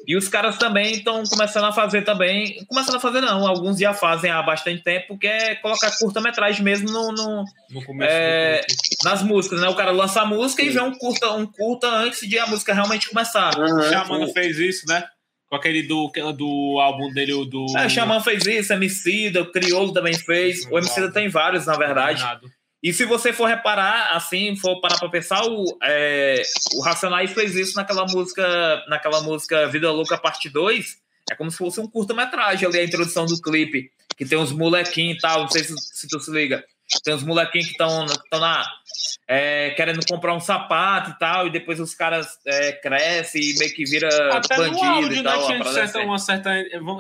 E 0.07 0.17
os 0.17 0.29
caras 0.29 0.59
também 0.59 0.95
estão 0.95 1.23
começando 1.25 1.65
a 1.65 1.73
fazer 1.73 2.03
também, 2.03 2.65
começando 2.67 2.97
a 2.97 3.01
fazer 3.01 3.21
não, 3.21 3.47
alguns 3.47 3.79
já 3.79 3.95
fazem 3.95 4.31
há 4.31 4.43
bastante 4.43 4.83
tempo, 4.83 5.17
que 5.17 5.27
é 5.27 5.55
colocar 5.57 5.97
curta-metragem 5.99 6.63
mesmo 6.63 6.91
no, 6.91 7.13
no, 7.13 7.45
no 7.71 7.85
começo 7.85 8.13
é, 8.13 8.61
nas 9.05 9.23
músicas, 9.23 9.61
né? 9.61 9.69
O 9.69 9.77
cara 9.77 9.93
lança 9.93 10.23
a 10.23 10.27
música 10.27 10.62
E 10.63 10.71
vê 10.71 10.81
um 10.81 10.93
curta, 10.93 11.33
um 11.33 11.47
curta 11.47 11.89
antes 11.89 12.29
de 12.29 12.39
a 12.39 12.47
música 12.47 12.75
realmente 12.75 13.09
começar. 13.09 13.57
Uhum. 13.59 13.83
Xamã 13.83 14.27
fez 14.33 14.59
isso, 14.59 14.87
né? 14.87 15.05
Com 15.49 15.57
aquele 15.57 15.83
do, 15.83 16.11
do 16.37 16.79
álbum 16.81 17.13
dele, 17.13 17.35
o 17.35 17.45
do. 17.45 17.67
É, 17.77 17.87
o 17.87 17.91
Xamã 17.91 18.21
fez 18.21 18.47
isso, 18.47 18.73
Emicida, 18.73 19.43
o 19.43 19.51
Criolo 19.53 19.93
também 19.93 20.15
fez. 20.15 20.65
O 20.71 20.79
Emicida 20.79 21.13
tem 21.13 21.29
vários, 21.29 21.67
na 21.67 21.77
verdade. 21.77 22.23
E 22.83 22.93
se 22.93 23.05
você 23.05 23.33
for 23.33 23.47
reparar, 23.47 24.17
assim, 24.17 24.57
for 24.57 24.81
parar 24.81 24.99
pra 24.99 25.09
pensar, 25.09 25.45
o, 25.45 25.79
é, 25.85 26.43
o 26.75 26.81
Racionais 26.81 27.31
fez 27.31 27.55
isso 27.55 27.77
naquela 27.77 28.05
música, 28.07 28.85
naquela 28.89 29.21
música 29.21 29.69
Vida 29.69 29.91
Louca 29.93 30.19
Parte 30.19 30.49
2. 30.49 30.97
É 31.31 31.37
como 31.37 31.49
se 31.49 31.59
fosse 31.59 31.81
um 31.81 31.87
curta-metragem 31.87 32.67
ali, 32.67 32.81
a 32.81 32.85
introdução 32.85 33.25
do 33.25 33.41
clipe, 33.41 33.89
que 34.17 34.25
tem 34.25 34.37
uns 34.37 34.51
molequinhos 34.51 35.19
e 35.19 35.21
tal, 35.21 35.43
não 35.43 35.49
sei 35.49 35.63
se, 35.63 35.75
se 35.77 36.09
tu 36.09 36.19
se 36.19 36.33
liga. 36.33 36.65
Tem 37.05 37.15
uns 37.15 37.23
molequinhos 37.23 37.69
que 37.69 37.73
estão 37.73 38.05
na. 38.33 38.65
É, 39.27 39.71
querendo 39.71 40.05
comprar 40.07 40.35
um 40.35 40.41
sapato 40.41 41.11
e 41.11 41.19
tal, 41.19 41.47
e 41.47 41.51
depois 41.51 41.81
os 41.81 41.95
caras 41.95 42.39
é, 42.47 42.73
crescem 42.73 43.43
e 43.43 43.59
meio 43.59 43.75
que 43.75 43.85
vira 43.85 44.09
Até 44.37 44.57
bandido 44.57 44.77
no 44.77 44.85
áudio, 44.85 45.13
e 45.19 45.23
tal. 45.23 45.41
Né, 45.41 45.47
tinha 45.47 45.73
certa, 45.73 45.99
assim. 45.99 46.09
uma 46.09 46.19
certa, 46.19 46.51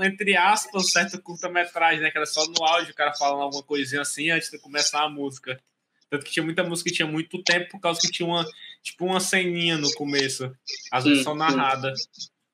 entre 0.05 0.37
aspas, 0.37 0.91
certa 0.91 1.19
curta-metragem, 1.19 2.01
né? 2.01 2.11
Que 2.11 2.19
era 2.19 2.27
só 2.27 2.45
no 2.47 2.65
áudio 2.65 2.93
o 2.93 2.97
cara 2.97 3.13
falando 3.15 3.43
alguma 3.43 3.63
coisinha 3.63 4.03
assim 4.03 4.31
antes 4.31 4.51
de 4.51 4.59
começar 4.59 5.03
a 5.03 5.09
música. 5.09 5.61
Tanto 6.09 6.25
que 6.25 6.33
tinha 6.33 6.45
muita 6.45 6.63
música 6.63 6.91
que 6.91 6.97
tinha 6.97 7.09
muito 7.09 7.43
tempo, 7.43 7.71
por 7.71 7.81
causa 7.81 8.01
que 8.01 8.11
tinha 8.11 8.27
uma, 8.27 8.47
tipo, 8.83 9.05
uma 9.05 9.21
ceninha 9.21 9.79
no 9.79 9.93
começo. 9.95 10.55
Às 10.91 11.05
vezes 11.05 11.25
são 11.25 11.35
narradas. 11.35 12.01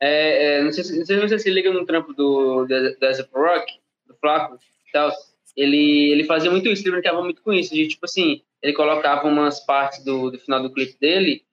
É, 0.01 0.59
é, 0.59 0.63
não, 0.63 0.73
sei, 0.73 0.99
não 0.99 1.05
sei 1.05 1.17
se 1.17 1.29
você 1.29 1.39
se 1.41 1.51
liga 1.51 1.73
no 1.73 1.85
trampo 1.85 2.13
do 2.13 2.67
Desert 2.67 3.29
Rock, 3.33 3.73
do 4.07 4.15
Flaco 4.15 4.59
e 4.87 4.93
tal 4.93 5.13
ele, 5.59 6.13
ele 6.13 6.23
fazia 6.23 6.51
muito 6.53 6.69
isso, 6.69 6.85
ele 6.85 6.93
brincava 6.93 7.21
muito 7.21 7.43
com 7.43 7.53
isso, 7.53 7.75
de 7.75 7.89
tipo 7.89 8.05
assim, 8.05 8.41
ele 8.63 8.73
colocava 8.73 9.27
umas 9.27 9.59
partes 9.59 10.05
do, 10.05 10.31
do 10.31 10.39
final 10.39 10.63
do 10.63 10.73
clipe 10.73 10.97
dele, 11.01 11.45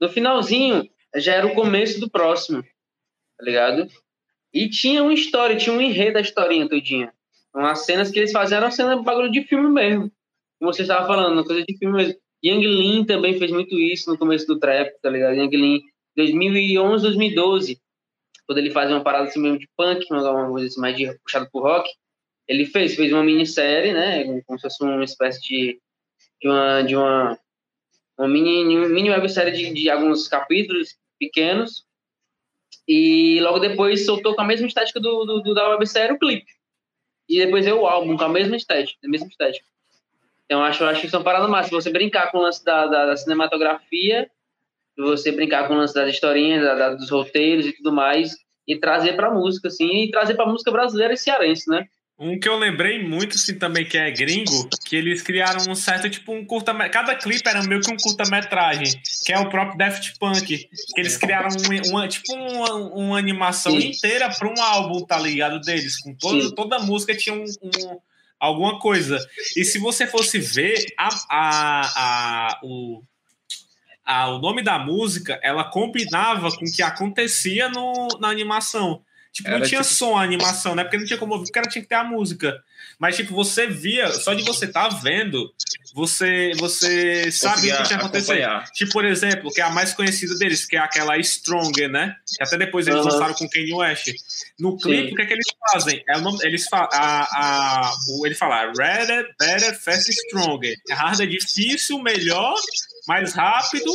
no 0.00 0.08
finalzinho 0.08 0.90
já 1.14 1.34
era 1.34 1.46
o 1.46 1.54
começo 1.54 2.00
do 2.00 2.10
próximo, 2.10 2.64
tá 3.38 3.44
ligado? 3.44 3.86
E 4.52 4.68
tinha 4.68 5.04
uma 5.04 5.14
história, 5.14 5.56
tinha 5.56 5.74
um 5.74 5.80
enredo 5.80 6.14
da 6.14 6.20
historinha 6.20 6.68
todinha. 6.68 7.12
Umas 7.54 7.84
cenas 7.84 8.10
que 8.10 8.18
eles 8.18 8.32
faziam 8.32 8.58
eram 8.58 8.72
cena 8.72 9.00
bagulho 9.00 9.30
de 9.30 9.44
filme 9.44 9.70
mesmo. 9.70 10.10
Como 10.58 10.72
você 10.72 10.82
estava 10.82 11.06
falando, 11.06 11.34
uma 11.34 11.44
coisa 11.44 11.64
de 11.64 11.78
filme 11.78 11.96
mesmo. 11.96 12.20
Yang 12.44 12.66
Lin 12.66 13.04
também 13.04 13.38
fez 13.38 13.52
muito 13.52 13.78
isso 13.78 14.10
no 14.10 14.18
começo 14.18 14.46
do 14.48 14.58
trap, 14.58 14.92
tá 15.00 15.08
ligado? 15.08 15.34
Yang 15.34 15.56
Lin, 15.56 15.80
2011, 16.16 17.02
2012, 17.04 17.80
quando 18.46 18.58
ele 18.58 18.70
fazia 18.70 18.96
uma 18.96 19.04
parada 19.04 19.28
assim 19.28 19.40
mesmo 19.40 19.58
de 19.60 19.68
punk, 19.76 20.04
uma 20.10 20.50
coisa 20.50 20.66
assim 20.66 20.80
mais 20.80 20.96
de, 20.96 21.16
puxado 21.20 21.48
pro 21.50 21.62
rock, 21.62 21.88
ele 22.46 22.66
fez, 22.66 22.94
fez 22.94 23.12
uma 23.12 23.22
minissérie, 23.22 23.92
né, 23.92 24.42
como 24.46 24.58
se 24.58 24.62
fosse 24.62 24.82
uma 24.82 25.04
espécie 25.04 25.40
de, 25.42 25.80
de 26.40 26.48
uma, 26.48 26.82
de 26.82 26.96
uma, 26.96 27.38
uma 28.18 28.28
mini, 28.28 28.76
mini 28.88 29.10
websérie 29.10 29.52
de, 29.52 29.72
de 29.72 29.90
alguns 29.90 30.28
capítulos 30.28 30.96
pequenos, 31.18 31.84
e 32.86 33.40
logo 33.40 33.58
depois 33.58 34.04
soltou 34.04 34.34
com 34.34 34.42
a 34.42 34.46
mesma 34.46 34.66
estética 34.66 35.00
do, 35.00 35.24
do, 35.24 35.42
do 35.42 35.54
da 35.54 35.70
websérie 35.70 36.14
o 36.14 36.18
clipe. 36.18 36.52
E 37.26 37.38
depois 37.38 37.64
veio 37.64 37.80
o 37.80 37.86
álbum 37.86 38.16
com 38.16 38.24
a 38.24 38.28
mesma 38.28 38.56
estética, 38.56 38.98
a 39.02 39.08
mesma 39.08 39.28
estética. 39.28 39.66
Então 40.44 40.62
acho, 40.62 40.84
acho 40.84 41.00
que 41.00 41.08
são 41.08 41.22
paradas 41.22 41.48
mais. 41.48 41.66
Se 41.66 41.72
você 41.72 41.90
brincar 41.90 42.30
com 42.30 42.38
o 42.38 42.42
lance 42.42 42.62
da, 42.62 42.86
da, 42.86 43.06
da 43.06 43.16
cinematografia, 43.16 44.30
você 44.96 45.32
brincar 45.32 45.66
com 45.66 45.74
o 45.74 45.76
lance 45.78 45.94
das 45.94 46.12
historinhas, 46.12 46.62
da, 46.62 46.74
da, 46.74 46.94
dos 46.94 47.10
roteiros 47.10 47.66
e 47.66 47.72
tudo 47.72 47.90
mais, 47.90 48.36
e 48.66 48.78
trazer 48.78 49.14
para 49.14 49.32
música, 49.32 49.68
assim, 49.68 50.04
e 50.04 50.10
trazer 50.10 50.34
para 50.34 50.46
música 50.46 50.70
brasileira 50.70 51.14
e 51.14 51.16
cearense, 51.16 51.68
né? 51.70 51.88
Um 52.16 52.38
que 52.38 52.48
eu 52.48 52.56
lembrei 52.56 53.02
muito, 53.02 53.34
assim, 53.34 53.58
também, 53.58 53.84
que 53.84 53.98
é 53.98 54.08
gringo, 54.12 54.68
que 54.86 54.94
eles 54.94 55.20
criaram 55.20 55.64
um 55.68 55.74
certo, 55.74 56.08
tipo, 56.08 56.32
um 56.32 56.44
curta... 56.44 56.72
Cada 56.88 57.16
clipe 57.16 57.48
era 57.48 57.60
meio 57.64 57.80
que 57.80 57.92
um 57.92 57.96
curta-metragem, 57.96 59.00
que 59.24 59.32
é 59.32 59.38
o 59.38 59.48
próprio 59.48 59.76
Daft 59.76 60.16
Punk, 60.20 60.40
que 60.46 60.68
eles 60.96 61.16
criaram, 61.16 61.48
um, 61.48 61.90
uma, 61.90 62.06
tipo, 62.06 62.32
uma, 62.32 62.74
uma 62.74 63.18
animação 63.18 63.72
Sim. 63.72 63.88
inteira 63.88 64.30
para 64.30 64.48
um 64.48 64.62
álbum, 64.62 65.04
tá 65.04 65.18
ligado, 65.18 65.60
deles, 65.60 66.00
com 66.00 66.14
todo, 66.14 66.54
toda 66.54 66.76
a 66.76 66.82
música 66.82 67.16
tinha 67.16 67.34
um, 67.34 67.42
um, 67.44 67.98
alguma 68.38 68.78
coisa. 68.78 69.18
E 69.56 69.64
se 69.64 69.80
você 69.80 70.06
fosse 70.06 70.38
ver 70.38 70.86
a, 70.96 71.08
a, 71.28 71.80
a, 71.96 72.60
o, 72.62 73.02
a, 74.04 74.28
o 74.28 74.38
nome 74.38 74.62
da 74.62 74.78
música, 74.78 75.40
ela 75.42 75.64
combinava 75.64 76.48
com 76.52 76.64
o 76.64 76.72
que 76.72 76.80
acontecia 76.80 77.68
no, 77.70 78.06
na 78.20 78.28
animação. 78.28 79.02
Tipo, 79.34 79.48
Era 79.48 79.58
não 79.58 79.66
tinha 79.66 79.82
tipo... 79.82 79.92
som 79.92 80.16
a 80.16 80.22
animação, 80.22 80.76
né? 80.76 80.84
Porque 80.84 80.96
não 80.96 81.04
tinha 81.04 81.18
como 81.18 81.32
ouvir, 81.32 81.46
porque 81.46 81.58
ela 81.58 81.68
tinha 81.68 81.82
que 81.82 81.88
ter 81.88 81.96
a 81.96 82.04
música. 82.04 82.62
Mas, 83.00 83.16
tipo, 83.16 83.34
você 83.34 83.66
via, 83.66 84.08
só 84.12 84.32
de 84.32 84.44
você 84.44 84.66
estar 84.66 84.88
tá 84.88 84.96
vendo, 85.02 85.52
você, 85.92 86.52
você 86.56 87.32
sabia 87.32 87.74
o 87.74 87.78
que 87.78 87.88
tinha 87.88 87.98
acontecido. 87.98 88.38
Tipo, 88.74 88.92
por 88.92 89.04
exemplo, 89.04 89.50
que 89.52 89.60
é 89.60 89.64
a 89.64 89.70
mais 89.70 89.92
conhecida 89.92 90.36
deles, 90.36 90.64
que 90.64 90.76
é 90.76 90.78
aquela 90.78 91.18
Stronger, 91.18 91.90
né? 91.90 92.14
Que 92.36 92.44
até 92.44 92.56
depois 92.56 92.86
eles 92.86 93.00
uhum. 93.00 93.06
lançaram 93.06 93.34
com 93.34 93.48
Kanye 93.48 93.74
West. 93.74 94.12
No 94.56 94.76
clipe, 94.78 95.08
Sim. 95.08 95.12
o 95.12 95.16
que 95.16 95.22
é 95.22 95.26
que 95.26 95.32
eles 95.32 95.46
fazem? 95.72 96.04
É 96.08 96.46
eles 96.46 96.68
fa 96.68 96.88
a, 96.92 97.22
a, 97.22 97.92
o, 98.10 98.24
ele 98.24 98.36
fala 98.36 98.72
Redder, 98.78 99.34
Better, 99.36 99.76
Fast, 99.82 100.12
Stronger. 100.12 100.76
Hard 100.90 101.20
é 101.20 101.26
difícil, 101.26 101.98
melhor, 101.98 102.54
mais 103.08 103.34
rápido 103.34 103.92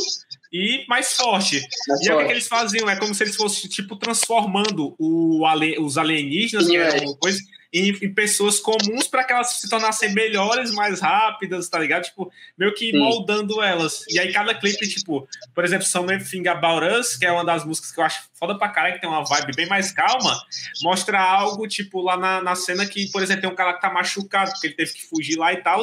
e 0.52 0.84
mais 0.88 1.14
forte. 1.14 1.60
Mais 1.88 2.00
e 2.00 2.06
forte. 2.06 2.12
o 2.12 2.18
que, 2.18 2.24
é 2.24 2.30
eles 2.30 2.48
faziam? 2.48 2.88
É 2.88 2.96
como 2.96 3.14
se 3.14 3.22
eles 3.22 3.36
fossem, 3.36 3.68
tipo, 3.70 3.96
transformando 3.96 4.94
o, 4.98 5.44
os 5.80 5.98
alienígenas, 5.98 6.66
que 6.66 6.76
eram 6.76 7.14
coisa, 7.14 7.40
em, 7.72 7.90
em 8.02 8.12
pessoas 8.12 8.58
comuns 8.58 9.06
para 9.06 9.24
que 9.24 9.32
elas 9.32 9.52
se 9.52 9.68
tornassem 9.68 10.12
melhores, 10.12 10.72
mais 10.72 11.00
rápidas, 11.00 11.68
tá 11.68 11.78
ligado? 11.78 12.04
Tipo, 12.04 12.30
meio 12.58 12.74
que 12.74 12.90
Sim. 12.90 12.98
moldando 12.98 13.62
elas. 13.62 14.04
E 14.08 14.18
aí 14.18 14.32
cada 14.32 14.54
clipe, 14.54 14.88
tipo, 14.88 15.28
por 15.54 15.64
exemplo, 15.64 15.86
Something 15.86 16.48
About 16.48 16.84
Us, 16.86 17.16
que 17.16 17.24
é 17.24 17.32
uma 17.32 17.44
das 17.44 17.64
músicas 17.64 17.92
que 17.92 18.00
eu 18.00 18.04
acho 18.04 18.29
foda 18.40 18.56
pra 18.56 18.70
caralho, 18.70 18.94
que 18.94 19.00
tem 19.02 19.10
uma 19.10 19.22
vibe 19.22 19.54
bem 19.54 19.68
mais 19.68 19.92
calma, 19.92 20.42
mostra 20.82 21.20
algo, 21.20 21.68
tipo, 21.68 22.00
lá 22.00 22.16
na, 22.16 22.42
na 22.42 22.54
cena 22.54 22.86
que, 22.86 23.10
por 23.12 23.22
exemplo, 23.22 23.42
tem 23.42 23.50
um 23.50 23.54
cara 23.54 23.74
que 23.74 23.82
tá 23.82 23.92
machucado, 23.92 24.50
porque 24.52 24.68
ele 24.68 24.74
teve 24.74 24.94
que 24.94 25.06
fugir 25.06 25.36
lá 25.36 25.52
e 25.52 25.58
tal, 25.58 25.82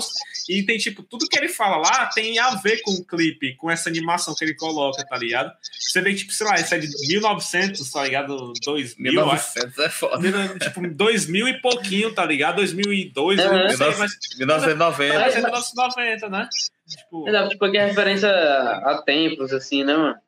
e 0.50 0.64
tem, 0.64 0.78
tipo, 0.80 1.04
tudo 1.04 1.28
que 1.30 1.38
ele 1.38 1.48
fala 1.48 1.78
lá 1.78 2.08
tem 2.08 2.40
a 2.40 2.56
ver 2.56 2.82
com 2.82 2.92
o 2.92 3.06
clipe, 3.06 3.56
com 3.56 3.70
essa 3.70 3.90
animação 3.90 4.34
que 4.34 4.44
ele 4.44 4.56
coloca, 4.56 5.06
tá 5.06 5.18
ligado? 5.18 5.54
Você 5.72 6.02
vê, 6.02 6.16
tipo, 6.16 6.34
sei 6.34 6.48
lá, 6.48 6.56
isso 6.56 6.74
é 6.74 6.80
de 6.80 6.88
1900, 7.08 7.92
tá 7.92 8.04
ligado? 8.04 8.52
2000, 8.66 9.12
1900 9.12 9.78
é 9.78 9.90
foda. 9.90 10.58
Tipo, 10.60 10.88
2000 10.88 11.48
e 11.48 11.62
pouquinho, 11.62 12.12
tá 12.12 12.26
ligado? 12.26 12.56
2002, 12.56 13.40
é, 13.40 13.52
não 13.52 13.70
sei, 13.70 13.96
mas... 14.00 14.12
1990. 14.40 15.14
É, 15.14 15.36
1990, 15.36 16.30
né? 16.30 16.50
Tipo, 16.88 17.30
é, 17.30 17.50
tipo, 17.50 17.70
que 17.70 17.78
é 17.78 17.86
referência 17.86 18.30
a 18.30 19.02
tempos, 19.06 19.54
assim, 19.54 19.84
né, 19.84 19.96
mano? 19.96 20.27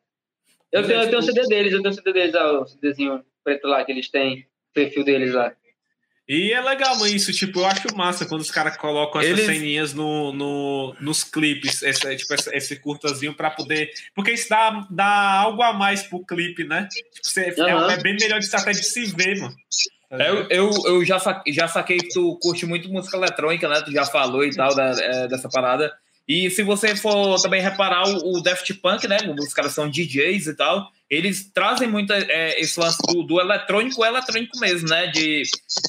Eu 0.72 0.86
tenho, 0.86 1.02
eu 1.02 1.08
tenho 1.08 1.20
um 1.20 1.22
CD 1.22 1.42
deles, 1.48 1.74
eu 1.74 1.82
tenho 1.82 1.94
um 1.94 1.96
CD 1.96 2.14
deles, 2.14 2.36
ó, 2.36 2.62
o 2.62 2.68
CDzinho 2.68 3.24
preto 3.44 3.68
lá 3.68 3.84
que 3.84 3.92
eles 3.92 4.10
têm, 4.10 4.48
perfil 4.74 5.04
deles 5.04 5.34
lá. 5.34 5.54
E 6.28 6.54
é 6.54 6.62
legal 6.62 6.96
isso, 7.08 7.34
tipo, 7.34 7.60
eu 7.60 7.66
acho 7.66 7.96
massa 7.96 8.24
quando 8.24 8.42
os 8.42 8.52
caras 8.52 8.78
colocam 8.78 9.20
essas 9.20 9.40
Eles... 9.40 9.46
ceninhas 9.48 9.96
no, 9.96 10.32
no, 10.32 10.96
nos 11.02 11.24
clipes, 11.24 11.82
esse, 11.82 12.16
tipo, 12.18 12.36
esse, 12.36 12.56
esse 12.56 12.76
curtazinho 12.76 13.34
pra 13.34 13.50
poder. 13.50 13.90
Porque 14.14 14.34
isso 14.34 14.48
dá, 14.48 14.88
dá 14.92 15.40
algo 15.40 15.64
a 15.64 15.74
mais 15.74 16.04
pro 16.04 16.24
clipe, 16.24 16.64
né? 16.64 16.88
Tipo, 16.92 17.10
você, 17.24 17.56
uhum. 17.58 17.90
é, 17.90 17.94
é, 17.96 17.98
bem 18.04 18.16
melhor 18.16 18.40
de, 18.40 18.56
até 18.56 18.72
de 18.72 18.84
se 18.84 19.06
ver, 19.08 19.40
mano. 19.40 19.56
Eu, 20.12 20.48
eu, 20.50 20.72
eu 20.86 21.06
já, 21.06 21.18
saquei, 21.18 21.52
já 21.52 21.68
saquei 21.68 21.98
que 21.98 22.10
tu 22.10 22.38
curte 22.40 22.64
muito 22.64 22.90
música 22.90 23.18
eletrônica, 23.18 23.68
né? 23.68 23.82
Tu 23.82 23.92
já 23.92 24.06
falou 24.06 24.44
e 24.46 24.52
tal 24.56 24.76
da, 24.76 24.92
é, 25.02 25.28
dessa 25.28 25.50
parada. 25.50 25.92
E 26.30 26.48
se 26.52 26.62
você 26.62 26.96
for 26.96 27.42
também 27.42 27.60
reparar 27.60 28.08
o, 28.08 28.40
Daft 28.40 28.72
Punk, 28.76 29.08
né? 29.08 29.18
Os 29.40 29.52
caras 29.52 29.72
são 29.72 29.90
DJs 29.90 30.46
e 30.46 30.54
tal. 30.54 30.88
Eles 31.10 31.52
trazem 31.52 31.88
muito 31.88 32.14
é, 32.14 32.62
esse 32.62 32.80
lance 32.80 33.00
do, 33.08 33.24
do 33.24 33.42
eletrônico, 33.42 34.06
eletrônico 34.06 34.60
mesmo, 34.60 34.88
né? 34.88 35.08
De, 35.08 35.42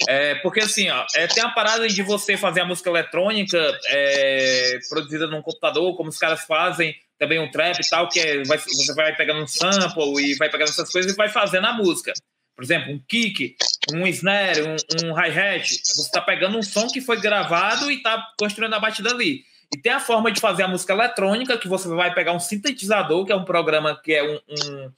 é, 0.08 0.36
porque 0.36 0.60
assim, 0.60 0.88
ó, 0.88 1.04
é, 1.14 1.26
tem 1.26 1.44
a 1.44 1.50
parada 1.50 1.86
de 1.86 2.02
você 2.02 2.38
fazer 2.38 2.62
a 2.62 2.64
música 2.64 2.88
eletrônica 2.88 3.58
é, 3.88 4.78
produzida 4.88 5.26
num 5.26 5.42
computador, 5.42 5.94
como 5.94 6.08
os 6.08 6.16
caras 6.16 6.40
fazem, 6.46 6.96
também 7.18 7.38
um 7.38 7.50
trap 7.50 7.78
e 7.78 7.90
tal, 7.90 8.08
que 8.08 8.18
é, 8.18 8.42
vai, 8.44 8.56
você 8.56 8.94
vai 8.94 9.14
pegando 9.14 9.42
um 9.42 9.46
sample 9.46 10.24
e 10.24 10.36
vai 10.36 10.48
pegando 10.48 10.70
essas 10.70 10.90
coisas 10.90 11.12
e 11.12 11.16
vai 11.16 11.28
fazendo 11.28 11.66
a 11.66 11.74
música. 11.74 12.14
Por 12.56 12.64
exemplo, 12.64 12.94
um 12.94 12.98
kick, 13.06 13.56
um 13.92 14.06
snare, 14.06 14.62
um, 14.62 15.06
um 15.06 15.14
hi-hat. 15.14 15.68
Você 15.68 16.00
está 16.00 16.22
pegando 16.22 16.56
um 16.56 16.62
som 16.62 16.88
que 16.88 17.02
foi 17.02 17.20
gravado 17.20 17.90
e 17.90 17.96
está 17.96 18.26
construindo 18.38 18.72
a 18.72 18.80
batida 18.80 19.10
ali. 19.10 19.49
E 19.72 19.78
tem 19.78 19.92
a 19.92 20.00
forma 20.00 20.32
de 20.32 20.40
fazer 20.40 20.64
a 20.64 20.68
música 20.68 20.92
eletrônica, 20.92 21.56
que 21.56 21.68
você 21.68 21.88
vai 21.88 22.12
pegar 22.12 22.32
um 22.32 22.40
sintetizador, 22.40 23.24
que 23.24 23.32
é 23.32 23.36
um 23.36 23.44
programa 23.44 23.98
que 24.00 24.12
é 24.12 24.22
um. 24.22 24.40
Um, 24.48 24.92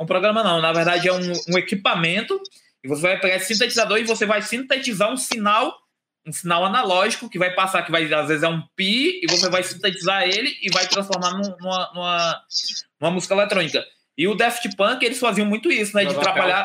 um 0.00 0.06
programa 0.06 0.42
não, 0.42 0.60
na 0.60 0.72
verdade 0.72 1.08
é 1.08 1.12
um, 1.12 1.32
um 1.48 1.58
equipamento, 1.58 2.40
e 2.82 2.88
você 2.88 3.02
vai 3.02 3.18
pegar 3.18 3.36
esse 3.36 3.54
sintetizador 3.54 3.98
e 3.98 4.04
você 4.04 4.26
vai 4.26 4.42
sintetizar 4.42 5.10
um 5.10 5.16
sinal, 5.16 5.74
um 6.26 6.32
sinal 6.32 6.64
analógico, 6.64 7.28
que 7.28 7.38
vai 7.38 7.54
passar, 7.54 7.82
que 7.82 7.90
vai, 7.90 8.12
às 8.12 8.28
vezes 8.28 8.42
é 8.42 8.48
um 8.48 8.62
pi, 8.76 9.20
e 9.22 9.26
você 9.28 9.48
vai 9.48 9.62
sintetizar 9.62 10.22
ele 10.22 10.56
e 10.62 10.70
vai 10.70 10.86
transformar 10.86 11.30
numa, 11.32 11.90
numa, 11.92 12.42
numa 13.00 13.10
música 13.10 13.34
eletrônica. 13.34 13.84
E 14.16 14.28
o 14.28 14.34
Daft 14.36 14.76
Punk, 14.76 15.04
eles 15.04 15.18
faziam 15.18 15.46
muito 15.46 15.72
isso, 15.72 15.96
né? 15.96 16.04
De 16.04 16.14
trabalhar, 16.14 16.64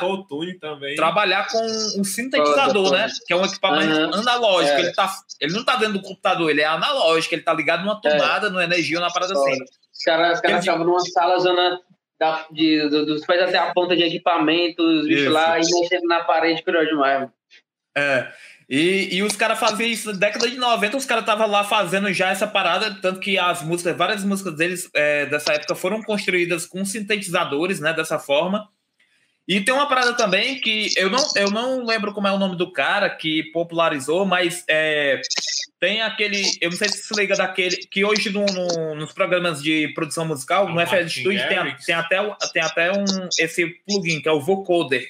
também. 0.60 0.96
trabalhar 0.96 1.48
com 1.48 1.60
um 2.00 2.04
sintetizador, 2.04 2.92
né? 2.92 3.08
Que 3.26 3.34
é 3.34 3.36
um 3.36 3.44
equipamento 3.44 3.92
uhum. 3.92 4.14
analógico. 4.14 4.78
É. 4.78 4.82
Ele, 4.82 4.94
tá, 4.94 5.12
ele 5.42 5.54
não 5.54 5.66
tá 5.66 5.76
dentro 5.76 5.94
do 5.94 6.02
computador, 6.02 6.52
ele 6.52 6.62
é 6.62 6.66
analógico, 6.66 7.34
ele 7.34 7.42
tá 7.42 7.54
ligado 7.54 7.82
numa 7.82 8.00
é. 8.04 8.10
tomada, 8.10 8.48
é. 8.48 8.50
numa 8.52 8.64
energia 8.64 8.98
ou 8.98 9.04
na 9.04 9.12
parada 9.12 9.34
assim. 9.34 9.58
Os 9.92 10.04
caras 10.06 10.40
cara 10.40 10.60
estavam 10.60 10.86
numa 10.86 11.00
sala 11.00 11.40
zona 11.40 11.82
da, 12.20 12.46
de, 12.52 12.88
do, 12.88 13.06
dos 13.06 13.26
pés 13.26 13.42
até 13.42 13.58
a 13.58 13.74
ponta 13.74 13.96
de 13.96 14.04
equipamentos, 14.04 15.08
bicho 15.08 15.32
lá, 15.32 15.58
e 15.58 15.64
mexendo 15.64 16.04
na 16.04 16.24
parede, 16.24 16.64
curioso 16.64 16.90
demais. 16.90 17.30
É. 17.98 18.32
E, 18.70 19.16
e 19.16 19.24
os 19.24 19.36
caras 19.36 19.60
faziam 19.60 19.90
isso 19.90 20.12
na 20.12 20.18
década 20.18 20.48
de 20.48 20.56
90, 20.56 20.96
os 20.96 21.06
caras 21.06 21.24
estavam 21.24 21.48
lá 21.48 21.64
fazendo 21.64 22.14
já 22.14 22.30
essa 22.30 22.46
parada, 22.46 22.96
tanto 23.02 23.20
que 23.20 23.36
as 23.36 23.64
músicas, 23.64 23.98
várias 23.98 24.24
músicas 24.24 24.54
deles 24.56 24.90
é, 24.94 25.26
dessa 25.26 25.54
época 25.54 25.74
foram 25.74 26.04
construídas 26.04 26.68
com 26.68 26.86
sintetizadores, 26.86 27.80
né, 27.80 27.94
dessa 27.94 28.20
forma. 28.20 28.70
E 29.48 29.60
tem 29.60 29.74
uma 29.74 29.90
parada 29.90 30.14
também 30.14 30.62
que 30.62 30.92
eu 30.96 31.10
não, 31.10 31.28
eu 31.36 31.50
não 31.50 31.84
lembro 31.84 32.14
como 32.14 32.28
é 32.28 32.32
o 32.32 32.38
nome 32.38 32.56
do 32.56 32.72
cara 32.72 33.10
que 33.10 33.46
popularizou, 33.46 34.24
mas 34.24 34.64
é, 34.70 35.20
tem 35.80 36.04
aquele. 36.04 36.44
Eu 36.62 36.70
não 36.70 36.78
sei 36.78 36.88
se 36.90 37.02
se 37.02 37.20
liga 37.20 37.36
daquele. 37.36 37.78
Que 37.78 38.06
hoje 38.06 38.30
no, 38.30 38.46
no, 38.46 38.94
nos 38.94 39.12
programas 39.12 39.64
de 39.64 39.88
produção 39.96 40.24
musical, 40.24 40.70
no 40.70 40.80
FL 40.86 41.08
Studio, 41.08 41.48
tem, 41.48 41.76
tem, 41.84 41.96
até, 41.96 42.18
tem 42.54 42.62
até 42.62 42.92
um, 42.92 43.06
esse 43.40 43.66
plugin, 43.88 44.22
que 44.22 44.30
é 44.30 44.32
o 44.32 44.40
vocoder. 44.40 45.08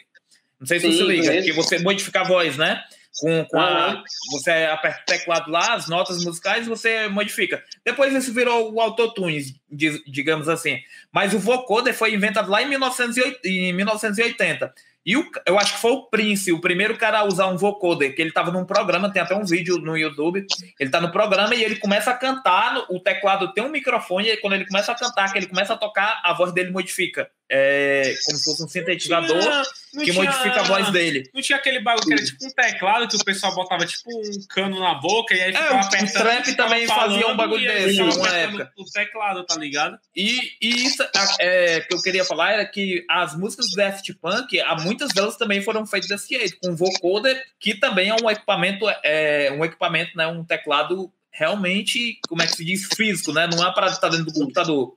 Não 0.57 0.66
sei 0.66 0.80
se 0.80 0.86
Sim, 0.86 0.93
você 0.93 1.03
se 1.03 1.10
liga, 1.10 1.41
que 1.41 1.51
você 1.51 1.80
modifica 1.80 2.22
a 2.22 2.24
voz, 2.24 2.55
né? 2.55 2.82
Com, 3.20 3.45
com 3.45 3.59
a, 3.59 4.03
você 4.32 4.51
aperta 4.72 5.01
o 5.01 5.05
teclado 5.05 5.51
lá, 5.51 5.74
as 5.74 5.88
notas 5.88 6.24
musicais, 6.24 6.67
você 6.67 7.07
modifica. 7.07 7.63
Depois 7.86 8.13
isso 8.13 8.34
virou 8.34 8.74
o 8.74 8.80
autotune, 8.80 9.55
digamos 9.70 10.47
assim. 10.47 10.80
Mas 11.11 11.34
o 11.34 11.39
vocoder 11.39 11.93
foi 11.93 12.13
inventado 12.13 12.49
lá 12.49 12.61
em, 12.61 12.70
1980, 12.70 13.39
em 13.47 13.74
1980. 13.74 14.74
E 15.05 15.17
o, 15.17 15.26
eu 15.45 15.57
acho 15.57 15.74
que 15.74 15.80
foi 15.80 15.91
o 15.91 16.03
Prince, 16.03 16.51
o 16.51 16.61
primeiro 16.61 16.97
cara 16.97 17.20
a 17.20 17.24
usar 17.24 17.47
um 17.47 17.57
vocoder, 17.57 18.13
que 18.13 18.22
ele 18.22 18.30
estava 18.30 18.51
num 18.51 18.65
programa, 18.65 19.11
tem 19.11 19.22
até 19.22 19.36
um 19.36 19.45
vídeo 19.45 19.78
no 19.80 19.97
YouTube. 19.97 20.45
Ele 20.80 20.89
está 20.89 21.01
no 21.01 21.11
programa 21.11 21.55
e 21.55 21.63
ele 21.63 21.78
começa 21.78 22.11
a 22.11 22.13
cantar, 22.13 22.86
o 22.89 22.99
teclado 22.99 23.53
tem 23.53 23.63
um 23.63 23.70
microfone, 23.70 24.30
e 24.30 24.38
quando 24.38 24.53
ele 24.53 24.67
começa 24.67 24.91
a 24.91 24.95
cantar, 24.95 25.32
que 25.32 25.39
ele 25.39 25.47
começa 25.47 25.74
a 25.74 25.78
tocar, 25.78 26.22
a 26.24 26.34
voz 26.34 26.51
dele 26.53 26.72
modifica 26.72 27.30
é, 27.51 28.13
como 28.25 28.37
se 28.37 28.43
fosse 28.43 28.63
um 28.63 28.67
sintetizador 28.67 29.41
tinha, 29.41 29.63
que 30.05 30.11
tinha, 30.11 30.13
modifica 30.13 30.61
a 30.61 30.63
voz 30.63 30.91
dele. 30.91 31.29
Não 31.33 31.41
tinha 31.41 31.57
aquele 31.57 31.79
bagulho 31.79 32.05
que 32.05 32.13
era 32.13 32.23
tipo 32.23 32.45
um 32.45 32.49
teclado 32.51 33.07
que 33.07 33.15
o 33.15 33.25
pesal 33.25 33.55
botava 33.55 33.85
tipo 33.85 34.09
um 34.09 34.47
cano 34.47 34.79
na 34.79 34.95
boca 34.95 35.33
e 35.33 35.41
aí 35.41 35.51
ficava 35.51 35.75
é, 35.75 35.79
apertando. 35.79 36.09
O 36.09 36.29
trap 36.29 36.55
também 36.55 36.87
fazia 36.87 37.27
um 37.27 37.35
bagulho 37.35 37.67
desse 37.67 37.99
época. 37.99 38.71
O 38.77 38.85
teclado, 38.85 39.43
tá 39.45 39.55
ligado? 39.55 39.97
E, 40.15 40.37
e 40.61 40.85
isso 40.85 41.03
é, 41.39 41.81
que 41.81 41.93
eu 41.93 42.01
queria 42.01 42.23
falar 42.23 42.53
era 42.53 42.65
que 42.65 43.03
as 43.09 43.35
músicas 43.35 43.69
do 43.71 43.75
Daft 43.75 44.13
Punk, 44.21 44.61
muitas 44.83 45.09
delas 45.09 45.35
também 45.35 45.61
foram 45.61 45.85
feitas 45.87 46.09
desse 46.09 46.29
jeito, 46.37 46.57
com 46.61 46.75
vocoder, 46.75 47.43
que 47.59 47.73
também 47.73 48.09
é 48.09 48.15
um 48.15 48.29
equipamento, 48.29 48.85
é, 49.03 49.51
um 49.51 49.65
equipamento, 49.65 50.15
né, 50.15 50.27
um 50.27 50.43
teclado 50.43 51.11
realmente, 51.31 52.19
como 52.27 52.41
é 52.41 52.45
que 52.45 52.55
se 52.55 52.65
diz, 52.65 52.87
físico, 52.95 53.31
né? 53.31 53.47
Não 53.47 53.65
é 53.65 53.73
para 53.73 53.87
estar 53.87 54.09
dentro 54.09 54.25
do 54.25 54.33
computador. 54.33 54.93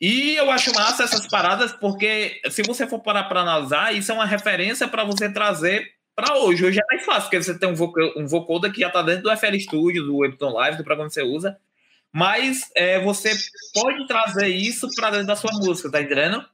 E 0.00 0.36
eu 0.36 0.50
acho 0.50 0.74
massa 0.74 1.04
essas 1.04 1.26
paradas, 1.26 1.72
porque 1.72 2.40
se 2.50 2.62
você 2.62 2.86
for 2.86 3.00
parar 3.00 3.24
para 3.24 3.40
analisar, 3.40 3.94
isso 3.94 4.12
é 4.12 4.14
uma 4.14 4.26
referência 4.26 4.86
para 4.86 5.04
você 5.04 5.30
trazer 5.32 5.90
para 6.14 6.38
hoje. 6.38 6.64
Hoje 6.64 6.80
é 6.80 6.94
mais 6.94 7.04
fácil, 7.04 7.22
porque 7.22 7.42
você 7.42 7.58
tem 7.58 7.68
um, 7.68 8.22
um 8.22 8.26
vocoder 8.26 8.72
que 8.72 8.80
já 8.80 8.88
está 8.88 9.02
dentro 9.02 9.24
do 9.24 9.36
FL 9.36 9.58
Studio, 9.58 10.04
do 10.04 10.24
Ableton 10.24 10.52
Live, 10.52 10.78
do 10.78 10.84
programa 10.84 11.08
que 11.08 11.14
você 11.14 11.22
usa. 11.22 11.56
Mas 12.12 12.70
é, 12.74 13.00
você 13.00 13.32
pode 13.74 14.06
trazer 14.06 14.48
isso 14.48 14.88
para 14.94 15.10
dentro 15.10 15.26
da 15.26 15.36
sua 15.36 15.52
música, 15.52 15.90
tá 15.90 16.00
entendendo? 16.00 16.44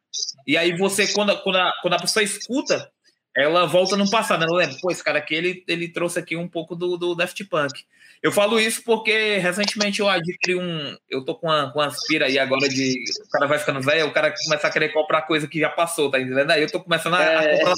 E 0.46 0.56
aí 0.56 0.76
você, 0.76 1.06
quando, 1.12 1.36
quando, 1.42 1.56
a, 1.56 1.72
quando 1.80 1.94
a 1.94 2.00
pessoa 2.00 2.22
escuta, 2.22 2.90
ela 3.36 3.66
volta 3.66 3.96
no 3.96 4.10
passado. 4.10 4.44
Ela 4.44 4.56
lembra, 4.56 4.76
pô, 4.80 4.90
esse 4.90 5.02
cara 5.02 5.18
aqui, 5.18 5.34
ele, 5.34 5.64
ele 5.68 5.88
trouxe 5.88 6.18
aqui 6.18 6.36
um 6.36 6.48
pouco 6.48 6.74
do, 6.74 6.96
do 6.96 7.14
Daft 7.14 7.44
Punk. 7.44 7.84
Eu 8.22 8.30
falo 8.30 8.60
isso 8.60 8.84
porque 8.84 9.38
recentemente 9.38 10.00
eu 10.00 10.08
adquiri 10.08 10.54
um. 10.54 10.96
Eu 11.10 11.24
tô 11.24 11.34
com 11.34 11.48
uma, 11.48 11.72
com 11.72 11.80
uma 11.80 11.86
aspira 11.86 12.26
aí 12.26 12.38
agora 12.38 12.68
de. 12.68 13.02
O 13.26 13.30
cara 13.30 13.46
vai 13.46 13.58
ficando 13.58 13.80
velho, 13.80 14.06
o 14.06 14.12
cara 14.12 14.32
começa 14.32 14.68
a 14.68 14.70
querer 14.70 14.90
comprar 14.90 15.22
coisa 15.22 15.48
que 15.48 15.58
já 15.58 15.68
passou, 15.68 16.08
tá 16.08 16.20
entendendo? 16.20 16.50
Aí 16.52 16.62
eu 16.62 16.70
tô 16.70 16.80
começando 16.80 17.14
a, 17.14 17.40
a 17.40 17.58
comprar. 17.58 17.74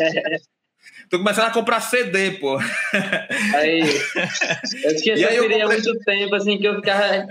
Tô 1.09 1.19
começando 1.19 1.47
a 1.47 1.51
comprar 1.51 1.81
CD, 1.81 2.33
pô. 2.33 2.59
Aí. 3.55 3.81
Eu 4.85 4.97
tinha 4.97 5.15
essa 5.15 5.29
aspira 5.29 5.65
há 5.65 5.69
muito 5.69 5.99
tempo, 6.01 6.35
assim, 6.35 6.59
que 6.59 6.67
eu 6.67 6.75
ficava. 6.77 7.27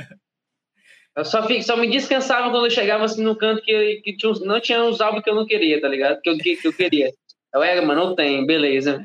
Eu 1.16 1.24
só, 1.24 1.46
fico, 1.46 1.62
só 1.62 1.78
me 1.78 1.88
descansava 1.88 2.50
quando 2.50 2.66
eu 2.66 2.72
chegava 2.72 3.06
assim 3.06 3.22
no 3.22 3.36
canto 3.36 3.62
que, 3.62 4.02
que 4.04 4.18
tinha, 4.18 4.34
não 4.42 4.60
tinha 4.60 4.84
os 4.84 5.00
álbuns 5.00 5.24
que 5.24 5.30
eu 5.30 5.36
não 5.36 5.46
queria, 5.46 5.80
tá 5.80 5.88
ligado? 5.88 6.20
Que 6.20 6.30
eu, 6.30 6.38
que, 6.38 6.56
que 6.56 6.68
eu 6.68 6.74
queria. 6.74 7.14
Eu, 7.54 7.62
é, 7.62 7.80
mano, 7.82 8.08
não 8.08 8.16
tem, 8.16 8.46
beleza. 8.46 9.04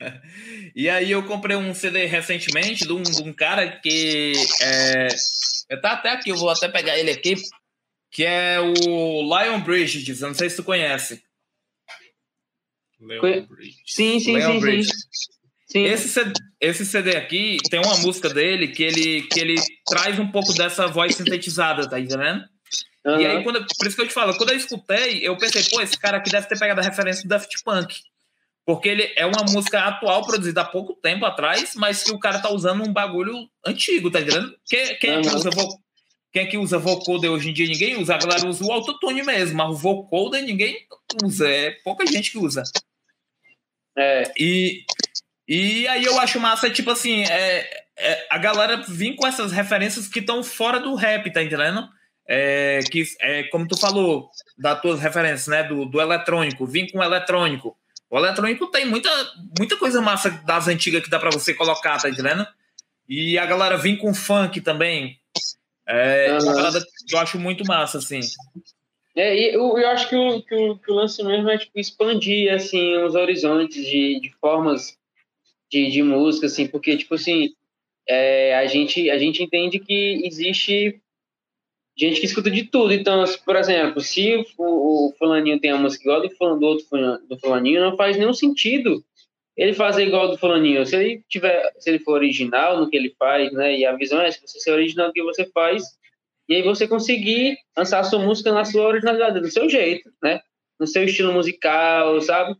e 0.74 0.88
aí 0.88 1.10
eu 1.10 1.22
comprei 1.24 1.56
um 1.56 1.74
CD 1.74 2.06
recentemente 2.06 2.86
de 2.86 2.92
um, 2.92 3.02
de 3.02 3.22
um 3.22 3.32
cara 3.32 3.68
que 3.68 4.32
é, 4.62 5.08
tá 5.82 5.92
até 5.92 6.12
aqui, 6.12 6.30
eu 6.30 6.36
vou 6.36 6.48
até 6.48 6.68
pegar 6.68 6.98
ele 6.98 7.10
aqui, 7.10 7.34
que 8.10 8.24
é 8.24 8.58
o 8.58 9.22
Lion 9.22 9.60
Bridges, 9.60 10.22
eu 10.22 10.28
não 10.28 10.34
sei 10.34 10.48
se 10.48 10.56
tu 10.56 10.64
conhece. 10.64 11.22
Leon 13.00 13.46
Bridges. 13.46 13.76
Sim, 13.86 14.18
sim, 14.18 14.36
Leon 14.36 14.52
sim, 14.52 14.60
Bridges. 14.60 14.88
sim. 14.88 15.28
Sim. 15.70 15.84
Esse 15.84 16.08
CD, 16.08 16.32
esse 16.60 16.86
CD 16.86 17.14
aqui 17.14 17.58
tem 17.68 17.78
uma 17.78 17.98
música 17.98 18.30
dele 18.30 18.68
que 18.68 18.82
ele, 18.82 19.22
que 19.22 19.38
ele 19.38 19.56
traz 19.86 20.18
um 20.18 20.26
pouco 20.26 20.54
dessa 20.54 20.86
voz 20.86 21.14
sintetizada, 21.14 21.86
tá 21.86 22.00
entendendo? 22.00 22.42
Uhum. 23.06 23.20
E 23.20 23.26
aí, 23.26 23.42
quando, 23.42 23.64
por 23.64 23.86
isso 23.86 23.96
que 23.96 24.02
eu 24.02 24.08
te 24.08 24.14
falo, 24.14 24.36
quando 24.36 24.50
eu 24.50 24.56
escutei, 24.56 25.26
eu 25.26 25.36
pensei, 25.36 25.62
pô, 25.64 25.80
esse 25.80 25.98
cara 25.98 26.18
aqui 26.18 26.30
deve 26.30 26.46
ter 26.46 26.58
pegado 26.58 26.80
a 26.80 26.84
referência 26.84 27.22
do 27.22 27.28
Daft 27.28 27.62
Punk. 27.64 28.02
Porque 28.66 28.88
ele 28.88 29.12
é 29.16 29.24
uma 29.24 29.44
música 29.50 29.80
atual, 29.80 30.26
produzida 30.26 30.60
há 30.60 30.64
pouco 30.64 30.94
tempo 30.94 31.24
atrás, 31.24 31.74
mas 31.74 32.02
que 32.02 32.12
o 32.12 32.18
cara 32.18 32.38
tá 32.38 32.50
usando 32.50 32.84
um 32.84 32.92
bagulho 32.92 33.48
antigo, 33.64 34.10
tá 34.10 34.20
entendendo? 34.20 34.54
Quem, 34.66 34.96
quem 34.96 35.12
uhum. 35.12 35.20
é 35.20 35.22
que 35.22 35.34
usa 35.34 35.50
quem 36.30 36.42
é 36.42 36.46
que 36.46 36.58
usa 36.58 36.78
vocoder 36.78 37.30
hoje 37.30 37.48
em 37.48 37.52
dia? 37.54 37.66
Ninguém 37.66 37.96
usa. 37.96 38.14
A 38.14 38.18
galera 38.18 38.46
usa 38.46 38.64
o 38.64 38.70
autotune 38.70 39.22
mesmo, 39.22 39.56
mas 39.56 39.70
o 39.70 39.74
vocoder 39.74 40.42
ninguém 40.42 40.76
usa. 41.24 41.48
É 41.48 41.70
pouca 41.82 42.06
gente 42.06 42.30
que 42.30 42.38
usa. 42.38 42.62
É. 43.96 44.30
E, 44.38 44.84
e 45.48 45.88
aí 45.88 46.04
eu 46.04 46.18
acho 46.20 46.38
massa, 46.38 46.70
tipo 46.70 46.90
assim, 46.90 47.22
é, 47.22 47.86
é 47.96 48.26
a 48.30 48.38
galera 48.38 48.76
vir 48.86 49.16
com 49.16 49.26
essas 49.26 49.50
referências 49.50 50.06
que 50.06 50.20
estão 50.20 50.44
fora 50.44 50.78
do 50.78 50.94
rap, 50.94 51.32
tá 51.32 51.42
entendendo? 51.42 51.88
É, 52.30 52.80
que 52.90 53.04
é 53.20 53.44
como 53.44 53.66
tu 53.66 53.78
falou, 53.78 54.28
das 54.58 54.80
tuas 54.82 55.00
referências, 55.00 55.46
né? 55.46 55.62
Do, 55.62 55.86
do 55.86 56.00
eletrônico, 56.00 56.66
vim 56.66 56.86
com 56.86 56.98
o 56.98 57.02
eletrônico. 57.02 57.76
O 58.10 58.18
eletrônico 58.18 58.66
tem 58.66 58.86
muita, 58.86 59.10
muita 59.58 59.76
coisa 59.76 60.00
massa 60.00 60.30
das 60.44 60.68
antigas 60.68 61.02
que 61.02 61.10
dá 61.10 61.18
para 61.18 61.30
você 61.30 61.54
colocar, 61.54 61.98
tá 61.98 62.08
entendendo? 62.08 62.46
E 63.08 63.38
a 63.38 63.46
galera 63.46 63.78
vem 63.78 63.96
com 63.96 64.12
funk 64.12 64.60
também. 64.60 65.18
É 65.86 66.32
uhum. 66.32 66.44
uma 66.44 66.54
parada 66.54 66.80
que 66.80 67.14
eu 67.14 67.18
acho 67.18 67.38
muito 67.38 67.64
massa, 67.64 67.96
assim. 67.96 68.20
É, 69.16 69.34
e 69.34 69.54
eu, 69.54 69.78
eu 69.78 69.88
acho 69.88 70.08
que 70.08 70.14
o, 70.14 70.42
que 70.42 70.54
o, 70.54 70.78
que, 70.78 70.92
o, 70.92 70.94
lance 70.94 71.22
mesmo 71.24 71.48
é 71.48 71.58
tipo, 71.58 71.78
expandir 71.78 72.52
assim, 72.52 72.96
os 72.98 73.14
horizontes 73.14 73.84
de, 73.84 74.20
de 74.20 74.30
formas 74.40 74.96
de, 75.70 75.90
de 75.90 76.02
música, 76.02 76.46
assim, 76.46 76.68
porque, 76.68 76.96
tipo 76.96 77.14
assim, 77.14 77.48
é, 78.06 78.54
a, 78.56 78.66
gente, 78.66 79.10
a 79.10 79.18
gente 79.18 79.42
entende 79.42 79.80
que 79.80 80.22
existe 80.24 81.00
gente 81.98 82.20
que 82.20 82.26
escuta 82.26 82.50
de 82.50 82.64
tudo. 82.64 82.92
Então, 82.92 83.24
por 83.44 83.56
exemplo, 83.56 84.00
se 84.00 84.44
o, 84.56 85.08
o 85.08 85.14
fulaninho 85.18 85.58
tem 85.58 85.72
a 85.72 85.76
música 85.76 86.04
igual 86.04 86.22
do, 86.22 86.58
do 86.58 86.66
outro 86.66 86.86
do 87.28 87.38
fulaninho, 87.38 87.80
não 87.80 87.96
faz 87.96 88.16
nenhum 88.16 88.32
sentido 88.32 89.02
ele 89.56 89.74
fazer 89.74 90.06
igual 90.06 90.28
do 90.28 90.38
fulaninho. 90.38 90.86
Se 90.86 90.94
ele 90.94 91.24
tiver, 91.28 91.72
se 91.78 91.90
ele 91.90 91.98
for 91.98 92.12
original 92.12 92.78
no 92.78 92.88
que 92.88 92.96
ele 92.96 93.12
faz, 93.18 93.52
né? 93.52 93.76
E 93.76 93.84
a 93.84 93.96
visão 93.96 94.20
é 94.20 94.30
se 94.30 94.40
você 94.40 94.60
ser 94.60 94.70
original 94.70 95.08
no 95.08 95.12
que 95.12 95.22
você 95.22 95.44
faz, 95.50 95.82
e 96.48 96.54
aí 96.54 96.62
você 96.62 96.86
conseguir 96.86 97.58
lançar 97.76 97.98
a 97.98 98.04
sua 98.04 98.20
música 98.20 98.52
na 98.52 98.64
sua 98.64 98.86
originalidade, 98.86 99.40
do 99.40 99.50
seu 99.50 99.68
jeito, 99.68 100.08
né? 100.22 100.40
No 100.78 100.86
seu 100.86 101.02
estilo 101.02 101.32
musical, 101.32 102.20
sabe? 102.20 102.54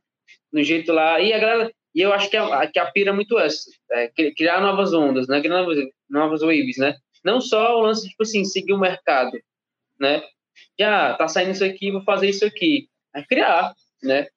No 0.52 0.62
jeito 0.64 0.92
lá. 0.92 1.20
E 1.20 1.32
a 1.32 1.38
galera, 1.38 1.72
e 1.94 2.00
eu 2.00 2.12
acho 2.12 2.28
que 2.28 2.36
a, 2.36 2.66
que 2.66 2.80
a 2.80 2.86
pira 2.86 3.10
é 3.10 3.14
muito 3.14 3.38
essa, 3.38 3.70
é, 3.92 4.10
criar 4.36 4.60
novas 4.60 4.92
ondas, 4.92 5.28
né? 5.28 5.40
Criar 5.40 5.60
novas, 5.60 5.78
novas 6.10 6.40
waves, 6.40 6.78
né? 6.78 6.96
Não 7.28 7.42
só 7.42 7.76
o 7.76 7.82
lance, 7.82 8.08
tipo 8.08 8.22
assim, 8.22 8.42
seguir 8.42 8.72
o 8.72 8.78
mercado, 8.78 9.38
né? 10.00 10.22
Já 10.78 11.12
tá 11.14 11.28
saindo 11.28 11.50
isso 11.50 11.64
aqui, 11.64 11.90
vou 11.90 12.02
fazer 12.02 12.30
isso 12.30 12.44
aqui. 12.46 12.88
É 13.14 13.22
criar, 13.22 13.74
né? 14.02 14.28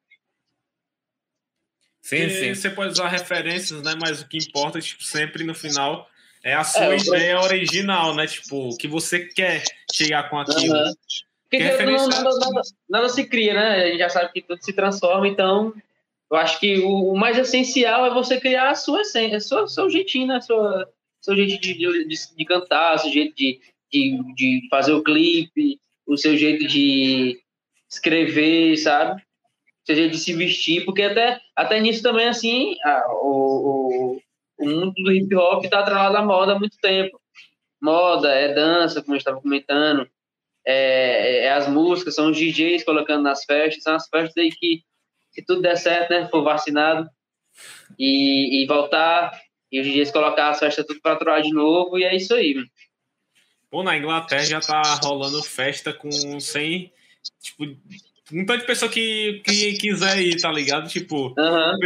Sim, 2.01 2.27
sim. 2.29 2.53
Você 2.53 2.69
pode 2.69 2.91
usar 2.91 3.07
referências, 3.07 3.81
né? 3.81 3.93
Mas 4.01 4.21
o 4.21 4.27
que 4.27 4.37
importa, 4.37 4.81
tipo, 4.81 5.01
sempre 5.01 5.45
no 5.45 5.55
final 5.55 6.05
é 6.43 6.53
a 6.53 6.65
sua 6.65 6.93
é, 6.93 6.97
ideia 6.97 7.31
eu... 7.33 7.39
original, 7.39 8.13
né? 8.13 8.27
Tipo, 8.27 8.69
o 8.69 8.77
que 8.77 8.89
você 8.89 9.25
quer 9.25 9.63
chegar 9.93 10.29
com 10.29 10.37
aquilo. 10.37 10.75
Uhum. 10.75 10.93
Porque 11.43 11.63
referência... 11.63 12.07
nada, 12.07 12.29
nada, 12.29 12.61
nada, 12.89 13.09
se 13.09 13.23
cria, 13.25 13.53
né? 13.53 13.83
A 13.83 13.87
gente 13.87 13.99
já 13.99 14.09
sabe 14.09 14.33
que 14.33 14.41
tudo 14.41 14.61
se 14.61 14.73
transforma, 14.73 15.27
então 15.27 15.73
eu 16.29 16.37
acho 16.37 16.59
que 16.59 16.79
o, 16.79 17.11
o, 17.11 17.17
mais 17.17 17.37
essencial 17.37 18.05
é 18.05 18.09
você 18.09 18.39
criar 18.39 18.69
a 18.69 18.75
sua 18.75 19.01
essência, 19.01 19.39
seu, 19.39 19.67
seu 19.67 19.89
jeitinho, 19.89 20.27
né? 20.27 20.41
Sua, 20.41 20.87
seu 21.21 21.35
jeito 21.35 21.61
de, 21.61 21.73
de, 22.05 22.35
de 22.35 22.45
cantar, 22.45 22.97
seu 22.97 23.11
jeito 23.11 23.35
de, 23.35 23.59
de, 23.91 24.33
de, 24.33 24.67
fazer 24.69 24.93
o 24.93 25.03
clipe, 25.03 25.79
o 26.05 26.17
seu 26.17 26.35
jeito 26.35 26.67
de 26.67 27.39
escrever, 27.89 28.75
sabe? 28.77 29.21
Seu 29.85 29.95
jeito 29.95 30.11
de 30.11 30.17
se 30.17 30.33
vestir, 30.33 30.83
porque 30.83 31.03
até, 31.03 31.39
até 31.55 31.79
nisso 31.79 32.01
também, 32.01 32.27
assim, 32.27 32.75
a, 32.83 33.13
o, 33.13 34.17
o, 34.57 34.65
o 34.65 34.69
mundo 34.69 34.93
do 34.93 35.11
hip 35.11 35.33
hop 35.35 35.63
está 35.63 35.79
atrelado 35.79 36.17
à 36.17 36.23
moda 36.23 36.53
há 36.53 36.59
muito 36.59 36.77
tempo. 36.81 37.19
Moda, 37.81 38.29
é 38.29 38.53
dança, 38.53 39.01
como 39.01 39.15
eu 39.15 39.17
estava 39.17 39.41
comentando, 39.41 40.07
é, 40.65 41.45
é, 41.45 41.53
as 41.53 41.67
músicas, 41.67 42.15
são 42.15 42.29
os 42.29 42.37
DJs 42.37 42.83
colocando 42.83 43.23
nas 43.23 43.43
festas, 43.43 43.83
são 43.83 43.95
as 43.95 44.07
festas 44.07 44.37
aí 44.37 44.51
que 44.51 44.83
se 45.31 45.43
tudo 45.43 45.61
der 45.61 45.77
certo, 45.77 46.11
né, 46.11 46.27
for 46.27 46.43
vacinado 46.43 47.09
e, 47.97 48.61
e 48.63 48.67
voltar, 48.67 49.31
e 49.71 49.79
os 49.79 49.87
dias 49.87 50.11
colocar 50.11 50.49
as 50.49 50.59
festas 50.59 50.85
tudo 50.85 50.99
para 51.01 51.15
trocar 51.15 51.41
de 51.41 51.51
novo, 51.51 51.97
e 51.97 52.03
é 52.03 52.15
isso 52.15 52.33
aí, 52.33 52.55
mano. 52.55 52.67
Pô, 53.69 53.83
na 53.83 53.97
Inglaterra 53.97 54.43
já 54.43 54.59
tá 54.59 54.81
rolando 55.01 55.41
festa 55.41 55.93
com 55.93 56.39
100, 56.39 56.91
tipo, 57.41 57.63
um 58.33 58.45
tanto 58.45 58.61
de 58.61 58.67
pessoa 58.67 58.91
que, 58.91 59.41
que 59.45 59.73
quiser 59.73 60.19
ir, 60.19 60.41
tá 60.41 60.51
ligado? 60.51 60.89
Tipo, 60.89 61.33
uhum. 61.37 61.79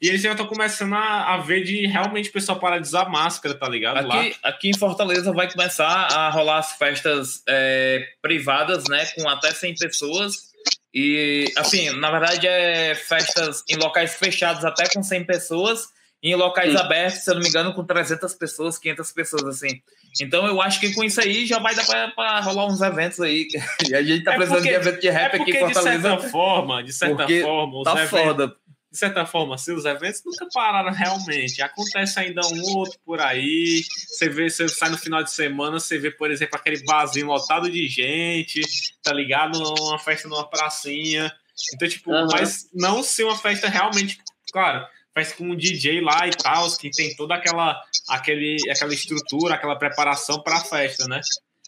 e 0.00 0.08
eles 0.08 0.20
já 0.20 0.32
estão 0.32 0.46
começando 0.46 0.94
a, 0.94 1.34
a, 1.34 1.36
ver 1.38 1.64
de 1.64 1.86
realmente 1.86 2.28
o 2.28 2.32
pessoal 2.32 2.58
parar 2.58 2.78
de 2.78 2.86
usar 2.86 3.08
máscara, 3.08 3.54
tá 3.54 3.68
ligado? 3.68 3.98
Aqui, 3.98 4.30
Lá. 4.30 4.36
aqui 4.42 4.68
em 4.70 4.78
Fortaleza 4.78 5.32
vai 5.32 5.50
começar 5.50 5.86
a 5.86 6.30
rolar 6.30 6.58
as 6.58 6.72
festas 6.76 7.42
é, 7.48 8.08
privadas, 8.20 8.84
né, 8.88 9.04
com 9.14 9.28
até 9.28 9.52
100 9.52 9.74
pessoas, 9.76 10.52
e, 10.94 11.50
assim, 11.56 11.90
na 11.90 12.10
verdade, 12.10 12.46
é 12.46 12.94
festas 12.94 13.64
em 13.68 13.76
locais 13.76 14.14
fechados 14.14 14.64
até 14.64 14.88
com 14.92 15.02
100 15.02 15.24
pessoas, 15.24 15.88
em 16.22 16.34
locais 16.34 16.76
abertos, 16.76 17.24
se 17.24 17.30
eu 17.30 17.34
não 17.34 17.42
me 17.42 17.48
engano, 17.48 17.74
com 17.74 17.84
300 17.84 18.32
pessoas, 18.34 18.78
500 18.78 19.12
pessoas, 19.12 19.44
assim. 19.44 19.82
Então, 20.20 20.46
eu 20.46 20.62
acho 20.62 20.78
que 20.78 20.94
com 20.94 21.02
isso 21.02 21.20
aí 21.20 21.46
já 21.46 21.58
vai 21.58 21.74
dar 21.74 21.84
para 22.14 22.40
rolar 22.40 22.66
uns 22.66 22.80
eventos 22.80 23.20
aí. 23.20 23.48
E 23.88 23.94
a 23.94 24.02
gente 24.02 24.22
tá 24.22 24.34
é 24.34 24.36
precisando 24.36 24.58
porque, 24.58 24.70
de 24.70 24.76
evento 24.76 25.00
de 25.00 25.10
rap 25.10 25.34
é 25.34 25.40
aqui 25.40 25.50
em 25.50 25.58
Fortaleza. 25.58 25.96
De 25.96 26.02
certa 26.02 26.28
forma, 26.28 26.82
de 26.84 26.92
certa 26.92 27.26
forma, 27.26 27.78
os 27.78 27.84
tá 27.84 27.92
eventos, 27.92 28.10
foda 28.10 28.56
de 28.92 28.98
certa 28.98 29.24
forma, 29.24 29.54
assim, 29.54 29.72
os 29.72 29.86
eventos 29.86 30.22
nunca 30.22 30.46
pararam 30.52 30.92
realmente. 30.92 31.62
Acontece 31.62 32.20
ainda 32.20 32.42
um 32.46 32.76
outro 32.76 32.98
por 33.06 33.20
aí. 33.20 33.82
Você 34.06 34.28
vê, 34.28 34.50
você 34.50 34.68
sai 34.68 34.90
no 34.90 34.98
final 34.98 35.24
de 35.24 35.32
semana, 35.32 35.80
você 35.80 35.98
vê, 35.98 36.10
por 36.10 36.30
exemplo, 36.30 36.56
aquele 36.56 36.84
barzinho 36.84 37.26
lotado 37.26 37.70
de 37.70 37.88
gente, 37.88 38.60
tá 39.02 39.14
ligado? 39.14 39.56
Uma 39.80 39.98
festa 39.98 40.28
numa 40.28 40.46
pracinha. 40.46 41.32
Então, 41.74 41.88
tipo, 41.88 42.12
uhum. 42.12 42.26
mas 42.30 42.68
não 42.74 43.02
ser 43.02 43.24
uma 43.24 43.38
festa 43.38 43.66
realmente, 43.66 44.18
claro, 44.52 44.86
festa 45.14 45.36
com 45.36 45.44
um 45.44 45.56
DJ 45.56 46.00
lá 46.00 46.26
e 46.26 46.30
tal, 46.30 46.70
que 46.76 46.90
tem 46.90 47.14
toda 47.14 47.34
aquela, 47.34 47.80
aquele, 48.08 48.56
aquela 48.70 48.94
estrutura, 48.94 49.54
aquela 49.54 49.76
preparação 49.76 50.42
para 50.42 50.56
a 50.56 50.64
festa, 50.64 51.06
né? 51.06 51.20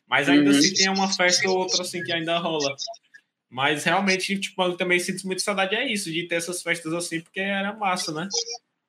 Mas 0.08 0.28
ainda 0.28 0.50
uhum. 0.50 0.58
assim 0.58 0.74
tem 0.74 0.88
uma 0.88 1.12
festa 1.12 1.48
ou 1.48 1.58
outra 1.58 1.82
assim 1.82 2.02
que 2.02 2.12
ainda 2.12 2.38
rola. 2.38 2.74
Mas 3.50 3.84
realmente, 3.84 4.38
tipo, 4.38 4.62
eu 4.62 4.76
também 4.76 4.98
sinto 4.98 5.26
muita 5.26 5.42
saudade, 5.42 5.74
é 5.74 5.86
isso, 5.86 6.12
de 6.12 6.26
ter 6.26 6.36
essas 6.36 6.62
festas 6.62 6.92
assim, 6.92 7.20
porque 7.20 7.40
era 7.40 7.72
massa, 7.72 8.12
né? 8.12 8.28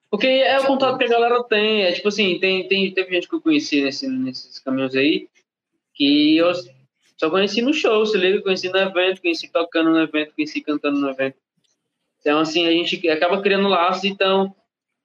Porque 0.10 0.28
é 0.28 0.60
o 0.60 0.66
contato 0.66 0.98
que 0.98 1.04
a 1.04 1.10
galera 1.10 1.44
tem. 1.44 1.84
É 1.84 1.92
tipo 1.92 2.08
assim, 2.08 2.40
tem, 2.40 2.68
tem, 2.68 2.94
teve 2.94 3.14
gente 3.14 3.28
que 3.28 3.36
eu 3.36 3.42
conheci 3.42 3.82
nesse, 3.82 4.08
nesses 4.08 4.60
caminhos 4.60 4.96
aí, 4.96 5.28
que 5.94 6.38
eu 6.38 6.52
só 7.18 7.30
conheci 7.30 7.62
no 7.62 7.74
show, 7.74 8.06
se 8.06 8.18
liga, 8.18 8.42
conheci 8.42 8.70
no 8.70 8.78
evento, 8.78 9.22
conheci 9.22 9.48
tocando 9.50 9.92
no 9.92 10.00
evento, 10.00 10.34
conheci 10.34 10.62
cantando 10.62 11.00
no 11.00 11.10
evento. 11.10 11.38
Então, 12.26 12.40
assim, 12.40 12.66
a 12.66 12.72
gente 12.72 13.08
acaba 13.08 13.40
criando 13.40 13.68
laços, 13.68 14.04
então 14.04 14.52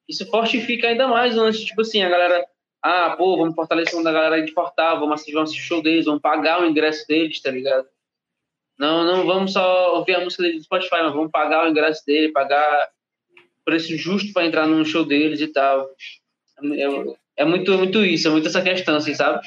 isso 0.09 0.24
fortifica 0.30 0.88
ainda 0.88 1.06
mais 1.06 1.36
o 1.36 1.42
lance, 1.42 1.66
tipo 1.66 1.82
assim, 1.82 2.02
a 2.02 2.09
galera, 2.09 2.47
ah, 2.82 3.14
pô, 3.14 3.36
vamos 3.36 3.55
fortalecer 3.55 3.94
uma 3.94 4.05
da 4.05 4.10
galera 4.10 4.42
de 4.42 4.51
Fortal, 4.52 4.98
vamos 4.98 5.16
assistir, 5.16 5.34
vamos 5.34 5.51
assistir 5.51 5.66
show 5.68 5.82
deles, 5.82 6.06
vamos 6.06 6.22
pagar 6.22 6.62
o 6.62 6.66
ingresso 6.66 7.06
deles, 7.06 7.38
tá 7.42 7.51
ligado? 7.51 7.86
Não, 8.78 9.05
não 9.05 9.26
vamos 9.26 9.52
só 9.52 9.97
ouvir 9.97 10.14
a 10.14 10.20
música 10.20 10.42
dele 10.42 10.56
do 10.56 10.64
Spotify, 10.64 11.02
mas 11.02 11.12
vamos 11.12 11.30
pagar 11.30 11.66
o 11.66 11.68
ingresso 11.68 12.02
dele, 12.06 12.32
pagar 12.32 12.88
preço 13.66 13.94
justo 13.98 14.32
para 14.32 14.47
entrar 14.47 14.66
num 14.66 14.82
show 14.82 15.05
deles 15.05 15.42
e 15.42 15.48
tal. 15.48 15.90
É, 16.62 17.42
é, 17.42 17.44
muito, 17.44 17.76
muito 17.76 18.02
isso, 18.02 18.28
é 18.28 18.30
muito 18.30 18.48
essa 18.48 18.62
questão, 18.62 18.97
assim, 18.97 19.12
sabe? 19.12 19.47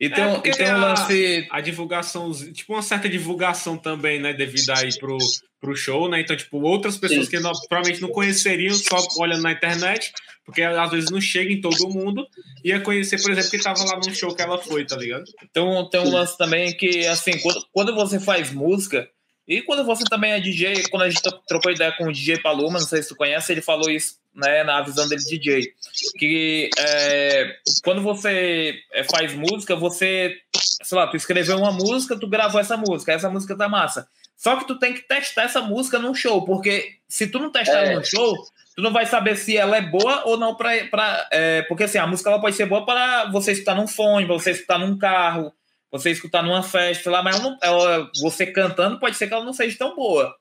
E 0.00 0.08
tem, 0.08 0.24
é 0.24 0.38
e 0.38 0.52
tem 0.52 0.74
um 0.74 0.80
lance. 0.80 1.46
A, 1.50 1.58
a 1.58 1.60
divulgação, 1.60 2.32
tipo, 2.32 2.72
uma 2.72 2.80
certa 2.80 3.10
divulgação 3.10 3.76
também, 3.76 4.18
né? 4.18 4.32
Devido 4.32 4.70
aí 4.70 4.88
pro, 4.98 5.18
pro 5.62 5.76
show, 5.76 6.08
né? 6.08 6.20
Então, 6.20 6.36
tipo, 6.36 6.60
outras 6.60 6.96
pessoas 6.96 7.26
Sim. 7.26 7.30
que 7.30 7.40
não, 7.40 7.52
provavelmente 7.68 8.02
não 8.02 8.10
conheceriam 8.10 8.74
só 8.74 8.98
olhando 9.18 9.42
na 9.42 9.52
internet, 9.52 10.12
porque 10.44 10.60
às 10.60 10.90
vezes 10.90 11.08
não 11.08 11.20
chega 11.20 11.52
em 11.52 11.60
todo 11.60 11.88
mundo, 11.88 12.26
ia 12.64 12.80
conhecer, 12.80 13.22
por 13.22 13.30
exemplo, 13.30 13.50
que 13.50 13.62
tava 13.62 13.84
lá 13.84 13.96
no 13.96 14.12
show 14.12 14.34
que 14.34 14.42
ela 14.42 14.58
foi, 14.58 14.84
tá 14.84 14.96
ligado? 14.96 15.24
Então 15.44 15.88
tem 15.88 16.00
um 16.00 16.10
lance 16.10 16.36
também 16.36 16.76
que, 16.76 17.06
assim, 17.06 17.38
quando, 17.38 17.64
quando 17.72 17.94
você 17.94 18.18
faz 18.18 18.52
música, 18.52 19.08
e 19.46 19.62
quando 19.62 19.84
você 19.84 20.04
também 20.04 20.32
é 20.32 20.40
DJ, 20.40 20.88
quando 20.88 21.02
a 21.02 21.10
gente 21.10 21.22
trocou 21.46 21.70
ideia 21.70 21.92
com 21.92 22.04
o 22.04 22.12
DJ 22.12 22.38
Paloma, 22.40 22.78
não 22.78 22.86
sei 22.86 23.02
se 23.02 23.08
tu 23.08 23.16
conhece, 23.16 23.52
ele 23.52 23.60
falou 23.60 23.90
isso 23.90 24.16
né, 24.34 24.64
na 24.64 24.80
visão 24.82 25.08
dele 25.08 25.22
DJ, 25.22 25.72
que 26.18 26.70
é, 26.78 27.56
quando 27.84 28.02
você 28.02 28.78
é, 28.92 29.04
faz 29.04 29.34
música, 29.34 29.76
você, 29.76 30.36
sei 30.82 30.96
lá, 30.96 31.06
tu 31.06 31.16
escreveu 31.16 31.58
uma 31.58 31.72
música, 31.72 32.18
tu 32.18 32.26
gravou 32.28 32.60
essa 32.60 32.76
música, 32.76 33.12
essa 33.12 33.28
música 33.28 33.56
tá 33.56 33.68
massa. 33.68 34.08
Só 34.42 34.56
que 34.56 34.66
tu 34.66 34.76
tem 34.76 34.92
que 34.92 35.02
testar 35.02 35.44
essa 35.44 35.60
música 35.60 36.00
num 36.00 36.12
show, 36.12 36.44
porque 36.44 36.96
se 37.08 37.28
tu 37.28 37.38
não 37.38 37.52
testar 37.52 37.84
é. 37.84 37.94
num 37.94 38.02
show, 38.02 38.34
tu 38.74 38.82
não 38.82 38.92
vai 38.92 39.06
saber 39.06 39.36
se 39.36 39.56
ela 39.56 39.76
é 39.76 39.80
boa 39.80 40.24
ou 40.26 40.36
não 40.36 40.56
para 40.56 41.28
é, 41.30 41.62
porque 41.68 41.84
assim, 41.84 41.98
a 41.98 42.08
música 42.08 42.28
ela 42.28 42.40
pode 42.40 42.56
ser 42.56 42.66
boa 42.66 42.84
para 42.84 43.30
você 43.30 43.52
escutar 43.52 43.76
num 43.76 43.86
fone, 43.86 44.26
para 44.26 44.34
você 44.34 44.50
escutar 44.50 44.80
num 44.80 44.98
carro, 44.98 45.52
você 45.92 46.10
escutar 46.10 46.42
numa 46.42 46.60
festa, 46.60 47.08
lá, 47.08 47.22
mas 47.22 47.38
ela 47.38 47.56
ela, 47.62 48.10
você 48.20 48.44
cantando 48.44 48.98
pode 48.98 49.16
ser 49.16 49.28
que 49.28 49.34
ela 49.34 49.44
não 49.44 49.52
seja 49.52 49.78
tão 49.78 49.94
boa. 49.94 50.34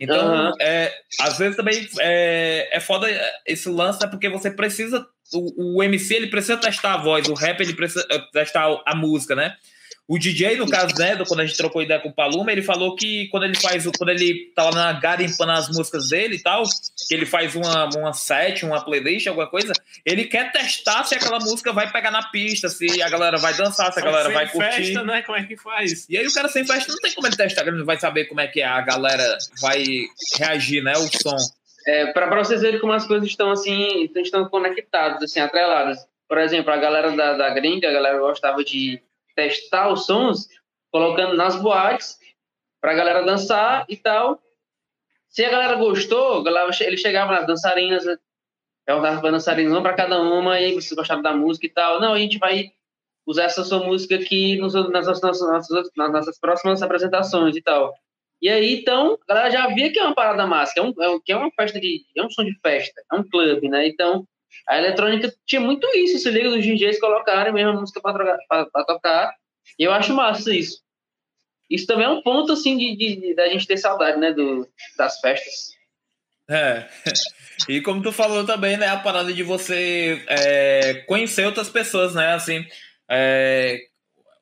Então, 0.00 0.48
uhum. 0.48 0.52
é, 0.60 0.92
às 1.20 1.38
vezes 1.38 1.56
também 1.56 1.88
é, 2.00 2.68
é 2.72 2.80
foda 2.80 3.06
esse 3.46 3.68
lance, 3.68 4.00
né, 4.00 4.08
porque 4.08 4.28
você 4.28 4.50
precisa. 4.50 5.06
O, 5.32 5.76
o 5.76 5.82
MC 5.84 6.12
ele 6.12 6.26
precisa 6.26 6.56
testar 6.56 6.94
a 6.94 7.02
voz, 7.02 7.28
o 7.28 7.34
rap 7.34 7.60
ele 7.60 7.74
precisa 7.74 8.04
é, 8.10 8.18
testar 8.32 8.82
a 8.84 8.96
música, 8.96 9.36
né? 9.36 9.56
O 10.08 10.18
DJ, 10.18 10.56
no 10.56 10.66
caso, 10.66 10.94
né, 10.98 11.22
quando 11.26 11.40
a 11.40 11.44
gente 11.44 11.58
trocou 11.58 11.82
ideia 11.82 12.00
com 12.00 12.08
o 12.08 12.14
Paluma, 12.14 12.50
ele 12.50 12.62
falou 12.62 12.96
que 12.96 13.28
quando 13.28 13.44
ele 13.44 13.54
faz, 13.54 13.86
quando 13.98 14.08
ele 14.08 14.50
tá 14.56 14.64
lá 14.64 14.70
na 14.70 14.92
garimpando 14.94 15.52
as 15.52 15.68
músicas 15.68 16.08
dele 16.08 16.36
e 16.36 16.42
tal, 16.42 16.62
que 17.06 17.14
ele 17.14 17.26
faz 17.26 17.54
uma, 17.54 17.90
uma 17.94 18.14
set, 18.14 18.64
uma 18.64 18.82
playlist, 18.82 19.26
alguma 19.26 19.46
coisa, 19.46 19.70
ele 20.06 20.24
quer 20.24 20.50
testar 20.50 21.04
se 21.04 21.14
aquela 21.14 21.38
música 21.38 21.74
vai 21.74 21.92
pegar 21.92 22.10
na 22.10 22.22
pista, 22.30 22.70
se 22.70 23.02
a 23.02 23.08
galera 23.10 23.36
vai 23.36 23.52
dançar, 23.52 23.92
se 23.92 24.00
a 24.00 24.02
galera 24.02 24.30
vai 24.30 24.48
curtir. 24.48 24.76
festa, 24.76 25.04
né? 25.04 25.20
Como 25.20 25.36
é 25.36 25.44
que 25.44 25.58
faz? 25.58 26.08
E 26.08 26.16
aí 26.16 26.26
o 26.26 26.32
cara 26.32 26.48
sem 26.48 26.64
festa 26.64 26.90
não 26.90 26.98
tem 27.00 27.12
como 27.12 27.26
ele 27.26 27.36
testar, 27.36 27.66
ele 27.66 27.76
não 27.76 27.84
vai 27.84 27.98
saber 27.98 28.24
como 28.24 28.40
é 28.40 28.46
que 28.46 28.62
a 28.62 28.80
galera 28.80 29.36
vai 29.60 29.84
reagir, 30.38 30.82
né, 30.82 30.94
o 30.96 31.06
som. 31.22 31.36
É, 31.86 32.12
para 32.12 32.34
vocês 32.42 32.62
verem 32.62 32.80
como 32.80 32.94
as 32.94 33.06
coisas 33.06 33.28
estão 33.28 33.50
assim, 33.50 34.10
estão 34.16 34.48
conectadas, 34.48 35.22
assim, 35.22 35.40
atreladas. 35.40 35.98
Por 36.26 36.38
exemplo, 36.38 36.72
a 36.72 36.76
galera 36.78 37.12
da, 37.12 37.34
da 37.34 37.50
gringa, 37.50 37.88
a 37.88 37.92
galera 37.92 38.18
gostava 38.18 38.64
de 38.64 39.02
testar 39.38 39.92
os 39.92 40.04
sons, 40.04 40.48
colocando 40.90 41.36
nas 41.36 41.54
boates 41.62 42.18
para 42.80 42.90
a 42.90 42.94
galera 42.94 43.22
dançar 43.22 43.86
e 43.88 43.96
tal. 43.96 44.42
Se 45.28 45.44
a 45.44 45.50
galera 45.50 45.76
gostou, 45.76 46.44
ele 46.80 46.96
chegava 46.96 47.32
nas 47.32 47.46
dançarinas, 47.46 48.04
perguntava 48.84 49.20
para 49.20 49.30
dançarinas, 49.30 49.72
uma 49.72 49.82
para 49.82 49.94
cada 49.94 50.20
uma, 50.20 50.58
e 50.58 50.64
aí 50.64 50.74
vocês 50.74 50.92
gostaram 50.92 51.22
da 51.22 51.32
música 51.32 51.66
e 51.66 51.70
tal. 51.70 52.00
Não, 52.00 52.14
a 52.14 52.18
gente 52.18 52.38
vai 52.38 52.72
usar 53.24 53.44
essa 53.44 53.62
sua 53.62 53.84
música 53.84 54.16
aqui 54.16 54.56
nas, 54.56 54.74
nas, 54.74 55.20
nas, 55.20 55.40
nas 55.96 56.12
nossas 56.12 56.40
próximas 56.40 56.82
apresentações 56.82 57.54
e 57.54 57.62
tal. 57.62 57.94
E 58.42 58.48
aí, 58.48 58.80
então, 58.80 59.18
a 59.28 59.34
galera 59.34 59.50
já 59.50 59.66
via 59.68 59.92
que 59.92 60.00
é 60.00 60.04
uma 60.04 60.14
parada 60.14 60.46
massa, 60.46 60.72
que 60.72 60.80
é, 60.80 60.82
um, 60.82 60.88
é 60.88 61.20
que 61.24 61.32
é 61.32 61.36
uma 61.36 61.50
festa 61.52 61.78
de. 61.78 62.04
é 62.16 62.24
um 62.24 62.30
som 62.30 62.44
de 62.44 62.58
festa, 62.60 63.00
é 63.12 63.14
um 63.16 63.22
clube, 63.22 63.68
né? 63.68 63.86
Então, 63.86 64.26
a 64.68 64.78
eletrônica 64.78 65.32
tinha 65.46 65.60
muito 65.60 65.86
isso, 65.96 66.18
se 66.18 66.30
liga 66.30 66.50
dos 66.50 66.64
DJs 66.64 67.00
colocarem 67.00 67.52
mesmo 67.52 67.70
a 67.70 67.80
música 67.80 68.00
para 68.00 68.84
tocar. 68.84 69.34
E 69.78 69.84
eu 69.84 69.92
acho 69.92 70.14
massa 70.14 70.54
isso. 70.54 70.80
Isso 71.70 71.86
também 71.86 72.06
é 72.06 72.10
um 72.10 72.22
ponto, 72.22 72.52
assim, 72.52 72.76
de, 72.76 72.96
de, 72.96 73.34
da 73.34 73.48
gente 73.48 73.66
ter 73.66 73.76
saudade, 73.76 74.18
né, 74.18 74.32
do, 74.32 74.66
das 74.96 75.20
festas. 75.20 75.76
É. 76.50 76.88
E 77.68 77.82
como 77.82 78.02
tu 78.02 78.10
falou 78.12 78.46
também, 78.46 78.76
né, 78.76 78.86
a 78.86 78.96
parada 78.96 79.32
de 79.32 79.42
você 79.42 80.24
é, 80.28 80.94
conhecer 81.06 81.44
outras 81.44 81.68
pessoas, 81.68 82.14
né, 82.14 82.32
assim, 82.32 82.64
é, 83.10 83.78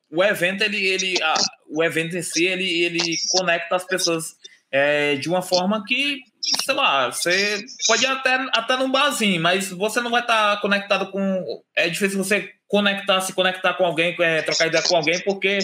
o 0.09 0.23
evento, 0.23 0.63
ele, 0.63 0.85
ele 0.85 1.21
a, 1.21 1.33
o 1.67 1.83
evento 1.83 2.15
em 2.15 2.21
si, 2.21 2.45
ele, 2.45 2.83
ele 2.83 3.17
conecta 3.31 3.75
as 3.75 3.85
pessoas 3.85 4.35
é, 4.71 5.15
de 5.15 5.27
uma 5.27 5.41
forma 5.41 5.83
que 5.85 6.21
sei 6.63 6.75
lá, 6.75 7.11
você 7.11 7.65
pode 7.87 8.03
ir 8.03 8.07
até, 8.07 8.35
até 8.53 8.77
num 8.77 8.91
barzinho, 8.91 9.41
mas 9.41 9.69
você 9.69 10.01
não 10.01 10.11
vai 10.11 10.21
estar 10.21 10.55
tá 10.55 10.61
conectado 10.61 11.11
com. 11.11 11.43
É 11.75 11.89
difícil 11.89 12.17
você 12.17 12.51
conectar, 12.67 13.21
se 13.21 13.33
conectar 13.33 13.73
com 13.73 13.85
alguém, 13.85 14.15
é, 14.19 14.41
trocar 14.41 14.67
ideia 14.67 14.83
com 14.83 14.95
alguém, 14.95 15.19
porque 15.21 15.59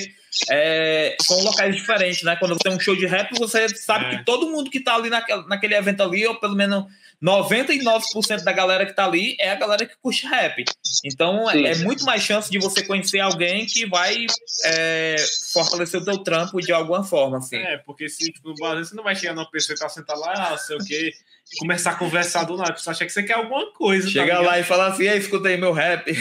é, 0.49 1.15
são 1.21 1.41
locais 1.43 1.75
diferentes, 1.75 2.23
né? 2.23 2.35
Quando 2.35 2.53
você 2.53 2.63
tem 2.63 2.71
um 2.73 2.79
show 2.79 2.95
de 2.95 3.05
rap, 3.05 3.29
você 3.37 3.67
sabe 3.69 4.05
é. 4.05 4.09
que 4.17 4.25
todo 4.25 4.49
mundo 4.49 4.69
que 4.69 4.79
tá 4.79 4.95
ali 4.95 5.09
naquele, 5.09 5.47
naquele 5.47 5.75
evento 5.75 6.01
ali, 6.01 6.25
ou 6.25 6.35
pelo 6.35 6.55
menos 6.55 6.85
99% 7.23 8.43
da 8.43 8.51
galera 8.51 8.85
que 8.85 8.93
tá 8.93 9.05
ali 9.05 9.37
é 9.39 9.51
a 9.51 9.55
galera 9.55 9.85
que 9.85 9.95
curte 10.01 10.27
rap. 10.27 10.65
Então 11.05 11.49
é, 11.49 11.71
é 11.71 11.75
muito 11.77 12.03
mais 12.03 12.21
chance 12.21 12.51
de 12.51 12.59
você 12.59 12.83
conhecer 12.83 13.21
alguém 13.21 13.65
que 13.65 13.85
vai 13.85 14.25
é, 14.65 15.15
fortalecer 15.53 16.01
o 16.01 16.03
teu 16.03 16.17
trampo 16.17 16.59
de 16.59 16.73
alguma 16.73 17.03
forma, 17.03 17.37
assim. 17.37 17.55
É, 17.55 17.77
porque 17.77 18.09
se 18.09 18.29
tipo, 18.31 18.49
no 18.49 18.55
Brasil 18.55 18.83
você 18.83 18.95
não 18.95 19.03
vai 19.03 19.15
chegar 19.15 19.33
numa 19.33 19.49
pessoa 19.49 19.73
que 19.73 19.81
tá 19.81 19.87
sentada 19.87 20.19
lá, 20.19 20.53
ah, 20.53 20.57
sei 20.57 20.75
o 20.75 20.83
quê, 20.83 21.13
começar 21.59 21.91
a 21.91 21.95
conversar 21.95 22.43
do 22.43 22.57
nada, 22.57 22.75
você 22.75 22.89
acha 22.89 23.05
que 23.05 23.11
você 23.11 23.23
quer 23.23 23.35
alguma 23.35 23.71
coisa. 23.71 24.09
Chega 24.09 24.35
tá 24.35 24.41
lá 24.41 24.59
e 24.59 24.63
falar 24.63 24.87
assim, 24.87 25.07
aí, 25.07 25.17
escutei 25.17 25.55
meu 25.55 25.71
rap. 25.71 26.13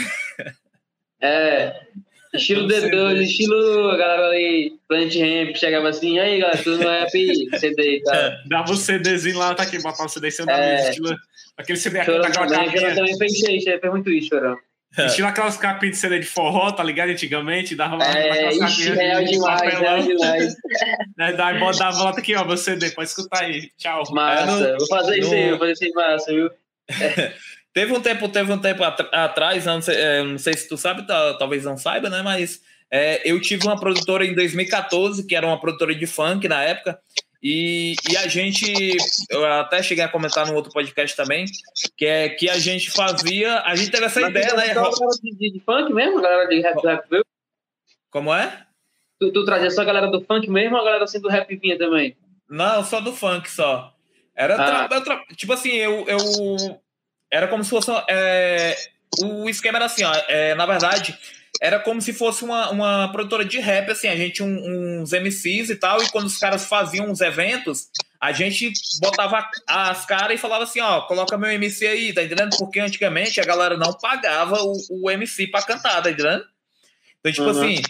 É, 1.25 1.81
Estilo 2.35 2.67
D2, 2.67 3.21
estilo 3.21 3.91
a 3.91 3.97
galera 3.97 4.27
ali, 4.29 4.75
Plant 4.89 5.15
Ramp, 5.15 5.57
chegava 5.57 5.89
assim, 5.91 6.19
aí 6.19 6.41
galera, 6.41 6.63
tudo 6.63 6.83
no 6.83 6.89
rap, 6.89 7.11
CD 7.59 7.97
e 7.97 8.03
tal. 8.03 8.15
É, 8.15 8.43
dava 8.47 8.71
o 8.71 8.75
um 8.75 8.77
CDzinho 8.77 9.39
lá, 9.39 9.55
tá 9.55 9.65
aqui, 9.65 9.81
botar 9.83 10.07
o 10.07 10.09
CD 10.09 10.31
sem 10.31 10.47
é, 10.49 10.91
estilo, 10.91 11.15
aquele 11.57 11.79
CD 11.79 12.01
aqui, 12.01 12.19
daquela 12.19 12.47
capinha. 12.47 12.89
Eu 12.89 12.95
também 12.95 13.19
pensei 13.19 13.57
isso, 13.57 13.67
fez 13.67 13.93
muito 13.93 14.11
isso, 14.11 14.29
Chorão. 14.29 14.57
É. 14.97 15.07
Estilo 15.07 15.29
aquelas 15.29 15.57
capinhas 15.57 15.97
de 15.97 16.01
CD 16.01 16.19
de 16.19 16.27
forró, 16.27 16.71
tá 16.71 16.83
ligado? 16.83 17.11
Antigamente, 17.11 17.75
dava 17.75 17.97
lá 17.97 18.07
é, 18.07 18.31
aquelas 18.31 18.59
capinhas 18.59 18.97
real 18.99 19.25
de 19.25 19.31
demais, 19.31 19.61
papelão. 19.61 19.81
Real 19.81 20.03
demais. 20.03 20.55
né, 21.17 21.33
daí 21.33 21.59
botava 21.59 22.03
lá, 22.03 22.11
aqui, 22.11 22.35
ó, 22.35 22.45
meu 22.45 22.57
CD, 22.57 22.91
pode 22.91 23.09
escutar 23.09 23.43
aí, 23.43 23.71
tchau. 23.79 24.03
Massa, 24.11 24.69
é, 24.69 24.73
no, 24.73 24.79
vou 24.79 24.89
fazer 24.89 25.19
isso 25.19 25.35
aí, 25.35 25.51
vou 25.51 25.59
fazer 25.59 25.73
isso 25.73 25.85
aí 25.85 25.93
massa, 25.93 26.33
viu? 26.33 26.51
Teve 27.73 27.93
um 27.93 28.01
tempo, 28.01 28.29
teve 28.29 28.53
um 28.53 28.59
tempo 28.59 28.85
at 28.85 29.01
atrás, 29.13 29.65
não 29.65 29.81
sei, 29.81 29.97
é, 29.97 30.23
não 30.23 30.39
sei, 30.39 30.55
se 30.55 30.69
tu 30.69 30.77
sabe, 30.77 31.07
talvez 31.07 31.65
não 31.65 31.77
saiba, 31.79 32.11
né? 32.11 32.21
Mas 32.23 32.61
é, 32.91 33.23
eu 33.25 33.41
tive 33.41 33.67
uma 33.67 33.81
produtora 33.81 34.27
em 34.27 34.35
2014, 34.35 35.27
que 35.27 35.35
era 35.35 35.47
uma 35.47 35.59
produtora 35.59 35.95
de 35.95 36.07
funk 36.07 36.47
na 36.47 36.63
época, 36.63 37.01
e, 37.43 37.95
e, 38.09 38.17
a 38.17 38.29
gente, 38.29 38.73
eu 39.29 39.45
até 39.45 39.83
cheguei 39.83 40.05
a 40.05 40.09
comentar 40.09 40.47
no 40.47 40.55
outro 40.55 40.73
podcast 40.73 41.17
também, 41.17 41.47
que 41.97 42.05
é 42.07 42.29
que 42.29 42.49
a 42.49 42.57
gente 42.57 42.91
fazia, 42.91 43.63
a 43.63 43.75
gente 43.75 43.91
teve 43.91 44.05
essa 44.05 44.21
Mas 44.21 44.31
ideia, 44.31 44.55
né? 44.55 44.75
De, 45.23 45.53
de, 45.53 45.61
funk 45.61 45.93
mesmo, 45.93 46.21
galera 46.21 46.49
de 46.49 46.61
rap, 46.61 46.81
rap 46.85 47.05
viu? 47.11 47.25
Como 48.11 48.33
é? 48.33 48.65
Tu, 49.19 49.33
tu 49.33 49.45
trazia 49.45 49.71
só 49.71 49.81
a 49.81 49.85
galera 49.85 50.09
do 50.09 50.21
funk 50.21 50.49
mesmo 50.49 50.77
ou 50.77 50.83
a 50.83 50.85
galera 50.85 51.05
assim 51.05 51.21
do 51.21 51.29
rap 51.29 51.57
vinha 51.57 51.77
também? 51.77 52.17
Não, 52.49 52.85
só 52.85 53.01
do 53.01 53.13
funk 53.13 53.51
só. 53.51 53.93
Era 54.37 54.55
ah. 54.55 54.89
tra, 54.89 55.01
tra, 55.01 55.25
tipo 55.35 55.53
assim, 55.53 55.71
eu, 55.71 56.07
eu 56.07 56.19
era 57.33 57.49
como 57.49 57.65
se 57.65 57.71
fosse. 57.71 57.91
É, 58.09 58.77
o 59.21 59.49
esquema 59.49 59.79
era 59.79 59.87
assim, 59.87 60.05
ó, 60.05 60.15
é, 60.29 60.55
na 60.55 60.67
verdade, 60.67 61.19
era 61.61 61.81
como 61.81 62.01
se 62.01 62.13
fosse 62.13 62.45
uma, 62.45 62.71
uma 62.71 63.11
produtora 63.11 63.45
de 63.45 63.59
rap, 63.59 63.91
assim, 63.91 64.09
a 64.09 64.17
gente 64.17 64.43
um, 64.43 65.01
uns 65.01 65.13
MCs 65.13 65.71
e 65.71 65.77
tal, 65.77 66.03
e 66.03 66.11
quando 66.11 66.27
os 66.27 66.39
caras 66.39 66.67
faziam 66.67 67.11
uns 67.11 67.21
eventos, 67.21 67.89
a 68.21 68.33
gente 68.33 68.73
botava 69.01 69.49
as 69.67 70.05
caras 70.05 70.35
e 70.39 70.41
falava 70.41 70.65
assim, 70.65 70.81
ó, 70.81 71.03
coloca 71.03 71.39
meu 71.39 71.51
MC 71.51 71.87
aí, 71.87 72.13
tá 72.13 72.23
entendendo? 72.23 72.57
Porque 72.59 72.81
antigamente 72.81 73.41
a 73.41 73.45
galera 73.45 73.77
não 73.77 73.93
pagava 73.95 74.63
o, 74.63 74.75
o 74.91 75.11
MC 75.11 75.47
pra 75.47 75.63
cantar, 75.63 76.03
tá 76.03 76.11
entendendo? 76.11 76.45
Então, 77.21 77.33
tipo 77.33 77.45
uhum. 77.45 77.51
assim, 77.51 77.83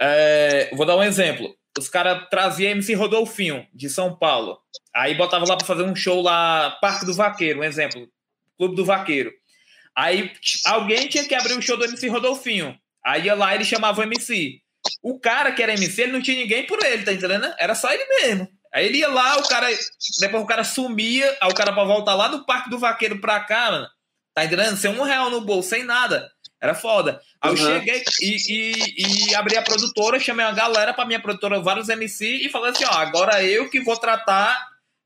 é, 0.00 0.70
vou 0.74 0.86
dar 0.86 0.96
um 0.96 1.02
exemplo. 1.02 1.54
Os 1.78 1.88
caras 1.88 2.26
traziam 2.30 2.72
MC 2.72 2.94
Rodolfinho, 2.94 3.66
de 3.72 3.88
São 3.88 4.16
Paulo. 4.16 4.58
Aí 4.94 5.14
botava 5.14 5.46
lá 5.46 5.56
pra 5.56 5.66
fazer 5.66 5.82
um 5.82 5.94
show 5.94 6.20
lá, 6.20 6.76
Parque 6.80 7.06
do 7.06 7.14
Vaqueiro, 7.14 7.60
um 7.60 7.64
exemplo. 7.64 8.08
Clube 8.58 8.76
do 8.76 8.84
Vaqueiro. 8.84 9.32
Aí 9.96 10.30
alguém 10.66 11.08
tinha 11.08 11.24
que 11.24 11.34
abrir 11.34 11.54
o 11.54 11.62
show 11.62 11.76
do 11.76 11.84
MC 11.84 12.08
Rodolfinho. 12.08 12.78
Aí 13.04 13.24
ia 13.24 13.34
lá 13.34 13.54
ele 13.54 13.64
chamava 13.64 14.00
o 14.00 14.04
MC. 14.04 14.60
O 15.02 15.18
cara 15.18 15.52
que 15.52 15.62
era 15.62 15.72
MC, 15.72 16.02
ele 16.02 16.12
não 16.12 16.22
tinha 16.22 16.36
ninguém 16.36 16.66
por 16.66 16.84
ele, 16.84 17.04
tá 17.04 17.12
entendendo? 17.12 17.52
Era 17.58 17.74
só 17.74 17.92
ele 17.92 18.04
mesmo. 18.04 18.48
Aí 18.72 18.86
ele 18.86 18.98
ia 18.98 19.08
lá, 19.08 19.38
o 19.38 19.48
cara. 19.48 19.66
Depois 20.20 20.42
o 20.42 20.46
cara 20.46 20.62
sumia, 20.62 21.36
aí 21.40 21.50
o 21.50 21.54
cara 21.54 21.72
pra 21.72 21.84
voltar 21.84 22.14
lá 22.14 22.28
do 22.28 22.44
Parque 22.44 22.70
do 22.70 22.78
Vaqueiro 22.78 23.20
pra 23.20 23.40
cá, 23.40 23.70
mano. 23.70 23.88
Tá 24.34 24.44
entendendo? 24.44 24.76
Sem 24.76 24.90
um 24.90 25.02
real 25.02 25.30
no 25.30 25.40
bolso, 25.40 25.70
sem 25.70 25.82
nada. 25.82 26.30
Era 26.60 26.74
foda. 26.74 27.20
Aí 27.40 27.50
uhum. 27.50 27.56
eu 27.56 27.78
cheguei 27.78 28.04
e, 28.20 28.36
e, 28.48 29.30
e, 29.30 29.34
abri 29.34 29.56
a 29.56 29.62
produtora, 29.62 30.18
chamei 30.18 30.44
uma 30.44 30.52
galera 30.52 30.92
pra 30.92 31.06
minha 31.06 31.20
produtora, 31.20 31.60
vários 31.60 31.88
MC, 31.88 32.46
e 32.46 32.48
falei 32.48 32.70
assim: 32.70 32.84
ó, 32.84 32.92
agora 32.92 33.42
eu 33.42 33.70
que 33.70 33.80
vou 33.80 33.96
tratar 33.96 34.64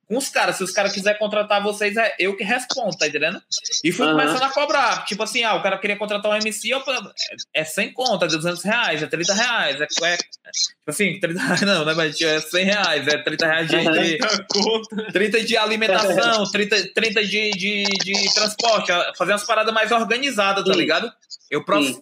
com 0.09 0.17
os 0.17 0.29
caras. 0.29 0.57
Se 0.57 0.65
os 0.65 0.71
caras 0.71 0.93
quiserem 0.93 1.19
contratar 1.19 1.63
vocês, 1.63 1.97
é 1.97 2.15
eu 2.19 2.37
que 2.37 2.45
respondo, 2.45 2.97
tá 2.97 3.07
entendendo? 3.07 3.43
E 3.83 3.93
fui 3.93 4.07
uhum. 4.07 4.13
começando 4.13 4.43
a 4.43 4.51
cobrar. 4.51 5.05
Tipo 5.05 5.23
assim, 5.23 5.43
ah, 5.43 5.55
o 5.55 5.63
cara 5.63 5.79
queria 5.79 5.97
contratar 5.97 6.31
um 6.31 6.37
MC, 6.37 6.71
eu, 6.71 6.79
é, 6.79 7.61
é 7.61 7.65
100 7.65 7.93
conta, 7.93 8.27
é 8.27 8.29
200 8.29 8.63
reais, 8.63 9.03
é 9.03 9.07
30 9.07 9.35
reais. 9.35 9.81
É, 9.81 9.85
é, 9.85 10.17
tipo 10.17 10.89
assim, 10.89 11.19
30 11.19 11.41
reais 11.41 11.61
não, 11.63 11.85
né? 11.85 11.95
Mas 11.95 12.21
é 12.21 12.41
100 12.41 12.65
reais, 12.65 13.09
é 13.09 13.19
30 13.19 13.47
reais 13.47 13.69
de. 13.69 13.79
de 13.79 15.13
30 15.13 15.45
de 15.45 15.57
alimentação, 15.57 16.45
30, 16.53 16.93
30 16.95 17.25
de, 17.27 17.51
de, 17.53 17.83
de 17.85 18.35
transporte, 18.35 18.93
fazer 19.17 19.33
umas 19.33 19.45
paradas 19.45 19.73
mais 19.73 19.91
organizadas, 19.93 20.65
tá 20.65 20.75
ligado? 20.75 21.11
Eu 21.51 21.65
prof, 21.65 21.99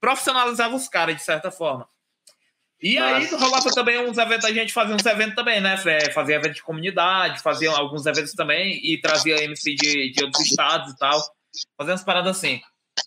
profissionalizava 0.00 0.74
os 0.74 0.88
caras, 0.88 1.16
de 1.16 1.22
certa 1.22 1.50
forma. 1.50 1.88
E 2.80 2.96
aí 2.96 3.26
rolava 3.26 3.70
também 3.70 3.98
uns 3.98 4.18
eventos, 4.18 4.44
a 4.44 4.52
gente 4.52 4.72
fazia 4.72 4.94
uns 4.94 5.04
eventos 5.04 5.34
também, 5.34 5.60
né? 5.60 5.76
Fazia 5.76 6.36
eventos 6.36 6.56
de 6.56 6.62
comunidade, 6.62 7.42
fazia 7.42 7.70
alguns 7.70 8.06
eventos 8.06 8.32
também 8.34 8.80
e 8.84 9.00
trazia 9.00 9.42
MC 9.42 9.74
de, 9.74 10.12
de 10.12 10.24
outros 10.24 10.46
estados 10.46 10.92
e 10.92 10.96
tal. 10.96 11.20
Fazia 11.76 11.92
umas 11.92 12.04
paradas 12.04 12.36
assim. 12.36 12.60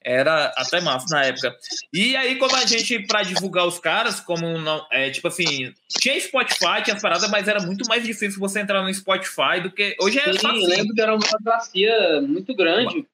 Era 0.03 0.52
até 0.57 0.81
massa 0.81 1.06
na 1.10 1.26
época. 1.26 1.56
E 1.93 2.15
aí, 2.15 2.35
quando 2.38 2.56
a 2.56 2.65
gente, 2.65 2.99
pra 3.07 3.23
divulgar 3.23 3.68
os 3.68 3.80
caras, 3.80 4.19
como 4.19 4.57
não. 4.57 4.85
É, 4.91 5.10
tipo 5.10 5.27
assim, 5.27 5.73
tinha 5.89 6.19
Spotify, 6.19 6.81
tinha 6.84 6.95
as 6.95 7.02
paradas, 7.02 7.30
mas 7.30 7.48
era 7.48 7.61
muito 7.61 7.88
mais 7.88 8.03
difícil 8.03 8.39
você 8.39 8.61
entrar 8.61 8.81
no 8.81 8.93
Spotify 8.93 9.61
do 9.61 9.72
que. 9.72 9.95
Hoje 9.99 10.19
é 10.19 10.34
Sim, 10.34 10.48
eu 10.48 10.68
lembro 10.68 10.93
que 10.93 11.02
era 11.02 11.14
uma 11.14 11.19
burocracia 11.19 12.22
muito 12.22 12.56
grande. 12.56 13.06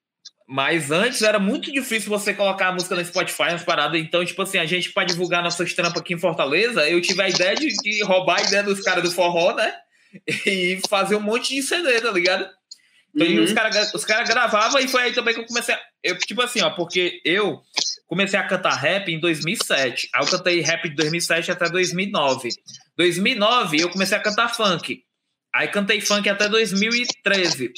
Mas 0.50 0.90
antes 0.90 1.20
era 1.20 1.38
muito 1.38 1.70
difícil 1.70 2.08
você 2.08 2.32
colocar 2.32 2.68
a 2.68 2.72
música 2.72 2.94
no 2.94 3.04
Spotify, 3.04 3.50
nas 3.50 3.62
paradas. 3.62 4.00
Então, 4.00 4.24
tipo 4.24 4.40
assim, 4.40 4.56
a 4.56 4.64
gente, 4.64 4.90
para 4.94 5.04
divulgar 5.04 5.42
nossas 5.42 5.74
trampas 5.74 6.00
aqui 6.00 6.14
em 6.14 6.18
Fortaleza, 6.18 6.88
eu 6.88 7.02
tive 7.02 7.20
a 7.20 7.28
ideia 7.28 7.54
de, 7.54 7.68
de 7.68 8.02
roubar 8.02 8.38
a 8.38 8.42
ideia 8.42 8.62
dos 8.62 8.80
caras 8.80 9.04
do 9.04 9.10
forró, 9.10 9.54
né? 9.54 9.74
E 10.46 10.80
fazer 10.88 11.16
um 11.16 11.20
monte 11.20 11.54
de 11.54 11.62
CD, 11.62 12.00
tá 12.00 12.10
ligado? 12.10 12.48
Então, 13.14 13.26
uhum. 13.26 13.42
os 13.42 13.52
caras 13.52 13.92
os 13.92 14.04
cara 14.06 14.24
gravavam 14.24 14.80
e 14.80 14.88
foi 14.88 15.02
aí 15.02 15.12
também 15.12 15.34
que 15.34 15.40
eu 15.40 15.46
comecei 15.46 15.74
a. 15.74 15.80
Eu, 16.02 16.18
tipo 16.18 16.40
assim, 16.40 16.62
ó, 16.62 16.70
porque 16.70 17.20
eu 17.26 17.60
comecei 18.06 18.38
a 18.38 18.46
cantar 18.46 18.74
rap 18.74 19.12
em 19.12 19.20
2007. 19.20 20.08
Aí 20.14 20.22
eu 20.22 20.30
cantei 20.30 20.60
rap 20.62 20.88
de 20.88 20.94
2007 20.94 21.50
até 21.50 21.68
2009. 21.68 22.48
2009 22.96 23.82
eu 23.82 23.90
comecei 23.90 24.16
a 24.16 24.22
cantar 24.22 24.48
funk. 24.54 25.02
Aí 25.54 25.68
cantei 25.68 26.00
funk 26.00 26.26
até 26.26 26.48
2013. 26.48 27.70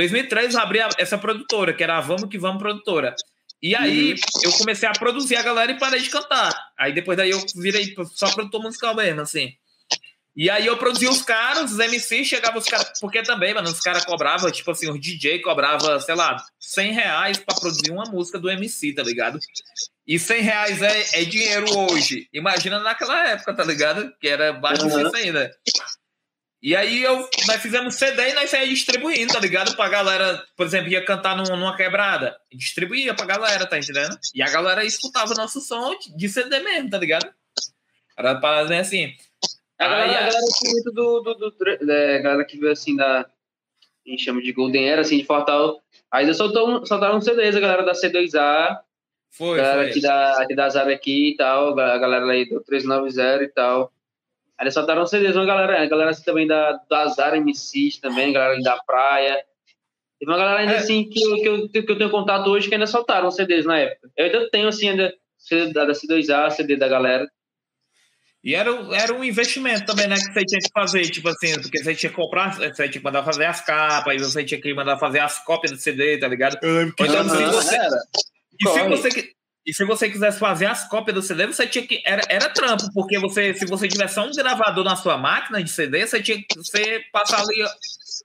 2003 0.00 0.54
eu 0.54 0.60
abri 0.60 0.78
essa 0.98 1.18
produtora, 1.18 1.74
que 1.74 1.82
era 1.82 1.98
a 1.98 2.00
Vamos 2.00 2.30
Que 2.30 2.38
Vamos 2.38 2.62
Produtora. 2.62 3.14
E 3.62 3.76
aí 3.76 4.12
uhum. 4.12 4.18
eu 4.44 4.52
comecei 4.52 4.88
a 4.88 4.92
produzir 4.92 5.36
a 5.36 5.42
galera 5.42 5.72
e 5.72 5.78
parei 5.78 6.00
de 6.00 6.08
cantar. 6.08 6.54
Aí 6.78 6.94
depois 6.94 7.18
daí 7.18 7.30
eu 7.30 7.44
virei 7.56 7.94
só 8.14 8.30
produtor 8.32 8.62
musical 8.62 8.94
mesmo, 8.94 9.20
assim. 9.20 9.52
E 10.34 10.48
aí 10.48 10.64
eu 10.64 10.78
produzia 10.78 11.10
os 11.10 11.20
caras, 11.20 11.72
os 11.72 11.78
MC, 11.78 12.24
chegava 12.24 12.56
os 12.56 12.64
caras, 12.64 12.92
porque 12.98 13.22
também, 13.22 13.52
mano, 13.52 13.68
os 13.68 13.80
caras 13.80 14.04
cobravam, 14.04 14.50
tipo 14.50 14.70
assim, 14.70 14.88
os 14.88 14.98
DJ 14.98 15.40
cobrava, 15.40 16.00
sei 16.00 16.14
lá, 16.14 16.42
100 16.58 16.92
reais 16.92 17.38
pra 17.38 17.54
produzir 17.54 17.90
uma 17.90 18.04
música 18.04 18.38
do 18.38 18.48
MC, 18.48 18.94
tá 18.94 19.02
ligado? 19.02 19.38
E 20.06 20.18
100 20.18 20.40
reais 20.40 20.82
é, 20.82 21.20
é 21.20 21.24
dinheiro 21.24 21.66
hoje. 21.76 22.26
Imagina 22.32 22.78
naquela 22.78 23.28
época, 23.28 23.52
tá 23.52 23.64
ligado? 23.64 24.10
Que 24.18 24.28
era 24.28 24.52
baixo 24.52 24.86
uhum. 24.86 25.14
ainda. 25.14 25.50
E 26.62 26.76
aí 26.76 27.02
eu, 27.02 27.26
nós 27.46 27.62
fizemos 27.62 27.94
CD 27.94 28.30
e 28.30 28.34
nós 28.34 28.50
saímos 28.50 28.74
distribuindo, 28.74 29.32
tá 29.32 29.40
ligado? 29.40 29.74
Pra 29.74 29.88
galera, 29.88 30.44
por 30.54 30.66
exemplo, 30.66 30.90
ia 30.90 31.02
cantar 31.02 31.34
num, 31.34 31.56
numa 31.56 31.74
quebrada, 31.74 32.38
distribuía 32.52 33.14
pra 33.14 33.24
galera, 33.24 33.66
tá 33.66 33.78
entendendo? 33.78 34.18
E 34.34 34.42
a 34.42 34.50
galera 34.50 34.84
escutava 34.84 35.34
nosso 35.34 35.60
som 35.62 35.96
de 36.14 36.28
CD 36.28 36.60
mesmo, 36.60 36.90
tá 36.90 36.98
ligado? 36.98 37.32
Era 38.16 38.38
parada 38.38 38.78
assim. 38.78 39.14
A 39.78 39.88
galera, 39.88 40.04
aí, 40.04 40.16
a 40.16 40.20
galera 40.20 40.40
muito 40.66 40.92
do, 40.92 41.20
do, 41.20 41.34
do, 41.34 41.50
do 41.50 41.90
é, 41.90 42.18
galera 42.20 42.44
que 42.44 42.58
veio 42.58 42.72
assim 42.72 42.94
da. 42.94 43.20
A 43.20 44.10
gente 44.10 44.24
chama 44.24 44.42
de 44.42 44.52
Golden 44.52 44.86
Era, 44.86 45.00
assim, 45.00 45.16
de 45.16 45.24
Fortal. 45.24 45.82
Aí 46.10 46.32
soltou, 46.34 46.84
soltaram 46.84 47.16
um 47.16 47.20
CDs, 47.20 47.56
a 47.56 47.60
galera 47.60 47.82
da 47.82 47.92
C2A. 47.92 48.80
Foi, 49.30 49.58
a 49.58 49.62
galera 49.62 49.82
foi. 49.82 49.90
Aqui 49.90 50.00
da, 50.02 50.42
aqui 50.42 50.54
da 50.54 50.68
Zab 50.68 50.92
aqui 50.92 51.30
e 51.30 51.36
tal, 51.36 51.78
a 51.78 51.98
galera 51.98 52.26
aí 52.26 52.46
do 52.46 52.60
390 52.60 53.44
e 53.44 53.48
tal. 53.48 53.92
Eles 54.60 54.74
soltaram 54.74 55.06
CDs, 55.06 55.36
uma 55.36 55.46
galera, 55.46 55.82
a 55.82 55.86
galera 55.86 56.10
assim, 56.10 56.22
também 56.22 56.46
da, 56.46 56.78
da 56.88 57.06
Zara 57.08 57.40
MCs 57.40 57.98
também, 57.98 58.32
galera 58.32 58.60
da 58.60 58.76
praia. 58.78 59.42
Teve 60.18 60.30
uma 60.30 60.36
galera 60.36 60.60
ainda 60.60 60.74
é. 60.74 60.76
assim 60.76 61.08
que 61.08 61.22
eu, 61.22 61.36
que, 61.36 61.78
eu, 61.78 61.84
que 61.86 61.92
eu 61.92 61.98
tenho 61.98 62.10
contato 62.10 62.48
hoje 62.48 62.68
que 62.68 62.74
ainda 62.74 62.86
soltaram 62.86 63.30
CDs 63.30 63.64
na 63.64 63.78
época. 63.78 64.10
Eu 64.16 64.26
ainda 64.26 64.50
tenho 64.50 64.68
assim, 64.68 64.90
ainda 64.90 65.12
CD 65.38 65.72
da, 65.72 65.86
da 65.86 65.92
C2A, 65.92 66.50
CD 66.50 66.76
da 66.76 66.88
galera. 66.88 67.26
E 68.42 68.54
era, 68.54 68.70
era 68.94 69.14
um 69.14 69.22
investimento 69.22 69.84
também, 69.84 70.06
né? 70.06 70.16
Que 70.16 70.32
você 70.32 70.44
tinha 70.44 70.60
que 70.60 70.70
fazer, 70.72 71.02
tipo 71.10 71.28
assim, 71.28 71.60
porque 71.60 71.82
você 71.82 71.94
tinha 71.94 72.10
que 72.10 72.16
comprar, 72.16 72.54
você 72.54 72.70
tinha 72.70 72.88
que 72.88 73.00
mandar 73.00 73.22
fazer 73.22 73.44
as 73.44 73.60
capas, 73.60 74.12
aí 74.12 74.18
você 74.18 74.44
tinha 74.44 74.60
que 74.60 74.74
mandar 74.74 74.98
fazer 74.98 75.20
as 75.20 75.42
cópias 75.44 75.72
do 75.72 75.78
CD, 75.78 76.18
tá 76.18 76.28
ligado? 76.28 76.58
Eu 76.62 76.74
lembro 76.74 76.94
que 76.94 77.02
então, 77.02 77.28
se 77.28 77.44
você, 77.44 77.76
E 78.58 78.68
se 78.68 78.88
você, 78.88 79.32
e 79.66 79.74
se 79.74 79.84
você 79.84 80.08
quisesse 80.08 80.38
fazer 80.38 80.66
as 80.66 80.88
cópias 80.88 81.14
do 81.14 81.22
CD, 81.22 81.46
você 81.46 81.66
tinha 81.66 81.86
que. 81.86 82.02
Era, 82.04 82.22
era 82.28 82.48
trampo, 82.48 82.90
porque 82.94 83.18
você, 83.18 83.52
se 83.54 83.66
você 83.66 83.88
tivesse 83.88 84.14
só 84.14 84.26
um 84.26 84.32
gravador 84.32 84.84
na 84.84 84.96
sua 84.96 85.18
máquina 85.18 85.62
de 85.62 85.70
CD, 85.70 86.06
você 86.06 86.22
tinha 86.22 86.38
que 86.38 86.56
você 86.56 87.02
passar 87.12 87.40
ali 87.40 87.64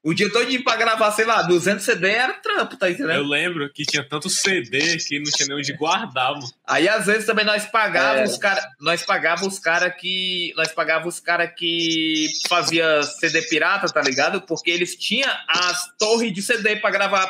o 0.04 0.14
dia 0.14 0.32
todo 0.32 0.46
para 0.64 0.78
gravar, 0.78 1.12
sei 1.12 1.26
lá, 1.26 1.42
200 1.42 1.84
CD 1.84 2.10
era 2.10 2.34
trampo, 2.34 2.78
tá 2.78 2.90
entendendo? 2.90 3.16
Eu 3.16 3.24
lembro 3.24 3.68
que 3.74 3.84
tinha 3.84 4.08
tanto 4.08 4.30
CD 4.30 4.98
que 4.98 5.20
não 5.20 5.32
tinha 5.32 5.48
nem 5.48 5.58
onde 5.58 5.74
guardar, 5.74 6.34
mano. 6.34 6.48
Aí 6.66 6.88
às 6.88 7.08
vezes 7.08 7.26
também 7.26 7.44
nós 7.44 7.66
pagávamos 7.66 8.30
é. 8.30 8.34
os 8.34 8.38
caras, 8.38 8.64
nós 8.80 9.04
pagávamos 9.04 9.56
os 9.56 9.60
caras 9.60 9.94
que, 10.00 10.54
nós 10.56 10.72
pagávamos 10.72 11.16
os 11.16 11.20
caras 11.20 11.52
que 11.58 12.28
fazia 12.48 13.02
CD 13.04 13.42
pirata, 13.44 13.88
tá 13.88 14.02
ligado? 14.02 14.42
Porque 14.42 14.70
eles 14.70 14.96
tinham 14.96 15.32
as 15.48 15.92
torres 15.98 16.32
de 16.32 16.42
CD 16.42 16.76
para 16.76 16.92
gravar 16.92 17.28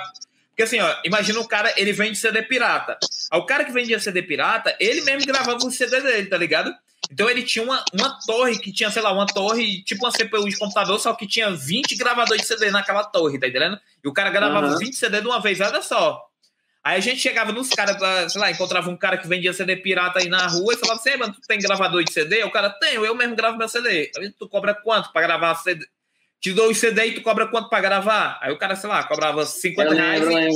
porque 0.55 0.63
assim, 0.63 0.79
ó, 0.79 0.95
imagina 1.03 1.37
o 1.41 1.47
cara, 1.47 1.73
ele 1.75 1.91
vende 1.91 2.17
CD 2.17 2.41
pirata. 2.41 2.97
Aí 3.29 3.37
o 3.37 3.45
cara 3.45 3.65
que 3.65 3.73
vendia 3.73 3.99
CD 3.99 4.23
pirata, 4.23 4.73
ele 4.79 5.01
mesmo 5.01 5.27
gravava 5.27 5.57
o 5.57 5.69
CD 5.69 5.99
dele, 5.99 6.27
tá 6.27 6.37
ligado? 6.37 6.73
Então 7.11 7.29
ele 7.29 7.43
tinha 7.43 7.63
uma, 7.63 7.83
uma 7.93 8.17
torre 8.25 8.57
que 8.57 8.71
tinha, 8.71 8.89
sei 8.89 9.01
lá, 9.01 9.11
uma 9.11 9.25
torre, 9.25 9.83
tipo 9.83 10.05
uma 10.05 10.13
CPU 10.13 10.47
de 10.47 10.57
computador, 10.57 10.97
só 10.97 11.13
que 11.13 11.27
tinha 11.27 11.51
20 11.51 11.97
gravadores 11.97 12.43
de 12.43 12.47
CD 12.47 12.71
naquela 12.71 13.03
torre, 13.03 13.37
tá 13.37 13.49
entendendo? 13.49 13.77
E 14.01 14.07
o 14.07 14.13
cara 14.13 14.29
gravava 14.29 14.67
uhum. 14.67 14.77
20 14.77 14.95
CD 14.95 15.19
de 15.19 15.27
uma 15.27 15.41
vez, 15.41 15.59
olha 15.59 15.81
só. 15.81 16.25
Aí 16.81 16.97
a 16.97 17.01
gente 17.01 17.19
chegava 17.19 17.51
nos 17.51 17.69
caras, 17.71 18.31
sei 18.31 18.39
lá, 18.39 18.49
encontrava 18.49 18.89
um 18.89 18.95
cara 18.95 19.17
que 19.17 19.27
vendia 19.27 19.51
CD 19.51 19.75
pirata 19.75 20.19
aí 20.19 20.29
na 20.29 20.47
rua 20.47 20.73
e 20.73 20.77
falava 20.77 21.01
assim, 21.01 21.17
mano, 21.17 21.33
tu 21.33 21.41
tem 21.45 21.59
gravador 21.59 22.01
de 22.01 22.13
CD? 22.13 22.45
O 22.45 22.51
cara, 22.51 22.69
tenho, 22.69 23.05
eu 23.05 23.13
mesmo 23.13 23.35
gravo 23.35 23.57
meu 23.57 23.67
CD. 23.67 24.09
Tu 24.39 24.47
cobra 24.47 24.73
quanto 24.73 25.11
pra 25.11 25.21
gravar 25.21 25.53
CD? 25.55 25.85
Te 26.45 26.53
dou 26.53 26.69
o 26.69 26.75
CD 26.75 27.07
e 27.07 27.11
tu 27.15 27.23
cobra 27.23 27.47
quanto 27.47 27.69
pra 27.69 27.81
gravar? 27.81 28.37
Aí 28.39 28.53
o 28.53 28.57
cara, 28.57 28.75
sei 28.75 28.87
lá, 28.87 29.03
cobrava 29.03 29.43
50 29.47 29.89
eu 29.89 29.97
reais 29.97 30.21
lembro, 30.21 30.47
e 30.47 30.49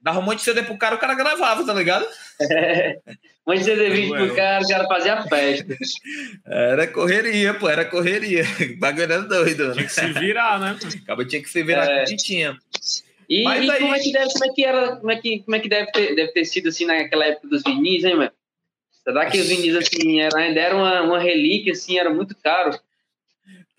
dava 0.00 0.20
um 0.20 0.22
monte 0.22 0.38
de 0.38 0.44
CD 0.44 0.62
pro 0.62 0.78
cara, 0.78 0.94
o 0.94 0.98
cara 0.98 1.14
gravava, 1.14 1.66
tá 1.66 1.74
ligado? 1.74 2.06
É, 2.40 2.98
um 3.46 3.52
monte 3.52 3.58
de 3.58 3.64
CD 3.66 3.90
vídeo 3.90 4.16
pro 4.16 4.34
cara, 4.34 4.64
o 4.64 4.68
cara 4.68 4.88
fazia 4.88 5.22
festa. 5.24 5.76
Era 6.46 6.86
correria, 6.86 7.52
pô, 7.52 7.68
era 7.68 7.84
correria. 7.84 8.42
O 8.42 8.78
bagulho 8.80 9.02
era 9.02 9.20
doido. 9.20 9.68
Né? 9.68 9.72
Tinha 9.74 9.84
que 9.84 9.92
se 9.92 10.12
virar, 10.12 10.58
né? 10.58 10.78
Acaba 11.02 11.26
tinha 11.26 11.42
que 11.42 11.50
se 11.50 11.62
virar 11.62 11.84
é. 11.84 12.04
que 12.04 12.16
tinha. 12.16 12.56
E, 13.28 13.44
Mas 13.44 13.66
e 13.66 13.70
aí... 13.70 13.80
como 13.80 13.94
é 13.94 13.98
que 13.98 14.12
deve, 14.12 14.32
como 14.32 14.44
é 14.46 14.54
que 14.54 14.64
era, 14.64 14.96
como 14.96 15.10
é 15.12 15.16
que, 15.16 15.38
como 15.40 15.56
é 15.56 15.60
que 15.60 15.68
deve 15.68 15.92
ter, 15.92 16.14
deve 16.14 16.32
ter 16.32 16.44
sido 16.46 16.70
assim 16.70 16.86
naquela 16.86 17.26
época 17.26 17.48
dos 17.48 17.62
vinis, 17.62 18.02
hein, 18.02 18.16
mano? 18.16 18.32
Será 19.04 19.26
que 19.26 19.38
os 19.38 19.46
vinis 19.46 19.76
assim 19.76 20.22
era, 20.22 20.38
ainda 20.38 20.58
era 20.58 20.74
uma, 20.74 21.02
uma 21.02 21.18
relíquia, 21.18 21.72
assim, 21.72 21.98
era 21.98 22.08
muito 22.08 22.34
caro? 22.34 22.78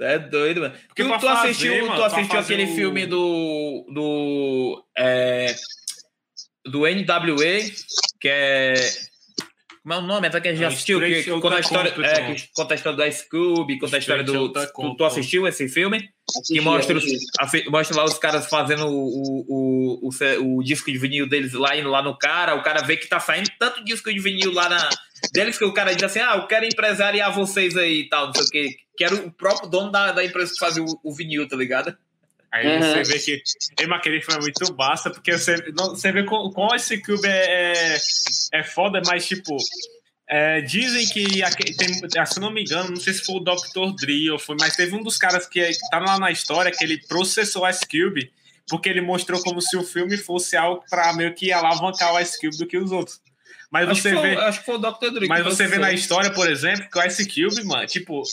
É 0.02 0.18
doido, 0.18 0.62
mano. 0.62 0.74
Porque 0.88 1.04
tu, 1.04 1.10
tu 1.10 1.20
fazer, 1.20 1.50
assistiu, 1.50 1.88
mano, 1.88 1.96
tu 1.96 2.04
assistiu 2.04 2.40
aquele 2.40 2.64
o... 2.64 2.76
filme 2.76 3.06
do. 3.06 3.86
do. 3.94 4.86
É, 4.98 5.56
do 6.66 6.82
NWA, 6.82 7.70
que 8.20 8.30
é. 8.30 8.74
Como 9.84 9.94
é 9.94 9.98
o 9.98 10.02
nome? 10.02 10.28
Até 10.28 10.42
que 10.42 10.48
a 10.50 10.52
gente 10.52 10.62
já 10.62 10.68
assistiu, 10.68 11.00
que, 11.00 11.24
que 11.24 11.32
conta, 11.32 11.56
a 11.56 11.60
história, 11.60 11.90
é, 11.90 12.34
que 12.34 12.50
conta 12.54 12.74
a 12.74 12.76
história 12.76 12.98
da 12.98 13.12
Scooby, 13.12 13.80
conta 13.80 13.96
a 13.96 14.00
história 14.00 14.24
do. 14.24 14.54
Tu, 14.54 14.96
tu, 14.96 15.06
assistiu 15.06 15.48
esse 15.48 15.68
filme? 15.68 16.10
que 16.46 16.62
mostra, 16.62 16.98
os, 16.98 17.06
mostra 17.70 17.98
lá 17.98 18.04
os 18.04 18.20
caras 18.20 18.48
fazendo 18.48 18.86
o, 18.88 19.46
o, 19.48 20.10
o, 20.10 20.58
o, 20.58 20.64
disco 20.64 20.92
de 20.92 20.98
vinil 20.98 21.28
deles 21.28 21.54
lá, 21.54 21.76
indo 21.76 21.90
lá 21.90 22.02
no 22.02 22.18
cara, 22.18 22.56
o 22.56 22.62
cara 22.62 22.84
vê 22.84 22.98
que 22.98 23.08
tá 23.08 23.20
saindo 23.20 23.50
tanto 23.58 23.84
disco 23.84 24.14
de 24.14 24.20
vinil 24.20 24.54
lá 24.54 24.70
na, 24.70 24.90
deles 25.34 25.58
que 25.58 25.66
o 25.66 25.74
cara 25.74 25.94
diz 25.94 26.04
assim: 26.04 26.20
ah, 26.20 26.36
eu 26.36 26.48
quero 26.48 26.66
empresariar 26.66 27.34
vocês 27.34 27.76
aí 27.76 28.02
e 28.02 28.10
tal, 28.10 28.28
não 28.28 28.34
sei 28.34 28.44
o 28.44 28.50
quê. 28.50 28.78
Que 28.98 29.04
era 29.04 29.16
o 29.16 29.32
próprio 29.32 29.70
dono 29.70 29.92
da, 29.92 30.12
da 30.12 30.24
empresa 30.24 30.54
que 30.54 30.60
fazia 30.60 30.84
o, 30.84 31.00
o 31.04 31.14
vinil, 31.14 31.48
tá 31.48 31.56
ligado? 31.56 31.96
Aí 32.52 32.68
uhum. 32.68 32.82
você 32.82 33.04
vê 33.04 33.20
que 33.20 33.44
Ei, 33.80 33.94
aquele 33.94 34.22
filme 34.22 34.40
é 34.40 34.42
muito 34.42 34.74
basta, 34.74 35.10
porque 35.10 35.38
você, 35.38 35.56
não, 35.78 35.92
você 35.92 36.12
vê 36.12 36.24
como, 36.24 36.52
como 36.52 36.76
esse 36.76 36.98
Cube 37.02 37.28
é, 37.28 37.96
é, 37.96 37.98
é 38.54 38.64
foda, 38.64 39.02
mas 39.06 39.28
tipo. 39.28 39.56
É, 40.32 40.62
dizem 40.62 41.08
que, 41.08 41.26
tem, 41.76 42.26
se 42.28 42.40
não 42.40 42.52
me 42.52 42.62
engano, 42.62 42.92
não 42.92 42.98
sei 42.98 43.14
se 43.14 43.26
foi 43.26 43.38
o 43.38 43.40
Dr. 43.40 43.96
Dre 44.00 44.30
ou 44.30 44.38
foi, 44.38 44.56
mas 44.60 44.76
teve 44.76 44.96
um 44.96 45.02
dos 45.02 45.18
caras 45.18 45.48
que 45.48 45.60
tá 45.90 45.98
lá 45.98 46.20
na 46.20 46.30
história 46.30 46.72
que 46.72 46.84
ele 46.84 47.00
processou 47.08 47.66
a 47.66 47.72
Cube 47.74 48.32
porque 48.70 48.88
ele 48.88 49.02
mostrou 49.02 49.42
como 49.42 49.62
se 49.62 49.76
o 49.76 49.84
filme 49.84 50.16
fosse 50.16 50.56
algo 50.56 50.86
para 50.90 51.12
meio 51.14 51.34
que 51.34 51.52
alavancar 51.52 52.14
o 52.14 52.20
Ice 52.20 52.40
Cube 52.40 52.58
do 52.58 52.68
que 52.68 52.78
os 52.78 52.92
outros. 52.92 53.20
Mas 53.72 53.88
Acho 53.88 54.02
você 54.02 54.14
foi- 54.16 54.22
vê. 54.30 54.36
acho 54.38 54.60
que 54.62 54.66
foi 54.66 54.76
o 54.76 54.78
Dr. 54.80 55.12
Dre. 55.14 55.28
Mas 55.28 55.44
você 55.44 55.68
vê 55.68 55.78
na 55.78 55.92
história, 55.94 56.32
por 56.32 56.50
exemplo, 56.50 56.90
que 56.92 56.98
o 56.98 57.04
Ice 57.06 57.24
Cube, 57.28 57.64
mano, 57.66 57.86
tipo, 57.86 58.24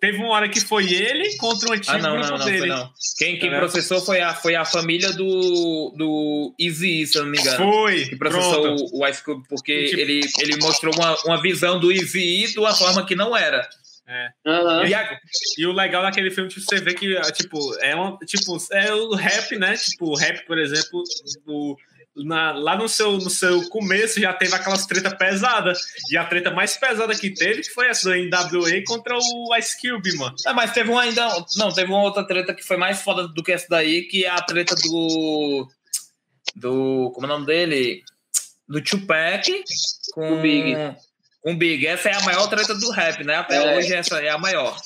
teve 0.00 0.18
uma 0.18 0.28
hora 0.28 0.48
que 0.48 0.60
foi 0.60 0.92
ele 0.92 1.36
contra 1.36 1.68
um 1.68 1.72
antigo 1.72 1.96
Ah, 1.96 1.98
não, 1.98 2.12
grupo 2.12 2.30
não, 2.30 2.38
não, 2.38 2.44
dele. 2.46 2.58
foi 2.58 2.68
não. 2.68 2.90
Quem, 3.18 3.38
quem 3.40 3.50
Tá 3.50 3.58
processou 3.58 4.00
foi 4.00 4.20
a, 4.20 4.32
foi 4.34 4.54
a 4.54 4.64
família 4.64 5.12
do, 5.12 5.92
do 5.96 6.54
Easy, 6.60 7.06
se 7.08 7.18
eu 7.18 7.24
não 7.24 7.30
me 7.32 7.40
engano. 7.40 7.56
Foi, 7.56 8.04
que 8.04 8.14
processou 8.16 8.76
o, 8.76 9.00
o 9.00 9.08
Ice 9.08 9.24
Cube, 9.24 9.42
porque 9.48 9.72
E, 9.72 9.84
tipo- 9.88 10.00
ele, 10.00 10.20
ele 10.38 10.56
mostrou 10.58 10.94
uma, 10.94 11.16
uma 11.24 11.42
visão 11.42 11.80
do 11.80 11.90
Easy 11.90 12.52
de 12.52 12.58
uma 12.60 12.72
forma 12.72 13.04
que 13.04 13.16
não 13.16 13.36
era. 13.36 13.68
Aham. 14.46 14.86
E 14.86 14.94
a- 14.94 15.18
E 15.58 15.66
o 15.66 15.72
legal 15.72 16.02
daquele 16.02 16.30
filme, 16.30 16.48
tipo, 16.50 16.60
você 16.60 16.78
vê 16.80 16.94
que, 16.94 17.20
tipo, 17.32 17.58
é 17.80 17.96
um, 17.96 18.16
tipo, 18.18 18.56
é 18.70 18.92
o 18.94 19.14
rap, 19.14 19.56
né? 19.56 19.76
Tipo, 19.76 20.10
o 20.10 20.14
rap, 20.14 20.44
por 20.46 20.58
exemplo, 20.58 21.02
o- 21.46 21.74
na- 22.16 22.52
lá 22.52 22.76
no 22.76 22.88
seu, 22.88 23.12
no 23.12 23.28
seu 23.30 23.68
começo 23.68 24.20
já 24.20 24.32
teve 24.32 24.54
aquelas 24.54 24.86
treta 24.86 25.14
pesada. 25.14 25.72
E 26.10 26.16
a 26.16 26.24
treta 26.24 26.50
mais 26.50 26.76
pesada 26.76 27.14
que 27.14 27.30
teve 27.30 27.62
que 27.62 27.70
foi 27.70 27.88
essa 27.88 28.08
do 28.08 28.14
NWA 28.14 28.82
contra 28.86 29.16
o 29.16 29.56
Ice 29.56 29.76
Cube, 29.80 30.16
mano. 30.16 30.34
Ah, 30.46 30.52
mas 30.54 30.72
teve 30.72 30.90
uma 30.90 31.02
ainda. 31.02 31.28
Não, 31.56 31.72
teve 31.72 31.90
uma 31.90 32.02
outra 32.02 32.24
treta 32.26 32.54
que 32.54 32.62
foi 32.62 32.76
mais 32.76 33.00
foda 33.02 33.26
do 33.28 33.42
que 33.42 33.52
essa 33.52 33.66
daí, 33.68 34.02
que 34.02 34.24
é 34.24 34.30
a 34.30 34.40
treta 34.42 34.74
do. 34.76 35.68
Do. 36.54 37.10
Como 37.14 37.26
é 37.26 37.30
o 37.30 37.32
nome 37.32 37.46
dele? 37.46 38.02
Do 38.68 38.80
Tupac 38.82 39.42
com 40.12 40.34
O 40.38 40.40
Big. 40.40 40.74
Com 41.42 41.52
o 41.52 41.56
Big. 41.56 41.86
Essa 41.86 42.10
é 42.10 42.14
a 42.14 42.20
maior 42.20 42.46
treta 42.48 42.74
do 42.74 42.90
rap, 42.90 43.22
né? 43.24 43.36
Até 43.36 43.56
É. 43.56 43.76
hoje 43.76 43.92
essa 43.92 44.22
é 44.22 44.30
a 44.30 44.38
maior. 44.38 44.76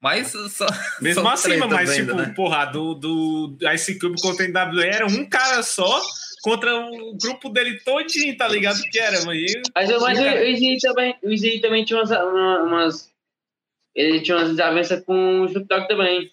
Mas 0.00 0.28
só. 0.30 0.66
Mesmo 1.00 1.28
assim, 1.28 1.56
mas, 1.56 1.90
ainda, 1.90 2.12
tipo, 2.12 2.14
né? 2.28 2.32
porra, 2.36 2.66
do, 2.66 2.94
do 2.94 3.56
Ice 3.74 3.98
Cube 3.98 4.20
contra 4.20 4.44
o 4.44 4.48
NWA 4.48 4.84
era 4.86 5.06
um 5.06 5.24
cara 5.28 5.62
só 5.62 6.00
contra 6.42 6.72
o 6.76 7.16
grupo 7.20 7.48
dele 7.48 7.80
todinho, 7.80 8.36
tá 8.36 8.46
ligado? 8.46 8.80
Que 8.92 8.98
era, 8.98 9.24
Mas, 9.24 9.44
mas 9.74 9.90
E, 9.90 9.94
o, 10.22 10.24
cara- 10.24 10.40
o 10.40 10.44
Izzy 10.44 10.76
também, 10.80 11.16
o 11.22 11.32
Izzy 11.32 11.58
também 11.60 11.84
tinha 11.84 11.98
umas, 11.98 12.10
uma- 12.10 12.62
umas. 12.62 13.12
Ele 13.94 14.20
tinha 14.20 14.36
umas 14.36 14.50
desavenças 14.50 15.04
com 15.04 15.40
o 15.40 15.46
Snoop 15.46 15.66
Dogg 15.66 15.88
também. 15.88 16.30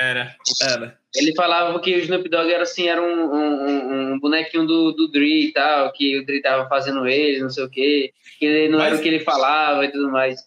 era. 0.00 0.36
Era. 0.62 0.96
Ele 1.14 1.34
falava 1.34 1.78
que 1.80 1.92
o 1.94 1.98
Snoop 1.98 2.28
Dogg 2.28 2.50
era 2.52 2.62
assim, 2.62 2.88
era 2.88 3.02
um, 3.02 3.34
um- 3.34 4.12
um- 4.14 4.20
bonequinho 4.20 4.64
do, 4.64 4.92
do 4.92 5.08
Dre 5.08 5.48
e 5.48 5.52
tal, 5.52 5.92
que 5.92 6.18
o 6.18 6.24
Dre 6.24 6.40
tava 6.40 6.68
fazendo 6.68 7.06
ele, 7.08 7.40
não 7.42 7.50
sei 7.50 7.64
o 7.64 7.68
quê, 7.68 8.12
que 8.38 8.46
ele 8.46 8.68
não 8.68 8.80
era 8.80 8.90
Mas- 8.90 9.00
o 9.00 9.02
que 9.02 9.08
ele 9.08 9.20
falava 9.20 9.84
e 9.84 9.90
tudo 9.90 10.08
mais. 10.10 10.40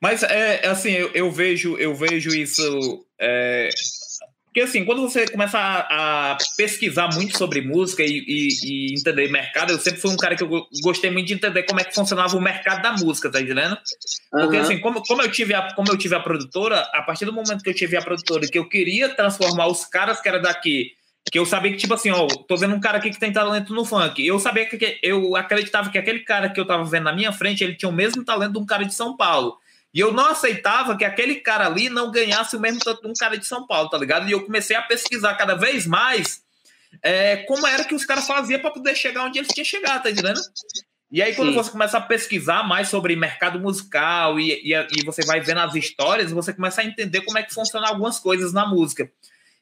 Mas 0.00 0.22
é 0.22 0.60
é 0.64 0.68
assim, 0.68 0.90
eu, 0.92 1.10
eu 1.14 1.30
vejo, 1.30 1.76
eu 1.76 1.94
vejo 1.94 2.30
isso. 2.30 3.04
é, 3.18 3.68
porque 4.44 4.60
assim, 4.62 4.84
quando 4.84 5.02
você 5.02 5.26
começa 5.28 5.58
a, 5.58 6.32
a 6.32 6.38
pesquisar 6.56 7.08
muito 7.14 7.36
sobre 7.36 7.60
música 7.60 8.02
e, 8.02 8.24
e- 8.26 8.48
e 8.64 8.94
entender 8.98 9.30
mercado, 9.30 9.72
eu 9.72 9.78
sempre 9.78 10.00
fui 10.00 10.10
um 10.10 10.16
cara 10.16 10.34
que 10.34 10.42
eu 10.42 10.48
go- 10.48 10.66
gostei 10.82 11.10
muito 11.10 11.26
de 11.26 11.34
entender 11.34 11.62
como 11.64 11.80
é 11.80 11.84
que 11.84 11.94
funcionava 11.94 12.36
o 12.36 12.40
mercado 12.40 12.80
da 12.82 12.92
música, 12.92 13.30
tá 13.30 13.40
entendendo? 13.40 13.76
Porque 14.30 14.56
assim, 14.56 14.78
como, 14.80 15.02
como, 15.06 15.22
eu 15.22 15.30
tive 15.30 15.54
a, 15.54 15.72
como 15.74 15.90
eu 15.92 15.96
tive 15.98 16.14
a 16.14 16.20
produtora, 16.20 16.80
a 16.92 17.02
partir 17.02 17.24
do 17.24 17.32
momento 17.32 17.62
que 17.62 17.70
eu 17.70 17.74
tive 17.74 17.96
a 17.96 18.02
produtora 18.02 18.44
e 18.46 18.48
que 18.48 18.58
eu 18.58 18.68
queria 18.68 19.08
transformar 19.10 19.66
os 19.68 19.84
caras 19.84 20.20
que 20.20 20.28
era 20.28 20.40
daqui, 20.40 20.92
que 21.30 21.38
eu 21.38 21.44
sabia 21.44 21.70
que, 21.70 21.76
tipo 21.76 21.92
assim, 21.94 22.10
ó, 22.10 22.26
tô 22.26 22.56
vendo 22.56 22.74
um 22.74 22.80
cara 22.80 22.98
aqui 22.98 23.10
que 23.10 23.20
tem 23.20 23.30
talento 23.32 23.74
no 23.74 23.84
funk. 23.84 24.26
Eu 24.26 24.38
sabia 24.40 24.64
que, 24.66 24.78
que- 24.78 24.98
eu 25.02 25.36
acreditava 25.36 25.90
que 25.90 25.98
aquele 25.98 26.20
cara 26.20 26.48
que 26.48 26.58
eu 26.58 26.66
tava 26.66 26.84
vendo 26.84 27.04
na 27.04 27.12
minha 27.12 27.32
frente, 27.32 27.62
ele 27.62 27.74
tinha 27.74 27.88
o 27.90 27.92
mesmo 27.92 28.24
talento 28.24 28.52
de 28.54 28.58
um 28.58 28.66
cara 28.66 28.84
de 28.84 28.94
São 28.94 29.14
Paulo. 29.16 29.56
E 29.92 30.00
eu 30.00 30.12
não 30.12 30.26
aceitava 30.26 30.96
que 30.96 31.04
aquele 31.04 31.36
cara 31.36 31.66
ali 31.66 31.88
não 31.88 32.10
ganhasse 32.10 32.56
o 32.56 32.60
mesmo 32.60 32.80
tanto 32.80 33.02
de 33.02 33.08
um 33.08 33.14
cara 33.14 33.36
de 33.38 33.46
São 33.46 33.66
Paulo, 33.66 33.88
tá 33.88 33.96
ligado? 33.96 34.28
E 34.28 34.32
eu 34.32 34.44
comecei 34.44 34.76
a 34.76 34.82
pesquisar 34.82 35.34
cada 35.34 35.54
vez 35.54 35.86
mais 35.86 36.42
é, 37.02 37.38
como 37.38 37.66
era 37.66 37.84
que 37.84 37.94
os 37.94 38.04
caras 38.04 38.26
faziam 38.26 38.60
para 38.60 38.70
poder 38.70 38.94
chegar 38.94 39.24
onde 39.24 39.38
eles 39.38 39.48
tinham 39.52 39.64
chegado, 39.64 40.02
tá 40.02 40.10
entendendo? 40.10 40.40
E 41.10 41.22
aí, 41.22 41.34
quando 41.34 41.50
Sim. 41.50 41.54
você 41.54 41.70
começa 41.70 41.96
a 41.96 42.02
pesquisar 42.02 42.62
mais 42.64 42.88
sobre 42.88 43.16
mercado 43.16 43.58
musical 43.58 44.38
e, 44.38 44.52
e, 44.62 44.74
e 44.74 45.04
você 45.04 45.24
vai 45.24 45.40
vendo 45.40 45.60
as 45.60 45.74
histórias, 45.74 46.30
você 46.30 46.52
começa 46.52 46.82
a 46.82 46.84
entender 46.84 47.22
como 47.22 47.38
é 47.38 47.42
que 47.42 47.54
funcionam 47.54 47.88
algumas 47.88 48.18
coisas 48.18 48.52
na 48.52 48.66
música. 48.66 49.10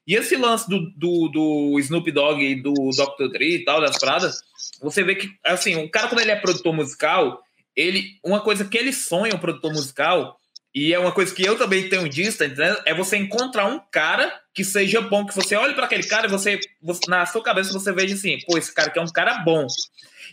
E 0.06 0.14
esse 0.14 0.36
lance 0.36 0.68
do, 0.68 0.90
do, 0.96 1.28
do 1.28 1.80
Snoop 1.80 2.10
Dogg 2.10 2.40
e 2.40 2.60
do 2.60 2.72
Dr. 2.72 3.28
Dre 3.32 3.56
e 3.56 3.64
tal, 3.64 3.80
das 3.80 3.98
paradas, 3.98 4.40
você 4.80 5.04
vê 5.04 5.14
que, 5.14 5.30
assim, 5.44 5.76
o 5.76 5.90
cara, 5.90 6.08
quando 6.08 6.20
ele 6.20 6.30
é 6.32 6.36
produtor 6.36 6.72
musical, 6.72 7.42
ele, 7.76 8.18
uma 8.24 8.40
coisa 8.40 8.64
que 8.64 8.76
ele 8.76 8.92
sonha, 8.92 9.34
um 9.34 9.38
produtor 9.38 9.72
musical, 9.72 10.36
e 10.74 10.92
é 10.92 10.98
uma 10.98 11.12
coisa 11.12 11.34
que 11.34 11.42
eu 11.42 11.56
também 11.56 11.88
tenho 11.88 12.08
disso, 12.08 12.38
tá 12.38 12.46
entendendo? 12.46 12.80
É 12.84 12.92
você 12.92 13.16
encontrar 13.16 13.66
um 13.66 13.80
cara 13.90 14.32
que 14.52 14.64
seja 14.64 15.00
bom, 15.00 15.24
que 15.24 15.34
você 15.34 15.54
olhe 15.56 15.74
para 15.74 15.86
aquele 15.86 16.02
cara 16.02 16.26
e 16.26 16.30
você, 16.30 16.60
você, 16.82 17.00
na 17.08 17.24
sua 17.26 17.42
cabeça, 17.42 17.72
você 17.72 17.92
veja 17.92 18.14
assim, 18.14 18.38
pô, 18.46 18.58
esse 18.58 18.74
cara 18.74 18.88
aqui 18.88 18.98
é 18.98 19.02
um 19.02 19.12
cara 19.12 19.38
bom. 19.38 19.66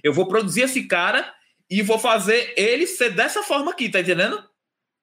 Eu 0.04 0.14
vou 0.14 0.28
produzir 0.28 0.62
esse 0.62 0.84
cara 0.84 1.34
e 1.70 1.82
vou 1.82 1.98
fazer 1.98 2.54
ele 2.58 2.86
ser 2.86 3.12
dessa 3.12 3.42
forma 3.42 3.72
aqui, 3.72 3.90
tá 3.90 4.00
entendendo? 4.00 4.44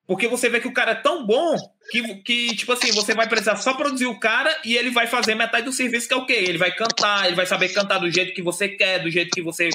Porque 0.07 0.27
você 0.27 0.49
vê 0.49 0.61
que 0.61 0.69
o 0.69 0.75
cara 0.75 0.91
é 0.91 0.97
tão 0.97 1.25
bom 1.25 1.57
que, 1.91 2.17
que, 2.17 2.57
tipo 2.57 2.73
assim, 2.73 2.91
você 2.93 3.15
vai 3.15 3.29
precisar 3.29 3.57
só 3.57 3.75
produzir 3.75 4.07
o 4.07 4.19
cara 4.19 4.55
e 4.65 4.77
ele 4.77 4.91
vai 4.91 5.07
fazer 5.07 5.35
metade 5.35 5.65
do 5.65 5.73
serviço, 5.73 6.09
que 6.09 6.15
é 6.15 6.17
o 6.17 6.27
quê? 6.27 6.33
Ele 6.33 6.59
vai 6.59 6.75
cantar, 6.75 7.27
ele 7.27 7.37
vai 7.37 7.47
saber 7.47 7.69
cantar 7.69 7.99
do 7.99 8.11
jeito 8.11 8.35
que 8.35 8.43
você 8.43 8.69
quer, 8.69 8.99
do 8.99 9.11
jeito 9.11 9.31
que 9.31 9.41
você. 9.41 9.71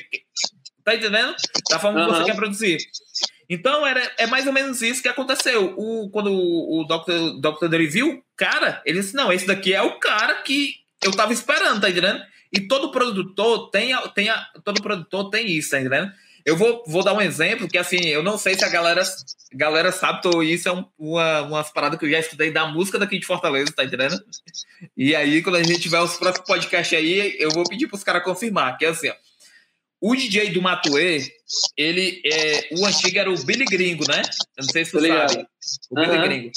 Tá 0.86 0.94
entendendo? 0.94 1.36
Da 1.70 1.80
forma 1.80 2.00
que 2.00 2.12
Aham. 2.12 2.20
você 2.20 2.26
quer 2.26 2.36
produzir. 2.36 2.78
Então, 3.50 3.86
era, 3.86 4.12
é 4.18 4.28
mais 4.28 4.46
ou 4.46 4.54
menos 4.54 4.84
isso 4.84 5.02
que 5.02 5.10
aconteceu. 5.10 5.74
O, 5.76 6.10
quando 6.12 6.32
o, 6.32 6.82
o 6.82 6.84
Dr. 6.86 7.40
Dr. 7.42 7.68
Dre 7.68 7.88
viu, 7.88 8.24
cara, 8.38 8.84
ele 8.86 9.02
disse: 9.02 9.16
não, 9.16 9.34
esse 9.34 9.48
daqui 9.48 9.74
é 9.74 9.82
o 9.82 10.00
cara 10.00 10.36
que 10.44 10.76
eu 11.04 11.12
tava 11.12 11.34
esperando, 11.34 11.82
tá 11.82 11.90
entendendo? 11.90 12.22
E 12.54 12.62
todo 12.62 12.92
produtor 12.92 13.70
tem, 13.72 13.96
tem 14.14 14.30
todo 14.64 14.82
produtor 14.82 15.30
tem 15.32 15.52
isso, 15.52 15.72
tá 15.72 15.80
entendendo? 15.80 16.12
Eu 16.46 16.56
vou, 16.56 16.84
vou 16.86 17.04
dar 17.04 17.14
um 17.14 17.22
exemplo 17.22 17.68
que, 17.68 17.78
assim, 17.78 18.06
eu 18.06 18.22
não 18.22 18.38
sei 18.38 18.54
se 18.54 18.64
a 18.64 18.70
galera, 18.70 19.02
galera 19.52 19.92
sabe, 19.92 20.22
tô, 20.22 20.44
isso 20.44 20.70
é 20.70 20.72
um, 20.72 20.86
uma, 20.98 21.42
umas 21.42 21.72
paradas 21.72 21.98
que 21.98 22.06
eu 22.06 22.12
já 22.12 22.20
estudei 22.20 22.52
da 22.52 22.68
música 22.68 23.00
daqui 23.00 23.18
de 23.18 23.26
Fortaleza, 23.26 23.74
tá 23.76 23.84
entendendo? 23.84 24.24
E 24.96 25.16
aí, 25.16 25.42
quando 25.42 25.56
a 25.56 25.64
gente 25.64 25.82
tiver 25.82 26.00
os 26.00 26.16
próximos 26.16 26.48
podcasts 26.48 26.96
aí, 26.98 27.36
eu 27.40 27.50
vou 27.50 27.64
pedir 27.68 27.88
pros 27.88 28.04
caras 28.04 28.24
confirmar, 28.24 28.78
que 28.78 28.86
é 28.86 28.90
assim, 28.90 29.10
ó. 29.10 29.16
O 30.02 30.16
DJ 30.16 30.52
do 30.52 30.62
Matuê, 30.62 31.26
ele 31.78 32.22
é. 32.26 32.68
O 32.72 32.86
antigo 32.86 33.18
era 33.18 33.32
o 33.32 33.44
Billy 33.44 33.66
Gringo, 33.66 34.06
né? 34.08 34.22
Eu 34.58 34.64
não 34.64 34.70
sei 34.70 34.86
se 34.86 34.92
você 34.92 35.08
sabe. 35.08 35.48
O 35.90 35.96
Billy 35.96 36.12
Aham. 36.12 36.24
Gringo. 36.24 36.52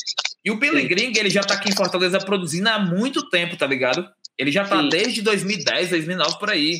E 0.45 0.51
o 0.51 0.57
Billy 0.57 0.83
Sim. 0.83 0.89
Gringo, 0.89 1.19
ele 1.19 1.31
já 1.31 1.43
tá 1.43 1.55
aqui 1.55 1.71
em 1.71 1.77
Fortaleza 1.77 2.19
produzindo 2.19 2.69
há 2.69 2.79
muito 2.79 3.29
tempo, 3.31 3.57
tá 3.57 3.67
ligado? 3.67 4.09
Ele 4.37 4.53
já 4.53 4.65
tá 4.65 4.81
Sim. 4.83 4.89
desde 4.89 5.23
2010, 5.23 5.91
2009 5.91 6.39
por 6.39 6.51
aí. 6.51 6.79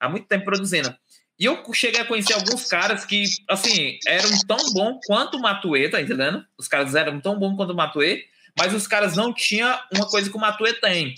Há 0.00 0.08
muito 0.08 0.26
tempo 0.26 0.44
produzindo. 0.44 0.94
E 1.38 1.44
eu 1.44 1.62
cheguei 1.72 2.00
a 2.00 2.04
conhecer 2.04 2.32
alguns 2.32 2.66
caras 2.66 3.04
que, 3.04 3.24
assim, 3.48 3.98
eram 4.06 4.28
tão 4.46 4.72
bons 4.72 4.98
quanto 5.06 5.36
o 5.36 5.40
Matuê, 5.40 5.88
tá 5.88 6.02
entendendo? 6.02 6.44
Os 6.58 6.66
caras 6.66 6.94
eram 6.96 7.20
tão 7.20 7.38
bons 7.38 7.56
quanto 7.56 7.72
o 7.72 7.76
Matuê, 7.76 8.24
mas 8.58 8.74
os 8.74 8.88
caras 8.88 9.16
não 9.16 9.32
tinham 9.32 9.78
uma 9.94 10.06
coisa 10.08 10.28
que 10.28 10.36
o 10.36 10.40
Matuê 10.40 10.72
tem, 10.74 11.14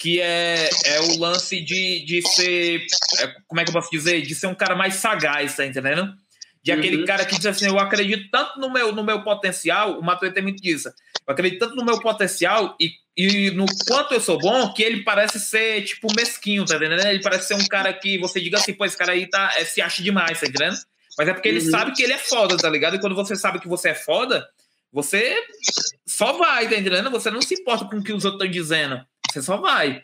que 0.00 0.18
é, 0.18 0.70
é 0.86 1.00
o 1.02 1.18
lance 1.18 1.60
de, 1.60 2.02
de 2.06 2.22
ser, 2.26 2.86
é, 3.18 3.26
como 3.46 3.60
é 3.60 3.64
que 3.64 3.68
eu 3.70 3.74
posso 3.74 3.90
dizer? 3.90 4.22
De 4.22 4.34
ser 4.34 4.46
um 4.46 4.54
cara 4.54 4.74
mais 4.74 4.94
sagaz, 4.94 5.54
tá 5.56 5.66
entendendo? 5.66 6.10
De 6.62 6.72
aquele 6.72 6.96
Uhum. 6.98 7.04
cara 7.04 7.26
que 7.26 7.36
diz 7.36 7.44
assim, 7.44 7.66
eu 7.66 7.78
acredito 7.78 8.30
tanto 8.30 8.58
no 8.58 8.72
meu, 8.72 8.92
no 8.94 9.04
meu 9.04 9.22
potencial, 9.22 9.98
o 9.98 10.02
Matuê 10.02 10.30
tem 10.32 10.42
muito 10.42 10.62
disso, 10.62 10.88
eu 11.26 11.32
acredito 11.32 11.58
tanto 11.60 11.76
no 11.76 11.84
meu 11.84 12.00
potencial 12.00 12.76
e, 12.80 12.92
e 13.14 13.50
no 13.50 13.66
quanto 13.86 14.14
eu 14.14 14.20
sou 14.20 14.38
bom, 14.38 14.72
que 14.72 14.82
ele 14.82 15.04
parece 15.04 15.38
ser, 15.38 15.82
tipo, 15.84 16.08
mesquinho, 16.16 16.64
tá 16.64 16.76
entendendo? 16.76 17.04
Ele 17.06 17.20
parece 17.22 17.48
ser 17.48 17.54
um 17.54 17.66
cara 17.66 17.92
que 17.92 18.16
você 18.18 18.40
diga 18.40 18.56
assim, 18.56 18.72
pô, 18.72 18.86
esse 18.86 18.96
cara 18.96 19.12
aí 19.12 19.26
tá, 19.28 19.52
é, 19.58 19.64
se 19.66 19.82
acha 19.82 20.02
demais, 20.02 20.40
tá 20.40 20.46
entendendo? 20.46 20.76
Mas 21.18 21.28
é 21.28 21.34
porque 21.34 21.48
ele 21.50 21.60
Uhum. 21.60 21.70
sabe 21.70 21.92
que 21.92 22.02
ele 22.02 22.14
é 22.14 22.18
foda, 22.18 22.56
tá 22.56 22.70
ligado? 22.70 22.96
E 22.96 23.00
quando 23.00 23.14
você 23.14 23.36
sabe 23.36 23.60
que 23.60 23.68
você 23.68 23.90
é 23.90 23.94
foda, 23.94 24.48
você 24.90 25.36
só 26.06 26.32
vai, 26.38 26.68
tá 26.68 26.76
entendendo? 26.76 27.10
Você 27.10 27.30
não 27.30 27.42
se 27.42 27.54
importa 27.54 27.84
com 27.84 27.98
o 27.98 28.02
que 28.02 28.12
os 28.14 28.24
outros 28.24 28.42
estão 28.42 28.50
dizendo. 28.50 29.04
Você 29.32 29.42
só 29.42 29.56
vai. 29.58 30.02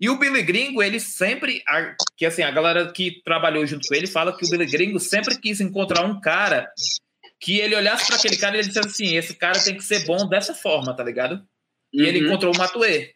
E 0.00 0.08
o 0.10 0.18
Billy 0.18 0.42
Gringo, 0.42 0.82
ele 0.82 0.98
sempre. 1.00 1.62
a- 1.66 1.94
que 2.16 2.26
assim, 2.26 2.42
a 2.42 2.50
galera 2.50 2.90
que 2.92 3.22
trabalhou 3.24 3.64
junto 3.66 3.86
com 3.88 3.94
ele 3.94 4.06
fala 4.06 4.36
que 4.36 4.44
o 4.44 4.48
Billy 4.50 4.66
Gringo 4.66 4.98
sempre 5.00 5.38
quis 5.38 5.60
encontrar 5.60 6.04
um 6.04 6.20
cara 6.20 6.68
que 7.40 7.58
ele 7.58 7.74
olhasse 7.74 8.06
para 8.06 8.16
aquele 8.16 8.36
cara 8.36 8.56
e 8.56 8.60
ele 8.60 8.68
dissesse 8.68 8.88
assim: 8.88 9.16
esse 9.16 9.34
cara 9.34 9.58
tem 9.62 9.76
que 9.76 9.84
ser 9.84 10.04
bom 10.04 10.28
dessa 10.28 10.54
forma, 10.54 10.94
tá 10.96 11.02
ligado? 11.04 11.42
E 11.92 12.02
ele 12.02 12.20
Uhum. 12.20 12.26
encontrou 12.28 12.54
o 12.54 12.58
Matuê. 12.58 13.12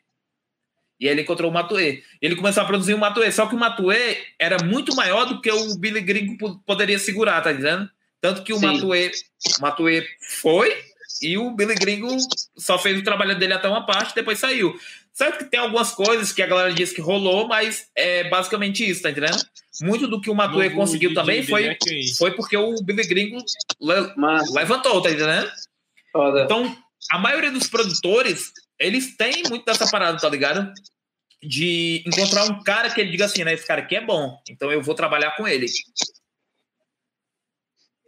E 0.98 1.06
ele 1.06 1.22
encontrou 1.22 1.50
o 1.50 1.54
Matuê. 1.54 2.02
Ele 2.22 2.36
começou 2.36 2.62
a 2.62 2.66
produzir 2.66 2.94
o 2.94 2.98
Matuê. 2.98 3.30
Só 3.30 3.46
que 3.46 3.54
o 3.54 3.58
Matuê 3.58 4.16
era 4.38 4.62
muito 4.64 4.94
maior 4.96 5.26
do 5.26 5.40
que 5.42 5.50
o 5.50 5.76
Billy 5.78 6.00
Gringo 6.00 6.38
po- 6.38 6.58
poderia 6.60 6.98
segurar, 6.98 7.42
tá 7.42 7.52
entendendo? 7.52 7.88
Tanto 8.20 8.42
que 8.42 8.52
o 8.52 8.58
Sim. 8.58 8.66
Matuê, 8.66 9.10
o 9.58 9.60
Matuê 9.60 10.06
foi 10.40 10.74
e 11.20 11.36
o 11.36 11.50
Billy 11.54 11.74
Gringo 11.74 12.16
só 12.56 12.78
fez 12.78 12.98
o 12.98 13.04
trabalho 13.04 13.38
dele 13.38 13.52
até 13.52 13.68
uma 13.68 13.84
parte 13.84 14.14
depois 14.14 14.38
saiu. 14.38 14.74
Certo 15.16 15.38
que 15.38 15.44
tem 15.50 15.58
algumas 15.58 15.92
coisas 15.92 16.30
que 16.30 16.42
a 16.42 16.46
galera 16.46 16.74
diz 16.74 16.92
que 16.92 17.00
rolou, 17.00 17.48
mas 17.48 17.88
é 17.96 18.28
basicamente 18.28 18.86
isso, 18.86 19.00
tá 19.00 19.10
entendendo? 19.10 19.38
Muito 19.80 20.06
do 20.06 20.20
que 20.20 20.28
o 20.28 20.34
Matuê 20.34 20.68
conseguiu 20.68 21.14
também 21.14 21.36
dele 21.36 21.48
foi, 21.48 21.64
é 21.68 21.74
quem? 21.74 22.14
foi 22.16 22.32
porque 22.32 22.54
o 22.54 22.74
Billy 22.82 23.02
Gringo 23.06 23.38
le- 23.80 24.14
levantou, 24.52 25.00
tá 25.00 25.10
entendendo? 25.10 25.50
foda. 26.12 26.42
Então, 26.42 26.76
a 27.10 27.18
maioria 27.18 27.50
dos 27.50 27.66
produtores, 27.66 28.52
eles 28.78 29.16
têm 29.16 29.42
muito 29.48 29.64
dessa 29.64 29.90
parada, 29.90 30.18
tá 30.18 30.28
ligado? 30.28 30.70
de 31.42 32.02
encontrar 32.06 32.44
um 32.44 32.62
cara 32.62 32.90
que 32.90 33.00
ele 33.00 33.10
diga 33.10 33.24
assim, 33.26 33.44
né? 33.44 33.54
Esse 33.54 33.66
cara 33.66 33.80
aqui 33.82 33.94
é 33.96 34.00
bom, 34.00 34.38
então 34.50 34.70
eu 34.70 34.82
vou 34.82 34.94
trabalhar 34.94 35.30
com 35.36 35.46
ele. 35.46 35.66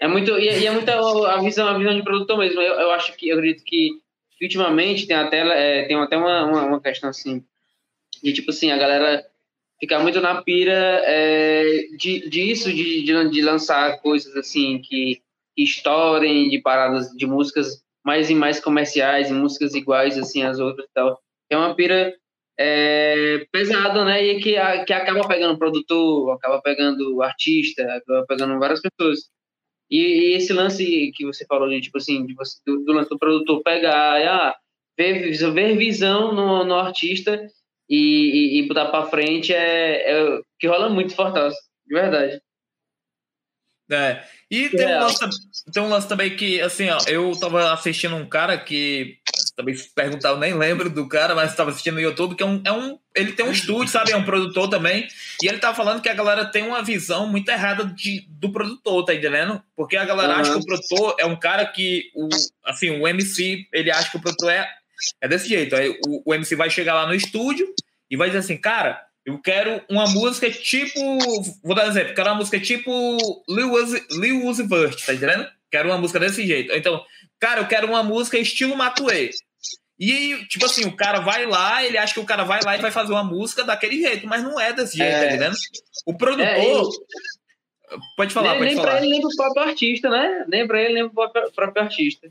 É 0.01 0.07
muito, 0.09 0.39
e, 0.39 0.49
é 0.67 0.71
muita 0.71 0.95
a 0.95 1.41
visão, 1.41 1.69
a 1.69 1.79
visão 1.79 1.95
de 1.95 2.03
produtor 2.03 2.39
mesmo. 2.39 2.61
Eu, 2.61 2.75
eu 2.75 2.91
acho 2.91 3.15
que, 3.17 3.29
eu 3.29 3.37
acredito 3.37 3.65
que 3.65 4.01
ultimamente 4.45 5.07
tem 5.07 5.17
até, 5.17 5.39
é, 5.39 5.87
tem 5.87 5.97
até 5.97 6.17
uma, 6.17 6.45
uma, 6.45 6.65
uma, 6.65 6.81
questão 6.81 7.11
assim, 7.11 7.45
de 8.23 8.33
tipo 8.33 8.51
assim, 8.51 8.71
a 8.71 8.77
galera 8.77 9.25
ficar 9.81 10.01
muito 10.01 10.21
na 10.21 10.43
pira 10.43 11.03
é, 11.05 11.87
de, 11.97 12.29
disso, 12.29 12.73
de, 12.73 13.03
de, 13.03 13.31
de, 13.31 13.43
lançar 13.43 14.01
coisas 14.01 14.35
assim 14.37 14.81
que, 14.81 15.23
que 15.57 15.63
estourem, 15.63 16.49
de 16.49 16.61
paradas 16.61 17.11
de 17.11 17.27
músicas 17.27 17.83
mais 18.05 18.31
e 18.31 18.35
mais 18.35 18.61
comerciais, 18.61 19.31
e 19.31 19.35
músicas 19.35 19.75
iguais 19.75 20.19
assim 20.19 20.43
às 20.43 20.59
outras 20.59 20.87
e 20.87 20.93
tal. 20.95 21.21
É 21.51 21.57
uma 21.57 21.75
pira 21.75 22.15
é, 22.59 23.47
pesada, 23.53 24.05
né? 24.05 24.25
E 24.25 24.41
que, 24.41 24.55
que 24.85 24.93
acaba 24.93 25.27
pegando 25.29 25.59
produtor, 25.59 26.33
acaba 26.33 26.61
pegando 26.61 27.23
artista, 27.23 27.83
acaba 27.83 28.27
pegando 28.27 28.59
várias 28.59 28.81
pessoas. 28.81 29.31
E, 29.91 29.99
e, 29.99 30.35
esse 30.35 30.53
lance 30.53 31.13
que 31.15 31.25
você 31.25 31.47
falou 31.47 31.69
de 31.69 31.81
tipo 31.81 31.99
assim, 31.99 32.27
de 32.27 32.35
você, 32.35 32.59
do, 32.67 32.85
do 32.85 32.93
lance 32.93 33.09
do 33.09 33.19
produtor 33.19 33.63
pegar, 33.63 34.17
ah, 34.29 34.57
ver, 34.97 35.33
ver 35.53 35.77
visão 35.77 36.35
no, 36.35 36.65
no 36.65 36.75
artista 36.75 37.49
e, 37.89 37.97
e, 37.97 38.59
e 38.61 38.69
botar 38.69 38.87
para 38.87 39.07
frente 39.07 39.53
é, 39.53 40.11
é 40.11 40.41
que 40.59 40.67
rola 40.67 40.89
muito 40.89 41.15
Fortaleza, 41.15 41.57
de 41.87 41.95
verdade. 41.95 42.43
É. 43.91 44.23
E 44.51 44.69
tem 44.69 44.87
um, 44.87 45.01
lance, 45.01 45.19
tem 45.73 45.83
um 45.83 45.89
lance 45.89 46.09
também 46.09 46.37
que, 46.37 46.61
assim, 46.61 46.91
ó, 46.91 46.99
eu 47.07 47.33
tava 47.39 47.73
assistindo 47.73 48.17
um 48.17 48.29
cara 48.29 48.59
que 48.59 49.17
também 49.59 49.75
se 49.75 49.93
perguntar, 49.93 50.29
eu 50.29 50.39
nem 50.39 50.55
lembro 50.55 50.89
do 50.89 51.09
cara, 51.09 51.35
mas 51.35 51.51
estava 51.51 51.71
assistindo 51.71 51.95
no 51.95 52.01
YouTube, 52.01 52.37
que 52.37 52.45
é 52.45 52.47
um, 52.47 52.63
é 52.65 52.71
um. 52.71 52.97
Ele 53.13 53.33
tem 53.33 53.45
um 53.45 53.51
estúdio, 53.51 53.89
sabe? 53.89 54.13
É 54.13 54.17
um 54.17 54.23
produtor 54.23 54.71
também. 54.71 55.09
E 55.43 55.49
ele 55.49 55.59
tá 55.59 55.75
falando 55.75 56.01
que 56.01 56.09
a 56.09 56.15
galera 56.15 56.45
tem 56.45 56.63
uma 56.63 56.81
visão 56.81 57.27
muito 57.27 57.49
errada 57.49 57.85
de, 57.85 58.25
do 58.29 58.53
produtor, 58.53 59.05
tá 59.05 59.13
entendendo? 59.13 59.61
Porque 59.75 59.97
a 59.97 60.05
galera 60.05 60.35
uhum. 60.35 60.41
acha 60.41 60.53
que 60.53 60.59
o 60.59 60.65
produtor 60.65 61.17
é 61.19 61.27
um 61.27 61.35
cara 61.35 61.67
que. 61.67 62.05
O, 62.15 62.29
assim, 62.65 62.89
o 63.01 63.09
MC, 63.09 63.67
ele 63.73 63.91
acha 63.91 64.09
que 64.09 64.17
o 64.17 64.21
produtor 64.21 64.49
é, 64.49 64.65
é 65.21 65.27
desse 65.27 65.49
jeito. 65.49 65.75
Aí 65.75 65.91
o, 66.07 66.31
o 66.31 66.33
MC 66.33 66.55
vai 66.55 66.71
chegar 66.71 66.95
lá 66.95 67.05
no 67.09 67.15
estúdio 67.15 67.67
e 68.09 68.17
vai 68.17 68.29
dizer 68.29 68.39
assim, 68.39 68.57
cara, 68.57 69.03
eu 69.27 69.41
quero 69.41 69.83
uma 69.91 70.07
música 70.07 70.49
tipo. 70.53 71.01
Vou 71.65 71.75
dar 71.75 71.87
um 71.87 71.91
exemplo, 71.91 72.15
quero 72.15 72.29
uma 72.29 72.37
música 72.37 72.61
tipo 72.61 73.45
Lil 73.49 73.73
Uzi, 73.73 74.07
Lil 74.13 74.47
Uzi 74.47 74.63
Vert, 74.69 75.05
tá 75.05 75.15
entendendo? 75.15 75.49
Quero 75.69 75.89
uma 75.89 75.99
música 75.99 76.21
desse 76.21 76.47
jeito. 76.47 76.73
Então, 76.73 77.05
cara, 77.41 77.61
eu 77.61 77.67
quero 77.67 77.89
uma 77.89 78.05
música 78.05 78.39
estilo 78.39 78.77
Matuê. 78.77 79.31
E, 79.99 80.45
tipo 80.47 80.65
assim, 80.65 80.87
o 80.87 80.97
cara 80.97 81.21
vai 81.21 81.45
lá, 81.45 81.85
ele 81.85 81.99
acha 81.99 82.15
que 82.15 82.21
o 82.21 82.25
cara 82.25 82.45
vai 82.45 82.61
lá 82.63 82.77
e 82.77 82.81
vai 82.81 82.91
fazer 82.91 83.13
uma 83.13 83.25
música 83.25 83.65
daquele 83.65 84.01
jeito, 84.01 84.27
mas 84.27 84.43
não 84.43 84.59
é 84.59 84.73
desse 84.73 84.97
jeito, 84.97 85.11
tá 85.11 85.17
é. 85.17 85.21
tá 85.21 85.27
entendendo? 85.35 85.57
O 86.07 86.17
produtor. 86.17 86.47
É, 86.47 87.99
Pode 88.17 88.33
falar, 88.33 88.51
nem, 88.51 88.59
pode 88.59 88.67
nem 88.67 88.77
falar. 88.77 88.91
Pra 88.91 89.01
ele, 89.01 89.11
nem 89.11 89.21
pro 89.21 89.37
próprio 89.37 89.63
artista, 89.63 90.11
né? 90.11 90.45
Nem 90.49 90.67
pra 90.67 90.83
ele, 90.83 90.95
nem 90.95 91.09
pro 91.09 91.31
próprio 91.55 91.83
artista. 91.83 92.31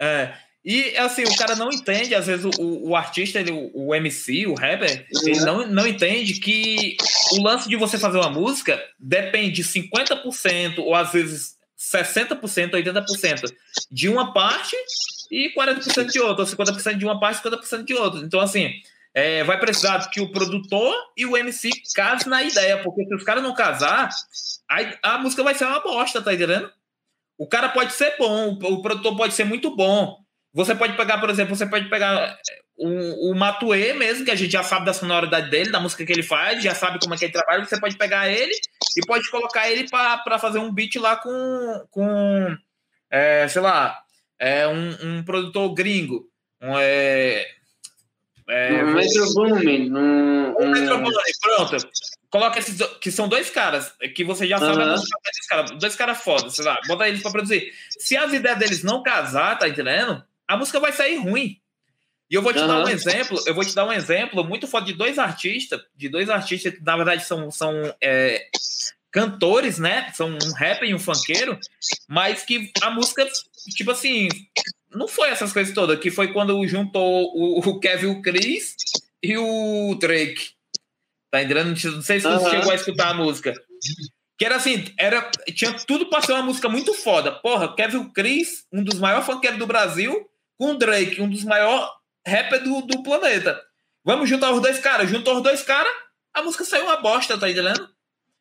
É. 0.00 0.32
E, 0.64 0.96
assim, 0.96 1.22
o 1.22 1.36
cara 1.36 1.54
não 1.54 1.70
entende, 1.70 2.14
às 2.14 2.26
vezes, 2.26 2.44
o, 2.44 2.88
o 2.88 2.96
artista, 2.96 3.38
ele, 3.38 3.70
o, 3.72 3.94
MC, 3.94 4.46
o 4.46 4.54
rapper, 4.54 5.06
uhum. 5.14 5.28
ele 5.28 5.40
não, 5.40 5.66
não 5.68 5.86
entende 5.86 6.34
que 6.40 6.96
o 7.32 7.42
lance 7.42 7.68
de 7.68 7.76
você 7.76 7.98
fazer 7.98 8.18
uma 8.18 8.30
música 8.30 8.82
depende 8.98 9.52
de 9.52 9.62
50%, 9.62 10.78
ou 10.78 10.94
às 10.94 11.12
vezes 11.12 11.54
60%, 11.78 12.40
80% 12.72 13.52
de 13.90 14.08
uma 14.08 14.32
parte 14.32 14.76
e 15.30 15.52
40% 15.54 16.10
de 16.10 16.20
outra, 16.20 16.44
ou 16.44 16.48
50% 16.48 16.96
de 16.96 17.04
uma 17.04 17.18
parte 17.18 17.40
e 17.40 17.50
50% 17.50 17.84
de 17.84 17.94
outra. 17.94 18.20
Então, 18.20 18.40
assim, 18.40 18.70
é, 19.14 19.42
vai 19.44 19.58
precisar 19.58 20.10
que 20.10 20.20
o 20.20 20.30
produtor 20.30 20.94
e 21.16 21.24
o 21.24 21.36
MC 21.36 21.70
casem 21.94 22.28
na 22.28 22.42
ideia, 22.42 22.82
porque 22.82 23.04
se 23.04 23.14
os 23.14 23.24
caras 23.24 23.42
não 23.42 23.54
casar, 23.54 24.10
a, 24.68 25.14
a 25.14 25.18
música 25.18 25.42
vai 25.42 25.54
ser 25.54 25.64
uma 25.64 25.80
bosta, 25.80 26.20
tá 26.20 26.34
entendendo? 26.34 26.70
O 27.38 27.46
cara 27.46 27.68
pode 27.70 27.92
ser 27.92 28.14
bom, 28.18 28.58
o 28.62 28.82
produtor 28.82 29.16
pode 29.16 29.34
ser 29.34 29.44
muito 29.44 29.74
bom. 29.74 30.18
Você 30.52 30.74
pode 30.74 30.96
pegar, 30.96 31.18
por 31.18 31.28
exemplo, 31.28 31.54
você 31.54 31.66
pode 31.66 31.88
pegar 31.88 32.38
o, 32.76 33.30
o 33.30 33.34
Matue 33.34 33.94
mesmo, 33.94 34.24
que 34.24 34.30
a 34.30 34.34
gente 34.34 34.52
já 34.52 34.62
sabe 34.62 34.86
da 34.86 34.92
sonoridade 34.92 35.50
dele, 35.50 35.70
da 35.70 35.80
música 35.80 36.04
que 36.04 36.12
ele 36.12 36.22
faz, 36.22 36.62
já 36.62 36.74
sabe 36.74 36.98
como 36.98 37.14
é 37.14 37.16
que 37.16 37.24
ele 37.24 37.32
trabalha, 37.32 37.64
você 37.64 37.80
pode 37.80 37.96
pegar 37.96 38.28
ele 38.28 38.52
e 38.96 39.06
pode 39.06 39.30
colocar 39.30 39.70
ele 39.70 39.88
para 39.88 40.38
fazer 40.38 40.58
um 40.58 40.72
beat 40.72 40.96
lá 40.96 41.16
com, 41.16 41.86
com 41.90 42.56
é, 43.10 43.48
sei 43.48 43.62
lá, 43.62 43.98
é 44.38 44.66
um, 44.68 44.96
um 45.02 45.22
produtor 45.22 45.72
gringo. 45.74 46.28
Um, 46.60 46.78
é, 46.78 47.46
é, 48.48 48.84
um 48.84 48.94
Metro 48.94 49.34
Boomin. 49.34 49.90
Um, 49.92 50.54
um... 50.58 50.70
Metro 50.70 50.98
Boomin, 50.98 51.14
pronto. 51.40 51.76
Coloca 52.30 52.58
esses 52.58 52.80
que 53.00 53.10
são 53.10 53.28
dois 53.28 53.50
caras 53.50 53.92
que 54.14 54.24
você 54.24 54.46
já 54.46 54.58
sabe 54.58 54.82
uhum. 54.82 54.94
a 55.52 55.62
dois 55.74 55.96
caras 55.96 56.18
foda, 56.18 56.50
sei 56.50 56.64
lá, 56.64 56.78
bota 56.86 57.08
eles 57.08 57.22
para 57.22 57.30
produzir. 57.30 57.72
Se 57.98 58.16
as 58.16 58.32
ideias 58.32 58.58
deles 58.58 58.82
não 58.82 59.02
casar, 59.02 59.58
tá 59.58 59.68
entendendo? 59.68 60.22
A 60.46 60.56
música 60.56 60.80
vai 60.80 60.92
sair 60.92 61.16
ruim. 61.16 61.60
E 62.28 62.34
eu 62.34 62.42
vou 62.42 62.52
te 62.52 62.58
uhum. 62.58 62.66
dar 62.66 62.84
um 62.84 62.88
exemplo, 62.88 63.40
eu 63.46 63.54
vou 63.54 63.64
te 63.64 63.74
dar 63.74 63.86
um 63.86 63.92
exemplo 63.92 64.44
muito 64.44 64.66
foda 64.66 64.84
de 64.84 64.92
dois 64.92 65.18
artistas, 65.18 65.80
de 65.96 66.08
dois 66.08 66.28
artistas 66.28 66.74
que 66.74 66.82
na 66.82 66.96
verdade 66.96 67.24
são, 67.24 67.50
são 67.52 67.72
é, 68.00 68.48
cantores, 69.12 69.78
né? 69.78 70.10
São 70.12 70.28
um 70.28 70.52
rapper 70.58 70.90
e 70.90 70.94
um 70.94 70.98
funkeiro, 70.98 71.58
mas 72.08 72.42
que 72.42 72.70
a 72.82 72.90
música, 72.90 73.26
tipo 73.74 73.90
assim, 73.90 74.28
não 74.90 75.08
foi 75.08 75.28
essas 75.28 75.52
coisas 75.52 75.74
todas, 75.74 75.98
que 75.98 76.10
foi 76.10 76.32
quando 76.32 76.66
juntou 76.66 77.32
o, 77.34 77.58
o 77.58 77.80
Kevin 77.80 78.06
o 78.06 78.22
Chris 78.22 78.74
e 79.22 79.36
o 79.36 79.94
Drake. 80.00 80.50
Tá 81.30 81.42
entendendo? 81.42 81.68
Não 81.68 82.02
sei 82.02 82.20
se 82.20 82.26
você 82.26 82.44
uhum. 82.44 82.50
chegou 82.50 82.72
a 82.72 82.74
escutar 82.74 83.10
a 83.10 83.14
música. 83.14 83.52
Que 84.38 84.44
era 84.44 84.56
assim, 84.56 84.84
era, 84.98 85.30
tinha 85.54 85.72
tudo 85.86 86.06
para 86.06 86.22
ser 86.22 86.32
uma 86.32 86.42
música 86.42 86.68
muito 86.68 86.94
foda. 86.94 87.32
Porra, 87.32 87.74
Kevin 87.74 88.10
Chris, 88.10 88.66
um 88.72 88.82
dos 88.82 88.98
maiores 88.98 89.26
funkeiros 89.26 89.58
do 89.58 89.66
Brasil, 89.66 90.28
com 90.58 90.72
o 90.72 90.78
Drake, 90.78 91.20
um 91.20 91.28
dos 91.28 91.44
maiores 91.44 91.88
rapper 92.26 92.62
do, 92.62 92.82
do 92.82 93.02
planeta. 93.02 93.60
Vamos 94.04 94.28
juntar 94.28 94.52
os 94.52 94.60
dois 94.60 94.78
caras. 94.78 95.08
Juntou 95.08 95.36
os 95.36 95.42
dois 95.42 95.62
caras, 95.62 95.92
a 96.32 96.42
música 96.42 96.64
saiu 96.64 96.84
uma 96.84 96.96
bosta, 96.96 97.38
tá 97.38 97.50
entendendo? 97.50 97.88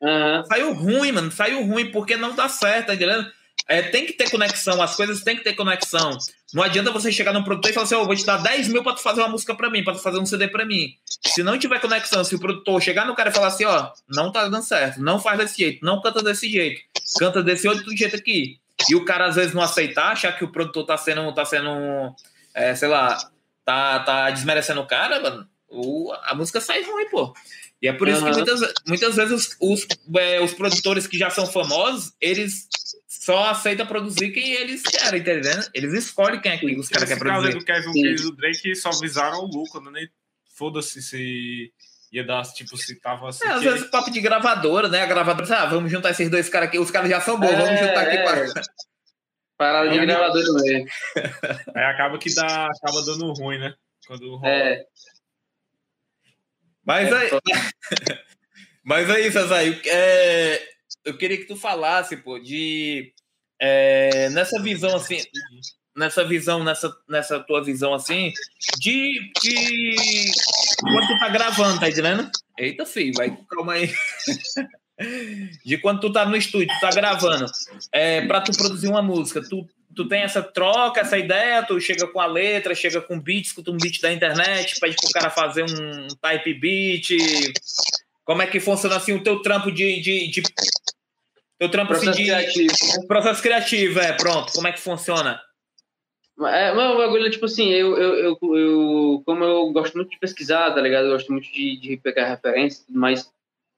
Uhum. 0.01 0.45
Saiu 0.45 0.73
ruim, 0.73 1.11
mano. 1.11 1.31
Saiu 1.31 1.65
ruim 1.65 1.91
porque 1.91 2.15
não 2.17 2.35
dá 2.35 2.49
certo, 2.49 2.87
tá 2.87 2.95
entendendo? 2.95 3.31
É, 3.67 3.81
tem 3.81 4.05
que 4.05 4.13
ter 4.13 4.29
conexão, 4.29 4.79
as 4.81 4.95
coisas 4.95 5.23
tem 5.23 5.35
que 5.35 5.43
ter 5.43 5.53
conexão. 5.53 6.15
Não 6.53 6.61
adianta 6.61 6.91
você 6.91 7.11
chegar 7.11 7.33
num 7.33 7.43
produtor 7.43 7.71
e 7.71 7.73
falar 7.73 7.85
assim: 7.85 7.95
oh, 7.95 8.05
vou 8.05 8.15
te 8.15 8.25
dar 8.25 8.37
10 8.37 8.67
mil 8.67 8.83
pra 8.83 8.93
tu 8.93 9.01
fazer 9.01 9.21
uma 9.21 9.29
música 9.29 9.55
pra 9.55 9.69
mim, 9.69 9.83
pra 9.83 9.93
tu 9.93 9.99
fazer 9.99 10.19
um 10.19 10.25
CD 10.25 10.47
pra 10.47 10.65
mim. 10.65 10.93
Se 11.25 11.41
não 11.41 11.57
tiver 11.57 11.81
conexão, 11.81 12.23
se 12.23 12.35
o 12.35 12.39
produtor 12.39 12.81
chegar 12.81 13.05
no 13.05 13.15
cara 13.15 13.29
e 13.29 13.33
falar 13.33 13.47
assim: 13.47 13.65
ó, 13.65 13.85
oh, 13.85 14.01
não 14.07 14.31
tá 14.31 14.47
dando 14.47 14.63
certo, 14.63 15.01
não 15.01 15.19
faz 15.19 15.39
desse 15.39 15.57
jeito, 15.57 15.83
não 15.83 15.99
canta 15.99 16.21
desse 16.21 16.49
jeito, 16.49 16.79
canta 17.17 17.41
desse 17.41 17.67
outro 17.67 17.95
jeito 17.97 18.15
aqui. 18.15 18.59
E 18.89 18.95
o 18.95 19.03
cara 19.03 19.25
às 19.25 19.35
vezes 19.35 19.53
não 19.53 19.61
aceitar, 19.61 20.11
achar 20.11 20.37
que 20.37 20.43
o 20.43 20.51
produtor 20.51 20.85
tá 20.85 20.97
sendo, 20.97 21.33
tá 21.33 21.43
sendo, 21.43 22.13
é, 22.53 22.75
sei 22.75 22.87
lá, 22.87 23.17
tá, 23.63 23.99
tá 24.01 24.29
desmerecendo 24.29 24.81
o 24.81 24.85
cara, 24.85 25.19
mano, 25.19 25.47
o, 25.67 26.13
a 26.23 26.35
música 26.35 26.61
sai 26.61 26.83
ruim, 26.83 27.09
pô. 27.09 27.33
E 27.81 27.87
é 27.87 27.93
por 27.93 28.07
isso 28.07 28.23
uhum. 28.23 28.31
que 28.31 28.37
muitas, 28.37 28.73
muitas 28.87 29.15
vezes 29.15 29.57
os, 29.59 29.83
os, 29.83 29.87
é, 30.17 30.41
os, 30.41 30.53
produtores 30.53 31.07
que 31.07 31.17
já 31.17 31.29
são 31.29 31.45
famosos, 31.45 32.13
eles 32.21 32.67
só 33.25 33.45
aceitam 33.49 33.87
produzir 33.87 34.29
quem 34.29 34.53
eles 34.53 34.83
querem, 34.83 35.19
entendendo? 35.19 35.67
Eles 35.73 35.93
escolhem 35.93 36.39
quem 36.39 36.51
é 36.51 36.57
que 36.59 36.75
os 36.75 36.87
caras 36.87 37.09
querem 37.09 37.23
produzir. 37.23 37.57
do 37.57 37.65
Kevin 37.65 37.91
Case 37.91 38.23
do 38.23 38.35
Drake 38.35 38.75
só 38.75 38.91
visaram 39.01 39.39
o 39.39 39.47
lucro, 39.47 39.81
né? 39.89 40.07
Foda-se 40.55 41.01
se 41.01 41.73
ia 42.11 42.23
dar, 42.23 42.43
tipo, 42.43 42.77
se 42.77 42.99
tava 43.01 43.29
assim. 43.29 43.43
É, 43.43 43.49
às 43.49 43.63
vezes 43.63 43.89
papo 43.89 44.11
de 44.11 44.21
gravadora, 44.21 44.87
né? 44.87 45.01
A 45.01 45.07
gravadora, 45.07 45.57
ah, 45.57 45.65
vamos 45.65 45.91
juntar 45.91 46.11
esses 46.11 46.29
dois 46.29 46.47
caras 46.49 46.69
aqui, 46.69 46.77
os 46.77 46.91
caras 46.91 47.09
já 47.09 47.19
são 47.19 47.39
bons, 47.39 47.49
é, 47.49 47.55
vamos 47.55 47.79
juntar 47.79 48.01
aqui 48.01 48.17
é. 48.17 48.23
para. 48.23 48.61
Parada 49.57 49.89
de 49.89 50.05
gravadora 50.05 50.45
mesmo. 50.61 50.85
Aí 51.75 51.83
acaba 51.83 52.19
que 52.19 52.31
dá, 52.35 52.67
acaba 52.67 53.01
dando 53.05 53.33
ruim, 53.33 53.57
né? 53.57 53.73
Quando 54.05 54.35
rola. 54.35 54.53
É. 54.53 54.85
Mas 56.85 57.11
aí. 57.11 57.29
Mas 58.83 59.09
aí, 59.09 59.31
César, 59.31 59.65
eu, 59.65 59.73
é, 59.87 60.61
eu 61.03 61.17
queria 61.17 61.37
que 61.37 61.45
tu 61.45 61.55
falasse, 61.55 62.17
pô, 62.17 62.37
de. 62.37 63.14
É, 63.61 64.29
nessa 64.29 64.61
visão 64.61 64.95
assim. 64.95 65.21
Nessa 65.95 66.25
visão, 66.25 66.61
nessa, 66.61 66.93
nessa 67.07 67.39
tua 67.39 67.63
visão 67.63 67.93
assim, 67.93 68.33
de, 68.79 69.31
quando 70.81 71.07
tu 71.07 71.19
tá 71.19 71.29
gravando, 71.29 71.79
tá 71.79 71.89
entendendo? 71.89 72.29
Eita, 72.59 72.85
filho, 72.85 73.13
vai, 73.15 73.37
calma 73.49 73.73
aí. 73.73 73.93
de 75.65 75.77
quando 75.77 75.99
tu 76.01 76.11
tá 76.11 76.25
no 76.25 76.35
estúdio, 76.35 76.67
tu 76.67 76.79
tá 76.79 76.89
gravando, 76.89 77.45
é, 77.91 78.25
para 78.25 78.41
tu 78.41 78.51
produzir 78.57 78.87
uma 78.87 79.01
música, 79.01 79.41
tu, 79.41 79.67
tu 79.95 80.07
tem 80.07 80.21
essa 80.21 80.41
troca, 80.41 81.01
essa 81.01 81.17
ideia, 81.17 81.63
tu 81.63 81.79
chega 81.79 82.07
com 82.07 82.19
a 82.19 82.25
letra, 82.25 82.75
chega 82.75 83.01
com 83.01 83.19
beat, 83.19 83.45
escuta 83.45 83.71
um 83.71 83.77
beat 83.77 83.99
da 84.01 84.11
internet, 84.11 84.79
pede 84.79 84.95
pro 84.95 85.11
cara 85.11 85.29
fazer 85.29 85.63
um 85.63 86.07
type 86.21 86.53
beat. 86.53 87.09
Como 88.23 88.41
é 88.41 88.47
que 88.47 88.59
funciona 88.59 88.95
assim 88.95 89.13
o 89.13 89.23
teu 89.23 89.41
trampo 89.41 89.71
de. 89.71 90.01
de, 90.01 90.27
de 90.29 90.43
teu 91.59 91.69
trampo 91.69 91.89
processo 91.89 92.11
assim, 92.11 92.23
de. 92.23 92.29
Criativo. 92.29 93.07
Processo 93.07 93.41
criativo, 93.41 93.99
é, 93.99 94.13
pronto. 94.13 94.51
Como 94.53 94.67
é 94.67 94.71
que 94.71 94.79
funciona? 94.79 95.39
É, 96.37 96.73
mas 96.73 96.93
o 96.93 96.97
bagulho, 96.97 97.31
tipo 97.31 97.45
assim, 97.45 97.69
eu, 97.69 97.95
eu, 97.97 98.15
eu, 98.15 98.57
eu, 98.57 99.23
como 99.25 99.43
eu 99.43 99.71
gosto 99.71 99.95
muito 99.95 100.09
de 100.09 100.19
pesquisar, 100.19 100.73
tá 100.73 100.81
ligado? 100.81 101.05
Eu 101.05 101.13
gosto 101.13 101.31
muito 101.31 101.49
de, 101.49 101.77
de 101.77 101.97
pegar 101.97 102.27
referências 102.27 102.81
e 102.81 102.85
tudo 102.87 102.99
mais. 102.99 103.31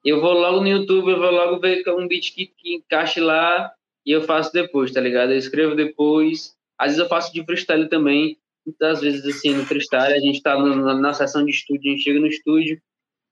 Eu 0.04 0.20
vou 0.20 0.32
logo 0.32 0.60
no 0.60 0.68
YouTube, 0.68 1.10
eu 1.10 1.18
vou 1.18 1.30
logo 1.30 1.60
ver 1.60 1.84
um 1.88 2.08
beat 2.08 2.34
que, 2.34 2.46
que 2.46 2.74
encaixe 2.74 3.20
lá 3.20 3.72
e 4.04 4.10
eu 4.10 4.22
faço 4.22 4.52
depois, 4.52 4.92
tá 4.92 5.00
ligado? 5.00 5.32
Eu 5.32 5.38
escrevo 5.38 5.76
depois. 5.76 6.56
Às 6.76 6.88
vezes 6.88 6.98
eu 6.98 7.08
faço 7.08 7.32
de 7.32 7.44
freestyle 7.44 7.88
também. 7.88 8.36
Muitas 8.66 9.00
vezes, 9.00 9.24
assim, 9.24 9.54
no 9.54 9.64
freestyle, 9.64 10.12
a 10.12 10.20
gente 10.20 10.42
tá 10.42 10.58
no, 10.58 10.74
na, 10.74 10.94
na 10.94 11.12
sessão 11.14 11.44
de 11.44 11.52
estúdio, 11.52 11.90
a 11.90 11.94
gente 11.94 12.04
chega 12.04 12.20
no 12.20 12.26
estúdio, 12.26 12.80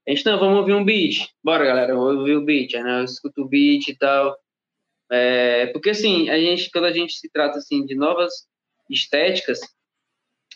a 0.06 0.14
gente, 0.14 0.22
vamos 0.22 0.58
ouvir 0.58 0.72
um 0.72 0.84
beat. 0.84 1.28
Bora, 1.42 1.64
galera, 1.64 1.94
vamos 1.94 2.18
ouvir 2.18 2.36
o 2.36 2.44
beat. 2.44 2.72
né? 2.74 3.00
Eu 3.00 3.04
escuto 3.04 3.42
o 3.42 3.48
beat 3.48 3.88
e 3.88 3.96
tal. 3.96 4.36
É, 5.10 5.66
porque, 5.66 5.90
assim, 5.90 6.28
a 6.28 6.38
gente, 6.38 6.70
quando 6.70 6.84
a 6.84 6.92
gente 6.92 7.12
se 7.14 7.28
trata, 7.30 7.58
assim, 7.58 7.84
de 7.84 7.94
novas 7.96 8.32
estéticas, 8.88 9.60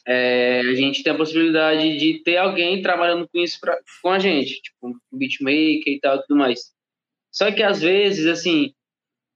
é, 0.07 0.61
a 0.61 0.75
gente 0.75 1.03
tem 1.03 1.13
a 1.13 1.17
possibilidade 1.17 1.99
de 1.99 2.23
ter 2.23 2.37
alguém 2.37 2.81
trabalhando 2.81 3.29
com 3.29 3.39
isso 3.39 3.59
pra, 3.61 3.79
com 4.03 4.11
a 4.11 4.19
gente, 4.19 4.63
tipo, 4.63 4.89
um 4.89 5.19
beatmaker 5.19 5.93
e 5.93 6.01
tal, 6.01 6.23
tudo 6.23 6.39
mais. 6.39 6.73
Só 7.33 7.51
que, 7.51 7.63
às 7.63 7.81
vezes, 7.81 8.27
assim, 8.27 8.73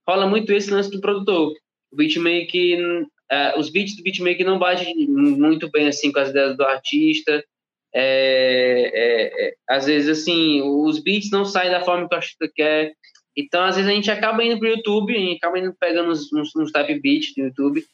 rola 0.08 0.28
muito 0.28 0.52
esse 0.52 0.70
lance 0.70 0.90
do 0.90 1.00
produtor. 1.00 1.52
O 1.92 1.96
beatmaker, 1.96 3.06
é, 3.30 3.58
os 3.58 3.68
beats 3.68 3.96
do 3.96 4.02
beatmaker 4.04 4.46
não 4.46 4.58
batem 4.60 4.94
muito 5.08 5.68
bem, 5.70 5.88
assim, 5.88 6.12
com 6.12 6.20
as 6.20 6.30
ideias 6.30 6.56
do 6.56 6.62
artista, 6.62 7.44
é, 7.96 8.90
é, 8.92 9.46
é, 9.46 9.54
às 9.68 9.86
vezes, 9.86 10.08
assim, 10.08 10.60
os 10.62 10.98
beats 10.98 11.30
não 11.30 11.44
saem 11.44 11.70
da 11.70 11.80
forma 11.80 12.08
que 12.08 12.14
o 12.14 12.18
artista 12.18 12.50
quer. 12.52 12.92
Então, 13.36 13.62
às 13.62 13.76
vezes, 13.76 13.88
a 13.88 13.94
gente 13.94 14.10
acaba 14.10 14.42
indo 14.42 14.58
pro 14.58 14.68
YouTube, 14.68 15.14
a 15.14 15.18
gente 15.18 15.36
acaba 15.36 15.58
indo 15.60 15.72
pegando 15.78 16.10
uns, 16.10 16.32
uns, 16.32 16.54
uns 16.56 16.72
type 16.72 17.00
beats 17.00 17.32
do 17.36 17.44
YouTube, 17.44 17.84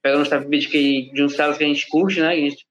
pegando 0.00 0.22
uns 0.22 0.28
type 0.28 0.46
beats 0.46 0.66
que, 0.68 1.10
de 1.12 1.24
uns 1.24 1.34
caras 1.34 1.58
que 1.58 1.64
a 1.64 1.66
gente 1.66 1.88
curte, 1.88 2.20
né? 2.20 2.28
A 2.28 2.36
gente 2.36 2.64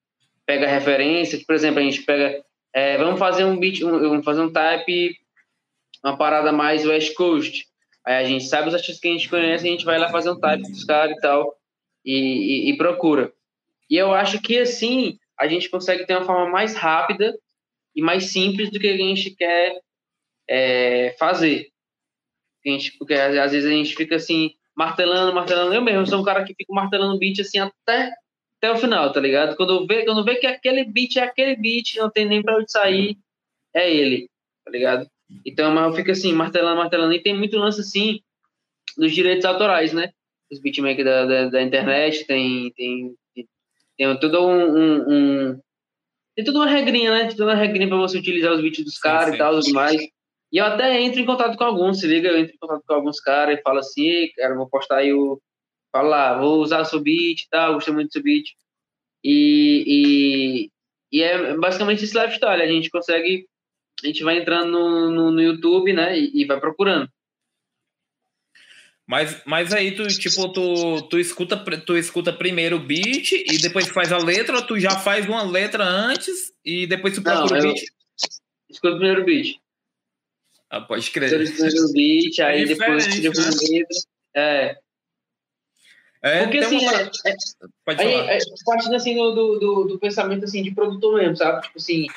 pega 0.45 0.65
referência, 0.65 1.39
por 1.45 1.53
exemplo, 1.53 1.80
a 1.80 1.84
gente 1.84 2.03
pega. 2.03 2.41
É, 2.73 2.97
vamos 2.97 3.19
fazer 3.19 3.43
um 3.43 3.57
beat, 3.59 3.84
um, 3.84 3.99
vamos 3.99 4.26
fazer 4.26 4.41
um 4.41 4.51
type, 4.51 5.18
uma 6.03 6.15
parada 6.15 6.53
mais 6.53 6.85
West 6.85 7.14
Coast. 7.15 7.65
Aí 8.05 8.15
a 8.15 8.23
gente 8.23 8.45
sabe 8.45 8.69
os 8.69 8.73
artistas 8.73 8.99
que 9.01 9.09
a 9.09 9.11
gente 9.11 9.27
conhece, 9.27 9.68
a 9.68 9.72
gente 9.72 9.84
vai 9.84 9.99
lá 9.99 10.09
fazer 10.09 10.31
um 10.31 10.39
type 10.39 10.64
dos 10.64 10.85
caras 10.85 11.18
e 11.18 11.19
tal, 11.19 11.53
e, 12.05 12.15
e, 12.15 12.72
e 12.72 12.77
procura. 12.77 13.34
E 13.89 13.97
eu 13.97 14.14
acho 14.14 14.41
que 14.41 14.57
assim 14.59 15.18
a 15.39 15.47
gente 15.47 15.69
consegue 15.69 16.05
ter 16.05 16.15
uma 16.15 16.26
forma 16.26 16.49
mais 16.49 16.76
rápida 16.76 17.38
e 17.95 18.01
mais 18.01 18.31
simples 18.31 18.72
do 18.72 18.80
que 18.80 18.88
a 18.88 18.97
gente 18.97 19.31
quer 19.31 19.80
é, 20.49 21.15
fazer. 21.19 21.69
A 22.65 22.69
gente, 22.69 22.97
porque 22.97 23.14
às 23.14 23.51
vezes 23.51 23.65
a 23.65 23.73
gente 23.73 23.95
fica 23.95 24.15
assim, 24.15 24.51
martelando, 24.76 25.34
martelando. 25.34 25.73
Eu 25.73 25.81
mesmo 25.81 26.05
sou 26.05 26.19
um 26.19 26.23
cara 26.23 26.43
que 26.43 26.53
fica 26.53 26.73
martelando 26.73 27.18
beat 27.18 27.39
assim 27.39 27.59
até, 27.59 28.11
até 28.57 28.72
o 28.72 28.77
final, 28.77 29.11
tá 29.11 29.19
ligado? 29.19 29.55
Quando 29.55 29.73
eu 29.73 29.88
vejo 29.88 30.05
quando 30.05 30.19
eu 30.19 30.26
vejo 30.26 30.39
que 30.39 30.47
aquele 30.47 30.84
beat 30.85 31.18
é 31.18 31.23
aquele 31.23 31.55
beat, 31.55 31.95
não 31.97 32.09
tem 32.09 32.26
nem 32.26 32.41
pra 32.41 32.57
onde 32.57 32.72
sair, 32.72 33.18
é 33.76 33.91
ele, 33.91 34.30
tá 34.65 34.72
ligado? 34.72 35.09
Então, 35.45 35.73
mas 35.73 35.85
eu 35.85 35.93
fico 35.93 36.11
assim, 36.11 36.34
martelando, 36.34 36.77
martelando. 36.77 37.14
E 37.14 37.22
tem 37.22 37.38
muito 37.38 37.57
lance 37.57 37.81
assim 37.81 38.22
dos 38.97 39.14
direitos 39.14 39.45
autorais, 39.45 39.93
né? 39.93 40.11
Os 40.51 40.61
beatmakers 40.61 41.05
da, 41.05 41.26
da, 41.26 41.49
da 41.49 41.61
internet, 41.61 42.26
tem, 42.26 42.72
tem 42.73 43.15
tem 43.98 44.19
todo 44.19 44.48
um, 44.48 44.78
um, 44.78 45.49
um, 45.49 45.61
Tem 46.36 46.45
toda 46.45 46.60
uma 46.60 46.68
regrinha, 46.68 47.11
né? 47.11 47.28
Tem 47.28 47.36
toda 47.36 47.52
uma 47.52 47.60
regrinha 47.60 47.88
para 47.88 47.98
você 47.98 48.18
utilizar 48.18 48.53
os 48.53 48.61
vídeos 48.61 48.86
dos 48.86 48.99
caras 48.99 49.34
e 49.34 49.38
tal, 49.38 49.60
tudo 49.60 49.74
mais. 49.74 50.02
E 50.52 50.57
eu 50.57 50.65
até 50.65 51.02
entro 51.02 51.19
em 51.19 51.26
contato 51.26 51.57
com 51.57 51.64
alguns, 51.64 51.99
se 51.99 52.07
liga, 52.07 52.30
eu 52.30 52.38
entro 52.38 52.53
em 52.56 52.57
contato 52.57 52.84
com 52.88 52.94
alguns 52.94 53.19
caras 53.19 53.60
e 53.60 53.61
falo 53.61 53.80
assim, 53.80 54.30
cara, 54.36 54.56
vou 54.56 54.69
postar 54.69 54.98
aí 54.98 55.14
o. 55.14 55.41
Fala 55.91 56.07
lá, 56.10 56.40
vou 56.40 56.61
usar 56.61 56.82
o 56.82 56.86
seu 56.86 56.99
beat 56.99 57.41
e 57.41 57.49
tal, 57.49 57.74
gostei 57.74 57.94
muito 57.94 58.10
do 58.10 58.14
seu 58.14 58.24
beat. 58.24 58.45
E, 59.24 59.84
e, 59.88 60.72
e 61.11 61.24
é 61.24 61.56
basicamente 61.57 62.03
esse 62.03 62.18
lifestyle, 62.18 62.61
a 62.61 62.68
gente 62.68 62.90
consegue. 62.90 63.48
A 64.03 64.07
gente 64.07 64.24
vai 64.24 64.38
entrando 64.38 64.72
no, 64.72 65.10
no, 65.10 65.32
no 65.32 65.41
YouTube, 65.41 65.91
né? 65.91 66.18
E, 66.18 66.41
e 66.41 66.45
vai 66.45 66.60
procurando. 66.60 67.10
Mas, 69.08 69.42
mas 69.46 69.74
aí 69.74 69.96
tu, 69.96 70.06
tipo, 70.08 70.52
tu, 70.52 71.02
tu, 71.04 71.18
escuta, 71.18 71.56
tu 71.58 71.96
escuta 71.96 72.34
primeiro 72.34 72.76
o 72.76 72.80
beat 72.80 73.32
e 73.32 73.58
depois 73.58 73.88
faz 73.88 74.12
a 74.12 74.18
letra, 74.18 74.58
ou 74.58 74.62
tu 74.62 74.78
já 74.78 75.00
faz 75.00 75.26
uma 75.26 75.44
letra 75.44 75.86
antes 75.86 76.54
e 76.64 76.86
depois 76.86 77.16
tu 77.16 77.22
procura 77.22 77.62
Não, 77.62 77.70
o 77.70 77.74
beat? 77.74 77.86
Escuta 78.70 78.98
primeiro 78.98 79.22
o 79.22 79.26
beat. 79.26 79.56
Ah, 80.70 80.82
pode 80.82 81.10
crer. 81.10 81.42
Escuta 81.42 81.64
primeiro 81.64 81.88
o 81.88 81.94
beat, 81.94 82.40
aí 82.40 82.64
é 82.64 82.66
depois 82.66 83.08
escreve 83.08 83.40
né? 83.40 83.46
a 83.46 83.72
letra. 83.72 83.98
É. 84.36 84.78
É, 86.22 86.44
Porque 86.44 86.58
assim, 86.58 86.80
uma... 86.80 86.94
é, 86.94 87.04
é, 87.04 87.36
Pode 87.86 88.04
aí, 88.04 88.12
falar. 88.12 88.34
É, 88.34 88.40
partindo 88.66 88.96
assim 88.96 89.16
do, 89.16 89.32
do, 89.32 89.84
do, 89.86 90.00
pensamento 90.00 90.44
assim, 90.44 90.62
de 90.64 90.72
produtor 90.72 91.18
mesmo, 91.18 91.38
sabe? 91.38 91.62
Tipo 91.62 91.78
assim, 91.78 92.08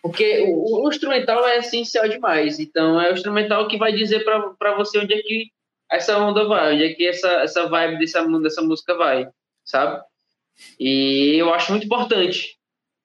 porque 0.00 0.44
o, 0.46 0.82
o, 0.82 0.88
instrumental 0.88 1.46
é 1.46 1.58
essencial 1.58 2.08
demais. 2.08 2.58
Então 2.58 2.98
é 2.98 3.10
o 3.10 3.14
instrumental 3.14 3.68
que 3.68 3.76
vai 3.76 3.92
dizer 3.92 4.24
para 4.24 4.74
você 4.76 4.98
onde 4.98 5.12
é 5.12 5.20
que 5.20 5.50
essa 5.92 6.18
onda 6.18 6.44
vai, 6.44 6.74
onde 6.74 6.84
é 6.84 6.94
que 6.94 7.06
essa, 7.06 7.28
essa 7.42 7.68
vibe 7.68 7.98
dessa, 7.98 8.24
dessa 8.40 8.62
música 8.62 8.94
vai, 8.96 9.28
sabe? 9.62 10.02
E 10.80 11.36
eu 11.36 11.52
acho 11.52 11.70
muito 11.70 11.84
importante, 11.84 12.56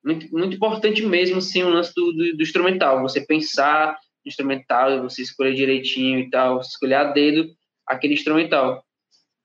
muito, 0.03 0.31
muito 0.31 0.55
importante 0.55 1.05
mesmo, 1.05 1.41
sim, 1.41 1.64
o 1.64 1.69
lance 1.69 1.93
do, 1.93 2.14
do, 2.14 2.38
do 2.38 2.43
instrumental, 2.43 3.01
você 3.01 3.19
pensar 3.19 3.97
no 4.26 4.30
instrumental, 4.30 5.01
você 5.03 5.22
escolher 5.22 5.53
direitinho 5.53 6.19
e 6.19 6.30
tal, 6.30 6.61
escolher 6.61 6.95
a 6.95 7.03
dedo 7.11 7.49
aquele 7.85 8.14
instrumental. 8.14 8.84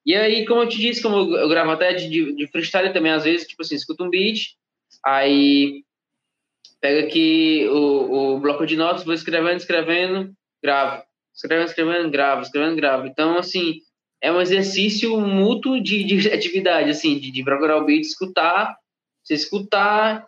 E 0.06 0.14
aí, 0.14 0.44
como 0.46 0.62
eu 0.62 0.68
te 0.68 0.78
disse, 0.78 1.02
como 1.02 1.36
eu, 1.36 1.48
gravo 1.48 1.72
até 1.72 1.92
de, 1.94 2.34
de 2.34 2.46
freestyle 2.48 2.92
também, 2.92 3.12
às 3.12 3.24
vezes, 3.24 3.46
tipo 3.46 3.62
assim, 3.62 3.74
escuta 3.74 4.04
um 4.04 4.10
beat, 4.10 4.56
aí 5.04 5.84
pega 6.80 7.06
aqui 7.06 7.66
o, 7.70 8.34
o 8.34 8.40
bloco 8.40 8.66
de 8.66 8.76
notas, 8.76 9.04
vou 9.04 9.14
escrevendo, 9.14 9.56
escrevendo, 9.56 10.32
gravo 10.62 11.02
escrevendo, 11.34 11.68
escrevendo, 11.68 12.10
grava, 12.10 12.42
escrevendo, 12.42 12.76
grava. 12.76 13.06
Então, 13.06 13.38
assim, 13.38 13.80
é 14.20 14.30
um 14.30 14.40
exercício 14.40 15.18
mútuo 15.20 15.82
de, 15.82 16.04
de 16.04 16.28
atividade, 16.32 16.90
assim, 16.90 17.18
de, 17.18 17.30
de 17.30 17.44
procurar 17.44 17.78
o 17.78 17.84
beat, 17.84 18.02
escutar, 18.02 18.76
você 19.22 19.34
escutar, 19.34 20.26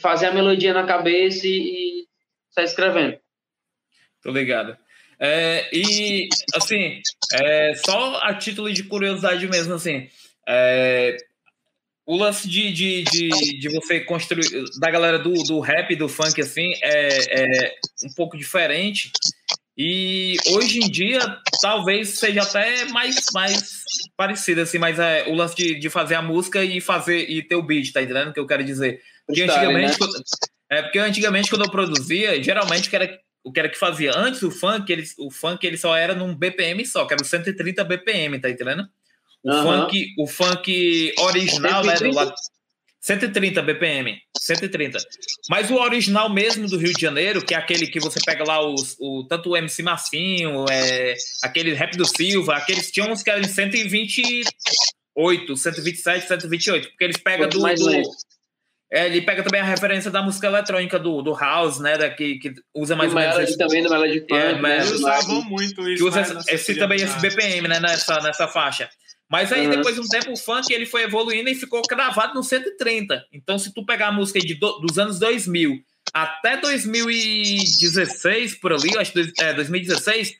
fazer 0.00 0.26
a 0.26 0.34
melodia 0.34 0.72
na 0.72 0.86
cabeça 0.86 1.46
e, 1.46 2.02
e 2.02 2.06
sair 2.50 2.64
escrevendo. 2.64 3.18
Tô 4.22 4.30
ligado. 4.30 4.76
É, 5.18 5.68
e, 5.72 6.28
assim, 6.54 7.00
é, 7.32 7.74
só 7.74 8.18
a 8.22 8.34
título 8.34 8.72
de 8.72 8.82
curiosidade 8.84 9.46
mesmo, 9.46 9.74
assim, 9.74 10.08
é, 10.46 11.16
o 12.06 12.16
lance 12.16 12.48
de, 12.48 12.72
de, 12.72 13.02
de, 13.04 13.28
de, 13.60 13.68
você 13.68 14.00
construir, 14.00 14.46
da 14.78 14.90
galera 14.90 15.18
do, 15.18 15.32
do 15.44 15.60
rap, 15.60 15.94
do 15.96 16.08
funk, 16.08 16.40
assim, 16.40 16.72
é, 16.82 17.42
é 17.42 17.74
um 18.04 18.12
pouco 18.14 18.36
diferente. 18.36 19.10
E 19.76 20.36
hoje 20.50 20.78
em 20.78 20.88
dia, 20.88 21.20
talvez 21.60 22.10
seja 22.10 22.42
até 22.42 22.84
mais, 22.86 23.26
mais 23.32 23.82
parecido, 24.16 24.60
assim, 24.60 24.78
mas 24.78 24.98
é 25.00 25.26
o 25.28 25.34
lance 25.34 25.56
de, 25.56 25.74
de 25.78 25.90
fazer 25.90 26.14
a 26.14 26.22
música 26.22 26.62
e 26.62 26.80
fazer 26.80 27.28
e 27.28 27.42
ter 27.42 27.56
o 27.56 27.62
beat, 27.62 27.92
tá 27.92 28.00
entendendo 28.00 28.28
o 28.28 28.32
que 28.32 28.38
eu 28.38 28.46
quero 28.46 28.62
dizer? 28.62 29.00
Porque 29.26 29.42
antigamente, 29.42 30.00
né? 30.00 30.08
é 30.70 30.82
porque 30.82 30.98
antigamente 30.98 31.50
quando 31.50 31.64
eu 31.64 31.70
produzia, 31.70 32.40
geralmente 32.40 32.86
o 32.86 32.90
que 32.90 32.96
era, 32.96 33.18
o 33.42 33.52
que 33.52 33.58
era 33.58 33.68
que 33.68 33.78
fazia 33.78 34.16
antes 34.16 34.42
o 34.42 34.50
funk, 34.50 34.92
ele, 34.92 35.04
o 35.18 35.30
funk 35.30 35.66
ele 35.66 35.76
só 35.76 35.96
era 35.96 36.14
num 36.14 36.36
BPM 36.36 36.86
só, 36.86 37.04
que 37.04 37.14
era 37.14 37.24
130 37.24 37.82
BPM, 37.82 38.38
tá 38.38 38.48
entendendo? 38.48 38.88
O 39.42 39.52
uhum. 39.52 39.62
funk, 39.62 40.06
o 40.18 40.26
funk 40.28 41.14
original, 41.18 41.82
130? 41.82 42.04
né, 42.04 42.10
do 42.10 42.16
lado 42.16 42.34
130 43.04 43.60
BPM, 43.60 44.16
130. 44.34 44.98
Mas 45.50 45.70
o 45.70 45.74
original 45.74 46.32
mesmo 46.32 46.66
do 46.66 46.78
Rio 46.78 46.94
de 46.94 47.02
Janeiro, 47.02 47.44
que 47.44 47.52
é 47.52 47.58
aquele 47.58 47.86
que 47.86 48.00
você 48.00 48.18
pega 48.24 48.42
lá 48.44 48.66
os, 48.66 48.96
o, 48.98 49.26
tanto 49.28 49.50
o 49.50 49.56
MC 49.56 49.82
Massinho, 49.82 50.64
é, 50.70 51.14
aquele 51.42 51.74
Rap 51.74 51.98
do 51.98 52.06
Silva, 52.06 52.56
aqueles 52.56 52.90
tinham 52.90 53.12
uns 53.12 53.22
que 53.22 53.28
eram 53.28 53.44
128, 53.44 55.54
127, 55.54 56.26
128, 56.26 56.88
porque 56.88 57.04
eles 57.04 57.18
pegam 57.18 57.46
do. 57.46 57.58
do 57.58 57.66
é, 58.90 59.06
ele 59.06 59.20
pega 59.20 59.42
também 59.42 59.60
a 59.60 59.64
referência 59.64 60.10
da 60.10 60.22
música 60.22 60.46
eletrônica 60.46 60.98
do, 60.98 61.20
do 61.20 61.34
House, 61.34 61.80
né? 61.80 61.98
Da, 61.98 62.08
que, 62.08 62.38
que 62.38 62.54
usa 62.74 62.96
mais 62.96 63.12
ou 63.12 63.20
menos. 63.20 63.38
Esse, 63.38 63.58
também 63.58 63.82
do 63.82 63.90
Melody 63.90 64.20
Funk. 64.20 64.32
É, 64.32 64.62
né? 64.62 64.76
Eles 64.76 64.92
usavam 64.92 65.44
muito 65.44 65.86
isso. 65.90 66.02
Que 66.02 66.08
usa 66.08 66.22
né, 66.22 66.40
esse, 66.48 66.74
também 66.76 67.02
esse 67.02 67.20
BPM, 67.20 67.68
né? 67.68 67.80
Nessa, 67.80 68.18
nessa 68.20 68.48
faixa. 68.48 68.88
Mas 69.30 69.52
aí, 69.52 69.66
uhum. 69.66 69.70
depois 69.70 69.94
de 69.94 70.00
um 70.00 70.08
tempo, 70.08 70.32
o 70.32 70.36
funk 70.36 70.72
ele 70.72 70.86
foi 70.86 71.02
evoluindo 71.02 71.48
e 71.48 71.54
ficou 71.54 71.82
cravado 71.82 72.34
no 72.34 72.42
130. 72.42 73.24
Então, 73.32 73.58
se 73.58 73.72
tu 73.72 73.84
pegar 73.84 74.08
a 74.08 74.12
música 74.12 74.38
de 74.38 74.54
do, 74.54 74.78
dos 74.80 74.98
anos 74.98 75.18
2000 75.18 75.82
até 76.12 76.56
2016, 76.58 78.56
por 78.56 78.72
ali, 78.72 78.96
acho 78.98 79.12
que 79.12 79.32
é, 79.40 79.54
2016, 79.54 80.36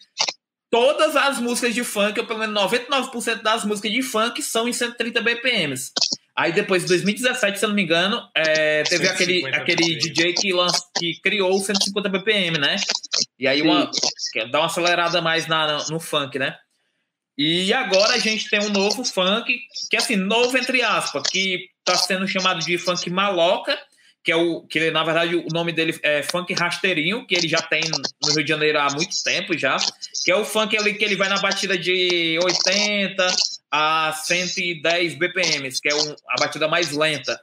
todas 0.70 1.16
as 1.16 1.40
músicas 1.40 1.74
de 1.74 1.82
funk, 1.82 2.18
ou 2.20 2.26
pelo 2.26 2.40
menos 2.40 2.54
99% 2.62 3.42
das 3.42 3.64
músicas 3.64 3.90
de 3.90 4.02
funk, 4.02 4.42
são 4.42 4.68
em 4.68 4.72
130 4.72 5.20
BPMs. 5.20 5.92
Aí 6.36 6.52
depois, 6.52 6.82
em 6.82 6.88
2017, 6.88 7.58
se 7.58 7.64
eu 7.64 7.68
não 7.68 7.76
me 7.76 7.82
engano, 7.82 8.20
é, 8.36 8.82
teve 8.82 9.08
aquele, 9.08 9.46
aquele 9.46 9.96
DJ 9.96 10.32
que, 10.32 10.52
lanç, 10.52 10.78
que 10.98 11.20
criou 11.20 11.58
150 11.58 12.08
BPM, 12.08 12.58
né? 12.58 12.76
E 13.38 13.46
aí 13.46 13.62
uma, 13.62 13.88
dá 14.50 14.58
uma 14.58 14.66
acelerada 14.66 15.22
mais 15.22 15.46
na, 15.46 15.86
no 15.88 16.00
funk, 16.00 16.38
né? 16.38 16.56
E 17.36 17.72
agora 17.72 18.14
a 18.14 18.18
gente 18.18 18.48
tem 18.48 18.60
um 18.60 18.70
novo 18.70 19.04
funk, 19.04 19.58
que 19.90 19.96
é 19.96 19.98
assim, 19.98 20.16
novo 20.16 20.56
entre 20.56 20.82
aspas, 20.82 21.24
que 21.24 21.68
está 21.78 21.96
sendo 21.96 22.28
chamado 22.28 22.64
de 22.64 22.78
funk 22.78 23.10
maloca, 23.10 23.76
que 24.22 24.32
é 24.32 24.36
o 24.36 24.62
que 24.62 24.90
na 24.90 25.04
verdade 25.04 25.36
o 25.36 25.46
nome 25.52 25.72
dele 25.72 25.98
é 26.02 26.22
funk 26.22 26.54
rasteirinho, 26.54 27.26
que 27.26 27.34
ele 27.34 27.46
já 27.46 27.60
tem 27.60 27.82
no 28.22 28.32
Rio 28.32 28.42
de 28.42 28.48
Janeiro 28.48 28.78
há 28.78 28.88
muito 28.92 29.22
tempo 29.22 29.56
já, 29.56 29.76
que 30.24 30.30
é 30.30 30.36
o 30.36 30.44
funk 30.44 30.76
ali 30.76 30.94
que 30.94 31.04
ele 31.04 31.16
vai 31.16 31.28
na 31.28 31.40
batida 31.40 31.76
de 31.76 32.38
80 32.42 33.26
a 33.70 34.12
110 34.12 35.18
BPMs, 35.18 35.80
que 35.80 35.88
é 35.88 35.94
um, 35.94 36.16
a 36.28 36.36
batida 36.38 36.68
mais 36.68 36.92
lenta, 36.92 37.38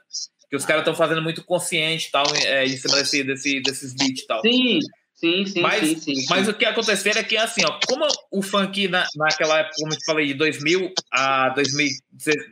que 0.50 0.56
os 0.56 0.64
caras 0.64 0.80
estão 0.80 0.94
fazendo 0.94 1.22
muito 1.22 1.44
consciente 1.44 2.10
tal, 2.10 2.24
é, 2.34 2.64
em 2.64 2.76
cima 2.76 2.96
desse, 2.96 3.22
desse, 3.22 3.60
desses 3.60 3.94
beats 3.94 4.22
e 4.22 4.26
tal. 4.26 4.40
Sim, 4.40 4.80
sim, 5.22 5.46
sim, 5.46 5.60
mas, 5.60 5.80
sim, 5.80 5.98
sim, 5.98 6.14
sim. 6.16 6.26
Mas 6.28 6.48
o 6.48 6.54
que 6.54 6.64
aconteceu 6.64 7.12
é 7.14 7.22
que, 7.22 7.36
assim, 7.36 7.62
ó, 7.64 7.78
como 7.86 8.06
o 8.30 8.42
funk 8.42 8.88
na, 8.88 9.06
naquela 9.16 9.60
época, 9.60 9.76
como 9.78 9.92
eu 9.92 9.98
te 9.98 10.04
falei, 10.04 10.26
de 10.26 10.34
2000 10.34 10.92
a 11.12 11.50
2000, 11.50 11.88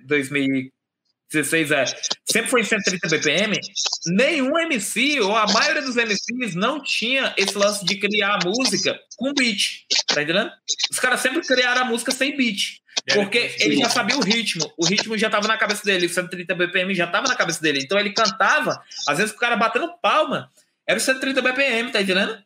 2000 0.07 0.71
16 1.33 1.71
é, 1.71 1.85
sempre 2.29 2.51
foi 2.51 2.61
em 2.61 2.65
130 2.65 3.09
BPM, 3.09 3.57
nenhum 4.09 4.59
MC, 4.59 5.21
ou 5.21 5.37
a 5.37 5.47
maioria 5.47 5.81
dos 5.81 5.95
MCs, 5.95 6.57
não 6.57 6.83
tinha 6.83 7.33
esse 7.37 7.57
lance 7.57 7.85
de 7.85 7.99
criar 7.99 8.35
a 8.35 8.39
música 8.45 8.99
com 9.17 9.33
beat. 9.33 9.85
Tá 10.09 10.23
entendendo? 10.23 10.51
Os 10.91 10.99
caras 10.99 11.21
sempre 11.21 11.41
criaram 11.43 11.83
a 11.83 11.85
música 11.85 12.11
sem 12.11 12.37
beat. 12.37 12.81
Porque 13.15 13.55
ele 13.61 13.77
já 13.77 13.89
sabia 13.89 14.17
o 14.17 14.21
ritmo. 14.21 14.71
O 14.77 14.85
ritmo 14.85 15.17
já 15.17 15.31
tava 15.31 15.47
na 15.47 15.57
cabeça 15.57 15.85
dele. 15.85 16.09
130 16.09 16.53
BPM 16.55 16.95
já 16.95 17.07
tava 17.07 17.29
na 17.29 17.37
cabeça 17.37 17.61
dele. 17.63 17.81
Então 17.81 17.99
ele 17.99 18.13
cantava, 18.13 18.83
às 19.09 19.19
vezes 19.19 19.33
o 19.33 19.39
cara 19.39 19.57
batendo 19.57 19.89
palma, 20.03 20.51
era 20.87 20.99
o 20.99 21.01
130 21.01 21.41
BPM, 21.41 21.93
tá 21.93 22.03
entendendo? 22.03 22.37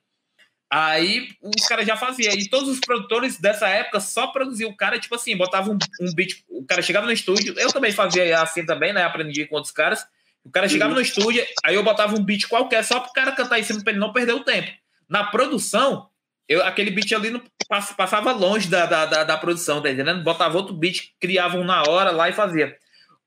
Aí 0.77 1.29
os 1.41 1.69
caras 1.69 1.87
já 1.87 1.97
faziam. 1.97 2.35
E 2.35 2.49
todos 2.49 2.69
os 2.69 2.81
produtores 2.81 3.39
dessa 3.39 3.69
época 3.69 4.01
só 4.01 4.27
produziam 4.27 4.71
o 4.71 4.77
cara, 4.77 4.99
tipo 4.99 5.15
assim, 5.15 5.37
botava 5.37 5.71
um, 5.71 5.79
um 6.01 6.13
beat. 6.13 6.43
O 6.49 6.65
cara 6.65 6.83
chegava 6.83 7.07
no 7.07 7.13
estúdio, 7.13 7.55
eu 7.57 7.73
também 7.73 7.93
fazia 7.93 8.43
assim 8.43 8.67
também, 8.67 8.93
né? 8.93 9.05
Aprendi 9.05 9.47
com 9.47 9.55
outros 9.55 9.73
caras. 9.73 10.05
O 10.45 10.51
cara 10.51 10.69
chegava 10.69 10.91
uhum. 10.91 10.97
no 10.97 11.01
estúdio, 11.01 11.47
aí 11.65 11.77
eu 11.77 11.85
botava 11.85 12.17
um 12.17 12.25
beat 12.25 12.49
qualquer 12.49 12.83
só 12.83 12.99
pro 12.99 13.13
cara 13.13 13.31
cantar 13.31 13.61
em 13.61 13.63
cima 13.63 13.85
pra 13.85 13.93
ele 13.93 14.01
não 14.01 14.13
perder 14.13 14.33
o 14.33 14.43
tempo. 14.43 14.69
Na 15.09 15.23
produção, 15.23 16.09
eu, 16.49 16.61
aquele 16.65 16.91
beat 16.91 17.13
ali 17.13 17.31
não 17.31 17.41
passava 17.97 18.33
longe 18.33 18.69
da, 18.69 18.85
da, 18.85 19.07
da, 19.07 19.23
da 19.23 19.39
produção, 19.39 19.81
tá 19.81 19.89
entendendo? 19.89 20.25
Botava 20.25 20.57
outro 20.57 20.75
beat, 20.75 21.13
criava 21.21 21.57
um 21.57 21.63
na 21.63 21.85
hora 21.85 22.11
lá 22.11 22.29
e 22.29 22.33
fazia. 22.33 22.77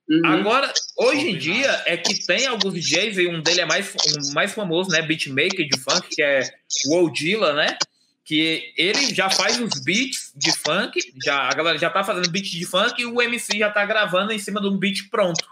Uhum. 0.09 0.21
Agora, 0.25 0.73
hoje 0.95 1.29
em 1.29 1.37
dia, 1.37 1.83
é 1.85 1.97
que 1.97 2.25
tem 2.25 2.47
alguns 2.47 2.73
DJs, 2.73 3.17
e 3.17 3.27
um 3.27 3.41
dele 3.41 3.61
é 3.61 3.65
mais, 3.65 3.93
um 3.93 4.33
mais 4.33 4.53
famoso, 4.53 4.89
né? 4.89 5.01
Beatmaker 5.01 5.67
de 5.67 5.79
funk, 5.79 6.07
que 6.09 6.21
é 6.21 6.49
o 6.87 7.03
Odila, 7.03 7.53
né? 7.53 7.77
Que 8.23 8.73
ele 8.77 9.13
já 9.13 9.29
faz 9.29 9.59
os 9.59 9.83
beats 9.83 10.31
de 10.35 10.51
funk, 10.57 10.99
já, 11.23 11.49
a 11.49 11.53
galera 11.53 11.77
já 11.77 11.89
tá 11.89 12.03
fazendo 12.03 12.29
beat 12.29 12.45
de 12.45 12.65
funk 12.65 13.01
e 13.01 13.05
o 13.05 13.21
MC 13.21 13.57
já 13.57 13.69
tá 13.69 13.85
gravando 13.85 14.31
em 14.31 14.39
cima 14.39 14.61
de 14.61 14.67
um 14.67 14.77
beat 14.77 15.09
pronto. 15.09 15.45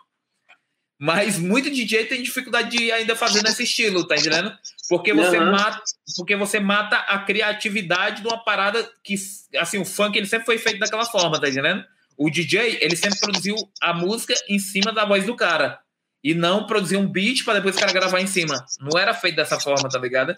Mas 0.97 1.37
muito 1.37 1.69
DJ 1.69 2.05
tem 2.05 2.23
dificuldade 2.23 2.77
de 2.77 2.89
ainda 2.91 3.15
fazer 3.15 3.43
nesse 3.43 3.63
estilo, 3.63 4.07
tá 4.07 4.15
entendendo? 4.15 4.57
Porque 4.87 5.13
você 5.13 5.37
uhum. 5.37 5.51
mata, 5.51 5.83
porque 6.15 6.35
você 6.37 6.59
mata 6.59 6.95
a 6.95 7.19
criatividade 7.19 8.21
de 8.21 8.27
uma 8.27 8.41
parada 8.41 8.89
que, 9.03 9.15
assim, 9.57 9.77
o 9.77 9.85
funk 9.85 10.17
ele 10.17 10.27
sempre 10.27 10.45
foi 10.45 10.57
feito 10.57 10.79
daquela 10.79 11.05
forma, 11.05 11.39
tá 11.39 11.49
entendendo? 11.49 11.83
O 12.17 12.29
DJ, 12.29 12.79
ele 12.81 12.95
sempre 12.95 13.19
produziu 13.19 13.55
a 13.81 13.93
música 13.93 14.33
em 14.47 14.59
cima 14.59 14.91
da 14.91 15.05
voz 15.05 15.25
do 15.25 15.35
cara. 15.35 15.79
E 16.23 16.33
não 16.33 16.65
produzir 16.65 16.97
um 16.97 17.07
beat 17.07 17.43
para 17.43 17.55
depois 17.55 17.75
o 17.75 17.79
cara 17.79 17.91
gravar 17.91 18.19
em 18.19 18.27
cima. 18.27 18.65
Não 18.79 18.99
era 18.99 19.13
feito 19.13 19.35
dessa 19.35 19.59
forma, 19.59 19.87
tá 19.89 19.99
ligado? 19.99 20.35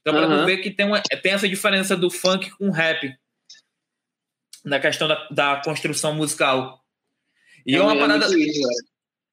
Então, 0.00 0.14
pra 0.14 0.28
uhum. 0.28 0.46
ver 0.46 0.58
que 0.58 0.70
tem, 0.70 0.86
uma, 0.86 1.00
tem 1.00 1.32
essa 1.32 1.48
diferença 1.48 1.96
do 1.96 2.10
funk 2.10 2.50
com 2.50 2.70
rap. 2.70 3.12
Na 4.64 4.78
questão 4.78 5.08
da, 5.08 5.28
da 5.30 5.62
construção 5.64 6.14
musical. 6.14 6.84
E 7.66 7.74
é, 7.74 7.82
uma 7.82 7.94
é 7.94 7.98
parada. 7.98 8.28
Muito 8.28 8.48
isso, 8.48 8.68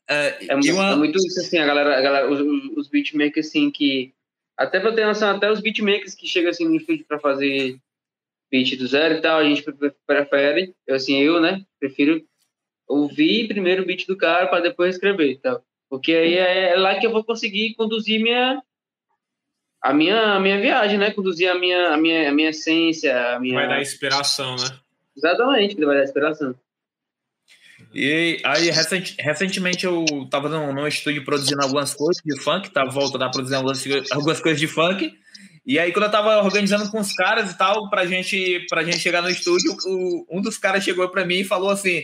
é, 0.08 0.48
é, 0.50 0.56
uma... 0.56 0.92
é, 0.92 0.96
muito 0.96 1.18
isso, 1.18 1.40
assim, 1.40 1.58
a 1.58 1.66
galera, 1.66 1.98
a 1.98 2.02
galera 2.02 2.32
os, 2.32 2.40
os 2.78 2.88
beatmakers, 2.88 3.48
assim, 3.48 3.72
que. 3.72 4.14
Até 4.58 4.80
pra 4.80 4.94
ter 4.94 5.06
noção, 5.06 5.36
até 5.36 5.52
os 5.52 5.60
beatmakers 5.60 6.16
que 6.16 6.28
chegam 6.28 6.50
assim 6.50 6.66
no 6.66 6.76
estúdio 6.76 7.06
pra 7.06 7.20
fazer 7.20 7.78
beat 8.56 8.78
do 8.78 8.88
zero 8.88 9.16
e 9.16 9.22
tal, 9.22 9.40
a 9.40 9.44
gente 9.44 9.64
prefere, 10.08 10.74
eu, 10.88 10.96
assim, 10.96 11.20
eu, 11.20 11.42
né, 11.42 11.64
prefiro 11.80 12.24
ouvir 12.88 13.48
primeiro 13.48 13.84
o 13.84 13.86
beat 13.86 14.08
do 14.08 14.16
cara 14.16 14.48
para 14.48 14.62
depois 14.62 14.96
escrever 14.96 15.32
e 15.32 15.38
tal. 15.38 15.64
Porque 15.90 16.14
aí 16.14 16.36
é, 16.36 16.74
é 16.74 16.76
lá 16.76 16.98
que 17.00 17.06
eu 17.06 17.12
vou 17.12 17.24
conseguir 17.24 17.76
conduzir 17.76 18.22
minha 18.22 18.62
a 19.82 19.94
minha, 19.94 20.34
a 20.34 20.40
minha 20.40 20.60
viagem, 20.60 20.98
né? 20.98 21.12
Conduzir 21.12 21.48
a 21.48 21.54
minha, 21.54 21.90
a 21.90 21.98
minha, 21.98 22.30
a 22.30 22.34
minha 22.34 22.50
essência, 22.50 23.36
a 23.36 23.40
minha... 23.40 23.54
Vai 23.54 23.68
dar 23.68 23.82
inspiração, 23.82 24.56
né? 24.56 24.80
Exatamente, 25.16 25.76
vai 25.86 25.98
dar 25.98 26.04
inspiração. 26.04 26.56
E 27.94 28.42
aí, 28.44 28.72
recent, 28.72 29.16
recentemente, 29.20 29.86
eu 29.86 30.04
tava 30.30 30.50
num, 30.50 30.74
num 30.74 30.88
estúdio 30.88 31.24
produzindo 31.24 31.62
algumas 31.62 31.94
coisas 31.94 32.22
de 32.26 32.42
funk, 32.42 32.72
tava 32.72 32.90
voltando 32.90 33.26
a 33.26 33.30
produzir 33.30 33.56
algumas, 33.56 34.12
algumas 34.12 34.40
coisas 34.40 34.60
de 34.60 34.68
funk, 34.68 35.14
e 35.66 35.80
aí, 35.80 35.92
quando 35.92 36.06
eu 36.06 36.12
tava 36.12 36.44
organizando 36.44 36.90
com 36.92 37.00
os 37.00 37.14
caras 37.14 37.52
e 37.52 37.58
tal, 37.58 37.90
pra 37.90 38.06
gente, 38.06 38.66
pra 38.70 38.84
gente 38.84 39.00
chegar 39.00 39.22
no 39.22 39.30
estúdio, 39.30 39.76
o, 39.86 40.26
um 40.30 40.42
dos 40.42 40.58
caras 40.58 40.84
chegou 40.84 41.10
pra 41.10 41.26
mim 41.26 41.40
e 41.40 41.44
falou 41.44 41.72
assim: 41.72 42.04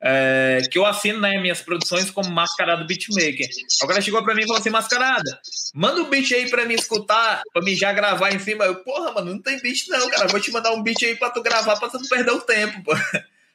é, 0.00 0.60
que 0.70 0.76
eu 0.76 0.84
assino 0.84 1.20
né, 1.20 1.40
minhas 1.40 1.62
produções 1.62 2.10
como 2.10 2.30
Mascarado 2.30 2.86
Beatmaker. 2.86 3.48
O 3.82 3.86
cara 3.86 4.00
chegou 4.00 4.22
pra 4.22 4.34
mim 4.34 4.42
e 4.42 4.46
falou 4.46 4.60
assim: 4.60 4.70
Mascarada, 4.70 5.40
manda 5.74 6.02
um 6.02 6.10
beat 6.10 6.32
aí 6.32 6.50
pra 6.50 6.66
mim 6.66 6.74
escutar, 6.74 7.42
pra 7.52 7.62
mim 7.62 7.74
já 7.74 7.92
gravar 7.92 8.32
em 8.32 8.38
cima. 8.38 8.64
Eu, 8.64 8.76
porra, 8.76 9.12
mano, 9.12 9.34
não 9.34 9.42
tem 9.42 9.60
beat 9.60 9.88
não, 9.88 10.10
cara. 10.10 10.28
Vou 10.28 10.40
te 10.40 10.50
mandar 10.50 10.72
um 10.72 10.82
beat 10.82 11.02
aí 11.04 11.16
pra 11.16 11.30
tu 11.30 11.42
gravar 11.42 11.76
pra 11.76 11.88
tu 11.88 11.98
não 11.98 12.08
perder 12.08 12.32
o 12.32 12.40
tempo, 12.40 12.82
pô. 12.82 12.92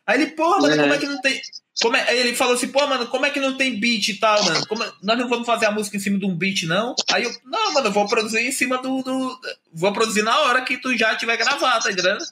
Aí 0.05 0.21
ele, 0.21 0.31
porra, 0.31 0.59
mano, 0.59 0.75
como 0.75 0.93
é 0.93 0.97
que 0.97 1.07
não 1.07 1.21
tem. 1.21 1.41
Como 1.81 1.95
é... 1.95 2.09
Aí 2.09 2.19
ele 2.19 2.35
falou 2.35 2.55
assim, 2.55 2.67
pô, 2.67 2.85
mano, 2.87 3.07
como 3.07 3.25
é 3.25 3.29
que 3.31 3.39
não 3.39 3.55
tem 3.55 3.79
beat 3.79 4.09
e 4.09 4.19
tal, 4.19 4.43
mano? 4.43 4.67
Como... 4.67 4.83
É, 4.83 4.91
nós 5.01 5.17
não 5.17 5.29
vamos 5.29 5.45
fazer 5.45 5.67
a 5.67 5.71
música 5.71 5.97
em 5.97 5.99
cima 5.99 6.19
de 6.19 6.25
um 6.25 6.35
beat, 6.35 6.63
não? 6.63 6.95
Aí 7.11 7.23
eu, 7.23 7.31
não, 7.45 7.73
mano, 7.73 7.87
eu 7.87 7.91
vou 7.91 8.07
produzir 8.07 8.39
em 8.39 8.51
cima 8.51 8.77
do. 8.81 9.01
do... 9.01 9.39
Vou 9.73 9.93
produzir 9.93 10.23
na 10.23 10.37
hora 10.41 10.63
que 10.63 10.77
tu 10.77 10.95
já 10.97 11.15
tiver 11.15 11.37
gravado, 11.37 11.83
tá 11.83 11.91
entendendo? 11.91 12.23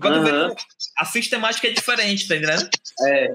Quando 0.00 0.18
uhum. 0.18 0.54
a 0.96 1.04
sistemática 1.04 1.66
é 1.66 1.72
diferente, 1.72 2.28
tá 2.28 2.36
entendendo? 2.36 2.68
É. 3.06 3.28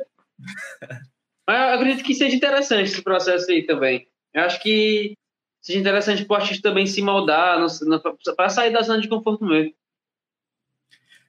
Mas 1.47 1.59
eu 1.59 1.75
acredito 1.75 2.03
que 2.03 2.15
seja 2.15 2.35
interessante 2.35 2.91
esse 2.91 3.01
processo 3.01 3.51
aí 3.51 3.65
também. 3.65 4.07
Eu 4.33 4.43
acho 4.43 4.61
que 4.61 5.13
seja 5.61 5.79
interessante 5.79 6.25
pro 6.25 6.35
artista 6.35 6.69
também 6.69 6.85
se 6.85 7.01
moldar, 7.01 7.59
para 8.35 8.49
sair 8.49 8.71
da 8.71 8.81
zona 8.81 9.01
de 9.01 9.07
conforto 9.07 9.45
mesmo. 9.45 9.73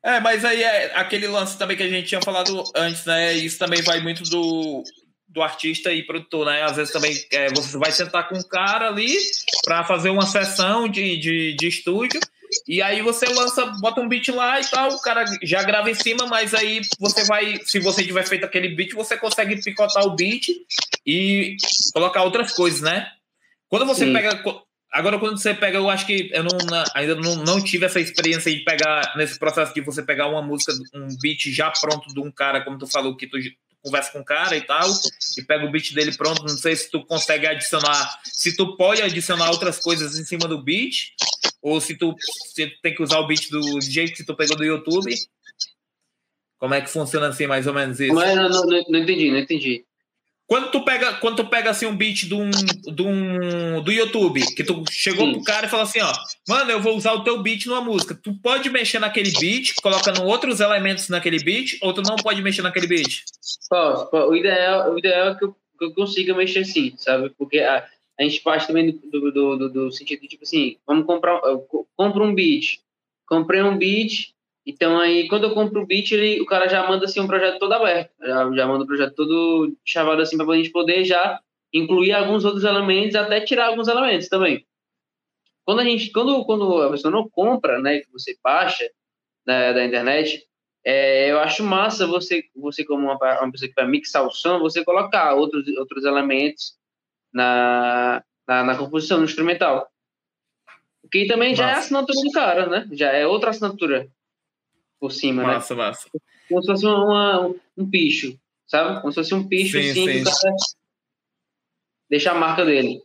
É, 0.04 0.20
mas 0.20 0.44
aí 0.44 0.62
é 0.62 0.92
aquele 0.94 1.26
lance 1.26 1.56
também 1.56 1.76
que 1.76 1.82
a 1.82 1.88
gente 1.88 2.08
tinha 2.08 2.20
falado 2.20 2.62
antes, 2.76 3.06
né? 3.06 3.32
Isso 3.32 3.58
também 3.58 3.80
vai 3.80 4.00
muito 4.00 4.22
do, 4.24 4.84
do 5.26 5.42
artista 5.42 5.90
e 5.90 6.02
produtor, 6.02 6.44
né? 6.44 6.62
Às 6.62 6.76
vezes 6.76 6.92
também 6.92 7.12
é, 7.32 7.48
você 7.48 7.78
vai 7.78 7.90
sentar 7.90 8.28
com 8.28 8.36
um 8.36 8.42
cara 8.42 8.88
ali 8.88 9.16
para 9.64 9.82
fazer 9.84 10.10
uma 10.10 10.26
sessão 10.26 10.86
de, 10.86 11.16
de, 11.16 11.56
de 11.56 11.68
estúdio 11.68 12.20
e 12.68 12.80
aí 12.80 13.02
você 13.02 13.26
lança, 13.26 13.66
bota 13.80 14.00
um 14.00 14.08
beat 14.08 14.28
lá 14.28 14.60
e 14.60 14.64
tal, 14.64 14.90
o 14.90 15.00
cara 15.00 15.24
já 15.42 15.62
grava 15.62 15.90
em 15.90 15.94
cima, 15.94 16.26
mas 16.26 16.54
aí 16.54 16.80
você 16.98 17.24
vai, 17.24 17.58
se 17.64 17.80
você 17.80 18.04
tiver 18.04 18.26
feito 18.26 18.44
aquele 18.44 18.68
beat, 18.68 18.92
você 18.92 19.16
consegue 19.16 19.60
picotar 19.62 20.04
o 20.04 20.14
beat 20.14 20.48
e 21.06 21.56
colocar 21.92 22.22
outras 22.22 22.52
coisas, 22.52 22.80
né? 22.80 23.10
Quando 23.68 23.86
você 23.86 24.04
Sim. 24.04 24.12
pega 24.12 24.42
Agora, 24.94 25.18
quando 25.18 25.36
você 25.36 25.52
pega, 25.52 25.76
eu 25.76 25.90
acho 25.90 26.06
que 26.06 26.30
eu 26.32 26.44
não, 26.44 26.56
ainda 26.94 27.16
não, 27.16 27.34
não 27.34 27.60
tive 27.60 27.84
essa 27.84 27.98
experiência 27.98 28.54
de 28.54 28.60
pegar, 28.60 29.12
nesse 29.16 29.36
processo 29.40 29.74
de 29.74 29.80
você 29.80 30.04
pegar 30.04 30.28
uma 30.28 30.40
música, 30.40 30.72
um 30.94 31.08
beat 31.20 31.50
já 31.50 31.68
pronto 31.68 32.14
de 32.14 32.20
um 32.20 32.30
cara, 32.30 32.62
como 32.62 32.78
tu 32.78 32.86
falou, 32.86 33.16
que 33.16 33.26
tu 33.26 33.36
conversa 33.82 34.12
com 34.12 34.20
o 34.20 34.24
cara 34.24 34.56
e 34.56 34.60
tal, 34.60 34.88
e 35.36 35.42
pega 35.42 35.66
o 35.66 35.70
beat 35.72 35.92
dele 35.94 36.16
pronto. 36.16 36.42
Não 36.42 36.56
sei 36.56 36.76
se 36.76 36.92
tu 36.92 37.04
consegue 37.04 37.44
adicionar, 37.44 38.20
se 38.22 38.56
tu 38.56 38.76
pode 38.76 39.02
adicionar 39.02 39.50
outras 39.50 39.80
coisas 39.80 40.16
em 40.16 40.24
cima 40.24 40.46
do 40.46 40.62
beat, 40.62 41.10
ou 41.60 41.80
se 41.80 41.96
tu, 41.96 42.14
se 42.54 42.68
tu 42.68 42.80
tem 42.80 42.94
que 42.94 43.02
usar 43.02 43.18
o 43.18 43.26
beat 43.26 43.50
do 43.50 43.80
jeito 43.80 44.14
que 44.14 44.24
tu 44.24 44.36
pegou 44.36 44.56
do 44.56 44.64
YouTube. 44.64 45.12
Como 46.56 46.72
é 46.72 46.80
que 46.80 46.88
funciona 46.88 47.26
assim, 47.26 47.48
mais 47.48 47.66
ou 47.66 47.74
menos 47.74 47.98
isso? 47.98 48.14
Mas 48.14 48.36
não, 48.36 48.48
não, 48.48 48.64
não 48.88 48.98
entendi, 49.00 49.32
não 49.32 49.38
entendi. 49.40 49.84
Quando 50.46 50.70
tu 50.70 50.84
pega, 50.84 51.14
quando 51.14 51.36
tu 51.36 51.46
pega 51.46 51.70
assim 51.70 51.86
um 51.86 51.96
beat 51.96 52.26
do, 52.26 52.38
um, 52.38 52.50
do, 52.92 53.06
um, 53.06 53.82
do 53.82 53.90
YouTube, 53.90 54.44
que 54.54 54.62
tu 54.62 54.84
chegou 54.90 55.26
Sim. 55.26 55.32
pro 55.32 55.44
cara 55.44 55.66
e 55.66 55.70
falou 55.70 55.84
assim, 55.84 56.00
ó, 56.00 56.12
mano, 56.46 56.70
eu 56.70 56.80
vou 56.80 56.94
usar 56.94 57.14
o 57.14 57.24
teu 57.24 57.42
beat 57.42 57.64
numa 57.66 57.80
música. 57.80 58.14
Tu 58.14 58.34
pode 58.42 58.68
mexer 58.68 58.98
naquele 58.98 59.30
beat, 59.32 59.74
colocando 59.82 60.22
outros 60.22 60.60
elementos 60.60 61.08
naquele 61.08 61.42
beat, 61.42 61.78
ou 61.80 61.94
tu 61.94 62.02
não 62.02 62.16
pode 62.16 62.42
mexer 62.42 62.60
naquele 62.60 62.86
beat? 62.86 63.24
Posso, 63.70 64.08
o 64.14 64.36
ideal, 64.36 64.92
o 64.92 64.98
ideal 64.98 65.30
é 65.30 65.34
que 65.34 65.44
eu, 65.44 65.56
que 65.78 65.84
eu 65.84 65.94
consiga 65.94 66.34
mexer 66.34 66.66
sim, 66.66 66.94
sabe? 66.98 67.30
Porque 67.38 67.60
a, 67.60 67.86
a 68.20 68.22
gente 68.22 68.40
parte 68.40 68.66
também 68.66 68.90
do, 68.90 69.32
do, 69.32 69.56
do, 69.56 69.68
do 69.70 69.92
sentido 69.92 70.20
de, 70.20 70.28
tipo 70.28 70.44
assim, 70.44 70.76
vamos 70.86 71.06
comprar, 71.06 71.40
compra 71.96 72.22
um 72.22 72.34
beat. 72.34 72.80
Comprei 73.26 73.62
um 73.62 73.78
beat, 73.78 74.33
então 74.66 74.98
aí, 74.98 75.28
quando 75.28 75.44
eu 75.44 75.54
compro 75.54 75.82
o 75.82 75.86
beat, 75.86 76.12
ele, 76.12 76.40
o 76.40 76.46
cara 76.46 76.68
já 76.68 76.86
manda 76.88 77.04
assim 77.04 77.20
um 77.20 77.26
projeto 77.26 77.58
todo 77.58 77.72
aberto, 77.72 78.10
já, 78.20 78.50
já 78.52 78.66
manda 78.66 78.80
o 78.80 78.84
um 78.84 78.86
projeto 78.86 79.14
todo 79.14 79.76
chavado 79.84 80.22
assim 80.22 80.36
para 80.38 80.50
a 80.50 80.56
gente 80.56 80.70
poder 80.70 81.04
já 81.04 81.38
incluir 81.72 82.12
alguns 82.12 82.44
outros 82.44 82.64
elementos, 82.64 83.14
até 83.14 83.40
tirar 83.40 83.66
alguns 83.66 83.88
elementos 83.88 84.28
também. 84.28 84.64
Quando 85.64 85.80
a 85.80 85.84
gente, 85.84 86.10
quando, 86.12 86.44
quando 86.44 86.82
a 86.82 86.90
pessoa 86.90 87.10
não 87.10 87.28
compra, 87.28 87.80
né, 87.80 88.00
que 88.00 88.10
você 88.10 88.36
baixa 88.42 88.88
né, 89.46 89.72
da 89.72 89.84
internet, 89.84 90.46
é, 90.84 91.30
eu 91.30 91.40
acho 91.40 91.62
massa 91.62 92.06
você, 92.06 92.44
você 92.54 92.84
como 92.84 93.04
uma, 93.04 93.16
uma, 93.16 93.50
pessoa 93.50 93.68
que 93.68 93.74
vai 93.74 93.86
mixar 93.86 94.26
o 94.26 94.30
som, 94.30 94.58
você 94.60 94.84
colocar 94.84 95.34
outros, 95.34 95.66
outros 95.78 96.04
elementos 96.04 96.76
na, 97.32 98.22
na, 98.46 98.64
na 98.64 98.76
composição, 98.76 99.18
no 99.18 99.24
instrumental. 99.24 99.90
Que 101.10 101.26
também 101.26 101.54
já 101.54 101.70
é 101.70 101.72
a 101.74 101.78
assinatura 101.78 102.20
do 102.20 102.32
cara, 102.32 102.66
né? 102.66 102.88
Já 102.92 103.12
é 103.12 103.26
outra 103.26 103.50
assinatura 103.50 104.10
por 105.04 105.12
cima, 105.12 105.42
massa, 105.42 105.74
né? 105.74 105.82
Massa, 105.82 106.08
massa. 106.08 106.20
Como 106.48 106.62
se 106.62 106.66
fosse 106.66 106.86
uma, 106.86 107.54
um 107.76 107.90
picho, 107.90 108.38
sabe? 108.66 109.02
Como 109.02 109.12
se 109.12 109.16
fosse 109.16 109.34
um 109.34 109.46
picho, 109.46 109.78
sim, 109.78 109.90
assim, 109.90 110.06
sim. 110.06 110.24
Cara 110.24 110.56
deixa 112.08 112.30
a 112.30 112.34
marca 112.34 112.64
dele. 112.64 113.02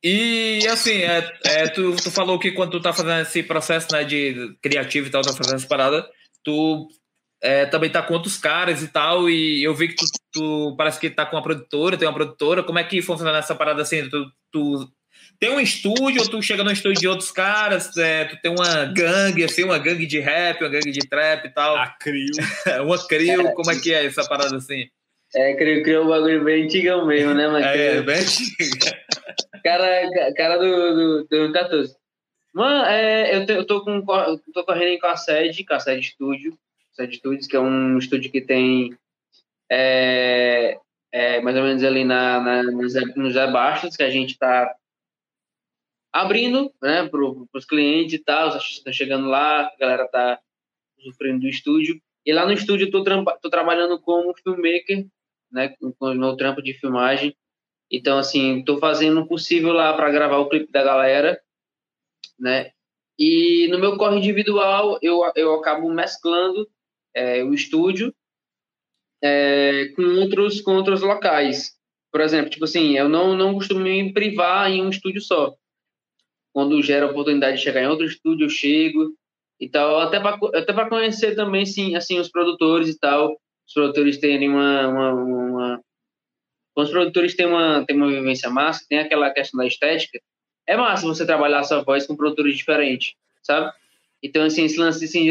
E 0.00 0.64
assim, 0.68 0.98
é, 0.98 1.32
é, 1.44 1.68
tu, 1.68 1.96
tu 1.96 2.08
falou 2.10 2.38
que 2.38 2.52
quando 2.52 2.70
tu 2.70 2.80
tá 2.80 2.92
fazendo 2.92 3.22
esse 3.22 3.42
processo 3.42 3.88
né, 3.90 4.04
de 4.04 4.56
criativo 4.62 5.08
e 5.08 5.10
tal, 5.10 5.22
tá 5.22 5.32
fazendo 5.32 5.56
essa 5.56 5.66
parada, 5.66 6.08
tu 6.44 6.86
é, 7.42 7.66
também 7.66 7.90
tá 7.90 8.00
com 8.00 8.14
outros 8.14 8.36
caras 8.36 8.80
e 8.80 8.86
tal, 8.86 9.28
e 9.28 9.60
eu 9.64 9.74
vi 9.74 9.88
que 9.88 9.96
tu, 9.96 10.06
tu, 10.32 10.76
parece 10.76 11.00
que 11.00 11.10
tá 11.10 11.26
com 11.26 11.34
uma 11.34 11.42
produtora, 11.42 11.96
tem 11.96 12.06
uma 12.06 12.14
produtora, 12.14 12.62
como 12.62 12.78
é 12.78 12.84
que 12.84 13.02
funciona 13.02 13.36
essa 13.36 13.56
parada 13.56 13.82
assim? 13.82 14.08
Tu, 14.08 14.30
tu 14.52 14.88
tem 15.42 15.50
um 15.50 15.58
estúdio 15.58 16.22
ou 16.22 16.30
tu 16.30 16.40
chega 16.40 16.62
no 16.62 16.70
estúdio 16.70 17.00
de 17.00 17.08
outros 17.08 17.32
caras, 17.32 17.96
é, 17.96 18.26
tu 18.26 18.40
tem 18.40 18.52
uma 18.52 18.84
gangue, 18.84 19.42
assim, 19.42 19.64
uma 19.64 19.76
gangue 19.76 20.06
de 20.06 20.20
rap, 20.20 20.60
uma 20.60 20.70
gangue 20.70 20.92
de 20.92 21.00
trap 21.00 21.44
e 21.44 21.50
tal. 21.50 21.74
A 21.74 21.88
crio. 21.88 22.30
uma 22.86 23.08
crio, 23.08 23.52
como 23.52 23.72
é 23.72 23.80
que 23.80 23.92
é 23.92 24.06
essa 24.06 24.24
parada 24.28 24.54
assim? 24.54 24.88
É, 25.34 25.54
criou, 25.54 25.82
criou 25.82 26.04
um 26.04 26.08
bagulho 26.10 26.44
bem 26.44 26.62
antigão 26.62 27.04
mesmo, 27.04 27.34
né, 27.34 27.48
mano? 27.48 27.64
É, 27.64 27.96
é 27.96 28.02
bem 28.02 28.20
antigo. 28.20 28.54
Cara, 29.64 30.32
cara 30.36 30.58
do, 30.58 31.24
do, 31.24 31.48
do 31.48 31.52
14. 31.52 31.94
Mano, 32.52 32.84
é, 32.84 33.36
eu, 33.36 33.46
te, 33.46 33.52
eu 33.52 33.64
tô, 33.64 33.84
com, 33.84 34.00
tô 34.52 34.64
correndo 34.64 35.00
com 35.00 35.06
a 35.06 35.16
sede, 35.16 35.64
com 35.64 35.74
a 35.74 35.80
sede 35.80 36.06
estúdio, 36.06 36.56
sede 36.92 37.16
Studios, 37.16 37.46
que 37.46 37.56
é 37.56 37.60
um 37.60 37.96
estúdio 37.96 38.30
que 38.30 38.40
tem 38.40 38.96
é, 39.70 40.76
é, 41.12 41.40
mais 41.40 41.56
ou 41.56 41.62
menos 41.62 41.84
ali 41.84 42.04
na, 42.04 42.40
na, 42.40 42.62
nos, 42.64 42.94
nos 43.14 43.36
abaixos, 43.36 43.96
que 43.96 44.02
a 44.02 44.10
gente 44.10 44.36
tá 44.36 44.74
abrindo, 46.12 46.72
né, 46.82 47.08
para 47.08 47.20
os 47.54 47.64
clientes 47.64 48.14
e 48.14 48.18
tal, 48.18 48.48
os 48.48 48.54
artistas 48.54 48.78
estão 48.78 48.92
chegando 48.92 49.28
lá, 49.28 49.62
a 49.62 49.76
galera 49.78 50.06
tá 50.08 50.38
sofrendo 51.00 51.40
do 51.40 51.48
estúdio. 51.48 52.00
E 52.24 52.32
lá 52.32 52.44
no 52.44 52.52
estúdio 52.52 52.86
eu 52.88 52.90
tô 53.40 53.50
trabalhando 53.50 54.00
como 54.00 54.34
filmmaker, 54.34 55.06
né, 55.50 55.74
com 55.78 55.94
o 56.00 56.14
meu 56.14 56.36
trampo 56.36 56.62
de 56.62 56.74
filmagem. 56.74 57.34
Então, 57.90 58.18
assim, 58.18 58.60
estou 58.60 58.78
fazendo 58.78 59.20
o 59.20 59.28
possível 59.28 59.72
lá 59.72 59.92
para 59.94 60.10
gravar 60.10 60.38
o 60.38 60.48
clipe 60.48 60.70
da 60.70 60.82
galera, 60.82 61.40
né? 62.38 62.70
E 63.18 63.68
no 63.68 63.78
meu 63.78 63.96
corre 63.98 64.16
individual, 64.16 64.98
eu, 65.02 65.20
eu 65.36 65.54
acabo 65.54 65.92
mesclando 65.92 66.66
é, 67.14 67.44
o 67.44 67.52
estúdio 67.52 68.14
é, 69.22 69.88
com, 69.94 70.02
outros, 70.20 70.60
com 70.60 70.74
outros 70.74 71.02
locais. 71.02 71.76
Por 72.10 72.20
exemplo, 72.20 72.50
tipo 72.50 72.64
assim, 72.64 72.96
eu 72.96 73.08
não, 73.08 73.36
não 73.36 73.54
costumo 73.54 73.80
me 73.80 74.12
privar 74.12 74.70
em 74.70 74.82
um 74.82 74.88
estúdio 74.88 75.20
só. 75.20 75.54
Quando 76.52 76.82
gera 76.82 77.06
a 77.06 77.10
oportunidade 77.10 77.56
de 77.56 77.62
chegar 77.62 77.82
em 77.82 77.88
outro 77.88 78.04
estúdio, 78.04 78.44
eu 78.46 78.50
chego 78.50 79.14
e 79.60 79.68
tal. 79.68 80.00
Até 80.00 80.20
para 80.20 80.38
até 80.54 80.88
conhecer 80.88 81.34
também, 81.34 81.64
sim, 81.64 81.96
assim, 81.96 82.18
os 82.18 82.28
produtores 82.28 82.88
e 82.88 82.98
tal 82.98 83.36
os 83.66 83.74
produtores 83.74 84.18
terem 84.18 84.48
uma, 84.48 84.88
uma, 84.88 85.12
uma... 85.14 85.84
Os 86.76 86.90
produtores 86.90 87.34
têm 87.34 87.46
uma, 87.46 87.84
têm 87.86 87.96
uma 87.96 88.08
vivência 88.08 88.50
massa, 88.50 88.84
tem 88.88 88.98
aquela 88.98 89.30
questão 89.30 89.58
da 89.58 89.66
estética, 89.66 90.20
é 90.66 90.76
massa 90.76 91.06
você 91.06 91.26
trabalhar 91.26 91.60
a 91.60 91.64
sua 91.64 91.82
voz 91.82 92.06
com 92.06 92.16
produtores 92.16 92.56
diferentes, 92.56 93.14
sabe? 93.42 93.72
Então, 94.22 94.44
assim, 94.44 94.64
esse 94.64 94.78
lance 94.78 95.04
assim, 95.04 95.24
de 95.24 95.30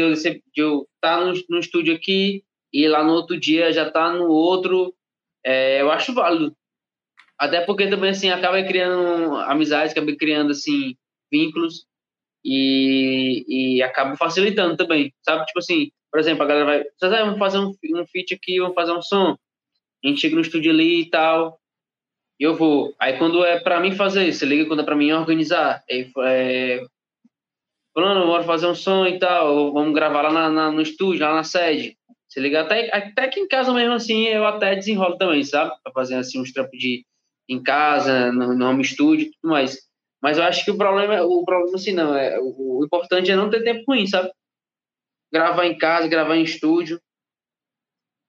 eu 0.56 0.82
estar 0.94 1.18
tá 1.18 1.24
no, 1.24 1.32
no 1.48 1.58
estúdio 1.58 1.94
aqui 1.94 2.44
e 2.72 2.86
lá 2.86 3.02
no 3.02 3.12
outro 3.12 3.38
dia 3.38 3.72
já 3.72 3.90
tá 3.90 4.12
no 4.12 4.28
outro, 4.28 4.94
é, 5.44 5.80
eu 5.80 5.90
acho 5.90 6.12
válido. 6.12 6.54
Até 7.38 7.60
porque 7.62 7.88
também, 7.88 8.10
assim, 8.10 8.30
acaba 8.30 8.62
criando 8.62 9.36
amizades, 9.36 9.92
acaba 9.92 10.14
criando, 10.14 10.52
assim, 10.52 10.96
vínculos 11.32 11.86
e, 12.44 13.78
e 13.78 14.16
facilitando 14.18 14.76
também, 14.76 15.12
sabe? 15.22 15.46
Tipo 15.46 15.60
assim, 15.60 15.90
por 16.10 16.20
exemplo, 16.20 16.42
a 16.42 16.46
galera 16.46 16.84
vai, 17.00 17.24
vamos 17.24 17.38
fazer 17.38 17.58
um, 17.58 17.70
um 17.70 18.06
feat 18.06 18.34
aqui, 18.34 18.60
vamos 18.60 18.74
fazer 18.74 18.92
um 18.92 19.00
som. 19.00 19.36
A 20.04 20.08
gente 20.08 20.20
chega 20.20 20.34
no 20.34 20.42
estúdio 20.42 20.70
ali 20.70 21.02
e 21.02 21.10
tal, 21.10 21.58
eu 22.38 22.54
vou. 22.54 22.94
Aí 22.98 23.16
quando 23.16 23.44
é 23.44 23.60
para 23.60 23.80
mim 23.80 23.92
fazer, 23.92 24.32
você 24.32 24.44
liga 24.44 24.66
quando 24.66 24.82
é 24.82 24.84
para 24.84 24.96
mim 24.96 25.12
organizar. 25.12 25.82
Aí, 25.90 26.10
é, 26.24 26.84
falando, 27.94 28.26
bora 28.26 28.42
fazer 28.42 28.66
um 28.66 28.74
som 28.74 29.06
e 29.06 29.18
tal, 29.18 29.72
vamos 29.72 29.94
gravar 29.94 30.22
lá 30.22 30.32
na, 30.32 30.50
na, 30.50 30.72
no 30.72 30.82
estúdio, 30.82 31.24
lá 31.24 31.34
na 31.34 31.44
sede. 31.44 31.96
Você 32.28 32.40
liga 32.40 32.62
até, 32.62 32.94
até 32.94 33.28
que 33.28 33.40
em 33.40 33.46
casa 33.46 33.72
mesmo 33.72 33.92
assim, 33.92 34.26
eu 34.26 34.46
até 34.46 34.74
desenrolo 34.74 35.18
também, 35.18 35.44
sabe? 35.44 35.70
Pra 35.82 35.92
fazer 35.92 36.16
assim 36.16 36.40
uns 36.40 36.52
trampos 36.52 36.78
de 36.78 37.04
em 37.48 37.62
casa, 37.62 38.32
no, 38.32 38.54
no 38.54 38.66
home 38.66 38.84
studio 38.84 39.26
e 39.26 39.30
tudo 39.32 39.50
mais. 39.50 39.78
Mas 40.22 40.38
eu 40.38 40.44
acho 40.44 40.64
que 40.64 40.70
o 40.70 40.78
problema, 40.78 41.20
o 41.22 41.44
problema 41.44 41.76
assim 41.76 41.92
não, 41.92 42.16
é, 42.16 42.38
o, 42.38 42.78
o 42.78 42.84
importante 42.84 43.30
é 43.30 43.36
não 43.36 43.50
ter 43.50 43.64
tempo 43.64 43.82
ruim, 43.88 44.06
sabe? 44.06 44.30
gravar 45.32 45.66
em 45.66 45.78
casa, 45.78 46.06
gravar 46.06 46.36
em 46.36 46.44
estúdio. 46.44 47.00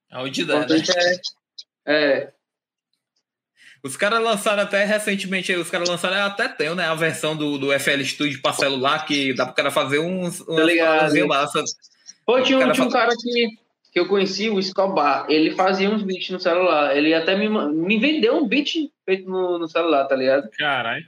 Aonde 0.09 0.45
dá, 0.45 0.65
né? 0.65 0.77
É, 1.85 1.93
é. 1.93 2.33
Os 3.83 3.97
caras 3.97 4.21
lançaram 4.21 4.63
até 4.63 4.85
recentemente, 4.85 5.51
os 5.53 5.69
caras 5.69 5.89
lançaram 5.89 6.15
até 6.25 6.47
tem, 6.47 6.73
né? 6.73 6.85
A 6.85 6.95
versão 6.95 7.35
do, 7.35 7.57
do 7.57 7.77
FL 7.77 8.01
Studio 8.03 8.41
para 8.41 8.53
celular, 8.53 9.05
que 9.05 9.33
dá 9.33 9.45
pro 9.45 9.55
cara 9.55 9.69
fazer 9.69 9.99
uns, 9.99 10.39
umas 10.41 10.73
tá 10.77 11.27
massa. 11.27 11.63
Pô, 12.25 12.41
tinha, 12.41 12.59
um, 12.59 12.71
tinha 12.71 12.87
um 12.87 12.89
cara 12.89 13.13
que, 13.17 13.47
que 13.91 13.99
eu 13.99 14.07
conheci, 14.07 14.49
o 14.49 14.57
Escobar, 14.57 15.25
ele 15.27 15.51
fazia 15.51 15.89
uns 15.89 16.01
beats 16.01 16.29
no 16.29 16.39
celular. 16.39 16.95
Ele 16.95 17.13
até 17.13 17.35
me, 17.35 17.49
me 17.49 17.99
vendeu 17.99 18.37
um 18.37 18.47
beat 18.47 18.89
feito 19.03 19.29
no, 19.29 19.59
no 19.59 19.67
celular, 19.67 20.05
tá 20.05 20.15
ligado? 20.15 20.49
Caralho. 20.57 21.05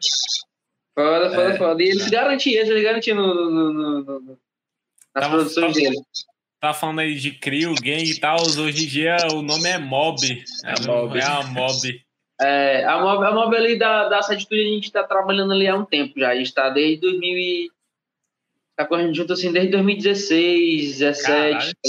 Foda, 0.96 1.30
foda, 1.30 1.50
é. 1.50 1.58
foda. 1.58 1.84
E 1.84 1.90
ele 1.90 2.10
garantia, 2.10 2.62
ele 2.62 2.82
garantia 2.82 3.14
no, 3.14 3.52
no, 3.52 3.74
no, 3.74 4.04
no 4.04 4.40
nas 5.14 5.26
tava, 5.26 5.36
produções 5.36 5.74
tava, 5.74 5.74
dele. 5.74 5.98
Tá 6.60 6.74
falando 6.74 7.00
aí 7.00 7.16
de 7.16 7.32
Crio, 7.32 7.74
Gang 7.76 8.04
e 8.04 8.20
tal. 8.20 8.42
Hoje 8.42 8.86
em 8.86 8.88
dia 8.88 9.16
o 9.34 9.42
nome 9.42 9.70
é 9.70 9.78
Mob. 9.78 10.44
É, 10.64 10.72
é 10.72 10.88
Mob. 10.88 11.20
É 11.20 11.24
a 11.24 11.44
Mob. 11.44 12.02
É, 12.42 12.84
a 12.86 13.00
Mob, 13.00 13.26
a 13.26 13.32
Mob 13.32 13.56
ali 13.56 13.78
da, 13.78 14.10
da 14.10 14.22
Satitude 14.22 14.62
a 14.62 14.66
gente 14.66 14.92
tá 14.92 15.04
trabalhando 15.04 15.54
ali 15.54 15.68
há 15.68 15.76
um 15.76 15.86
tempo 15.86 16.20
já. 16.20 16.30
A 16.30 16.36
gente 16.36 16.54
tá 16.54 16.70
desde 16.70 17.02
2000 17.02 17.38
e... 17.38 17.72
Tá 18.76 18.86
correndo 18.86 19.14
junto 19.14 19.32
assim 19.32 19.54
desde 19.54 19.72
2016, 19.72 21.00
2017, 21.00 21.74
tá 21.74 21.80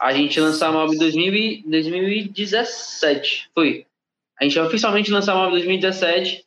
A 0.00 0.14
gente 0.14 0.40
lançou 0.40 0.68
a 0.68 0.72
Mob 0.72 0.94
em 0.94 0.98
2017, 0.98 3.50
foi. 3.54 3.86
A 4.40 4.44
gente 4.44 4.58
oficialmente 4.58 5.10
lançou 5.10 5.34
a 5.34 5.36
Mob 5.36 5.48
em 5.48 5.80
2017. 5.80 6.42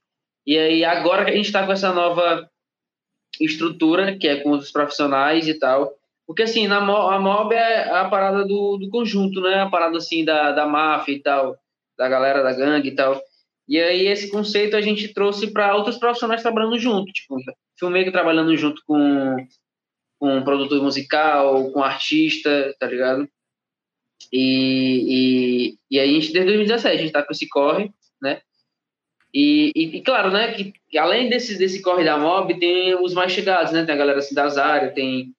E 0.46 0.58
aí 0.58 0.86
agora 0.86 1.26
que 1.26 1.32
a 1.32 1.36
gente 1.36 1.52
tá 1.52 1.66
com 1.66 1.72
essa 1.72 1.92
nova 1.92 2.50
estrutura, 3.40 4.18
que 4.18 4.28
é 4.28 4.38
com 4.38 4.52
os 4.52 4.72
profissionais 4.72 5.48
e 5.48 5.54
tal. 5.56 5.94
Porque, 6.26 6.44
assim, 6.44 6.68
na, 6.68 6.78
a 6.78 7.20
MOB 7.20 7.54
é 7.54 7.90
a 7.92 8.10
parada 8.10 8.46
do, 8.46 8.78
do 8.78 8.90
conjunto, 8.90 9.42
né? 9.42 9.62
A 9.62 9.70
parada, 9.70 9.98
assim, 9.98 10.26
da, 10.26 10.52
da 10.52 10.66
máfia 10.66 11.14
e 11.14 11.22
tal, 11.22 11.56
da 11.98 12.10
galera 12.10 12.42
da 12.42 12.54
gangue 12.54 12.90
e 12.90 12.96
tal. 12.96 13.22
E 13.68 13.80
aí, 13.80 14.08
esse 14.08 14.30
conceito 14.30 14.76
a 14.76 14.82
gente 14.82 15.14
trouxe 15.14 15.52
para 15.52 15.76
outros 15.76 15.98
profissionais 15.98 16.42
trabalhando 16.42 16.78
junto, 16.80 17.12
tipo, 17.12 17.38
filmmaker 17.80 18.12
trabalhando 18.12 18.56
junto 18.56 18.82
com, 18.86 19.36
com 20.20 20.38
um 20.38 20.44
produtor 20.44 20.82
musical, 20.82 21.72
com 21.72 21.84
artista, 21.84 22.76
tá 22.80 22.88
ligado? 22.88 23.28
E, 24.32 25.76
e, 25.78 25.78
e 25.92 26.00
aí, 26.00 26.10
a 26.10 26.14
gente, 26.14 26.34
desde 26.34 26.54
2017, 26.54 26.96
a 26.96 27.02
gente 27.02 27.12
tá 27.12 27.24
com 27.24 27.34
esse 27.34 27.48
corre, 27.48 27.92
né? 28.22 28.42
E, 29.36 29.74
e, 29.76 29.98
e, 29.98 30.02
claro, 30.02 30.32
né, 30.32 30.54
que, 30.54 30.74
que, 30.90 30.98
além 30.98 31.28
desse, 31.28 31.58
desse 31.58 31.82
corre 31.82 32.06
da 32.06 32.18
mob, 32.18 32.58
tem 32.58 32.96
os 32.96 33.14
mais 33.14 33.34
chegados, 33.34 33.74
né? 33.74 33.84
Tem 33.84 33.94
a 33.94 33.98
galera 33.98 34.20
assim, 34.20 34.34
das 34.34 34.58
áreas, 34.58 34.94
tem 34.94 35.34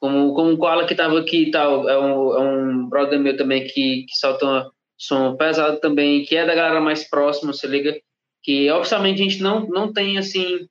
como, 0.00 0.32
como 0.32 0.52
o 0.52 0.56
Koala 0.56 0.86
que 0.86 0.94
tava 0.94 1.20
aqui 1.20 1.42
e 1.42 1.50
tal, 1.50 1.86
é 1.86 1.98
um, 2.00 2.34
é 2.34 2.40
um 2.40 2.88
brother 2.88 3.20
meu 3.20 3.36
também 3.36 3.64
que, 3.64 4.06
que 4.08 4.16
solta 4.16 4.46
um 4.46 4.70
som 4.96 5.36
pesado 5.36 5.78
também, 5.80 6.24
que 6.24 6.34
é 6.34 6.46
da 6.46 6.54
galera 6.54 6.80
mais 6.80 7.04
próxima, 7.04 7.52
se 7.52 7.66
liga? 7.66 7.94
Que 8.42 8.70
oficialmente 8.72 9.20
a 9.20 9.24
gente 9.24 9.42
não, 9.42 9.66
não 9.68 9.92
tem 9.92 10.16
assim, 10.16 10.66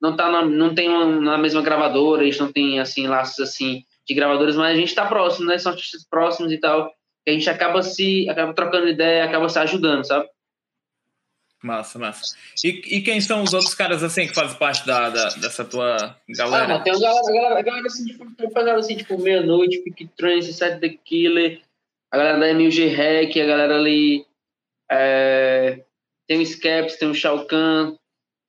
não 0.00 0.14
tá 0.14 0.30
na, 0.30 0.44
não 0.44 0.72
tem 0.72 0.88
uma, 0.88 1.04
na 1.04 1.36
mesma 1.36 1.62
gravadora, 1.62 2.22
a 2.22 2.24
gente 2.26 2.38
não 2.38 2.52
tem 2.52 2.78
assim 2.78 3.08
laços 3.08 3.40
assim 3.40 3.82
de 4.06 4.14
gravadores, 4.14 4.54
mas 4.54 4.78
a 4.78 4.80
gente 4.80 4.94
tá 4.94 5.04
próximo, 5.04 5.48
né? 5.48 5.58
São 5.58 5.74
próximos 6.08 6.52
e 6.52 6.58
tal, 6.58 6.92
que 7.24 7.30
a 7.30 7.32
gente 7.32 7.50
acaba 7.50 7.82
se 7.82 8.28
acaba 8.30 8.54
trocando 8.54 8.86
ideia, 8.86 9.24
acaba 9.24 9.48
se 9.48 9.58
ajudando, 9.58 10.06
sabe? 10.06 10.28
Massa, 11.62 11.98
massa. 11.98 12.36
E, 12.64 12.68
e 12.68 13.02
quem 13.02 13.20
são 13.20 13.42
os 13.42 13.52
outros 13.52 13.74
caras 13.74 14.04
assim 14.04 14.28
que 14.28 14.34
fazem 14.34 14.56
parte 14.58 14.86
da, 14.86 15.10
da 15.10 15.28
dessa 15.30 15.64
tua 15.64 16.16
galera? 16.28 16.76
Ah, 16.76 16.80
tem 16.80 16.92
uma 16.94 17.00
galera, 17.00 17.32
galera, 17.32 17.62
galera 17.62 17.86
assim, 17.86 18.06
tipo, 18.06 18.30
pegada 18.36 18.78
assim, 18.78 18.96
tipo, 18.96 19.18
meia-noite, 19.20 19.82
Pick 19.82 20.08
Trance, 20.16 20.52
Set 20.52 20.78
the 20.78 20.90
Killer, 20.90 21.60
a 22.12 22.16
galera 22.16 22.38
da 22.38 22.54
MUG 22.54 22.88
Hack, 22.88 23.36
a 23.36 23.46
galera 23.46 23.74
ali. 23.76 24.24
É, 24.90 25.84
tem 26.28 26.38
o 26.38 26.42
Skeps, 26.42 26.96
tem 26.96 27.10
o 27.10 27.14
Shao 27.14 27.44
Kahn, 27.46 27.96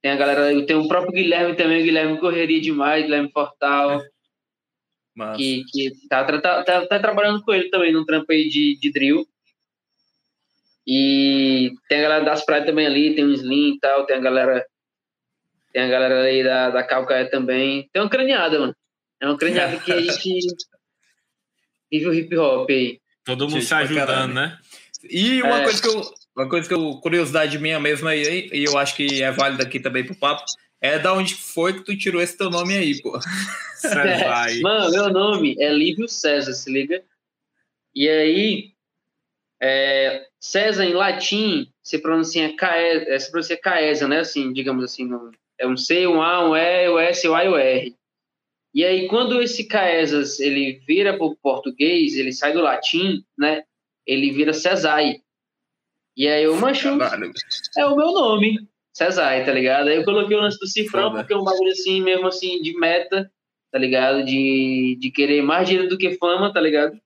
tem 0.01 0.11
a 0.11 0.15
galera, 0.15 0.65
tem 0.65 0.75
o 0.75 0.87
próprio 0.87 1.13
Guilherme 1.13 1.55
também, 1.55 1.81
o 1.81 1.83
Guilherme 1.83 2.19
correria 2.19 2.61
demais, 2.61 3.03
Guilherme 3.03 3.31
Fortal. 3.31 4.01
Que, 5.35 5.65
que 5.65 6.07
tá, 6.07 6.23
tá, 6.23 6.63
tá, 6.63 6.87
tá, 6.87 6.99
trabalhando 6.99 7.43
com 7.43 7.53
ele 7.53 7.69
também 7.69 7.91
num 7.91 8.05
trampo 8.05 8.31
aí 8.31 8.47
de, 8.47 8.79
de 8.79 8.89
drill. 8.89 9.27
E 10.91 11.71
tem 11.87 11.99
a 11.99 12.01
galera 12.01 12.25
das 12.25 12.43
praias 12.43 12.65
também 12.65 12.87
ali, 12.87 13.13
tem 13.13 13.23
o 13.23 13.31
Slim 13.31 13.75
e 13.75 13.79
tal, 13.79 14.07
tem 14.07 14.15
a 14.15 14.19
galera. 14.19 14.65
Tem 15.71 15.83
a 15.83 15.87
galera 15.87 16.23
aí 16.23 16.43
da, 16.43 16.71
da 16.71 16.83
Calcaia 16.83 17.29
também. 17.29 17.87
Tem 17.93 18.01
uma 18.01 18.09
craniada, 18.09 18.57
mano. 18.57 18.75
É 19.21 19.27
uma 19.27 19.37
craniada 19.37 19.79
que 19.79 19.91
a 19.91 20.01
gente 20.01 20.47
vive 21.91 22.07
o 22.07 22.13
hip 22.13 22.35
hop 22.35 22.67
aí. 22.71 22.99
Todo 23.23 23.47
mundo 23.47 23.61
se 23.61 23.71
ajudando, 23.71 24.33
né? 24.33 24.57
E 25.07 25.43
uma 25.43 25.59
é. 25.59 25.63
coisa 25.65 25.79
que 25.79 25.87
eu. 25.87 26.01
Uma 26.35 26.49
coisa 26.49 26.67
que 26.67 26.73
eu. 26.73 26.95
Curiosidade 26.95 27.59
minha 27.59 27.79
mesmo 27.79 28.07
aí, 28.07 28.49
e 28.51 28.63
eu 28.63 28.75
acho 28.75 28.95
que 28.95 29.21
é 29.21 29.31
válida 29.31 29.61
aqui 29.61 29.79
também 29.79 30.03
pro 30.03 30.15
papo. 30.15 30.43
É 30.81 30.97
da 30.97 31.13
onde 31.13 31.35
foi 31.35 31.73
que 31.73 31.85
tu 31.85 31.95
tirou 31.95 32.19
esse 32.19 32.35
teu 32.35 32.49
nome 32.49 32.75
aí, 32.75 32.99
pô? 32.99 33.19
É, 33.83 34.59
mano, 34.63 34.91
meu 34.91 35.09
nome 35.09 35.55
é 35.59 35.71
Lívio 35.71 36.07
César, 36.09 36.53
se 36.53 36.71
liga? 36.71 37.03
E 37.93 38.09
aí, 38.09 38.71
é, 39.61 40.25
César 40.39 40.85
em 40.85 40.93
latim 40.93 41.71
se 41.83 41.99
pronuncia 41.99 42.55
Caesa, 42.55 43.05
é, 43.09 43.19
se 43.19 43.29
pronuncia 43.29 43.59
Caesa, 43.59 44.07
né? 44.07 44.19
Assim, 44.19 44.53
digamos 44.53 44.83
assim, 44.83 45.09
é 45.57 45.67
um 45.67 45.75
C, 45.75 46.07
um 46.07 46.21
A, 46.21 46.49
um 46.49 46.55
E, 46.55 46.89
um 46.89 46.99
S, 46.99 47.27
um 47.27 47.35
A 47.35 47.45
e 47.45 47.49
um 47.49 47.57
R. 47.57 47.95
E 48.73 48.85
aí, 48.85 49.07
quando 49.07 49.41
esse 49.41 49.67
Caesas 49.67 50.39
ele 50.39 50.79
vira 50.87 51.17
para 51.17 51.25
o 51.25 51.35
português, 51.35 52.15
ele 52.15 52.31
sai 52.31 52.53
do 52.53 52.61
latim, 52.61 53.23
né? 53.37 53.63
Ele 54.05 54.31
vira 54.31 54.53
Cesai. 54.53 55.21
E 56.15 56.27
aí 56.27 56.47
o 56.47 56.55
macho 56.55 56.89
é 57.77 57.85
o 57.85 57.95
meu 57.95 58.11
nome, 58.11 58.67
Cesai, 58.93 59.45
tá 59.45 59.51
ligado? 59.51 59.87
Aí 59.87 59.97
eu 59.97 60.05
coloquei 60.05 60.35
o 60.37 60.41
lance 60.41 60.59
do 60.59 60.67
cifrão, 60.67 61.11
porque 61.11 61.33
é 61.33 61.37
um 61.37 61.43
bagulho 61.43 61.71
assim, 61.71 62.01
mesmo 62.01 62.27
assim, 62.27 62.61
de 62.61 62.77
meta, 62.77 63.31
tá 63.71 63.79
ligado? 63.79 64.23
De, 64.23 64.97
de 64.99 65.11
querer 65.11 65.41
mais 65.41 65.67
dinheiro 65.67 65.89
do 65.89 65.97
que 65.97 66.17
fama, 66.17 66.53
tá 66.53 66.61
ligado? 66.61 66.99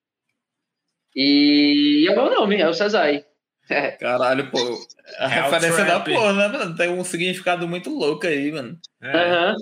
E, 1.16 2.04
e 2.04 2.08
é 2.08 2.12
o 2.12 2.16
meu 2.16 2.34
nome, 2.34 2.60
é 2.60 2.68
o 2.68 2.74
Cesai. 2.74 3.24
É. 3.70 3.92
Caralho, 3.92 4.50
pô. 4.52 4.58
A 5.18 5.28
Real 5.28 5.50
referência 5.50 5.86
trap. 5.86 6.12
da 6.12 6.16
porra, 6.20 6.34
né, 6.34 6.48
mano? 6.48 6.76
Tem 6.76 6.90
um 6.90 7.04
significado 7.04 7.68
muito 7.68 7.90
louco 7.90 8.28
aí, 8.28 8.52
mano. 8.52 8.78
É. 9.02 9.52
Uhum. 9.52 9.56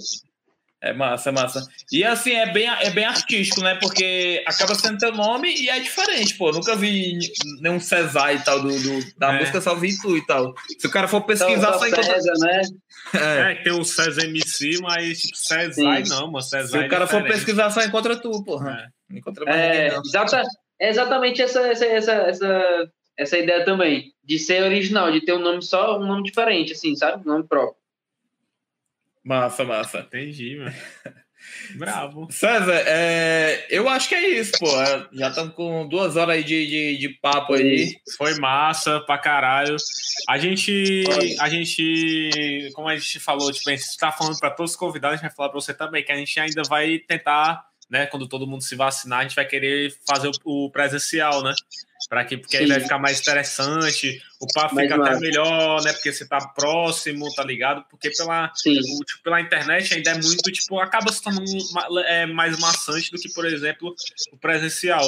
É 0.83 0.93
massa, 0.93 1.29
é 1.29 1.31
massa. 1.31 1.63
E 1.91 2.03
assim, 2.03 2.31
é 2.31 2.51
bem, 2.51 2.67
é 2.67 2.89
bem 2.89 3.05
artístico, 3.05 3.61
né? 3.61 3.75
Porque 3.75 4.43
acaba 4.47 4.73
sendo 4.73 4.97
teu 4.97 5.13
nome 5.13 5.53
e 5.53 5.69
é 5.69 5.79
diferente, 5.79 6.33
pô. 6.33 6.51
Nunca 6.51 6.75
vi 6.75 7.19
nenhum 7.59 7.79
Cesar 7.79 8.33
e 8.33 8.39
tal 8.39 8.59
do, 8.59 8.69
do 8.69 9.19
da 9.19 9.31
é. 9.31 9.39
música, 9.39 9.61
só 9.61 9.75
vi 9.75 9.95
tu 9.99 10.17
e 10.17 10.25
tal. 10.25 10.55
Se 10.79 10.87
o 10.87 10.89
cara 10.89 11.07
for 11.07 11.21
pesquisar, 11.21 11.67
então, 11.67 11.77
só 11.77 11.87
encontra. 11.87 12.03
César, 12.03 12.33
né? 12.39 12.61
É. 13.13 13.51
é, 13.51 13.55
tem 13.63 13.73
o 13.73 13.83
César 13.83 14.23
MC, 14.23 14.79
mas 14.81 15.21
tipo, 15.21 15.37
Cesar 15.37 16.07
não, 16.07 16.31
mano. 16.31 16.41
Cesar 16.41 16.79
Se 16.79 16.85
o 16.87 16.89
cara 16.89 17.03
é 17.03 17.07
for 17.07 17.23
pesquisar, 17.25 17.69
só 17.69 17.83
encontra 17.83 18.15
tu, 18.15 18.43
porra. 18.43 18.71
É. 18.71 18.87
Não 19.07 19.19
encontra 19.19 19.45
mais 19.45 19.57
é, 19.57 19.83
ninguém, 19.83 19.91
não. 19.91 20.01
Exata, 20.03 20.43
é 20.81 20.89
exatamente 20.89 21.39
essa, 21.43 21.59
essa, 21.67 21.85
essa, 21.85 22.11
essa, 22.11 22.91
essa 23.15 23.37
ideia 23.37 23.63
também. 23.63 24.11
De 24.23 24.39
ser 24.39 24.63
original, 24.63 25.11
de 25.11 25.21
ter 25.21 25.33
um 25.33 25.39
nome 25.39 25.61
só, 25.61 25.99
um 25.99 26.05
nome 26.07 26.23
diferente, 26.23 26.73
assim, 26.73 26.95
sabe? 26.95 27.21
Um 27.23 27.33
nome 27.33 27.47
próprio. 27.47 27.79
Massa, 29.23 29.63
massa. 29.63 29.99
Entendi, 29.99 30.57
mano. 30.57 30.73
Bravo. 31.75 32.27
César, 32.31 32.83
é, 32.85 33.67
eu 33.69 33.87
acho 33.89 34.09
que 34.09 34.15
é 34.15 34.29
isso, 34.29 34.53
pô. 34.59 34.67
É, 34.81 35.07
já 35.13 35.29
estamos 35.29 35.53
com 35.53 35.87
duas 35.87 36.15
horas 36.15 36.35
aí 36.35 36.43
de, 36.43 36.67
de, 36.67 36.97
de, 36.97 37.09
papo 37.09 37.53
aí. 37.53 37.95
Foi 38.17 38.35
massa 38.39 38.99
pra 39.01 39.17
caralho. 39.17 39.75
A 40.27 40.37
gente, 40.37 41.03
a 41.39 41.49
gente, 41.49 42.69
como 42.73 42.87
a 42.87 42.95
gente 42.95 43.19
falou, 43.19 43.51
tipo, 43.51 43.69
a 43.69 43.73
gente 43.73 43.83
está 43.83 44.11
falando 44.11 44.39
para 44.39 44.51
todos 44.51 44.71
os 44.71 44.77
convidados, 44.77 45.13
a 45.13 45.17
gente 45.17 45.29
vai 45.29 45.35
falar 45.35 45.49
para 45.49 45.59
você 45.59 45.73
também, 45.73 46.03
que 46.03 46.11
a 46.11 46.15
gente 46.15 46.39
ainda 46.39 46.61
vai 46.67 46.99
tentar 46.99 47.70
né, 47.91 48.07
quando 48.07 48.25
todo 48.25 48.47
mundo 48.47 48.63
se 48.63 48.73
vacinar, 48.73 49.19
a 49.19 49.23
gente 49.23 49.35
vai 49.35 49.45
querer 49.45 49.93
fazer 50.07 50.31
o, 50.45 50.65
o 50.65 50.71
presencial, 50.71 51.43
né? 51.43 51.53
Para 52.09 52.23
que 52.23 52.37
porque 52.37 52.57
aí 52.57 52.65
vai 52.65 52.79
ficar 52.79 52.97
mais 52.97 53.19
interessante, 53.19 54.21
o 54.39 54.47
papo 54.53 54.75
fica 54.75 54.95
até 54.95 55.19
melhor, 55.19 55.83
né? 55.83 55.91
Porque 55.91 56.11
você 56.11 56.25
tá 56.25 56.39
próximo, 56.55 57.31
tá 57.35 57.43
ligado? 57.43 57.83
Porque 57.89 58.09
pela, 58.11 58.45
o, 58.45 59.05
tipo, 59.05 59.23
pela 59.23 59.41
internet 59.41 59.93
ainda 59.93 60.11
é 60.11 60.13
muito, 60.15 60.51
tipo, 60.51 60.79
acaba 60.79 61.11
se 61.11 61.21
tornando 61.21 61.45
é, 62.07 62.25
mais 62.25 62.57
maçante 62.59 63.11
do 63.11 63.17
que, 63.17 63.31
por 63.33 63.45
exemplo, 63.45 63.93
o 64.31 64.37
presencial. 64.37 65.05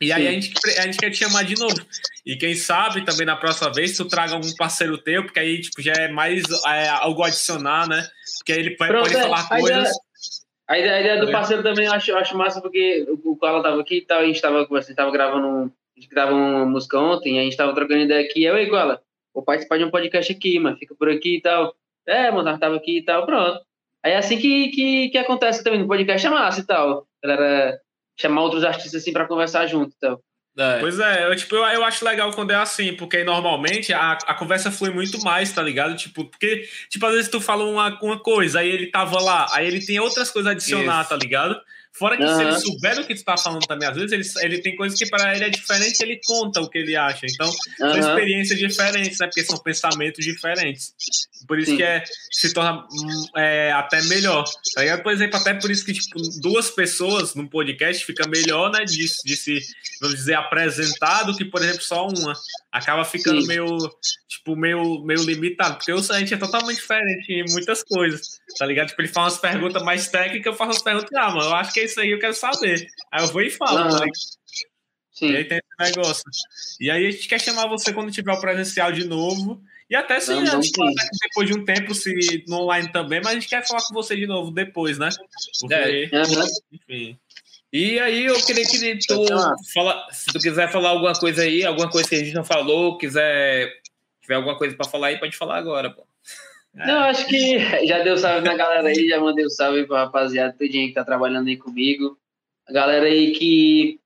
E 0.00 0.12
aí 0.12 0.28
a 0.28 0.32
gente, 0.32 0.52
a 0.78 0.82
gente 0.82 0.98
quer 0.98 1.10
te 1.10 1.16
chamar 1.16 1.44
de 1.44 1.58
novo. 1.58 1.80
E 2.26 2.36
quem 2.36 2.54
sabe 2.54 3.04
também 3.04 3.26
na 3.26 3.36
próxima 3.36 3.72
vez 3.72 3.96
tu 3.96 4.04
traga 4.04 4.34
algum 4.34 4.54
parceiro 4.56 4.98
teu, 4.98 5.24
porque 5.24 5.40
aí 5.40 5.60
tipo, 5.60 5.80
já 5.80 5.92
é 5.92 6.08
mais 6.08 6.42
é, 6.66 6.88
algo 6.88 7.22
adicionar, 7.22 7.88
né? 7.88 8.06
Porque 8.38 8.52
aí 8.52 8.58
ele 8.58 8.76
pode, 8.76 8.90
Pronto, 8.90 9.10
pode 9.10 9.22
falar 9.22 9.48
é, 9.50 9.60
coisas. 9.60 9.96
A 10.66 10.78
ideia, 10.78 10.94
a 10.94 11.00
ideia 11.00 11.20
do 11.20 11.30
parceiro 11.30 11.62
também 11.62 11.86
eu 11.86 11.92
acho, 11.92 12.10
eu 12.10 12.16
acho 12.16 12.36
massa 12.36 12.60
porque 12.60 13.06
o 13.24 13.36
Carlos 13.36 13.62
tava 13.62 13.80
aqui 13.80 13.98
e 13.98 14.06
tal, 14.06 14.20
a 14.20 14.26
gente 14.26 14.40
tava, 14.40 14.66
a 14.68 14.80
gente 14.80 14.94
tava 14.94 15.10
gravando, 15.10 15.46
um, 15.46 15.64
a 15.64 16.00
gente 16.00 16.08
gravou 16.08 16.38
uma 16.38 16.64
música 16.64 16.98
ontem, 16.98 17.38
a 17.38 17.42
gente 17.42 17.56
tava 17.56 17.74
trocando 17.74 18.00
ideia 18.00 18.24
aqui, 18.24 18.44
eu 18.44 18.56
e 18.56 18.68
Cola, 18.68 19.02
vou 19.34 19.44
participar 19.44 19.76
de 19.76 19.84
um 19.84 19.90
podcast 19.90 20.32
aqui, 20.32 20.58
mano, 20.58 20.78
fica 20.78 20.94
por 20.94 21.10
aqui 21.10 21.36
e 21.36 21.40
tal. 21.42 21.74
É, 22.06 22.30
mano, 22.30 22.58
tava 22.58 22.76
aqui 22.76 22.98
e 22.98 23.02
tal, 23.02 23.26
pronto. 23.26 23.60
Aí 24.02 24.12
é 24.12 24.16
assim 24.16 24.38
que, 24.38 24.68
que, 24.68 25.08
que 25.10 25.18
acontece 25.18 25.64
também 25.64 25.80
no 25.80 25.88
podcast, 25.88 26.26
é 26.26 26.30
massa 26.30 26.60
e 26.60 26.64
tal. 26.64 27.06
Galera, 27.22 27.80
chamar 28.18 28.42
outros 28.42 28.64
artistas 28.64 29.02
assim 29.02 29.12
pra 29.12 29.26
conversar 29.26 29.66
junto 29.66 29.92
e 29.92 29.98
tal. 29.98 30.20
É. 30.56 30.78
Pois 30.78 31.00
é, 31.00 31.26
eu, 31.26 31.34
tipo, 31.34 31.56
eu, 31.56 31.64
eu 31.64 31.84
acho 31.84 32.04
legal 32.04 32.30
quando 32.32 32.52
é 32.52 32.54
assim, 32.54 32.94
porque 32.94 33.24
normalmente 33.24 33.92
a, 33.92 34.12
a 34.12 34.34
conversa 34.34 34.70
flui 34.70 34.90
muito 34.90 35.20
mais, 35.22 35.52
tá 35.52 35.60
ligado? 35.60 35.96
Tipo, 35.96 36.24
porque, 36.24 36.68
tipo, 36.88 37.04
às 37.06 37.12
vezes 37.12 37.28
tu 37.28 37.40
fala 37.40 37.64
uma, 37.64 37.98
uma 38.00 38.18
coisa, 38.18 38.60
aí 38.60 38.68
ele 38.68 38.86
tava 38.86 39.20
lá, 39.20 39.48
aí 39.52 39.66
ele 39.66 39.84
tem 39.84 39.98
outras 39.98 40.30
coisas 40.30 40.48
a 40.48 40.52
adicionar, 40.52 41.00
Isso. 41.00 41.10
tá 41.10 41.16
ligado? 41.16 41.60
Fora 41.96 42.16
que 42.16 42.24
uhum. 42.24 42.36
se 42.36 42.42
ele 42.42 42.58
souber 42.58 43.00
o 43.00 43.06
que 43.06 43.14
tu 43.14 43.24
tá 43.24 43.36
falando 43.36 43.64
também, 43.66 43.88
às 43.88 43.96
vezes 43.96 44.12
ele, 44.12 44.46
ele 44.46 44.62
tem 44.62 44.74
coisas 44.74 44.98
que 44.98 45.08
para 45.08 45.34
ele 45.34 45.44
é 45.44 45.48
diferente, 45.48 46.00
ele 46.00 46.20
conta 46.26 46.60
o 46.60 46.68
que 46.68 46.78
ele 46.78 46.96
acha. 46.96 47.24
Então, 47.24 47.48
uhum. 47.48 47.92
são 47.92 47.98
experiências 47.98 48.58
diferentes, 48.58 49.18
né? 49.20 49.26
Porque 49.26 49.44
são 49.44 49.56
pensamentos 49.58 50.24
diferentes. 50.24 50.92
Por 51.46 51.58
isso 51.58 51.70
Sim. 51.70 51.76
que 51.76 51.82
é, 51.84 52.02
se 52.32 52.52
torna 52.52 52.84
hum, 52.90 53.26
é, 53.36 53.70
até 53.72 54.02
melhor. 54.02 54.44
Tá 54.74 54.98
Por 54.98 55.12
exemplo, 55.12 55.38
até 55.38 55.54
por 55.54 55.70
isso 55.70 55.84
que 55.84 55.92
tipo, 55.92 56.18
duas 56.40 56.68
pessoas 56.70 57.34
num 57.34 57.46
podcast 57.46 58.04
fica 58.04 58.26
melhor, 58.26 58.72
né? 58.72 58.84
De, 58.84 59.06
de 59.24 59.36
se, 59.36 59.60
vamos 60.00 60.16
dizer, 60.16 60.34
apresentar 60.34 61.22
do 61.22 61.36
que, 61.36 61.44
por 61.44 61.62
exemplo, 61.62 61.82
só 61.82 62.08
uma. 62.08 62.34
Acaba 62.74 63.04
ficando 63.04 63.40
Sim. 63.40 63.46
meio, 63.46 63.78
tipo, 64.28 64.56
meio, 64.56 65.00
meio 65.04 65.22
limitado. 65.22 65.76
Porque 65.76 65.92
a 65.92 66.18
gente 66.18 66.34
é 66.34 66.36
totalmente 66.36 66.78
diferente 66.78 67.32
em 67.32 67.44
muitas 67.52 67.84
coisas, 67.84 68.40
tá 68.58 68.66
ligado? 68.66 68.88
Tipo, 68.88 69.02
ele 69.02 69.08
faz 69.08 69.26
umas 69.26 69.40
perguntas 69.40 69.80
mais 69.84 70.08
técnicas, 70.08 70.46
eu 70.46 70.54
faço 70.54 70.72
umas 70.72 70.82
perguntas, 70.82 71.10
ah, 71.14 71.30
mano, 71.30 71.50
eu 71.50 71.54
acho 71.54 71.72
que 71.72 71.78
é 71.78 71.84
isso 71.84 72.00
aí, 72.00 72.10
eu 72.10 72.18
quero 72.18 72.34
saber. 72.34 72.84
Aí 73.12 73.22
eu 73.22 73.28
vou 73.28 73.42
e 73.42 73.50
falo, 73.50 73.78
uhum. 73.78 73.96
tá 73.96 74.06
Sim. 75.12 75.30
E 75.30 75.36
aí 75.36 75.44
tem 75.44 75.58
esse 75.58 75.94
negócio. 75.94 76.24
E 76.80 76.90
aí 76.90 77.06
a 77.06 77.10
gente 77.12 77.28
quer 77.28 77.40
chamar 77.40 77.68
você 77.68 77.92
quando 77.92 78.10
tiver 78.10 78.32
o 78.32 78.40
presencial 78.40 78.90
de 78.90 79.04
novo. 79.04 79.62
E 79.88 79.94
até 79.94 80.18
se 80.18 80.34
não, 80.34 80.40
antes, 80.40 80.72
depois 81.22 81.48
de 81.48 81.56
um 81.56 81.64
tempo, 81.64 81.94
se 81.94 82.42
no 82.48 82.62
online 82.62 82.90
também, 82.90 83.20
mas 83.22 83.28
a 83.28 83.34
gente 83.34 83.48
quer 83.48 83.64
falar 83.64 83.82
com 83.82 83.94
você 83.94 84.16
de 84.16 84.26
novo 84.26 84.50
depois, 84.50 84.98
né? 84.98 85.10
Porque, 85.60 85.74
é. 85.74 86.08
enfim. 86.72 87.16
E 87.74 87.98
aí 87.98 88.26
eu 88.26 88.36
queria 88.36 88.64
que 88.64 88.98
tu 89.04 89.26
fala, 89.74 90.06
se 90.12 90.32
tu 90.32 90.38
quiser 90.38 90.70
falar 90.70 90.90
alguma 90.90 91.12
coisa 91.12 91.42
aí, 91.42 91.64
alguma 91.64 91.90
coisa 91.90 92.08
que 92.08 92.14
a 92.14 92.18
gente 92.18 92.32
não 92.32 92.44
falou, 92.44 92.96
quiser 92.96 93.68
tiver 94.22 94.36
alguma 94.36 94.56
coisa 94.56 94.76
para 94.76 94.88
falar 94.88 95.08
aí, 95.08 95.18
pode 95.18 95.36
falar 95.36 95.56
agora, 95.56 95.90
pô. 95.90 96.06
É. 96.76 96.86
Não, 96.86 97.00
acho 97.00 97.26
que 97.26 97.58
já 97.84 97.98
deu 97.98 98.16
salve 98.16 98.46
na 98.46 98.54
galera 98.54 98.86
aí, 98.86 99.08
já 99.08 99.18
mandei 99.18 99.44
um 99.44 99.50
salve 99.50 99.88
pra 99.88 100.04
rapaziada, 100.04 100.54
tudinho 100.56 100.86
que 100.86 100.94
tá 100.94 101.04
trabalhando 101.04 101.48
aí 101.48 101.56
comigo. 101.56 102.16
A 102.68 102.72
galera 102.72 103.06
aí 103.06 103.32
que, 103.32 103.98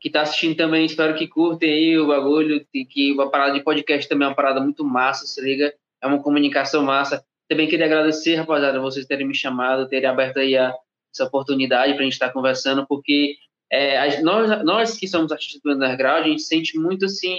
que 0.00 0.08
tá 0.08 0.22
assistindo 0.22 0.56
também, 0.56 0.86
espero 0.86 1.14
que 1.14 1.28
curtem 1.28 1.70
aí 1.70 1.98
o 1.98 2.06
bagulho, 2.06 2.66
que 2.72 3.20
a 3.20 3.26
parada 3.26 3.52
de 3.52 3.62
podcast 3.62 4.08
também 4.08 4.24
é 4.24 4.30
uma 4.30 4.34
parada 4.34 4.62
muito 4.62 4.82
massa, 4.82 5.26
se 5.26 5.42
liga? 5.42 5.74
É 6.02 6.06
uma 6.06 6.22
comunicação 6.22 6.82
massa. 6.82 7.22
Também 7.50 7.68
queria 7.68 7.84
agradecer, 7.84 8.36
rapaziada, 8.36 8.80
vocês 8.80 9.04
terem 9.04 9.26
me 9.26 9.34
chamado, 9.34 9.86
terem 9.90 10.08
aberto 10.08 10.38
aí 10.38 10.56
a, 10.56 10.74
essa 11.14 11.24
oportunidade 11.24 11.94
para 11.94 12.02
a 12.02 12.04
gente 12.04 12.12
estar 12.14 12.28
tá 12.28 12.32
conversando, 12.32 12.86
porque 12.86 13.36
é, 13.72 14.20
nós, 14.22 14.64
nós 14.64 14.96
que 14.96 15.08
somos 15.08 15.32
artistas 15.32 15.60
do 15.62 15.72
underground, 15.72 16.24
a 16.24 16.28
gente 16.28 16.42
sente 16.42 16.78
muito 16.78 17.06
assim, 17.06 17.38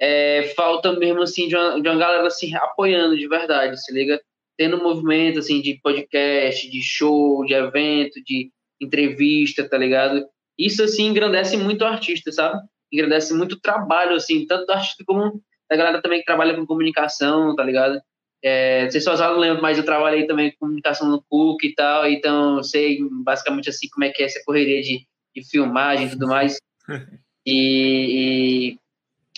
é, 0.00 0.52
falta 0.56 0.92
mesmo 0.92 1.22
assim 1.22 1.48
de 1.48 1.56
uma, 1.56 1.80
de 1.80 1.88
uma 1.88 1.98
galera 1.98 2.26
assim 2.26 2.54
apoiando 2.54 3.16
de 3.16 3.28
verdade, 3.28 3.80
se 3.82 3.92
liga? 3.92 4.20
Tendo 4.56 4.76
um 4.76 4.82
movimento 4.82 5.38
assim 5.38 5.60
de 5.60 5.78
podcast, 5.80 6.68
de 6.68 6.82
show, 6.82 7.44
de 7.44 7.54
evento, 7.54 8.22
de 8.24 8.50
entrevista, 8.80 9.68
tá 9.68 9.76
ligado? 9.76 10.26
Isso 10.58 10.82
assim 10.82 11.06
engrandece 11.06 11.56
muito 11.56 11.82
o 11.82 11.86
artista, 11.86 12.32
sabe? 12.32 12.60
Engrandece 12.92 13.34
muito 13.34 13.52
o 13.52 13.60
trabalho 13.60 14.16
assim, 14.16 14.46
tanto 14.46 14.66
do 14.66 14.72
artista 14.72 15.04
como 15.06 15.40
da 15.70 15.76
galera 15.76 16.00
também 16.00 16.20
que 16.20 16.24
trabalha 16.24 16.54
com 16.56 16.66
comunicação, 16.66 17.54
tá 17.54 17.62
ligado? 17.62 18.00
É, 18.42 18.84
não 18.84 18.90
sei 18.90 19.00
se 19.00 19.08
o 19.08 19.12
Oswaldo 19.12 19.40
lembra, 19.40 19.60
mas 19.60 19.78
eu 19.78 19.84
trabalhei 19.84 20.26
também 20.26 20.52
com 20.52 20.66
comunicação 20.66 21.08
no 21.08 21.22
Cook 21.22 21.64
e 21.64 21.74
tal, 21.74 22.08
então 22.08 22.58
eu 22.58 22.64
sei 22.64 22.98
basicamente 23.24 23.68
assim 23.68 23.88
como 23.88 24.04
é 24.04 24.10
que 24.10 24.22
é 24.22 24.26
essa 24.26 24.40
correria 24.44 24.80
de, 24.80 25.04
de 25.34 25.48
filmagem 25.48 26.06
e 26.06 26.10
tudo 26.10 26.28
mais. 26.28 26.56
E, 27.50 28.76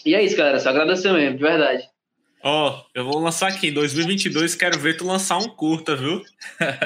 e, 0.04 0.10
e, 0.10 0.14
é 0.16 0.24
isso, 0.24 0.36
galera. 0.36 0.58
Só 0.58 0.70
agradecer 0.70 1.12
mesmo, 1.12 1.36
de 1.36 1.42
verdade. 1.44 1.84
Ó, 2.42 2.70
oh, 2.70 2.84
eu 2.92 3.04
vou 3.04 3.20
lançar 3.20 3.48
aqui 3.48 3.68
em 3.68 3.72
2022. 3.72 4.54
Quero 4.56 4.80
ver 4.80 4.96
tu 4.96 5.06
lançar 5.06 5.36
um 5.38 5.48
curta, 5.48 5.94
viu? 5.94 6.20